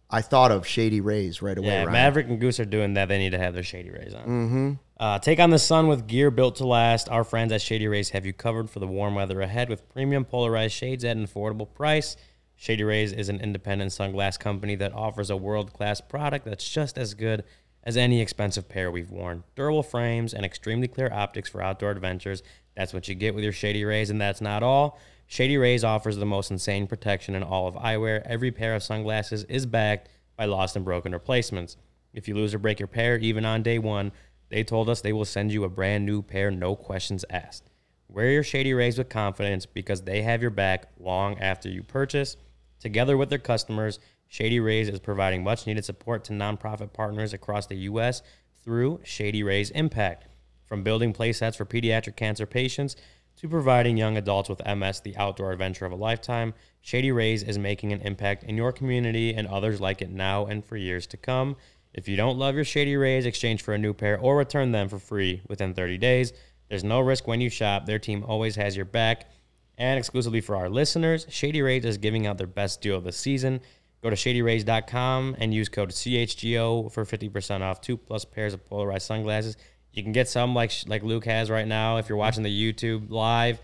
I 0.09 0.21
thought 0.21 0.51
of 0.51 0.67
Shady 0.67 0.99
Rays 0.99 1.41
right 1.41 1.57
away. 1.57 1.69
Yeah, 1.69 1.79
Ryan. 1.79 1.91
Maverick 1.93 2.27
and 2.27 2.39
Goose 2.39 2.59
are 2.59 2.65
doing 2.65 2.95
that. 2.95 3.07
They 3.07 3.17
need 3.17 3.31
to 3.31 3.39
have 3.39 3.53
their 3.53 3.63
Shady 3.63 3.89
Rays 3.91 4.13
on. 4.13 4.23
Mm-hmm. 4.25 4.71
Uh, 4.99 5.19
take 5.19 5.39
on 5.39 5.49
the 5.49 5.57
sun 5.57 5.87
with 5.87 6.05
gear 6.05 6.29
built 6.29 6.57
to 6.57 6.67
last. 6.67 7.09
Our 7.09 7.23
friends 7.23 7.51
at 7.53 7.61
Shady 7.61 7.87
Rays 7.87 8.09
have 8.09 8.25
you 8.25 8.33
covered 8.33 8.69
for 8.69 8.79
the 8.79 8.87
warm 8.87 9.15
weather 9.15 9.41
ahead 9.41 9.69
with 9.69 9.89
premium 9.89 10.25
polarized 10.25 10.75
shades 10.75 11.03
at 11.03 11.17
an 11.17 11.25
affordable 11.25 11.73
price. 11.73 12.15
Shady 12.63 12.85
Rays 12.85 13.11
is 13.11 13.27
an 13.27 13.41
independent 13.41 13.91
sunglass 13.91 14.39
company 14.39 14.75
that 14.75 14.93
offers 14.93 15.29
a 15.29 15.35
world 15.35 15.73
class 15.73 15.99
product 15.99 16.45
that's 16.45 16.69
just 16.69 16.97
as 16.97 17.13
good 17.13 17.43
as 17.83 17.97
any 17.97 18.21
expensive 18.21 18.69
pair 18.69 18.89
we've 18.89 19.11
worn. 19.11 19.43
Durable 19.57 19.83
frames 19.83 20.33
and 20.33 20.45
extremely 20.45 20.87
clear 20.87 21.11
optics 21.11 21.49
for 21.49 21.61
outdoor 21.61 21.91
adventures. 21.91 22.41
That's 22.73 22.93
what 22.93 23.09
you 23.09 23.15
get 23.15 23.35
with 23.35 23.43
your 23.43 23.51
Shady 23.51 23.83
Rays, 23.83 24.09
and 24.09 24.21
that's 24.21 24.39
not 24.39 24.63
all. 24.63 24.97
Shady 25.27 25.57
Rays 25.57 25.83
offers 25.83 26.15
the 26.15 26.25
most 26.25 26.51
insane 26.51 26.87
protection 26.87 27.35
in 27.35 27.43
all 27.43 27.67
of 27.67 27.75
eyewear. 27.75 28.21
Every 28.23 28.49
pair 28.49 28.75
of 28.75 28.81
sunglasses 28.81 29.43
is 29.49 29.65
backed 29.65 30.07
by 30.37 30.45
lost 30.45 30.77
and 30.77 30.85
broken 30.85 31.11
replacements. 31.11 31.75
If 32.13 32.29
you 32.29 32.35
lose 32.35 32.53
or 32.53 32.59
break 32.59 32.79
your 32.79 32.87
pair, 32.87 33.17
even 33.17 33.43
on 33.43 33.61
day 33.61 33.77
one, 33.77 34.13
they 34.47 34.63
told 34.63 34.87
us 34.87 35.01
they 35.01 35.11
will 35.11 35.25
send 35.25 35.51
you 35.51 35.65
a 35.65 35.69
brand 35.69 36.05
new 36.05 36.21
pair, 36.21 36.49
no 36.49 36.77
questions 36.77 37.25
asked. 37.29 37.69
Wear 38.07 38.29
your 38.29 38.43
Shady 38.43 38.73
Rays 38.73 38.97
with 38.97 39.09
confidence 39.09 39.65
because 39.65 40.03
they 40.03 40.21
have 40.21 40.41
your 40.41 40.49
back 40.49 40.93
long 40.97 41.37
after 41.39 41.67
you 41.67 41.83
purchase. 41.83 42.37
Together 42.83 43.15
with 43.15 43.29
their 43.29 43.39
customers, 43.39 43.97
Shady 44.27 44.59
Rays 44.59 44.89
is 44.89 44.99
providing 44.99 45.41
much 45.41 45.65
needed 45.65 45.85
support 45.85 46.25
to 46.25 46.33
nonprofit 46.33 46.91
partners 46.91 47.31
across 47.31 47.65
the 47.65 47.77
U.S. 47.77 48.21
through 48.61 48.99
Shady 49.05 49.41
Rays 49.41 49.69
Impact. 49.69 50.27
From 50.65 50.83
building 50.83 51.13
playsets 51.13 51.55
for 51.55 51.63
pediatric 51.63 52.17
cancer 52.17 52.45
patients 52.45 52.97
to 53.37 53.47
providing 53.47 53.95
young 53.95 54.17
adults 54.17 54.49
with 54.49 54.61
MS 54.67 54.99
the 54.99 55.15
outdoor 55.15 55.53
adventure 55.53 55.85
of 55.85 55.93
a 55.93 55.95
lifetime, 55.95 56.53
Shady 56.81 57.13
Rays 57.13 57.41
is 57.41 57.57
making 57.57 57.93
an 57.93 58.01
impact 58.01 58.43
in 58.43 58.57
your 58.57 58.73
community 58.73 59.33
and 59.33 59.47
others 59.47 59.79
like 59.79 60.01
it 60.01 60.09
now 60.09 60.45
and 60.45 60.65
for 60.65 60.75
years 60.75 61.07
to 61.07 61.15
come. 61.15 61.55
If 61.93 62.09
you 62.09 62.17
don't 62.17 62.37
love 62.37 62.55
your 62.55 62.65
Shady 62.65 62.97
Rays, 62.97 63.25
exchange 63.25 63.61
for 63.61 63.73
a 63.73 63.77
new 63.77 63.93
pair 63.93 64.19
or 64.19 64.35
return 64.35 64.73
them 64.73 64.89
for 64.89 64.99
free 64.99 65.41
within 65.47 65.73
30 65.73 65.99
days. 65.99 66.33
There's 66.67 66.83
no 66.83 66.99
risk 66.99 67.29
when 67.29 67.39
you 67.39 67.49
shop. 67.49 67.85
Their 67.85 67.99
team 67.99 68.25
always 68.27 68.57
has 68.57 68.75
your 68.75 68.83
back. 68.83 69.29
And 69.77 69.97
exclusively 69.97 70.41
for 70.41 70.55
our 70.55 70.69
listeners, 70.69 71.25
Shady 71.29 71.61
Rays 71.61 71.85
is 71.85 71.97
giving 71.97 72.27
out 72.27 72.37
their 72.37 72.47
best 72.47 72.81
deal 72.81 72.97
of 72.97 73.03
the 73.03 73.11
season. 73.11 73.61
Go 74.03 74.09
to 74.09 74.15
shadyrays.com 74.15 75.37
and 75.39 75.53
use 75.53 75.69
code 75.69 75.89
CHGO 75.89 76.91
for 76.91 77.05
50% 77.05 77.61
off 77.61 77.81
two 77.81 77.97
plus 77.97 78.25
pairs 78.25 78.53
of 78.53 78.65
polarized 78.65 79.07
sunglasses. 79.07 79.55
You 79.93 80.03
can 80.03 80.11
get 80.11 80.27
some 80.27 80.53
like 80.53 80.71
like 80.87 81.03
Luke 81.03 81.25
has 81.25 81.49
right 81.49 81.67
now. 81.67 81.97
If 81.97 82.09
you're 82.09 82.17
watching 82.17 82.43
the 82.43 82.49
YouTube 82.73 83.09
live, 83.09 83.59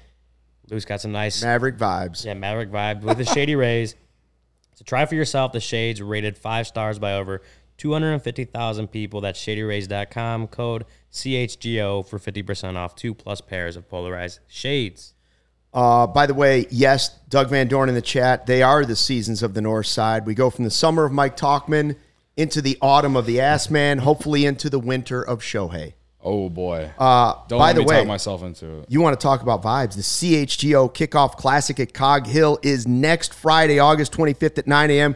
Luke's 0.70 0.86
got 0.86 1.01
some 1.01 1.12
nice 1.12 1.43
Maverick 1.43 1.78
vibes. 1.78 2.24
yeah, 2.26 2.36
Maverick 2.36 2.72
vibe 2.72 3.01
with 3.01 3.18
the 3.18 3.26
Shady 3.26 3.55
Rays. 3.55 3.95
So 4.76 4.84
try 4.86 5.05
for 5.05 5.16
yourself 5.16 5.51
the 5.51 5.60
shades 5.60 6.01
rated 6.01 6.38
five 6.38 6.68
stars 6.68 6.99
by 6.99 7.14
over 7.14 7.41
250,000 7.78 8.88
people. 8.88 9.22
That's 9.22 9.39
shadyrays.com. 9.39 10.47
Code 10.47 10.86
CHGO 11.12 12.07
for 12.07 12.20
50% 12.20 12.76
off 12.78 12.95
two 12.95 13.14
plus 13.14 13.41
pairs 13.41 13.76
of 13.76 13.89
polarized 13.89 14.39
shades. 14.47 15.16
Uh, 15.74 16.07
by 16.07 16.26
the 16.26 16.34
way, 16.34 16.65
yes, 16.72 17.09
Doug 17.30 17.49
Van 17.49 17.67
Dorn 17.67 17.89
in 17.89 17.95
the 17.95 18.01
chat. 18.01 18.45
They 18.45 18.63
are 18.63 18.86
the 18.86 18.95
seasons 18.95 19.43
of 19.43 19.53
the 19.53 19.61
North 19.61 19.86
Side. 19.86 20.26
We 20.26 20.34
go 20.34 20.49
from 20.49 20.65
the 20.65 20.72
summer 20.72 21.05
of 21.05 21.11
Mike 21.11 21.38
Tauchman 21.38 21.95
into 22.36 22.61
the 22.61 22.78
autumn 22.82 23.15
of 23.15 23.26
the 23.26 23.39
Ass 23.41 23.70
Man, 23.70 23.99
hopefully 23.99 24.45
into 24.45 24.70
the 24.70 24.80
winter 24.80 25.22
of 25.22 25.41
Shohei. 25.41 25.93
Oh 26.22 26.49
boy. 26.49 26.91
Uh, 26.97 27.36
Don't 27.47 27.59
by 27.59 27.74
the 27.74 27.84
way, 27.84 27.99
talk 27.99 28.07
myself 28.07 28.43
into 28.43 28.80
it. 28.80 28.86
you 28.89 28.99
want 28.99 29.17
to 29.17 29.24
talk 29.24 29.41
about 29.41 29.61
vibes? 29.61 29.95
The 29.95 30.01
CHGO 30.01 30.93
Kickoff 30.93 31.36
Classic 31.38 31.80
at 31.80 31.93
Cog 31.93 32.28
Hill 32.28 32.59
is 32.61 32.88
next 32.88 33.34
Friday, 33.34 33.80
August 33.80 34.11
25th 34.13 34.57
at 34.57 34.67
9 34.67 34.91
a.m. 34.91 35.15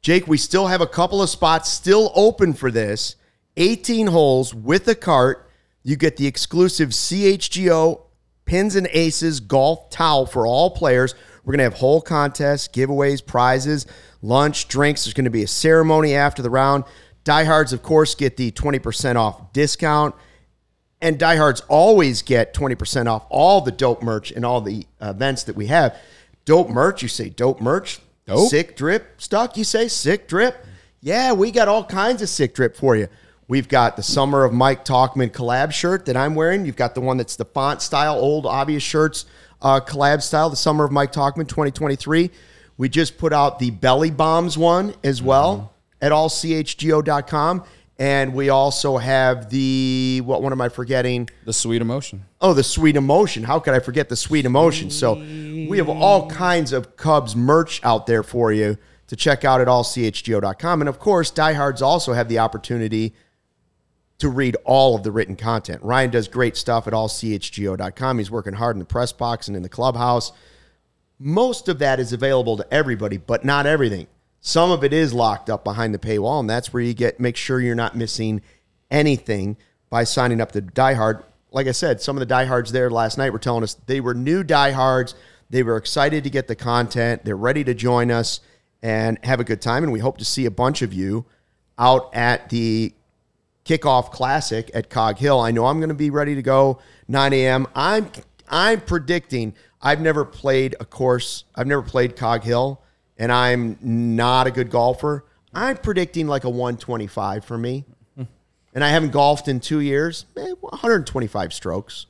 Jake, 0.00 0.26
we 0.26 0.36
still 0.36 0.66
have 0.66 0.80
a 0.80 0.86
couple 0.86 1.22
of 1.22 1.30
spots 1.30 1.70
still 1.70 2.10
open 2.14 2.52
for 2.52 2.70
this. 2.70 3.16
18 3.56 4.08
holes 4.08 4.54
with 4.54 4.88
a 4.88 4.94
cart. 4.94 5.48
You 5.82 5.96
get 5.96 6.16
the 6.16 6.26
exclusive 6.26 6.90
CHGO 6.90 8.02
Pins 8.44 8.76
and 8.76 8.88
Aces 8.92 9.40
golf 9.40 9.90
towel 9.90 10.26
for 10.26 10.46
all 10.46 10.70
players. 10.70 11.14
We're 11.44 11.52
going 11.52 11.58
to 11.58 11.64
have 11.64 11.74
hole 11.74 12.00
contests, 12.00 12.68
giveaways, 12.68 13.24
prizes, 13.24 13.86
lunch, 14.22 14.68
drinks. 14.68 15.04
There's 15.04 15.14
going 15.14 15.24
to 15.24 15.30
be 15.30 15.42
a 15.42 15.48
ceremony 15.48 16.14
after 16.14 16.42
the 16.42 16.50
round. 16.50 16.84
Diehards, 17.24 17.72
of 17.72 17.82
course, 17.82 18.14
get 18.14 18.36
the 18.36 18.50
20% 18.52 19.16
off 19.16 19.52
discount. 19.52 20.14
And 21.00 21.18
diehards 21.18 21.60
always 21.68 22.22
get 22.22 22.54
20% 22.54 23.06
off 23.06 23.26
all 23.28 23.60
the 23.60 23.72
dope 23.72 24.02
merch 24.02 24.30
and 24.30 24.44
all 24.44 24.60
the 24.60 24.86
events 25.00 25.42
that 25.44 25.56
we 25.56 25.66
have. 25.66 25.96
Dope 26.44 26.70
merch, 26.70 27.02
you 27.02 27.08
say 27.08 27.28
dope 27.28 27.60
merch? 27.60 28.00
Dope. 28.26 28.48
Sick 28.48 28.76
drip 28.76 29.20
stock, 29.20 29.56
you 29.56 29.64
say 29.64 29.88
sick 29.88 30.28
drip? 30.28 30.64
Yeah, 31.00 31.32
we 31.34 31.50
got 31.50 31.68
all 31.68 31.84
kinds 31.84 32.22
of 32.22 32.30
sick 32.30 32.54
drip 32.54 32.74
for 32.74 32.96
you. 32.96 33.08
We've 33.54 33.68
got 33.68 33.94
the 33.94 34.02
Summer 34.02 34.42
of 34.42 34.52
Mike 34.52 34.84
Tauchman 34.84 35.30
collab 35.30 35.70
shirt 35.70 36.06
that 36.06 36.16
I'm 36.16 36.34
wearing. 36.34 36.66
You've 36.66 36.74
got 36.74 36.96
the 36.96 37.00
one 37.00 37.18
that's 37.18 37.36
the 37.36 37.44
font 37.44 37.82
style, 37.82 38.14
old 38.16 38.46
obvious 38.46 38.82
shirts 38.82 39.26
uh, 39.62 39.78
collab 39.78 40.22
style, 40.22 40.50
the 40.50 40.56
Summer 40.56 40.84
of 40.84 40.90
Mike 40.90 41.12
Tauchman 41.12 41.46
2023. 41.46 42.32
We 42.78 42.88
just 42.88 43.16
put 43.16 43.32
out 43.32 43.60
the 43.60 43.70
Belly 43.70 44.10
Bombs 44.10 44.58
one 44.58 44.92
as 45.04 45.22
well 45.22 45.72
at 46.02 46.10
allchgo.com. 46.10 47.62
And 47.96 48.34
we 48.34 48.48
also 48.48 48.96
have 48.96 49.50
the, 49.50 50.20
what 50.24 50.42
one 50.42 50.50
am 50.50 50.60
I 50.60 50.68
forgetting? 50.68 51.30
The 51.44 51.52
sweet 51.52 51.80
emotion. 51.80 52.24
Oh, 52.40 52.54
the 52.54 52.64
sweet 52.64 52.96
emotion. 52.96 53.44
How 53.44 53.60
could 53.60 53.74
I 53.74 53.78
forget 53.78 54.08
the 54.08 54.16
sweet 54.16 54.46
emotion? 54.46 54.90
So 54.90 55.14
we 55.14 55.78
have 55.78 55.88
all 55.88 56.28
kinds 56.28 56.72
of 56.72 56.96
Cubs 56.96 57.36
merch 57.36 57.80
out 57.84 58.08
there 58.08 58.24
for 58.24 58.52
you 58.52 58.78
to 59.06 59.14
check 59.14 59.44
out 59.44 59.60
at 59.60 59.68
allchgo.com. 59.68 60.82
And 60.82 60.88
of 60.88 60.98
course, 60.98 61.30
diehards 61.30 61.82
also 61.82 62.14
have 62.14 62.28
the 62.28 62.40
opportunity 62.40 63.14
to 64.18 64.28
read 64.28 64.56
all 64.64 64.94
of 64.94 65.02
the 65.02 65.10
written 65.10 65.36
content. 65.36 65.82
Ryan 65.82 66.10
does 66.10 66.28
great 66.28 66.56
stuff 66.56 66.86
at 66.86 66.92
allchgo.com. 66.92 68.18
He's 68.18 68.30
working 68.30 68.54
hard 68.54 68.76
in 68.76 68.80
the 68.80 68.84
press 68.84 69.12
box 69.12 69.48
and 69.48 69.56
in 69.56 69.62
the 69.62 69.68
clubhouse. 69.68 70.32
Most 71.18 71.68
of 71.68 71.78
that 71.80 72.00
is 72.00 72.12
available 72.12 72.56
to 72.56 72.66
everybody, 72.72 73.16
but 73.16 73.44
not 73.44 73.66
everything. 73.66 74.06
Some 74.40 74.70
of 74.70 74.84
it 74.84 74.92
is 74.92 75.14
locked 75.14 75.48
up 75.48 75.64
behind 75.64 75.94
the 75.94 75.98
paywall, 75.98 76.40
and 76.40 76.50
that's 76.50 76.72
where 76.72 76.82
you 76.82 76.94
get 76.94 77.18
make 77.18 77.36
sure 77.36 77.60
you're 77.60 77.74
not 77.74 77.96
missing 77.96 78.42
anything 78.90 79.56
by 79.90 80.04
signing 80.04 80.40
up 80.40 80.52
to 80.52 80.62
diehard. 80.62 81.24
Like 81.50 81.66
I 81.66 81.72
said, 81.72 82.00
some 82.00 82.16
of 82.16 82.20
the 82.20 82.26
diehards 82.26 82.72
there 82.72 82.90
last 82.90 83.16
night 83.16 83.32
were 83.32 83.38
telling 83.38 83.62
us 83.62 83.74
they 83.86 84.00
were 84.00 84.14
new 84.14 84.42
diehards. 84.42 85.14
They 85.50 85.62
were 85.62 85.76
excited 85.76 86.24
to 86.24 86.30
get 86.30 86.48
the 86.48 86.56
content. 86.56 87.24
They're 87.24 87.36
ready 87.36 87.64
to 87.64 87.74
join 87.74 88.10
us 88.10 88.40
and 88.82 89.18
have 89.24 89.40
a 89.40 89.44
good 89.44 89.62
time. 89.62 89.82
And 89.82 89.92
we 89.92 90.00
hope 90.00 90.18
to 90.18 90.24
see 90.24 90.46
a 90.46 90.50
bunch 90.50 90.82
of 90.82 90.92
you 90.92 91.24
out 91.78 92.14
at 92.14 92.50
the 92.50 92.92
kickoff 93.64 94.10
classic 94.10 94.70
at 94.74 94.90
Cog 94.90 95.18
Hill. 95.18 95.40
I 95.40 95.50
know 95.50 95.66
I'm 95.66 95.78
going 95.78 95.88
to 95.88 95.94
be 95.94 96.10
ready 96.10 96.34
to 96.34 96.42
go 96.42 96.78
9 97.08 97.32
a.m. 97.32 97.66
I'm 97.74 98.10
I'm 98.48 98.80
predicting. 98.80 99.54
I've 99.80 100.00
never 100.00 100.24
played 100.24 100.76
a 100.80 100.84
course. 100.84 101.44
I've 101.54 101.66
never 101.66 101.82
played 101.82 102.16
Cog 102.16 102.42
Hill, 102.42 102.80
and 103.18 103.32
I'm 103.32 103.78
not 103.80 104.46
a 104.46 104.50
good 104.50 104.70
golfer. 104.70 105.24
I'm 105.52 105.76
predicting 105.76 106.26
like 106.26 106.44
a 106.44 106.50
125 106.50 107.44
for 107.44 107.56
me, 107.56 107.84
and 108.74 108.84
I 108.84 108.88
haven't 108.88 109.12
golfed 109.12 109.48
in 109.48 109.60
two 109.60 109.80
years. 109.80 110.26
Eh, 110.36 110.52
125 110.60 111.52
strokes 111.52 112.06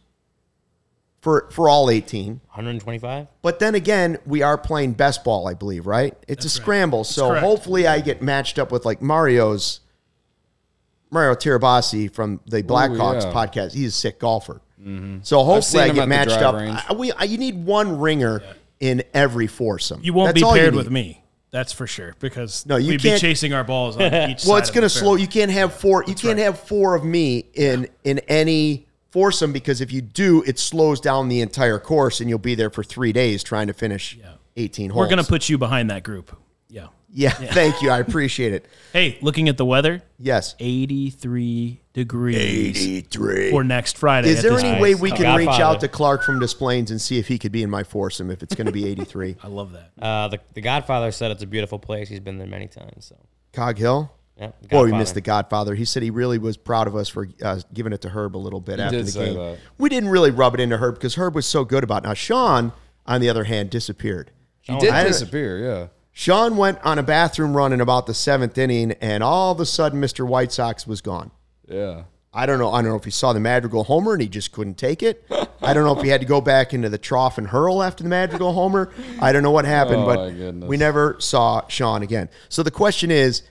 for 1.21 1.49
for 1.51 1.69
all 1.69 1.91
18. 1.91 2.41
125. 2.47 3.27
But 3.43 3.59
then 3.59 3.75
again, 3.75 4.19
we 4.27 4.43
are 4.43 4.59
playing 4.59 4.93
best 4.93 5.25
ball, 5.25 5.49
I 5.49 5.55
believe, 5.55 5.87
right? 5.87 6.17
It's 6.29 6.45
a 6.45 6.51
scramble. 6.51 7.05
So 7.05 7.29
correct. 7.29 7.45
hopefully 7.45 7.87
I 7.87 8.01
get 8.01 8.23
matched 8.23 8.59
up 8.59 8.71
with 8.71 8.85
like 8.85 9.01
Mario's 9.01 9.81
Mario 11.11 11.35
Tirabassi 11.35 12.13
from 12.13 12.41
the 12.47 12.63
Blackhawks 12.63 13.23
yeah. 13.23 13.33
podcast. 13.33 13.73
He's 13.73 13.89
a 13.89 13.97
sick 13.97 14.19
golfer. 14.19 14.61
So 15.23 15.43
hopefully 15.45 15.85
I 15.85 15.89
get 15.91 16.09
matched 16.09 16.33
up. 16.33 16.55
range. 16.57 16.79
I, 16.89 16.93
we, 16.93 17.11
I, 17.13 17.25
you 17.25 17.39
need 17.39 17.65
one 17.65 17.99
ringer 17.99 18.43
in 18.81 19.03
every 19.15 19.47
foursome. 19.47 20.01
You 20.03 20.13
won't 20.13 20.35
That's 20.35 20.43
be 20.47 20.59
paired 20.59 20.75
with 20.75 20.91
me. 20.91 21.23
That's 21.51 21.73
for 21.73 21.87
sure. 21.87 22.15
Because 22.19 22.67
No, 22.67 22.77
you 22.77 22.89
we'd 22.91 23.03
be 23.03 23.09
can't- 23.11 23.21
chasing 23.21 23.55
our 23.55 23.65
balls 23.65 23.97
on 23.97 24.03
each 24.31 24.45
Well, 24.45 24.57
side 24.57 24.59
it's 24.59 24.71
going 24.71 24.83
to 24.83 24.89
slow. 24.91 25.15
You 25.15 25.29
can't 25.29 25.53
have 25.53 25.73
four. 25.73 26.03
You 26.05 26.15
can't 26.15 26.37
right. 26.37 26.45
have 26.45 26.59
four 26.59 26.95
of 26.97 27.05
me 27.05 27.47
in 27.55 27.89
in 28.03 28.19
any 28.29 28.87
foursome 29.11 29.53
because 29.53 29.81
if 29.81 29.93
you 29.93 30.03
do, 30.03 30.43
it 30.43 30.59
slows 30.59 31.01
down 31.01 31.29
the 31.29 31.41
entire 31.41 31.79
course, 31.79 32.21
and 32.21 32.29
you'll 32.29 32.39
be 32.41 32.55
there 32.57 32.71
for 32.71 32.83
three 32.83 33.13
days 33.13 33.43
trying 33.45 33.69
to 33.69 33.73
finish 33.73 34.19
eighteen 34.57 34.91
holes. 34.91 34.99
We're 35.05 35.09
going 35.15 35.23
to 35.25 35.29
put 35.31 35.49
you 35.49 35.57
behind 35.57 35.89
that 35.91 36.03
group. 36.03 36.37
Yeah. 36.69 36.89
Yeah, 37.17 37.31
thank 37.31 37.81
you. 37.81 37.91
I 37.91 38.01
appreciate 38.01 38.53
it. 38.53 38.67
Hey, 38.93 39.19
looking 39.23 39.49
at 39.49 39.57
the 39.57 39.65
weather, 39.65 40.03
Yes. 40.19 40.57
83 40.59 41.81
degrees 41.93 42.37
83. 42.37 43.51
for 43.51 43.62
next 43.62 43.97
Friday. 43.99 44.31
Is 44.31 44.43
there 44.43 44.59
any 44.59 44.71
point. 44.71 44.81
way 44.83 44.95
we 44.97 45.12
Oh, 45.12 45.17
can 45.17 45.37
reach 45.39 45.49
out 45.61 45.81
to 45.81 45.89
Clark 45.89 46.25
from 46.25 46.41
Displays 46.41 46.91
and 46.91 47.01
see 47.01 47.19
if 47.19 47.29
he 47.29 47.39
could 47.39 47.53
be 47.53 47.62
in 47.62 47.71
my 47.71 47.85
foursome 47.85 48.31
if 48.31 48.43
it's 48.43 48.55
going 48.57 48.67
to 48.67 48.73
be 48.73 48.87
83? 48.89 49.37
I 49.43 49.47
love 49.47 49.73
that. 49.73 49.91
Uh, 50.01 50.29
the, 50.29 50.41
the 50.55 50.61
Godfather 50.61 51.12
said 51.12 51.31
it's 51.31 51.43
a 51.43 51.47
beautiful 51.47 51.79
place. 51.79 52.09
He's 52.09 52.21
been 52.21 52.39
there 52.39 52.49
many 52.49 52.67
times. 52.67 53.07
So, 53.07 53.17
Cog 53.53 53.79
Hill? 53.79 54.12
yeah. 54.37 54.51
Boy, 54.71 54.87
we 54.87 54.93
missed 54.93 55.15
the 55.15 55.21
Godfather. 55.21 55.77
He 55.77 55.85
said 55.85 56.03
he 56.03 56.11
really 56.11 56.39
was 56.39 56.57
proud 56.57 56.89
of 56.89 56.97
us 56.97 57.09
for 57.09 57.29
uh, 57.43 57.61
giving 57.73 57.93
it 57.93 58.01
to 58.03 58.09
Herb 58.09 58.37
a 58.37 58.39
little 58.39 58.61
bit 58.61 58.81
after 58.81 58.97
did 58.97 59.07
the 59.07 59.11
say 59.12 59.27
game. 59.27 59.37
that. 59.37 59.59
We 59.79 59.89
didn't 59.89 60.09
really 60.09 60.33
rub 60.33 60.55
it 60.55 60.61
into 60.61 60.79
Herb 60.79 60.95
because 60.97 61.15
Herb 61.15 61.37
was 61.37 61.47
so 61.47 61.65
good 61.65 61.85
about 61.85 62.05
it. 62.05 62.09
Now, 62.09 62.15
Sean, 62.15 62.73
on 63.07 63.21
the 63.21 63.29
other 63.29 63.45
hand, 63.45 63.71
disappeared. 63.71 64.33
He 64.62 64.77
did 64.81 64.91
I- 64.91 65.05
disappear, 65.05 65.59
yeah. 65.65 65.87
Sean 66.17 66.57
went 66.57 66.79
on 66.85 66.97
a 66.99 67.03
bathroom 67.03 67.57
run 67.57 67.73
in 67.73 67.81
about 67.81 68.07
the 68.07 68.15
seventh 68.15 68.57
inning, 68.57 68.93
and 69.01 69.23
all 69.23 69.51
of 69.51 69.59
a 69.59 69.67
sudden, 69.67 70.01
Mr. 70.01 70.25
White 70.27 70.53
Sox 70.53 70.87
was 70.87 71.01
gone. 71.01 71.33
Yeah. 71.69 72.05
I 72.33 72.47
don't 72.47 72.59
know. 72.61 72.73
I 72.73 72.83
don't 72.83 72.91
know 72.91 72.97
if 72.97 73.05
he 73.05 73.11
saw 73.11 73.33
the 73.33 73.41
Madrigal 73.41 73.85
homer 73.85 74.12
and 74.12 74.23
he 74.23 74.29
just 74.29 74.51
couldn't 74.53 74.75
take 74.75 75.03
it. 75.05 75.25
I 75.62 75.73
don't 75.73 75.85
know 75.85 75.97
if 75.97 76.03
he 76.03 76.09
had 76.09 76.21
to 76.21 76.27
go 76.27 76.41
back 76.41 76.73
into 76.75 76.89
the 76.89 76.99
trough 76.99 77.39
and 77.39 77.47
hurl 77.47 77.81
after 77.83 78.03
the 78.03 78.09
Madrigal 78.11 78.53
homer. 78.53 78.91
I 79.21 79.33
don't 79.33 79.45
know 79.45 79.53
what 79.53 79.65
happened, 79.65 80.03
Oh, 80.03 80.07
but 80.07 80.67
we 80.67 80.77
never 80.77 81.17
saw 81.21 81.67
Sean 81.69 82.03
again. 82.03 82.29
So 82.49 82.65
the 82.65 82.73
question 82.73 83.11
is 83.12 83.43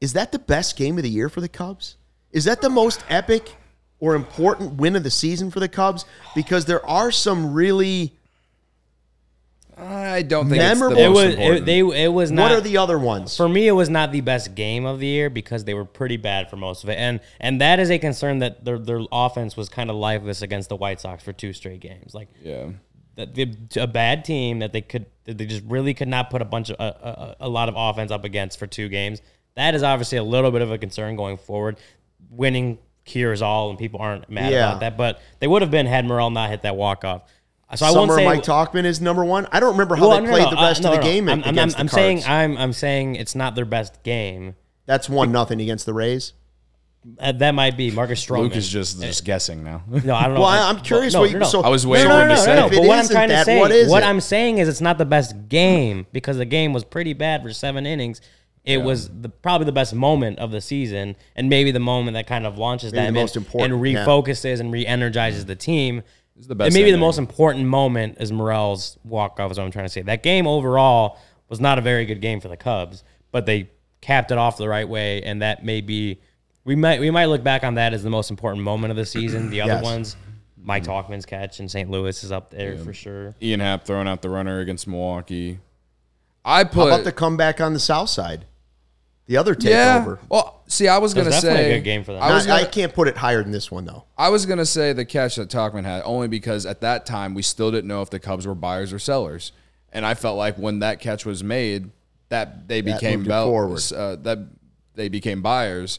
is 0.00 0.12
that 0.12 0.30
the 0.30 0.38
best 0.38 0.76
game 0.76 0.96
of 0.96 1.02
the 1.02 1.10
year 1.10 1.28
for 1.28 1.40
the 1.40 1.48
Cubs? 1.48 1.96
Is 2.30 2.44
that 2.44 2.60
the 2.60 2.70
most 2.70 3.02
epic 3.08 3.56
or 3.98 4.14
important 4.14 4.74
win 4.74 4.94
of 4.94 5.02
the 5.02 5.10
season 5.10 5.50
for 5.50 5.58
the 5.58 5.68
Cubs? 5.68 6.04
Because 6.34 6.66
there 6.66 6.84
are 6.86 7.10
some 7.10 7.52
really. 7.52 8.16
I 9.78 10.22
don't 10.22 10.48
think 10.48 10.58
Memorable- 10.58 10.96
it's 10.96 11.00
the 11.00 11.04
It 11.04 11.08
was 11.10 11.34
important. 11.34 11.56
it, 11.58 11.64
they. 11.66 12.04
It 12.04 12.08
was 12.12 12.30
not. 12.30 12.50
what 12.50 12.52
are 12.52 12.60
the 12.62 12.78
other 12.78 12.98
ones? 12.98 13.36
for 13.36 13.48
me, 13.48 13.68
it 13.68 13.72
was 13.72 13.90
not 13.90 14.10
the 14.10 14.22
best 14.22 14.54
game 14.54 14.86
of 14.86 15.00
the 15.00 15.06
year 15.06 15.28
because 15.28 15.64
they 15.64 15.74
were 15.74 15.84
pretty 15.84 16.16
bad 16.16 16.48
for 16.48 16.56
most 16.56 16.82
of 16.82 16.88
it, 16.90 16.94
and 16.94 17.20
and 17.40 17.60
that 17.60 17.78
is 17.78 17.90
a 17.90 17.98
concern 17.98 18.38
that 18.38 18.64
their 18.64 18.78
their 18.78 19.00
offense 19.12 19.54
was 19.56 19.68
kind 19.68 19.90
of 19.90 19.96
lifeless 19.96 20.40
against 20.40 20.70
the 20.70 20.76
White 20.76 21.00
Sox 21.00 21.22
for 21.22 21.32
two 21.34 21.52
straight 21.52 21.80
games. 21.80 22.14
Like 22.14 22.28
yeah. 22.42 22.70
that 23.16 23.34
they, 23.34 23.54
a 23.78 23.86
bad 23.86 24.24
team 24.24 24.60
that 24.60 24.72
they 24.72 24.80
could 24.80 25.06
that 25.24 25.36
they 25.36 25.44
just 25.44 25.64
really 25.66 25.92
could 25.92 26.08
not 26.08 26.30
put 26.30 26.40
a 26.40 26.46
bunch 26.46 26.70
of 26.70 26.76
a, 26.78 27.36
a, 27.40 27.46
a 27.46 27.48
lot 27.48 27.68
of 27.68 27.74
offense 27.76 28.10
up 28.10 28.24
against 28.24 28.58
for 28.58 28.66
two 28.66 28.88
games. 28.88 29.20
That 29.56 29.74
is 29.74 29.82
obviously 29.82 30.16
a 30.18 30.24
little 30.24 30.50
bit 30.50 30.62
of 30.62 30.70
a 30.70 30.78
concern 30.78 31.16
going 31.16 31.36
forward. 31.36 31.76
Winning 32.30 32.78
cures 33.04 33.40
all, 33.42 33.70
and 33.70 33.78
people 33.78 34.00
aren't 34.00 34.28
mad 34.30 34.52
Yeah. 34.52 34.68
about 34.70 34.80
that. 34.80 34.96
But 34.96 35.20
they 35.38 35.46
would 35.46 35.62
have 35.62 35.70
been 35.70 35.86
had 35.86 36.04
Morel 36.06 36.30
not 36.30 36.50
hit 36.50 36.62
that 36.62 36.76
walk 36.76 37.04
off. 37.04 37.22
So 37.74 37.84
I 37.84 37.88
Summer 37.90 37.98
won't 38.06 38.12
say 38.12 38.24
Mike 38.24 38.42
Tauchman 38.44 38.84
is 38.84 39.00
number 39.00 39.24
one. 39.24 39.48
I 39.50 39.58
don't 39.58 39.72
remember 39.72 39.96
how 39.96 40.08
Well, 40.08 40.20
they 40.20 40.26
no, 40.26 40.30
played 40.32 40.44
no, 40.44 40.50
the 40.50 40.56
uh, 40.58 40.62
rest 40.68 40.82
no, 40.82 40.90
of 40.90 40.94
the 40.94 41.00
no. 41.00 41.06
game 41.06 41.28
I'm, 41.28 41.42
I'm, 41.42 41.50
against 41.50 41.76
I'm, 41.76 41.80
I'm 41.80 41.86
the 41.86 41.92
saying 41.92 42.22
I'm 42.24 42.56
I'm 42.58 42.72
saying 42.72 43.16
it's 43.16 43.34
not 43.34 43.54
their 43.56 43.64
best 43.64 44.02
game. 44.04 44.54
That's 44.86 45.08
one 45.08 45.32
nothing 45.32 45.60
against 45.60 45.84
the 45.84 45.92
Rays. 45.92 46.32
Uh, 47.20 47.32
that 47.32 47.52
might 47.52 47.76
be 47.76 47.90
Marcus 47.90 48.24
Stroman. 48.24 48.38
Luke 48.42 48.56
is 48.56 48.68
just 48.68 49.00
just 49.00 49.24
guessing 49.24 49.64
now. 49.64 49.82
No, 50.04 50.14
I 50.14 50.24
don't 50.26 50.34
know. 50.34 50.40
Well, 50.40 50.48
I- 50.48 50.68
I'm 50.68 50.80
curious 50.80 51.12
No, 51.14 51.20
what 51.20 51.30
you- 51.30 51.34
no, 51.38 51.40
no. 51.40 51.46
so- 51.46 51.62
I 51.62 51.68
was 51.68 51.84
No, 51.84 51.90
waiting 51.92 52.08
no, 52.08 52.14
for 52.14 52.20
no, 52.20 52.28
no, 52.28 52.34
to 52.34 52.34
no, 52.40 52.44
say. 52.44 52.54
no. 52.56 52.66
If 52.66 52.72
But 52.72 52.80
what 52.80 52.90
I'm 52.90 53.00
isn't 53.00 53.14
trying 53.16 53.28
to 53.30 53.44
say, 53.44 53.58
what 53.60 53.70
is 53.72 53.90
what 53.90 54.02
it? 54.02 54.06
I'm 54.06 54.20
saying 54.20 54.58
is, 54.58 54.68
it's 54.68 54.80
not 54.80 54.98
the 54.98 55.04
best 55.04 55.48
game 55.48 56.06
because 56.12 56.36
the 56.36 56.44
game 56.44 56.72
was 56.72 56.84
pretty 56.84 57.12
bad 57.14 57.42
for 57.42 57.52
seven 57.52 57.84
innings. 57.86 58.20
It 58.64 58.78
was 58.78 59.08
the, 59.08 59.28
probably 59.28 59.64
the 59.66 59.72
best 59.72 59.94
moment 59.94 60.40
of 60.40 60.50
the 60.50 60.60
season, 60.60 61.14
and 61.36 61.48
maybe 61.48 61.70
the 61.70 61.78
moment 61.78 62.14
that 62.14 62.26
kind 62.26 62.44
of 62.44 62.58
launches 62.58 62.92
Maybe 62.92 62.96
that 62.98 63.02
the 63.02 63.06
and- 63.08 63.16
most 63.16 63.36
important, 63.36 63.74
and 63.74 63.86
yeah. 63.88 64.04
refocuses 64.04 64.58
and 64.60 64.72
re-energizes 64.72 65.46
the 65.46 65.54
team. 65.56 66.02
The 66.38 66.54
best 66.54 66.66
and 66.66 66.74
maybe 66.74 66.90
the 66.90 66.98
most 66.98 67.18
important 67.18 67.66
moment 67.66 68.18
is 68.20 68.30
Morel's 68.30 68.98
walk 69.04 69.40
off. 69.40 69.50
Is 69.50 69.58
what 69.58 69.64
I'm 69.64 69.70
trying 69.70 69.86
to 69.86 69.90
say. 69.90 70.02
That 70.02 70.22
game 70.22 70.46
overall 70.46 71.18
was 71.48 71.60
not 71.60 71.78
a 71.78 71.80
very 71.80 72.04
good 72.04 72.20
game 72.20 72.40
for 72.40 72.48
the 72.48 72.56
Cubs, 72.56 73.04
but 73.32 73.46
they 73.46 73.70
capped 74.02 74.30
it 74.30 74.38
off 74.38 74.58
the 74.58 74.68
right 74.68 74.88
way, 74.88 75.22
and 75.22 75.40
that 75.40 75.64
may 75.64 75.80
be 75.80 76.20
we 76.64 76.76
might 76.76 77.00
we 77.00 77.10
might 77.10 77.26
look 77.26 77.42
back 77.42 77.64
on 77.64 77.74
that 77.74 77.94
as 77.94 78.02
the 78.02 78.10
most 78.10 78.30
important 78.30 78.62
moment 78.62 78.90
of 78.90 78.96
the 78.96 79.06
season. 79.06 79.50
The 79.50 79.62
other 79.62 79.72
Yes. 79.76 79.82
ones, 79.84 80.16
Mike 80.58 80.82
mm-hmm. 80.82 80.92
Tauchman's 80.92 81.24
catch 81.24 81.58
in 81.60 81.68
St. 81.68 81.90
Louis 81.90 82.22
is 82.22 82.30
up 82.30 82.50
there 82.50 82.76
for 82.76 82.92
sure. 82.92 83.34
Ian 83.40 83.60
Happ 83.60 83.84
throwing 83.84 84.08
out 84.08 84.20
the 84.20 84.30
runner 84.30 84.60
against 84.60 84.86
Milwaukee. 84.86 85.60
I 86.44 86.58
How 86.58 86.64
put 86.64 86.86
about 86.88 87.04
the 87.04 87.12
comeback 87.12 87.60
on 87.60 87.72
the 87.72 87.80
South 87.80 88.10
Side? 88.10 88.44
The 89.26 89.36
other 89.38 89.56
yeah. 89.58 90.04
takeover. 90.04 90.18
Well, 90.28 90.62
see, 90.68 90.86
I 90.88 90.98
was 90.98 91.12
gonna 91.12 91.30
definitely 91.30 91.58
say 91.58 91.72
a 91.72 91.78
good 91.78 91.84
game 91.84 92.04
for 92.04 92.12
them. 92.12 92.22
I 92.22 92.32
was 92.32 92.46
I, 92.46 92.54
I 92.54 92.58
gonna, 92.60 92.70
can't 92.72 92.94
put 92.94 93.08
it 93.08 93.16
higher 93.16 93.42
than 93.42 93.50
this 93.50 93.70
one 93.70 93.84
though. 93.84 94.04
I 94.16 94.28
was 94.28 94.46
gonna 94.46 94.66
say 94.66 94.92
the 94.92 95.04
catch 95.04 95.36
that 95.36 95.48
Tauchman 95.48 95.84
had 95.84 96.02
only 96.04 96.28
because 96.28 96.64
at 96.64 96.80
that 96.82 97.06
time 97.06 97.34
we 97.34 97.42
still 97.42 97.70
didn't 97.72 97.88
know 97.88 98.02
if 98.02 98.10
the 98.10 98.20
Cubs 98.20 98.46
were 98.46 98.54
buyers 98.54 98.92
or 98.92 98.98
sellers, 99.00 99.50
and 99.92 100.06
I 100.06 100.14
felt 100.14 100.38
like 100.38 100.56
when 100.58 100.78
that 100.78 101.00
catch 101.00 101.26
was 101.26 101.42
made, 101.42 101.90
that 102.28 102.68
they 102.68 102.80
That 102.82 103.00
became 103.00 103.20
moved 103.20 103.26
it 103.26 103.30
bel- 103.30 103.46
forward. 103.46 103.92
uh, 103.94 104.16
that 104.16 104.38
they 104.94 105.08
became 105.08 105.42
buyers, 105.42 105.98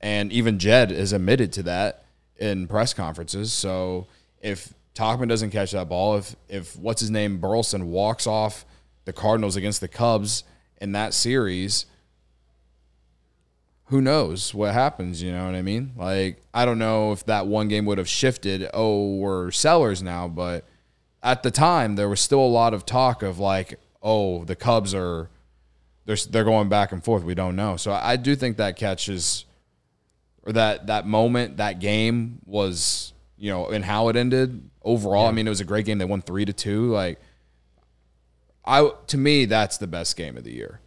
and 0.00 0.32
even 0.32 0.58
Jed 0.58 0.90
is 0.90 1.12
admitted 1.12 1.52
to 1.52 1.62
that 1.64 2.04
in 2.38 2.66
press 2.66 2.92
conferences. 2.92 3.52
So 3.52 4.08
if 4.42 4.74
Tauchman 4.96 5.28
doesn't 5.28 5.50
catch 5.50 5.70
that 5.70 5.88
ball, 5.88 6.16
if 6.16 6.34
if 6.48 6.76
what's 6.76 7.00
his 7.00 7.10
name 7.10 7.38
Burleson 7.38 7.92
walks 7.92 8.26
off 8.26 8.64
the 9.04 9.12
Cardinals 9.12 9.54
against 9.54 9.80
the 9.80 9.86
Cubs 9.88 10.42
in 10.80 10.90
that 10.92 11.14
series, 11.14 11.86
who 13.86 14.00
knows 14.00 14.54
what 14.54 14.72
happens? 14.72 15.22
You 15.22 15.32
know 15.32 15.46
what 15.46 15.54
I 15.54 15.62
mean? 15.62 15.92
Like, 15.96 16.42
I 16.52 16.64
don't 16.64 16.78
know 16.78 17.12
if 17.12 17.24
that 17.26 17.46
one 17.46 17.68
game 17.68 17.84
would 17.86 17.98
have 17.98 18.08
shifted. 18.08 18.68
Oh, 18.72 19.16
we're 19.16 19.50
sellers 19.50 20.02
now, 20.02 20.28
but 20.28 20.64
at 21.22 21.42
the 21.42 21.50
time, 21.50 21.96
there 21.96 22.08
was 22.08 22.20
still 22.20 22.40
a 22.40 22.46
lot 22.46 22.74
of 22.74 22.86
talk 22.86 23.22
of 23.22 23.38
like, 23.38 23.78
oh, 24.02 24.44
the 24.44 24.56
Cubs 24.56 24.94
are 24.94 25.30
they're 26.06 26.16
they're 26.16 26.44
going 26.44 26.68
back 26.68 26.92
and 26.92 27.02
forth. 27.02 27.24
We 27.24 27.34
don't 27.34 27.56
know. 27.56 27.76
So 27.76 27.92
I 27.92 28.16
do 28.16 28.36
think 28.36 28.56
that 28.56 28.76
catch 28.76 29.08
is 29.08 29.44
or 30.42 30.52
that 30.52 30.86
that 30.86 31.06
moment, 31.06 31.56
that 31.58 31.78
game 31.78 32.40
was 32.44 33.14
you 33.36 33.50
know, 33.50 33.68
and 33.68 33.84
how 33.84 34.08
it 34.08 34.16
ended 34.16 34.70
overall. 34.82 35.26
I 35.26 35.32
mean, 35.32 35.46
it 35.46 35.50
was 35.50 35.60
a 35.60 35.64
great 35.64 35.86
game. 35.86 35.98
They 35.98 36.04
won 36.04 36.22
three 36.22 36.44
to 36.44 36.52
two. 36.52 36.90
Like, 36.90 37.20
I 38.64 38.90
to 39.08 39.18
me, 39.18 39.44
that's 39.44 39.76
the 39.78 39.86
best 39.86 40.16
game 40.16 40.36
of 40.36 40.44
the 40.44 40.52
year. 40.52 40.80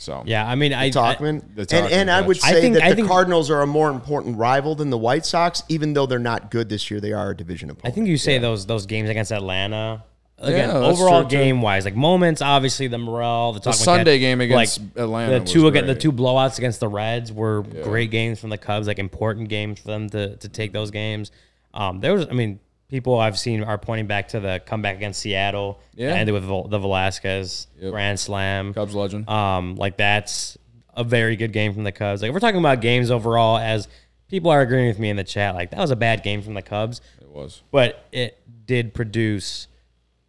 So 0.00 0.22
Yeah, 0.24 0.48
I 0.48 0.54
mean, 0.54 0.72
I, 0.72 0.84
I 0.86 0.90
Tauchman. 0.90 1.42
the 1.54 1.60
and 1.62 1.68
Tauchman 1.68 1.92
and 1.92 2.10
I 2.10 2.20
catch. 2.20 2.26
would 2.28 2.36
I 2.44 2.52
say 2.52 2.60
think- 2.62 2.74
that 2.76 2.82
I 2.84 2.88
the 2.90 2.96
think- 2.96 3.08
Cardinals 3.08 3.50
are 3.50 3.60
a 3.60 3.66
more 3.66 3.90
important 3.90 4.38
rival 4.38 4.74
than 4.74 4.88
the 4.90 4.96
White 4.98 5.26
Sox, 5.26 5.62
even 5.68 5.92
though 5.92 6.06
they're 6.06 6.18
not 6.18 6.50
good 6.50 6.68
this 6.70 6.90
year. 6.90 7.00
They 7.00 7.12
are 7.12 7.30
a 7.30 7.36
division 7.36 7.68
opponent. 7.70 7.92
I 7.92 7.94
think 7.94 8.08
you 8.08 8.16
say 8.16 8.38
those 8.38 8.64
those 8.66 8.86
games 8.86 9.10
against 9.10 9.30
Atlanta. 9.30 10.04
again, 10.38 10.70
Yeah, 10.70 10.74
overall 10.76 11.22
game 11.24 11.60
wise, 11.60 11.84
like 11.84 11.94
moments, 11.94 12.40
obviously 12.40 12.86
the 12.88 12.96
Morel, 12.96 13.52
the, 13.52 13.60
Tauchman 13.60 13.74
Sunday 13.74 14.14
catch, 14.14 14.20
game 14.20 14.40
against 14.40 14.80
Atlanta 14.96 15.34
the 15.34 15.40
was 15.42 15.52
two 15.52 15.66
again, 15.68 15.86
the 15.86 15.94
two 15.94 16.12
blowouts 16.12 16.56
against 16.56 16.80
the 16.80 16.88
Reds 16.88 17.30
were 17.30 17.60
great 17.82 18.10
games 18.10 18.40
from 18.40 18.48
the 18.48 18.56
Cubs, 18.56 18.86
like 18.86 18.98
important 18.98 19.50
games 19.50 19.80
for 19.80 19.88
them 19.88 20.08
to 20.10 20.36
to 20.36 20.48
take 20.48 20.72
those 20.72 20.90
games. 20.90 21.30
Um, 21.74 22.00
there 22.00 22.14
was, 22.14 22.26
I 22.26 22.32
mean, 22.32 22.58
people 22.90 23.18
I've 23.18 23.38
seen 23.38 23.62
are 23.62 23.78
pointing 23.78 24.06
back 24.06 24.28
to 24.28 24.40
the 24.40 24.60
comeback 24.66 24.96
against 24.96 25.20
Seattle, 25.20 25.80
Yeah. 25.94 26.08
ended 26.14 26.32
with 26.34 26.42
the 26.46 26.78
Velázquez 26.78 27.66
Yep. 27.80 27.90
grand 27.92 28.18
slam. 28.20 28.74
Cubs 28.74 28.94
legend. 28.94 29.28
Um, 29.28 29.76
like 29.76 29.96
that's 29.96 30.58
a 30.94 31.04
very 31.04 31.36
good 31.36 31.52
game 31.52 31.72
from 31.72 31.84
the 31.84 31.92
Cubs. 31.92 32.20
Like 32.22 32.30
if 32.30 32.34
we're 32.34 32.40
talking 32.40 32.58
about 32.60 32.80
games 32.80 33.10
overall, 33.10 33.58
as 33.58 33.88
people 34.28 34.50
are 34.50 34.60
agreeing 34.60 34.88
with 34.88 34.98
me 34.98 35.08
in 35.08 35.16
the 35.16 35.24
chat, 35.24 35.54
like 35.54 35.70
that 35.70 35.78
was 35.78 35.90
a 35.90 35.96
bad 35.96 36.22
game 36.22 36.42
from 36.42 36.54
the 36.54 36.62
Cubs, 36.62 37.00
it 37.20 37.28
was. 37.30 37.62
but 37.70 38.06
it 38.12 38.38
did 38.66 38.92
produce, 38.92 39.68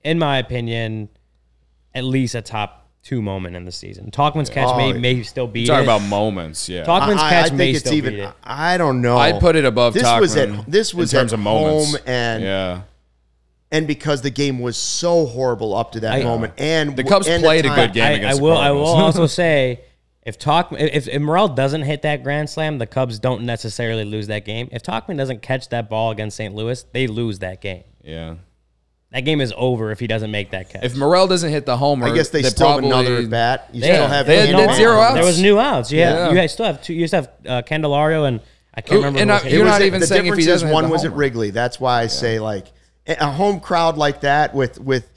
in 0.04 0.18
my 0.20 0.38
opinion, 0.38 1.10
at 1.94 2.04
least 2.04 2.36
a 2.36 2.42
top 2.42 2.81
two 3.04 3.22
moment 3.22 3.56
in 3.56 3.66
the 3.66 3.72
season. 3.72 4.12
Tauchman's 4.12 4.50
catch 4.50 4.68
Oh, 4.70 4.78
may 4.78 4.94
may 4.94 5.24
still 5.24 5.48
be 5.48 5.66
Talking 5.66 5.86
about 5.86 6.02
moments, 6.04 6.70
yeah. 6.70 6.84
Tauchman's 6.84 7.22
I, 7.22 7.28
I 7.28 7.30
catch 7.32 7.46
think 7.48 7.58
may 7.58 7.72
it's 7.72 7.80
still 7.82 7.94
even. 7.94 8.14
beat 8.16 8.20
it. 8.24 8.34
I 8.44 8.78
don't 8.78 9.02
know. 9.02 9.18
I'd 9.18 9.40
put 9.40 9.56
it 9.56 9.66
above 9.66 9.94
This 9.94 10.04
was 10.04 10.36
Tauchman 10.36 10.60
at 10.60 10.72
this 10.72 10.94
was 10.94 11.14
in 11.14 11.20
terms 11.20 11.34
at 11.34 11.40
of 11.40 11.44
moments. 11.44 11.92
home 11.92 12.02
and 12.06 12.44
yeah, 12.44 12.82
and 13.72 13.88
because 13.88 14.22
the 14.22 14.30
game 14.30 14.60
was 14.60 14.78
so 14.78 15.26
horrible 15.26 15.74
up 15.76 15.94
to 15.94 16.02
that 16.02 16.14
I- 16.22 16.24
moment 16.24 16.54
and 16.58 16.96
The 16.96 17.04
Cubs 17.04 17.28
and 17.28 17.42
played 17.44 17.66
a 17.66 17.70
time- 17.70 17.78
good 17.88 17.94
game. 17.94 18.04
I, 18.04 18.10
against 18.12 18.36
I 18.36 18.38
the 18.38 18.44
will. 18.44 18.58
I 18.58 18.72
will 18.72 18.86
also 18.86 19.26
say, 19.42 19.82
if 20.24 20.38
Talk 20.38 20.72
if, 20.74 21.08
if 21.08 21.22
Morel 21.22 21.48
doesn't 21.48 21.82
hit 21.82 22.04
that 22.04 22.22
grand 22.22 22.50
slam, 22.52 22.78
the 22.78 22.86
Cubs 22.86 23.18
don't 23.18 23.44
necessarily 23.44 24.04
lose 24.06 24.28
that 24.28 24.46
game. 24.46 24.70
If 24.72 24.84
Tauchman 24.84 25.18
doesn't 25.18 25.42
catch 25.42 25.70
that 25.70 25.90
ball 25.90 26.12
against 26.12 26.38
St. 26.38 26.54
Louis, 26.54 26.84
they 26.94 27.08
lose 27.08 27.40
that 27.40 27.62
game. 27.62 27.84
yeah. 28.04 28.36
That 29.12 29.22
game 29.22 29.42
is 29.42 29.54
over 29.58 29.92
if 29.92 30.00
he 30.00 30.08
doesn't 30.08 30.32
make 30.32 30.52
that 30.52 30.70
catch. 30.70 30.84
If 30.86 30.96
Morel 30.96 31.28
doesn't 31.28 31.50
hit 31.52 31.66
the 31.66 31.76
homer, 31.76 32.08
I 32.08 32.16
guess 32.16 32.30
they, 32.30 32.42
they 32.44 32.50
still 32.50 32.70
have 32.70 32.84
another 32.84 33.28
bat. 33.28 33.70
You 33.74 33.82
They- 33.82 33.88
still 33.94 34.08
have 34.08 34.26
they 34.26 34.38
had- 34.48 34.50
Andy 34.56 34.68
they 34.68 34.74
zero 34.76 35.00
outs. 35.02 35.16
There 35.16 35.26
was 35.26 35.42
new 35.42 35.60
outs. 35.60 35.92
Yeah, 35.92 36.32
Yeah. 36.32 36.42
you 36.42 36.48
still 36.48 36.66
have 36.66 36.82
two. 36.82 36.94
You 36.94 37.08
still 37.08 37.24
have 37.24 37.30
uh, 37.46 37.62
Candelario 37.68 38.26
and 38.28 38.40
I 38.74 38.80
can't 38.80 38.98
remember. 39.00 39.20
and 39.20 39.30
I- 39.32 39.34
was 39.36 39.42
It 39.42 39.46
hitting. 39.48 39.60
You're 39.60 39.68
not 39.68 39.82
even 39.82 40.00
the 40.00 40.08
saying 40.08 40.20
if 40.28 40.36
he 40.36 40.42
difference 40.42 40.46
doesn't 40.48 40.68
is 40.70 40.74
one 40.74 40.90
was 40.90 41.04
at. 41.04 41.14
Wrigley. 41.14 41.50
That's 41.50 41.78
why 41.80 42.02
I 42.02 42.08
say 42.08 42.40
like 42.40 42.68
a 43.06 43.18
a 43.20 43.26
home 43.32 43.60
crowd 43.60 43.98
like 43.98 44.22
that 44.22 44.54
with 44.56 44.80
with 44.80 45.10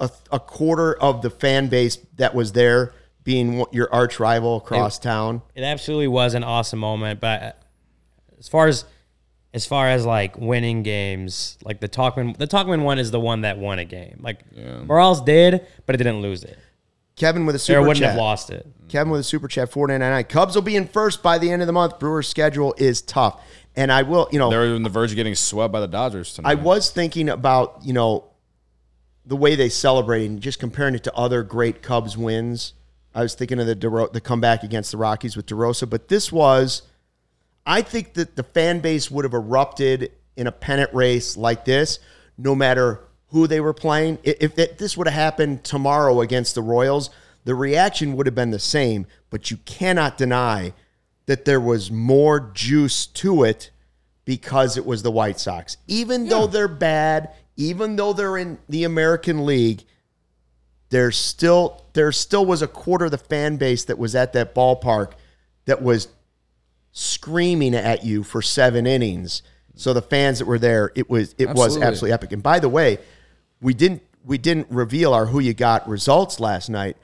a, 0.00 0.08
a 0.32 0.40
quarter 0.40 0.94
of 0.94 1.20
the 1.20 1.28
fan 1.30 1.68
base 1.68 1.98
that 2.16 2.34
was 2.34 2.52
there 2.52 2.94
being 3.22 3.64
your 3.70 3.92
arch 3.92 4.18
rival 4.18 4.56
across 4.56 4.98
town. 4.98 5.42
It 5.54 5.62
absolutely 5.62 6.08
was 6.08 6.32
an 6.34 6.42
awesome 6.42 6.78
moment. 6.78 7.20
But 7.20 7.42
uh, 7.42 7.52
as 8.38 8.48
far 8.48 8.66
as 8.66 8.84
as 9.54 9.64
far 9.64 9.88
as 9.88 10.04
like 10.04 10.36
winning 10.36 10.82
games, 10.82 11.56
like 11.64 11.80
the 11.80 11.88
Tauchman, 11.88 12.36
the 12.36 12.46
Tauchman 12.46 12.82
one 12.82 12.98
is 12.98 13.10
the 13.12 13.20
one 13.20 13.40
that 13.42 13.56
won 13.56 13.78
a 13.78 13.84
game. 13.84 14.18
Like 14.20 14.40
Morales 14.84 15.20
did, 15.22 15.64
but 15.86 15.94
it 15.94 15.98
didn't 15.98 16.20
lose 16.20 16.44
it. 16.44 16.58
Kevin 17.16 17.46
with 17.46 17.54
a 17.54 17.60
super 17.60 17.78
Or 17.78 17.82
wouldn't 17.82 17.98
chat. 17.98 18.10
have 18.10 18.18
lost 18.18 18.50
it. 18.50 18.66
Kevin 18.88 19.10
with 19.12 19.20
a 19.20 19.24
super 19.24 19.46
chat, 19.46 19.70
four 19.70 19.86
ninety 19.86 20.04
nine. 20.04 20.24
Cubs 20.24 20.56
will 20.56 20.62
be 20.62 20.74
in 20.74 20.88
first 20.88 21.22
by 21.22 21.38
the 21.38 21.50
end 21.50 21.62
of 21.62 21.66
the 21.66 21.72
month. 21.72 22.00
Brewers' 22.00 22.26
schedule 22.28 22.74
is 22.76 23.00
tough, 23.00 23.40
and 23.76 23.92
I 23.92 24.02
will. 24.02 24.28
You 24.32 24.40
know, 24.40 24.50
They're 24.50 24.74
on 24.74 24.82
the 24.82 24.88
verge 24.90 25.10
of 25.12 25.16
getting 25.16 25.36
swept 25.36 25.72
by 25.72 25.78
the 25.80 25.86
Dodgers 25.86 26.34
tonight. 26.34 26.50
I 26.50 26.54
was 26.56 26.90
thinking 26.90 27.28
about 27.28 27.78
you 27.84 27.92
know 27.92 28.24
the 29.24 29.36
way 29.36 29.54
they 29.54 29.68
celebrated 29.68 30.28
and 30.30 30.40
just 30.40 30.58
comparing 30.58 30.96
it 30.96 31.04
to 31.04 31.14
other 31.14 31.44
great 31.44 31.80
Cubs 31.82 32.18
wins. 32.18 32.74
I 33.14 33.22
was 33.22 33.34
thinking 33.36 33.60
of 33.60 33.66
the 33.68 33.76
DeRo- 33.76 34.12
the 34.12 34.20
comeback 34.20 34.64
against 34.64 34.90
the 34.90 34.98
Rockies 34.98 35.36
with 35.36 35.46
DeRosa, 35.46 35.88
but 35.88 36.08
this 36.08 36.32
was. 36.32 36.82
I 37.66 37.82
think 37.82 38.14
that 38.14 38.36
the 38.36 38.42
fan 38.42 38.80
base 38.80 39.10
would 39.10 39.24
have 39.24 39.34
erupted 39.34 40.12
in 40.36 40.46
a 40.46 40.52
pennant 40.52 40.92
race 40.92 41.36
like 41.36 41.64
this, 41.64 41.98
no 42.36 42.54
matter 42.54 43.00
who 43.28 43.46
they 43.46 43.60
were 43.60 43.74
playing. 43.74 44.18
If 44.22 44.54
this 44.54 44.96
would 44.96 45.06
have 45.06 45.14
happened 45.14 45.64
tomorrow 45.64 46.20
against 46.20 46.54
the 46.54 46.62
Royals, 46.62 47.10
the 47.44 47.54
reaction 47.54 48.16
would 48.16 48.26
have 48.26 48.34
been 48.34 48.50
the 48.50 48.58
same. 48.58 49.06
But 49.30 49.50
you 49.50 49.56
cannot 49.64 50.18
deny 50.18 50.72
that 51.26 51.44
there 51.44 51.60
was 51.60 51.90
more 51.90 52.50
juice 52.52 53.06
to 53.06 53.44
it 53.44 53.70
because 54.24 54.76
it 54.76 54.86
was 54.86 55.02
the 55.02 55.10
White 55.10 55.40
Sox. 55.40 55.76
Even 55.86 56.28
though 56.28 56.46
they're 56.46 56.68
bad, 56.68 57.30
even 57.56 57.96
though 57.96 58.12
they're 58.12 58.36
in 58.36 58.58
the 58.68 58.84
American 58.84 59.44
League, 59.46 59.84
there's 60.90 61.16
still 61.16 61.84
there 61.94 62.12
still 62.12 62.46
was 62.46 62.62
a 62.62 62.68
quarter 62.68 63.06
of 63.06 63.10
the 63.10 63.18
fan 63.18 63.56
base 63.56 63.84
that 63.84 63.98
was 63.98 64.14
at 64.14 64.32
that 64.34 64.54
ballpark 64.54 65.12
that 65.64 65.82
was 65.82 66.08
screaming 66.94 67.74
at 67.74 68.04
you 68.04 68.22
for 68.22 68.40
seven 68.40 68.86
innings. 68.86 69.42
So 69.74 69.92
the 69.92 70.00
fans 70.00 70.38
that 70.38 70.46
were 70.46 70.58
there, 70.58 70.92
it 70.94 71.10
was 71.10 71.34
it 71.36 71.48
was 71.48 71.76
Absolutely. 71.76 71.82
absolutely 71.86 72.12
epic. 72.12 72.32
And 72.32 72.42
by 72.42 72.60
the 72.60 72.68
way, 72.70 72.98
we 73.60 73.74
didn't 73.74 74.02
we 74.24 74.38
didn't 74.38 74.68
reveal 74.70 75.12
our 75.12 75.26
who 75.26 75.40
you 75.40 75.52
got 75.52 75.86
results 75.86 76.40
last 76.40 76.70
night. 76.70 76.96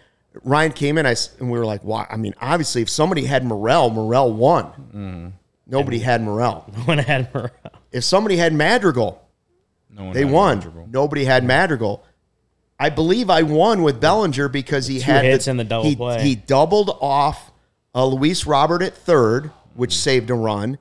Ryan 0.45 0.73
came 0.73 0.97
in, 0.97 1.07
I 1.07 1.17
and 1.41 1.51
we 1.51 1.59
were 1.59 1.67
like, 1.67 1.83
"Why?" 1.83 2.07
I 2.09 2.17
mean, 2.17 2.35
obviously, 2.41 2.83
if 2.83 2.89
somebody 2.89 3.25
had 3.25 3.45
Morel, 3.45 3.91
Morel 3.91 4.33
won. 4.33 5.35
Nobody 5.67 5.99
had 5.99 6.23
Morel. 6.23 6.63
When 6.85 6.99
I 7.01 7.03
had 7.03 7.35
Morel. 7.35 7.51
If 7.93 8.05
somebody 8.05 8.37
had 8.37 8.53
Madrigal, 8.53 9.21
No 9.91 10.05
one 10.05 10.13
they 10.15 10.25
won. 10.25 10.59
Madrigal. 10.59 10.89
Nobody 10.89 11.25
had 11.25 11.45
Madrigal. 11.45 12.05
I 12.79 12.91
believe 12.91 13.29
I 13.29 13.43
won 13.43 13.83
with 13.83 14.01
Bellinger 14.01 14.49
because 14.49 14.87
he 14.87 15.01
had 15.01 15.25
hits 15.25 15.49
and 15.49 15.59
the 15.59 15.65
double 15.65 15.85
he, 15.89 15.97
play. 15.97 16.23
He 16.23 16.35
doubled 16.37 16.97
off 17.01 17.53
uh, 17.95 18.07
Luis 18.07 18.47
Robert 18.47 18.83
at 18.83 18.97
third, 18.97 19.51
which 19.75 19.97
saved 19.97 20.31
a 20.31 20.35
run, 20.35 20.79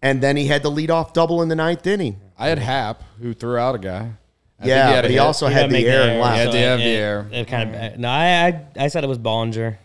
and 0.00 0.22
then 0.22 0.36
he 0.36 0.46
had 0.46 0.62
the 0.62 0.70
lead 0.70 0.90
off 0.90 1.12
double 1.12 1.42
in 1.42 1.48
the 1.48 1.56
ninth 1.56 1.86
inning. 1.86 2.20
I 2.38 2.48
had 2.48 2.58
Happ 2.58 3.02
who 3.20 3.34
threw 3.34 3.56
out 3.56 3.74
a 3.74 3.78
guy. 3.78 4.12
I 4.60 4.66
yeah, 4.66 4.86
had 4.88 4.98
a 4.98 5.02
but 5.02 5.10
he 5.10 5.16
hit. 5.16 5.20
also 5.20 5.48
He 5.48 5.54
had 5.54 5.60
gotta 5.62 5.72
the 5.72 5.78
make 5.78 5.86
air 5.86 6.10
and 6.10 6.20
left. 6.20 6.36
Yeah, 6.36 6.44
so 6.44 6.52
they 6.52 6.60
have 6.62 6.78
the 6.78 6.84
air. 6.84 7.28
It 7.32 7.48
kind 7.48 7.74
of 7.74 7.98
no. 7.98 8.08
I, 8.08 8.46
I 8.46 8.66
I 8.76 8.88
said 8.88 9.04
it 9.04 9.08
was 9.08 9.18
Bellinger. 9.18 9.78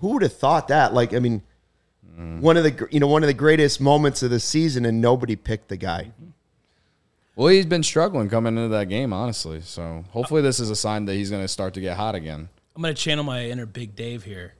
Who 0.00 0.08
would 0.14 0.22
have 0.22 0.36
thought 0.36 0.68
that? 0.68 0.94
Like, 0.94 1.12
I 1.14 1.18
mean, 1.18 1.42
one 2.40 2.56
of 2.56 2.64
the 2.64 2.88
you 2.90 3.00
know 3.00 3.06
one 3.06 3.22
of 3.22 3.26
the 3.26 3.34
greatest 3.34 3.80
moments 3.80 4.22
of 4.22 4.30
the 4.30 4.40
season, 4.40 4.84
and 4.84 5.00
nobody 5.00 5.36
picked 5.36 5.68
the 5.68 5.76
guy. 5.76 6.12
Well, 7.36 7.48
he's 7.48 7.66
been 7.66 7.82
struggling 7.82 8.28
coming 8.28 8.56
into 8.56 8.68
that 8.68 8.88
game, 8.90 9.12
honestly. 9.14 9.62
So 9.62 10.04
hopefully, 10.10 10.42
this 10.42 10.60
is 10.60 10.68
a 10.68 10.76
sign 10.76 11.06
that 11.06 11.14
he's 11.14 11.30
going 11.30 11.42
to 11.42 11.48
start 11.48 11.72
to 11.74 11.80
get 11.80 11.96
hot 11.96 12.14
again. 12.14 12.50
I'm 12.76 12.82
gonna 12.82 12.94
channel 12.94 13.24
my 13.24 13.46
inner 13.46 13.66
Big 13.66 13.96
Dave 13.96 14.24
here. 14.24 14.54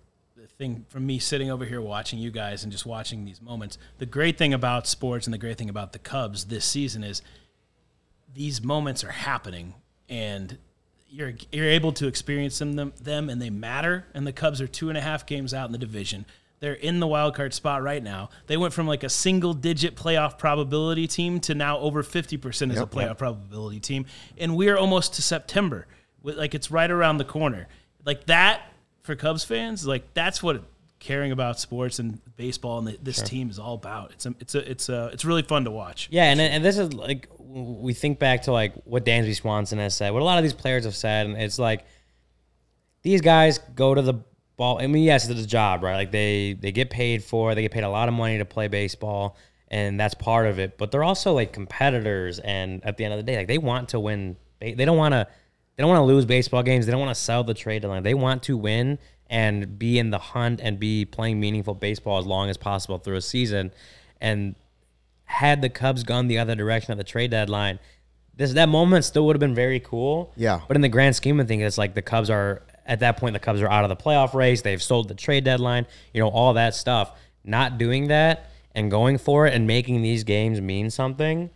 Thing 0.60 0.84
from 0.90 1.06
me 1.06 1.18
sitting 1.18 1.50
over 1.50 1.64
here 1.64 1.80
watching 1.80 2.18
you 2.18 2.30
guys 2.30 2.64
and 2.64 2.70
just 2.70 2.84
watching 2.84 3.24
these 3.24 3.40
moments. 3.40 3.78
The 3.96 4.04
great 4.04 4.36
thing 4.36 4.52
about 4.52 4.86
sports 4.86 5.26
and 5.26 5.32
the 5.32 5.38
great 5.38 5.56
thing 5.56 5.70
about 5.70 5.94
the 5.94 5.98
Cubs 5.98 6.44
this 6.44 6.66
season 6.66 7.02
is 7.02 7.22
these 8.34 8.62
moments 8.62 9.02
are 9.02 9.10
happening 9.10 9.72
and 10.10 10.58
you're 11.08 11.32
you're 11.50 11.64
able 11.64 11.92
to 11.92 12.06
experience 12.06 12.58
them, 12.58 12.74
them 12.74 12.92
them 13.00 13.30
and 13.30 13.40
they 13.40 13.48
matter. 13.48 14.04
And 14.12 14.26
the 14.26 14.34
Cubs 14.34 14.60
are 14.60 14.66
two 14.66 14.90
and 14.90 14.98
a 14.98 15.00
half 15.00 15.24
games 15.24 15.54
out 15.54 15.64
in 15.64 15.72
the 15.72 15.78
division. 15.78 16.26
They're 16.58 16.74
in 16.74 17.00
the 17.00 17.06
wild 17.06 17.34
card 17.34 17.54
spot 17.54 17.82
right 17.82 18.02
now. 18.02 18.28
They 18.46 18.58
went 18.58 18.74
from 18.74 18.86
like 18.86 19.02
a 19.02 19.08
single 19.08 19.54
digit 19.54 19.96
playoff 19.96 20.36
probability 20.36 21.06
team 21.06 21.40
to 21.40 21.54
now 21.54 21.78
over 21.78 22.02
50% 22.02 22.70
as 22.70 22.78
a 22.78 22.84
playoff 22.84 23.16
probability 23.16 23.80
team. 23.80 24.04
And 24.36 24.54
we're 24.54 24.76
almost 24.76 25.14
to 25.14 25.22
September. 25.22 25.86
Like 26.22 26.54
it's 26.54 26.70
right 26.70 26.90
around 26.90 27.16
the 27.16 27.24
corner. 27.24 27.66
Like 28.04 28.26
that 28.26 28.70
for 29.02 29.14
Cubs 29.14 29.44
fans, 29.44 29.86
like 29.86 30.14
that's 30.14 30.42
what 30.42 30.62
caring 30.98 31.32
about 31.32 31.58
sports 31.58 31.98
and 31.98 32.20
baseball 32.36 32.78
and 32.78 32.86
the, 32.86 32.98
this 33.02 33.22
team 33.22 33.48
is 33.48 33.58
all 33.58 33.74
about. 33.74 34.12
It's 34.12 34.26
a, 34.26 34.34
it's 34.38 34.54
a, 34.54 34.70
it's 34.70 34.88
a, 34.88 35.10
it's 35.12 35.24
really 35.24 35.42
fun 35.42 35.64
to 35.64 35.70
watch. 35.70 36.08
Yeah, 36.10 36.24
and 36.24 36.40
and 36.40 36.64
this 36.64 36.78
is 36.78 36.92
like 36.92 37.28
we 37.38 37.94
think 37.94 38.18
back 38.18 38.42
to 38.42 38.52
like 38.52 38.74
what 38.84 39.04
Dansby 39.04 39.34
Swanson 39.34 39.78
has 39.78 39.94
said, 39.94 40.10
what 40.10 40.22
a 40.22 40.24
lot 40.24 40.38
of 40.38 40.44
these 40.44 40.52
players 40.52 40.84
have 40.84 40.94
said, 40.94 41.26
and 41.26 41.36
it's 41.36 41.58
like 41.58 41.84
these 43.02 43.20
guys 43.20 43.58
go 43.74 43.94
to 43.94 44.02
the 44.02 44.14
ball. 44.56 44.78
I 44.78 44.86
mean, 44.86 45.02
yes, 45.02 45.28
it's 45.28 45.40
a 45.40 45.46
job, 45.46 45.82
right? 45.82 45.96
Like 45.96 46.12
they 46.12 46.52
they 46.52 46.70
get 46.70 46.90
paid 46.90 47.24
for, 47.24 47.54
they 47.54 47.62
get 47.62 47.72
paid 47.72 47.84
a 47.84 47.88
lot 47.88 48.08
of 48.08 48.14
money 48.14 48.38
to 48.38 48.44
play 48.44 48.68
baseball, 48.68 49.36
and 49.68 49.98
that's 49.98 50.14
part 50.14 50.46
of 50.46 50.58
it. 50.58 50.76
But 50.78 50.92
they're 50.92 51.04
also 51.04 51.32
like 51.32 51.52
competitors, 51.52 52.38
and 52.38 52.84
at 52.84 52.98
the 52.98 53.04
end 53.04 53.14
of 53.14 53.18
the 53.18 53.24
day, 53.24 53.38
like 53.38 53.48
they 53.48 53.58
want 53.58 53.90
to 53.90 54.00
win. 54.00 54.36
They, 54.60 54.74
they 54.74 54.84
don't 54.84 54.98
want 54.98 55.12
to 55.12 55.26
they 55.80 55.82
don't 55.82 55.92
want 55.92 56.00
to 56.00 56.04
lose 56.14 56.26
baseball 56.26 56.62
games. 56.62 56.84
They 56.84 56.92
don't 56.92 57.00
want 57.00 57.16
to 57.16 57.22
sell 57.22 57.42
the 57.42 57.54
trade 57.54 57.80
deadline. 57.80 58.02
They 58.02 58.12
want 58.12 58.42
to 58.42 58.56
win 58.58 58.98
and 59.30 59.78
be 59.78 59.98
in 59.98 60.10
the 60.10 60.18
hunt 60.18 60.60
and 60.62 60.78
be 60.78 61.06
playing 61.06 61.40
meaningful 61.40 61.72
baseball 61.72 62.18
as 62.18 62.26
long 62.26 62.50
as 62.50 62.58
possible 62.58 62.98
through 62.98 63.16
a 63.16 63.22
season. 63.22 63.72
And 64.20 64.56
had 65.24 65.62
the 65.62 65.70
Cubs 65.70 66.02
gone 66.02 66.28
the 66.28 66.36
other 66.36 66.54
direction 66.54 66.92
at 66.92 66.98
the 66.98 67.04
trade 67.04 67.30
deadline, 67.30 67.78
this 68.36 68.52
that 68.52 68.68
moment 68.68 69.06
still 69.06 69.24
would 69.24 69.36
have 69.36 69.40
been 69.40 69.54
very 69.54 69.80
cool. 69.80 70.34
Yeah. 70.36 70.60
But 70.68 70.76
in 70.76 70.82
the 70.82 70.90
grand 70.90 71.16
scheme 71.16 71.40
of 71.40 71.48
things, 71.48 71.62
it's 71.62 71.78
like 71.78 71.94
the 71.94 72.02
Cubs 72.02 72.28
are 72.28 72.60
at 72.84 73.00
that 73.00 73.16
point 73.16 73.32
the 73.32 73.38
Cubs 73.38 73.62
are 73.62 73.70
out 73.70 73.82
of 73.82 73.88
the 73.88 73.96
playoff 73.96 74.34
race. 74.34 74.60
They've 74.60 74.82
sold 74.82 75.08
the 75.08 75.14
trade 75.14 75.44
deadline, 75.44 75.86
you 76.12 76.20
know, 76.20 76.28
all 76.28 76.52
that 76.52 76.74
stuff. 76.74 77.18
Not 77.42 77.78
doing 77.78 78.08
that 78.08 78.50
and 78.74 78.90
going 78.90 79.16
for 79.16 79.46
it 79.46 79.54
and 79.54 79.66
making 79.66 80.02
these 80.02 80.24
games 80.24 80.60
mean 80.60 80.90
something 80.90 81.48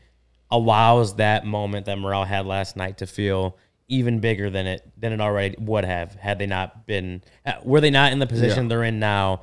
allows 0.50 1.16
that 1.16 1.44
moment 1.44 1.84
that 1.84 1.98
Morel 1.98 2.24
had 2.24 2.46
last 2.46 2.74
night 2.74 2.96
to 2.98 3.06
feel 3.06 3.58
even 3.88 4.20
bigger 4.20 4.48
than 4.50 4.66
it 4.66 4.82
than 4.96 5.12
it 5.12 5.20
already 5.20 5.54
would 5.58 5.84
have 5.84 6.14
had 6.14 6.38
they 6.38 6.46
not 6.46 6.86
been 6.86 7.22
uh, 7.44 7.52
were 7.62 7.80
they 7.80 7.90
not 7.90 8.12
in 8.12 8.18
the 8.18 8.26
position 8.26 8.64
Yeah. 8.64 8.68
they're 8.70 8.84
in 8.84 8.98
now 8.98 9.42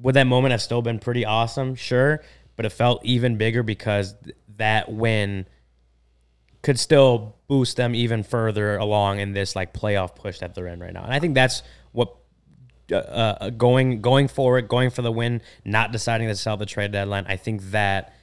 would 0.00 0.14
that 0.16 0.26
moment 0.26 0.52
have 0.52 0.62
still 0.62 0.80
been 0.82 0.98
pretty 0.98 1.24
awesome 1.24 1.74
sure 1.74 2.22
but 2.56 2.64
it 2.64 2.70
felt 2.70 3.04
even 3.04 3.36
bigger 3.36 3.62
because 3.62 4.14
th- 4.24 4.34
that 4.56 4.90
win 4.90 5.46
could 6.62 6.78
still 6.78 7.36
boost 7.46 7.76
them 7.76 7.94
even 7.94 8.22
further 8.22 8.76
along 8.76 9.18
in 9.20 9.32
this 9.34 9.54
like 9.54 9.74
playoff 9.74 10.14
push 10.14 10.38
that 10.38 10.54
they're 10.54 10.66
in 10.68 10.80
right 10.80 10.94
now. 10.94 11.04
And 11.04 11.12
I 11.12 11.18
think 11.18 11.34
that's 11.34 11.62
what 11.92 12.14
uh, 12.90 12.94
uh, 12.96 13.50
going 13.50 14.00
going 14.00 14.28
forward, 14.28 14.66
going 14.68 14.88
for 14.88 15.02
the 15.02 15.12
win, 15.12 15.42
not 15.66 15.92
deciding 15.92 16.28
to 16.28 16.34
sell 16.36 16.56
the 16.56 16.64
trade 16.64 16.92
deadline. 16.92 17.26
I 17.28 17.36
think 17.36 17.62
that 17.72 18.14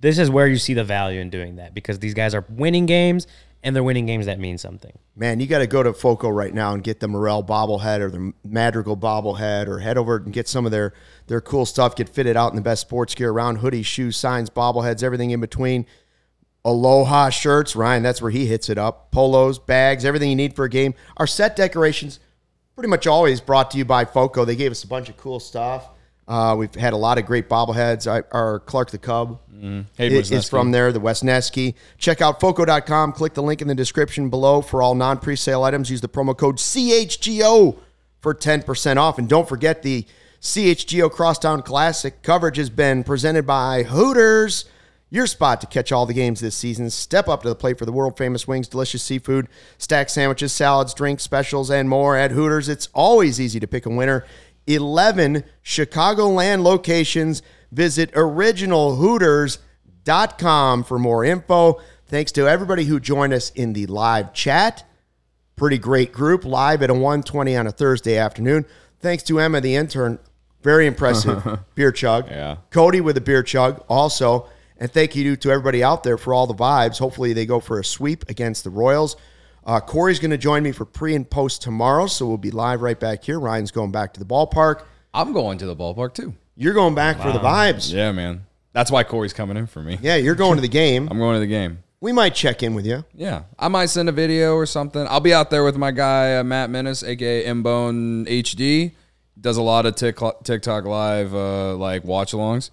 this 0.00 0.18
is 0.18 0.30
where 0.30 0.46
you 0.46 0.56
see 0.56 0.74
the 0.74 0.84
value 0.84 1.20
in 1.20 1.30
doing 1.30 1.56
that 1.56 1.74
because 1.74 1.98
these 1.98 2.14
guys 2.14 2.32
are 2.32 2.44
winning 2.48 2.86
games 2.86 3.26
and 3.62 3.74
they're 3.74 3.82
winning 3.82 4.06
games 4.06 4.26
that 4.26 4.38
mean 4.38 4.58
something. 4.58 4.96
Man, 5.16 5.40
you 5.40 5.46
got 5.46 5.58
to 5.58 5.66
go 5.66 5.82
to 5.82 5.92
Foco 5.92 6.28
right 6.28 6.54
now 6.54 6.74
and 6.74 6.82
get 6.82 7.00
the 7.00 7.08
Morel 7.08 7.42
bobblehead 7.42 8.00
or 8.00 8.10
the 8.10 8.32
Madrigal 8.44 8.96
bobblehead, 8.96 9.66
or 9.66 9.80
head 9.80 9.98
over 9.98 10.16
and 10.16 10.32
get 10.32 10.48
some 10.48 10.64
of 10.64 10.72
their 10.72 10.92
their 11.26 11.40
cool 11.40 11.66
stuff. 11.66 11.96
Get 11.96 12.08
fitted 12.08 12.36
out 12.36 12.50
in 12.52 12.56
the 12.56 12.62
best 12.62 12.82
sports 12.82 13.14
gear 13.14 13.30
around: 13.30 13.58
hoodies, 13.58 13.86
shoes, 13.86 14.16
signs, 14.16 14.50
bobbleheads, 14.50 15.02
everything 15.02 15.30
in 15.30 15.40
between. 15.40 15.86
Aloha 16.64 17.30
shirts, 17.30 17.74
Ryan. 17.74 18.02
That's 18.02 18.20
where 18.20 18.30
he 18.30 18.46
hits 18.46 18.68
it 18.68 18.78
up. 18.78 19.10
Polos, 19.10 19.58
bags, 19.58 20.04
everything 20.04 20.28
you 20.28 20.36
need 20.36 20.54
for 20.54 20.64
a 20.64 20.68
game. 20.68 20.94
Our 21.16 21.26
set 21.26 21.56
decorations, 21.56 22.20
pretty 22.74 22.88
much 22.88 23.06
always 23.06 23.40
brought 23.40 23.70
to 23.72 23.78
you 23.78 23.84
by 23.84 24.04
Foco. 24.04 24.44
They 24.44 24.56
gave 24.56 24.70
us 24.70 24.84
a 24.84 24.88
bunch 24.88 25.08
of 25.08 25.16
cool 25.16 25.40
stuff. 25.40 25.88
Uh, 26.28 26.54
we've 26.58 26.74
had 26.74 26.92
a 26.92 26.96
lot 26.96 27.16
of 27.16 27.24
great 27.24 27.48
bobbleheads. 27.48 28.06
I, 28.06 28.22
our 28.36 28.60
Clark 28.60 28.90
the 28.90 28.98
Cub 28.98 29.40
Hayden 29.60 30.18
is, 30.18 30.30
is 30.30 30.48
from 30.48 30.70
there, 30.70 30.92
the 30.92 31.00
Wesneski. 31.00 31.74
Check 31.96 32.20
out 32.20 32.38
Foco.com. 32.38 33.12
Click 33.12 33.34
the 33.34 33.42
link 33.42 33.62
in 33.62 33.68
the 33.68 33.74
description 33.74 34.28
below 34.28 34.60
for 34.60 34.82
all 34.82 34.94
non 34.94 35.18
presale 35.18 35.64
items. 35.64 35.90
Use 35.90 36.00
the 36.00 36.08
promo 36.08 36.36
code 36.36 36.56
CHGO 36.56 37.78
for 38.20 38.34
10% 38.34 38.96
off. 38.96 39.18
And 39.18 39.28
don't 39.28 39.48
forget 39.48 39.82
the 39.82 40.06
CHGO 40.40 41.10
Crosstown 41.10 41.62
Classic 41.62 42.22
coverage 42.22 42.56
has 42.56 42.70
been 42.70 43.02
presented 43.04 43.46
by 43.46 43.84
Hooters. 43.84 44.66
Your 45.10 45.26
spot 45.26 45.62
to 45.62 45.66
catch 45.66 45.90
all 45.90 46.04
the 46.04 46.12
games 46.12 46.40
this 46.40 46.54
season. 46.54 46.90
Step 46.90 47.28
up 47.28 47.42
to 47.42 47.48
the 47.48 47.54
plate 47.54 47.78
for 47.78 47.86
the 47.86 47.92
world 47.92 48.18
famous 48.18 48.46
wings, 48.46 48.68
delicious 48.68 49.02
seafood, 49.02 49.48
stack 49.78 50.10
sandwiches, 50.10 50.52
salads, 50.52 50.92
drinks, 50.92 51.22
specials, 51.22 51.70
and 51.70 51.88
more. 51.88 52.14
At 52.14 52.30
Hooters, 52.30 52.68
it's 52.68 52.90
always 52.92 53.40
easy 53.40 53.58
to 53.58 53.66
pick 53.66 53.86
a 53.86 53.90
winner. 53.90 54.26
11 54.68 55.42
Chicagoland 55.64 56.62
locations. 56.62 57.42
Visit 57.72 58.12
originalhooters.com 58.12 60.84
for 60.84 60.98
more 60.98 61.24
info. 61.24 61.80
Thanks 62.06 62.32
to 62.32 62.48
everybody 62.48 62.84
who 62.84 63.00
joined 63.00 63.32
us 63.32 63.50
in 63.50 63.72
the 63.72 63.86
live 63.86 64.32
chat. 64.32 64.84
Pretty 65.56 65.78
great 65.78 66.12
group 66.12 66.44
live 66.44 66.82
at 66.82 66.90
a 66.90 66.94
120 66.94 67.56
on 67.56 67.66
a 67.66 67.72
Thursday 67.72 68.16
afternoon. 68.16 68.64
Thanks 69.00 69.22
to 69.24 69.40
Emma, 69.40 69.60
the 69.60 69.74
intern. 69.74 70.18
Very 70.62 70.86
impressive 70.86 71.60
beer 71.74 71.92
chug. 71.92 72.28
Yeah. 72.28 72.58
Cody 72.70 73.00
with 73.00 73.16
a 73.16 73.20
beer 73.20 73.42
chug 73.42 73.84
also. 73.88 74.48
And 74.78 74.90
thank 74.90 75.16
you 75.16 75.36
to 75.36 75.50
everybody 75.50 75.82
out 75.82 76.04
there 76.04 76.16
for 76.16 76.32
all 76.32 76.46
the 76.46 76.54
vibes. 76.54 76.98
Hopefully 76.98 77.32
they 77.32 77.46
go 77.46 77.60
for 77.60 77.80
a 77.80 77.84
sweep 77.84 78.28
against 78.28 78.64
the 78.64 78.70
Royals. 78.70 79.16
Uh, 79.68 79.80
Corey's 79.80 80.18
going 80.18 80.30
to 80.30 80.38
join 80.38 80.62
me 80.62 80.72
for 80.72 80.86
pre 80.86 81.14
and 81.14 81.28
post 81.28 81.60
tomorrow, 81.60 82.06
so 82.06 82.26
we'll 82.26 82.38
be 82.38 82.50
live 82.50 82.80
right 82.80 82.98
back 82.98 83.22
here. 83.22 83.38
Ryan's 83.38 83.70
going 83.70 83.92
back 83.92 84.14
to 84.14 84.18
the 84.18 84.24
ballpark. 84.24 84.84
I'm 85.12 85.34
going 85.34 85.58
to 85.58 85.66
the 85.66 85.76
ballpark 85.76 86.14
too. 86.14 86.32
You're 86.56 86.72
going 86.72 86.94
back 86.94 87.20
for 87.20 87.32
the 87.32 87.38
vibes. 87.38 87.92
Yeah, 87.92 88.10
man. 88.12 88.46
That's 88.72 88.90
why 88.90 89.04
Corey's 89.04 89.34
coming 89.34 89.58
in 89.58 89.66
for 89.66 89.82
me. 89.82 89.98
Yeah, 90.00 90.16
you're 90.16 90.34
going 90.34 90.56
to 90.56 90.62
the 90.62 90.68
game. 90.68 91.06
I'm 91.10 91.18
going 91.18 91.34
to 91.34 91.40
the 91.40 91.46
game. 91.46 91.80
We 92.00 92.12
might 92.12 92.34
check 92.34 92.62
in 92.62 92.74
with 92.74 92.86
you. 92.86 93.04
Yeah, 93.14 93.42
I 93.58 93.68
might 93.68 93.86
send 93.86 94.08
a 94.08 94.12
video 94.12 94.54
or 94.54 94.64
something. 94.64 95.06
I'll 95.06 95.20
be 95.20 95.34
out 95.34 95.50
there 95.50 95.64
with 95.64 95.76
my 95.76 95.90
guy 95.90 96.38
uh, 96.38 96.44
Matt 96.44 96.70
Menace, 96.70 97.02
aka 97.02 97.44
Mbone 97.44 98.26
HD. 98.26 98.92
Does 99.38 99.58
a 99.58 99.62
lot 99.62 99.84
of 99.84 99.96
Tik- 99.96 100.44
TikTok 100.44 100.86
live 100.86 101.34
uh, 101.34 101.76
like 101.76 102.04
watch-alongs. 102.04 102.70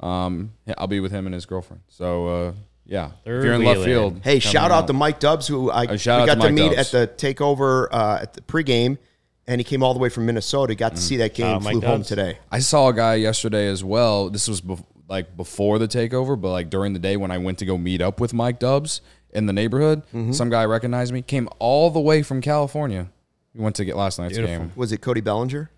Um, 0.00 0.54
yeah, 0.66 0.74
I'll 0.78 0.88
be 0.88 0.98
with 0.98 1.12
him 1.12 1.26
and 1.26 1.34
his 1.34 1.46
girlfriend. 1.46 1.82
So 1.88 2.26
uh, 2.26 2.52
yeah, 2.86 3.12
They're 3.24 3.38
if 3.38 3.44
you're 3.44 3.54
in 3.54 3.64
left 3.64 3.80
wheeling. 3.80 4.10
field, 4.12 4.20
Hey, 4.24 4.38
shout 4.38 4.70
on 4.70 4.82
out 4.82 4.86
to 4.88 4.92
Mike 4.92 5.20
Dubs, 5.20 5.46
who 5.46 5.70
I 5.70 5.86
we 5.92 5.98
shout 5.98 6.20
out 6.20 6.26
got 6.26 6.34
to 6.34 6.40
to, 6.40 6.46
Mike 6.46 6.54
meet 6.54 6.76
Dubs. 6.76 6.94
at 6.94 7.16
the 7.18 7.26
takeover 7.34 7.88
uh, 7.90 8.18
at 8.22 8.34
the 8.34 8.40
pregame, 8.42 8.98
and 9.46 9.60
he 9.60 9.64
came 9.64 9.82
all 9.82 9.92
the 9.94 10.00
way 10.00 10.08
from 10.08 10.26
Minnesota. 10.26 10.74
Got 10.74 10.96
to 10.96 11.00
see 11.00 11.16
that 11.18 11.34
game. 11.34 11.46
out 11.46 11.62
Mike 11.62 11.72
flew 11.72 11.80
home 11.82 11.98
Dubs. 12.00 12.08
today. 12.08 12.38
I 12.50 12.58
saw 12.60 12.88
a 12.88 12.92
guy 12.94 13.14
yesterday 13.16 13.68
as 13.68 13.82
well. 13.84 14.30
This 14.30 14.48
was 14.48 14.60
bef- 14.60 14.84
like 15.08 15.36
before 15.36 15.78
the 15.78 15.88
takeover, 15.88 16.40
but 16.40 16.50
like 16.50 16.70
during 16.70 16.92
the 16.92 16.98
day 16.98 17.16
when 17.16 17.30
I 17.30 17.38
went 17.38 17.58
to 17.58 17.66
go 17.66 17.76
meet 17.78 18.00
up 18.00 18.20
with 18.20 18.32
Mike 18.34 18.58
Dubs 18.58 19.00
in 19.30 19.46
the 19.46 19.52
neighborhood, 19.52 20.02
Mm-hmm. 20.14 20.32
some 20.32 20.48
guy 20.50 20.64
recognized 20.64 21.12
me. 21.12 21.20
Came 21.22 21.48
all 21.58 21.90
the 21.90 22.00
way 22.00 22.22
from 22.22 22.40
California. 22.40 23.10
We 23.54 23.62
went 23.62 23.76
to 23.76 23.84
get 23.84 23.96
last 23.96 24.18
night's 24.18 24.36
game. 24.38 24.72
Was 24.76 24.92
it 24.92 24.98
Cody 24.98 25.20
Bellinger? 25.20 25.70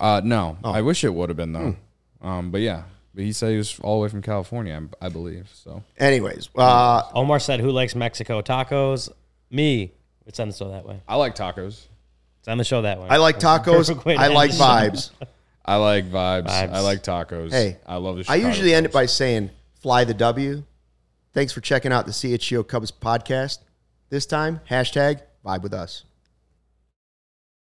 Uh, 0.00 0.20
no, 0.24 0.56
Oh. 0.62 0.70
I 0.70 0.82
wish 0.82 1.02
it 1.04 1.12
would 1.12 1.28
have 1.30 1.36
been 1.36 1.52
though. 1.52 1.76
Hmm. 2.22 2.26
Um, 2.26 2.50
but 2.50 2.60
yeah, 2.60 2.82
but 3.14 3.24
he 3.24 3.32
said 3.32 3.50
he 3.50 3.56
was 3.56 3.78
all 3.80 3.98
the 3.98 4.02
way 4.04 4.08
from 4.08 4.22
California, 4.22 4.80
I, 5.02 5.06
I 5.06 5.08
believe. 5.08 5.48
So 5.52 5.82
Anyways, 5.98 6.48
uh, 6.56 7.02
Omar 7.14 7.38
said, 7.40 7.60
"Who 7.60 7.70
likes 7.70 7.94
Mexico 7.94 8.42
tacos?" 8.42 9.10
Me. 9.50 9.92
Let's 10.26 10.38
end 10.38 10.52
the 10.52 10.56
show 10.56 10.70
that 10.70 10.86
way. 10.86 11.00
I 11.08 11.16
like 11.16 11.34
tacos. 11.34 11.86
It's 12.40 12.48
on 12.48 12.58
the 12.58 12.64
show 12.64 12.82
that 12.82 13.00
way. 13.00 13.08
I 13.08 13.16
like 13.16 13.38
tacos. 13.38 13.88
Perfect 13.88 14.04
way 14.04 14.14
to 14.14 14.20
I 14.20 14.28
like 14.28 14.50
vibes. 14.50 15.10
I 15.64 15.76
like 15.76 16.04
vibes. 16.10 16.46
Vibes. 16.46 16.72
I 16.72 16.80
like 16.80 17.02
tacos. 17.02 17.50
Hey, 17.50 17.78
I 17.86 17.96
love 17.96 18.16
the. 18.16 18.24
Show. 18.24 18.32
I 18.32 18.36
Chicago 18.36 18.48
usually 18.48 18.74
end 18.74 18.86
it 18.86 18.92
by 18.92 19.06
saying 19.06 19.50
"Fly 19.80 20.04
the 20.04 20.14
W." 20.14 20.64
Thanks 21.34 21.52
for 21.52 21.60
checking 21.60 21.92
out 21.92 22.06
the 22.06 22.12
CHGO 22.12 22.66
Cubs 22.66 22.90
podcast. 22.90 23.58
This 24.08 24.26
time, 24.26 24.60
hashtag 24.68 25.20
vibe 25.44 25.62
with 25.62 25.74
us. 25.74 26.04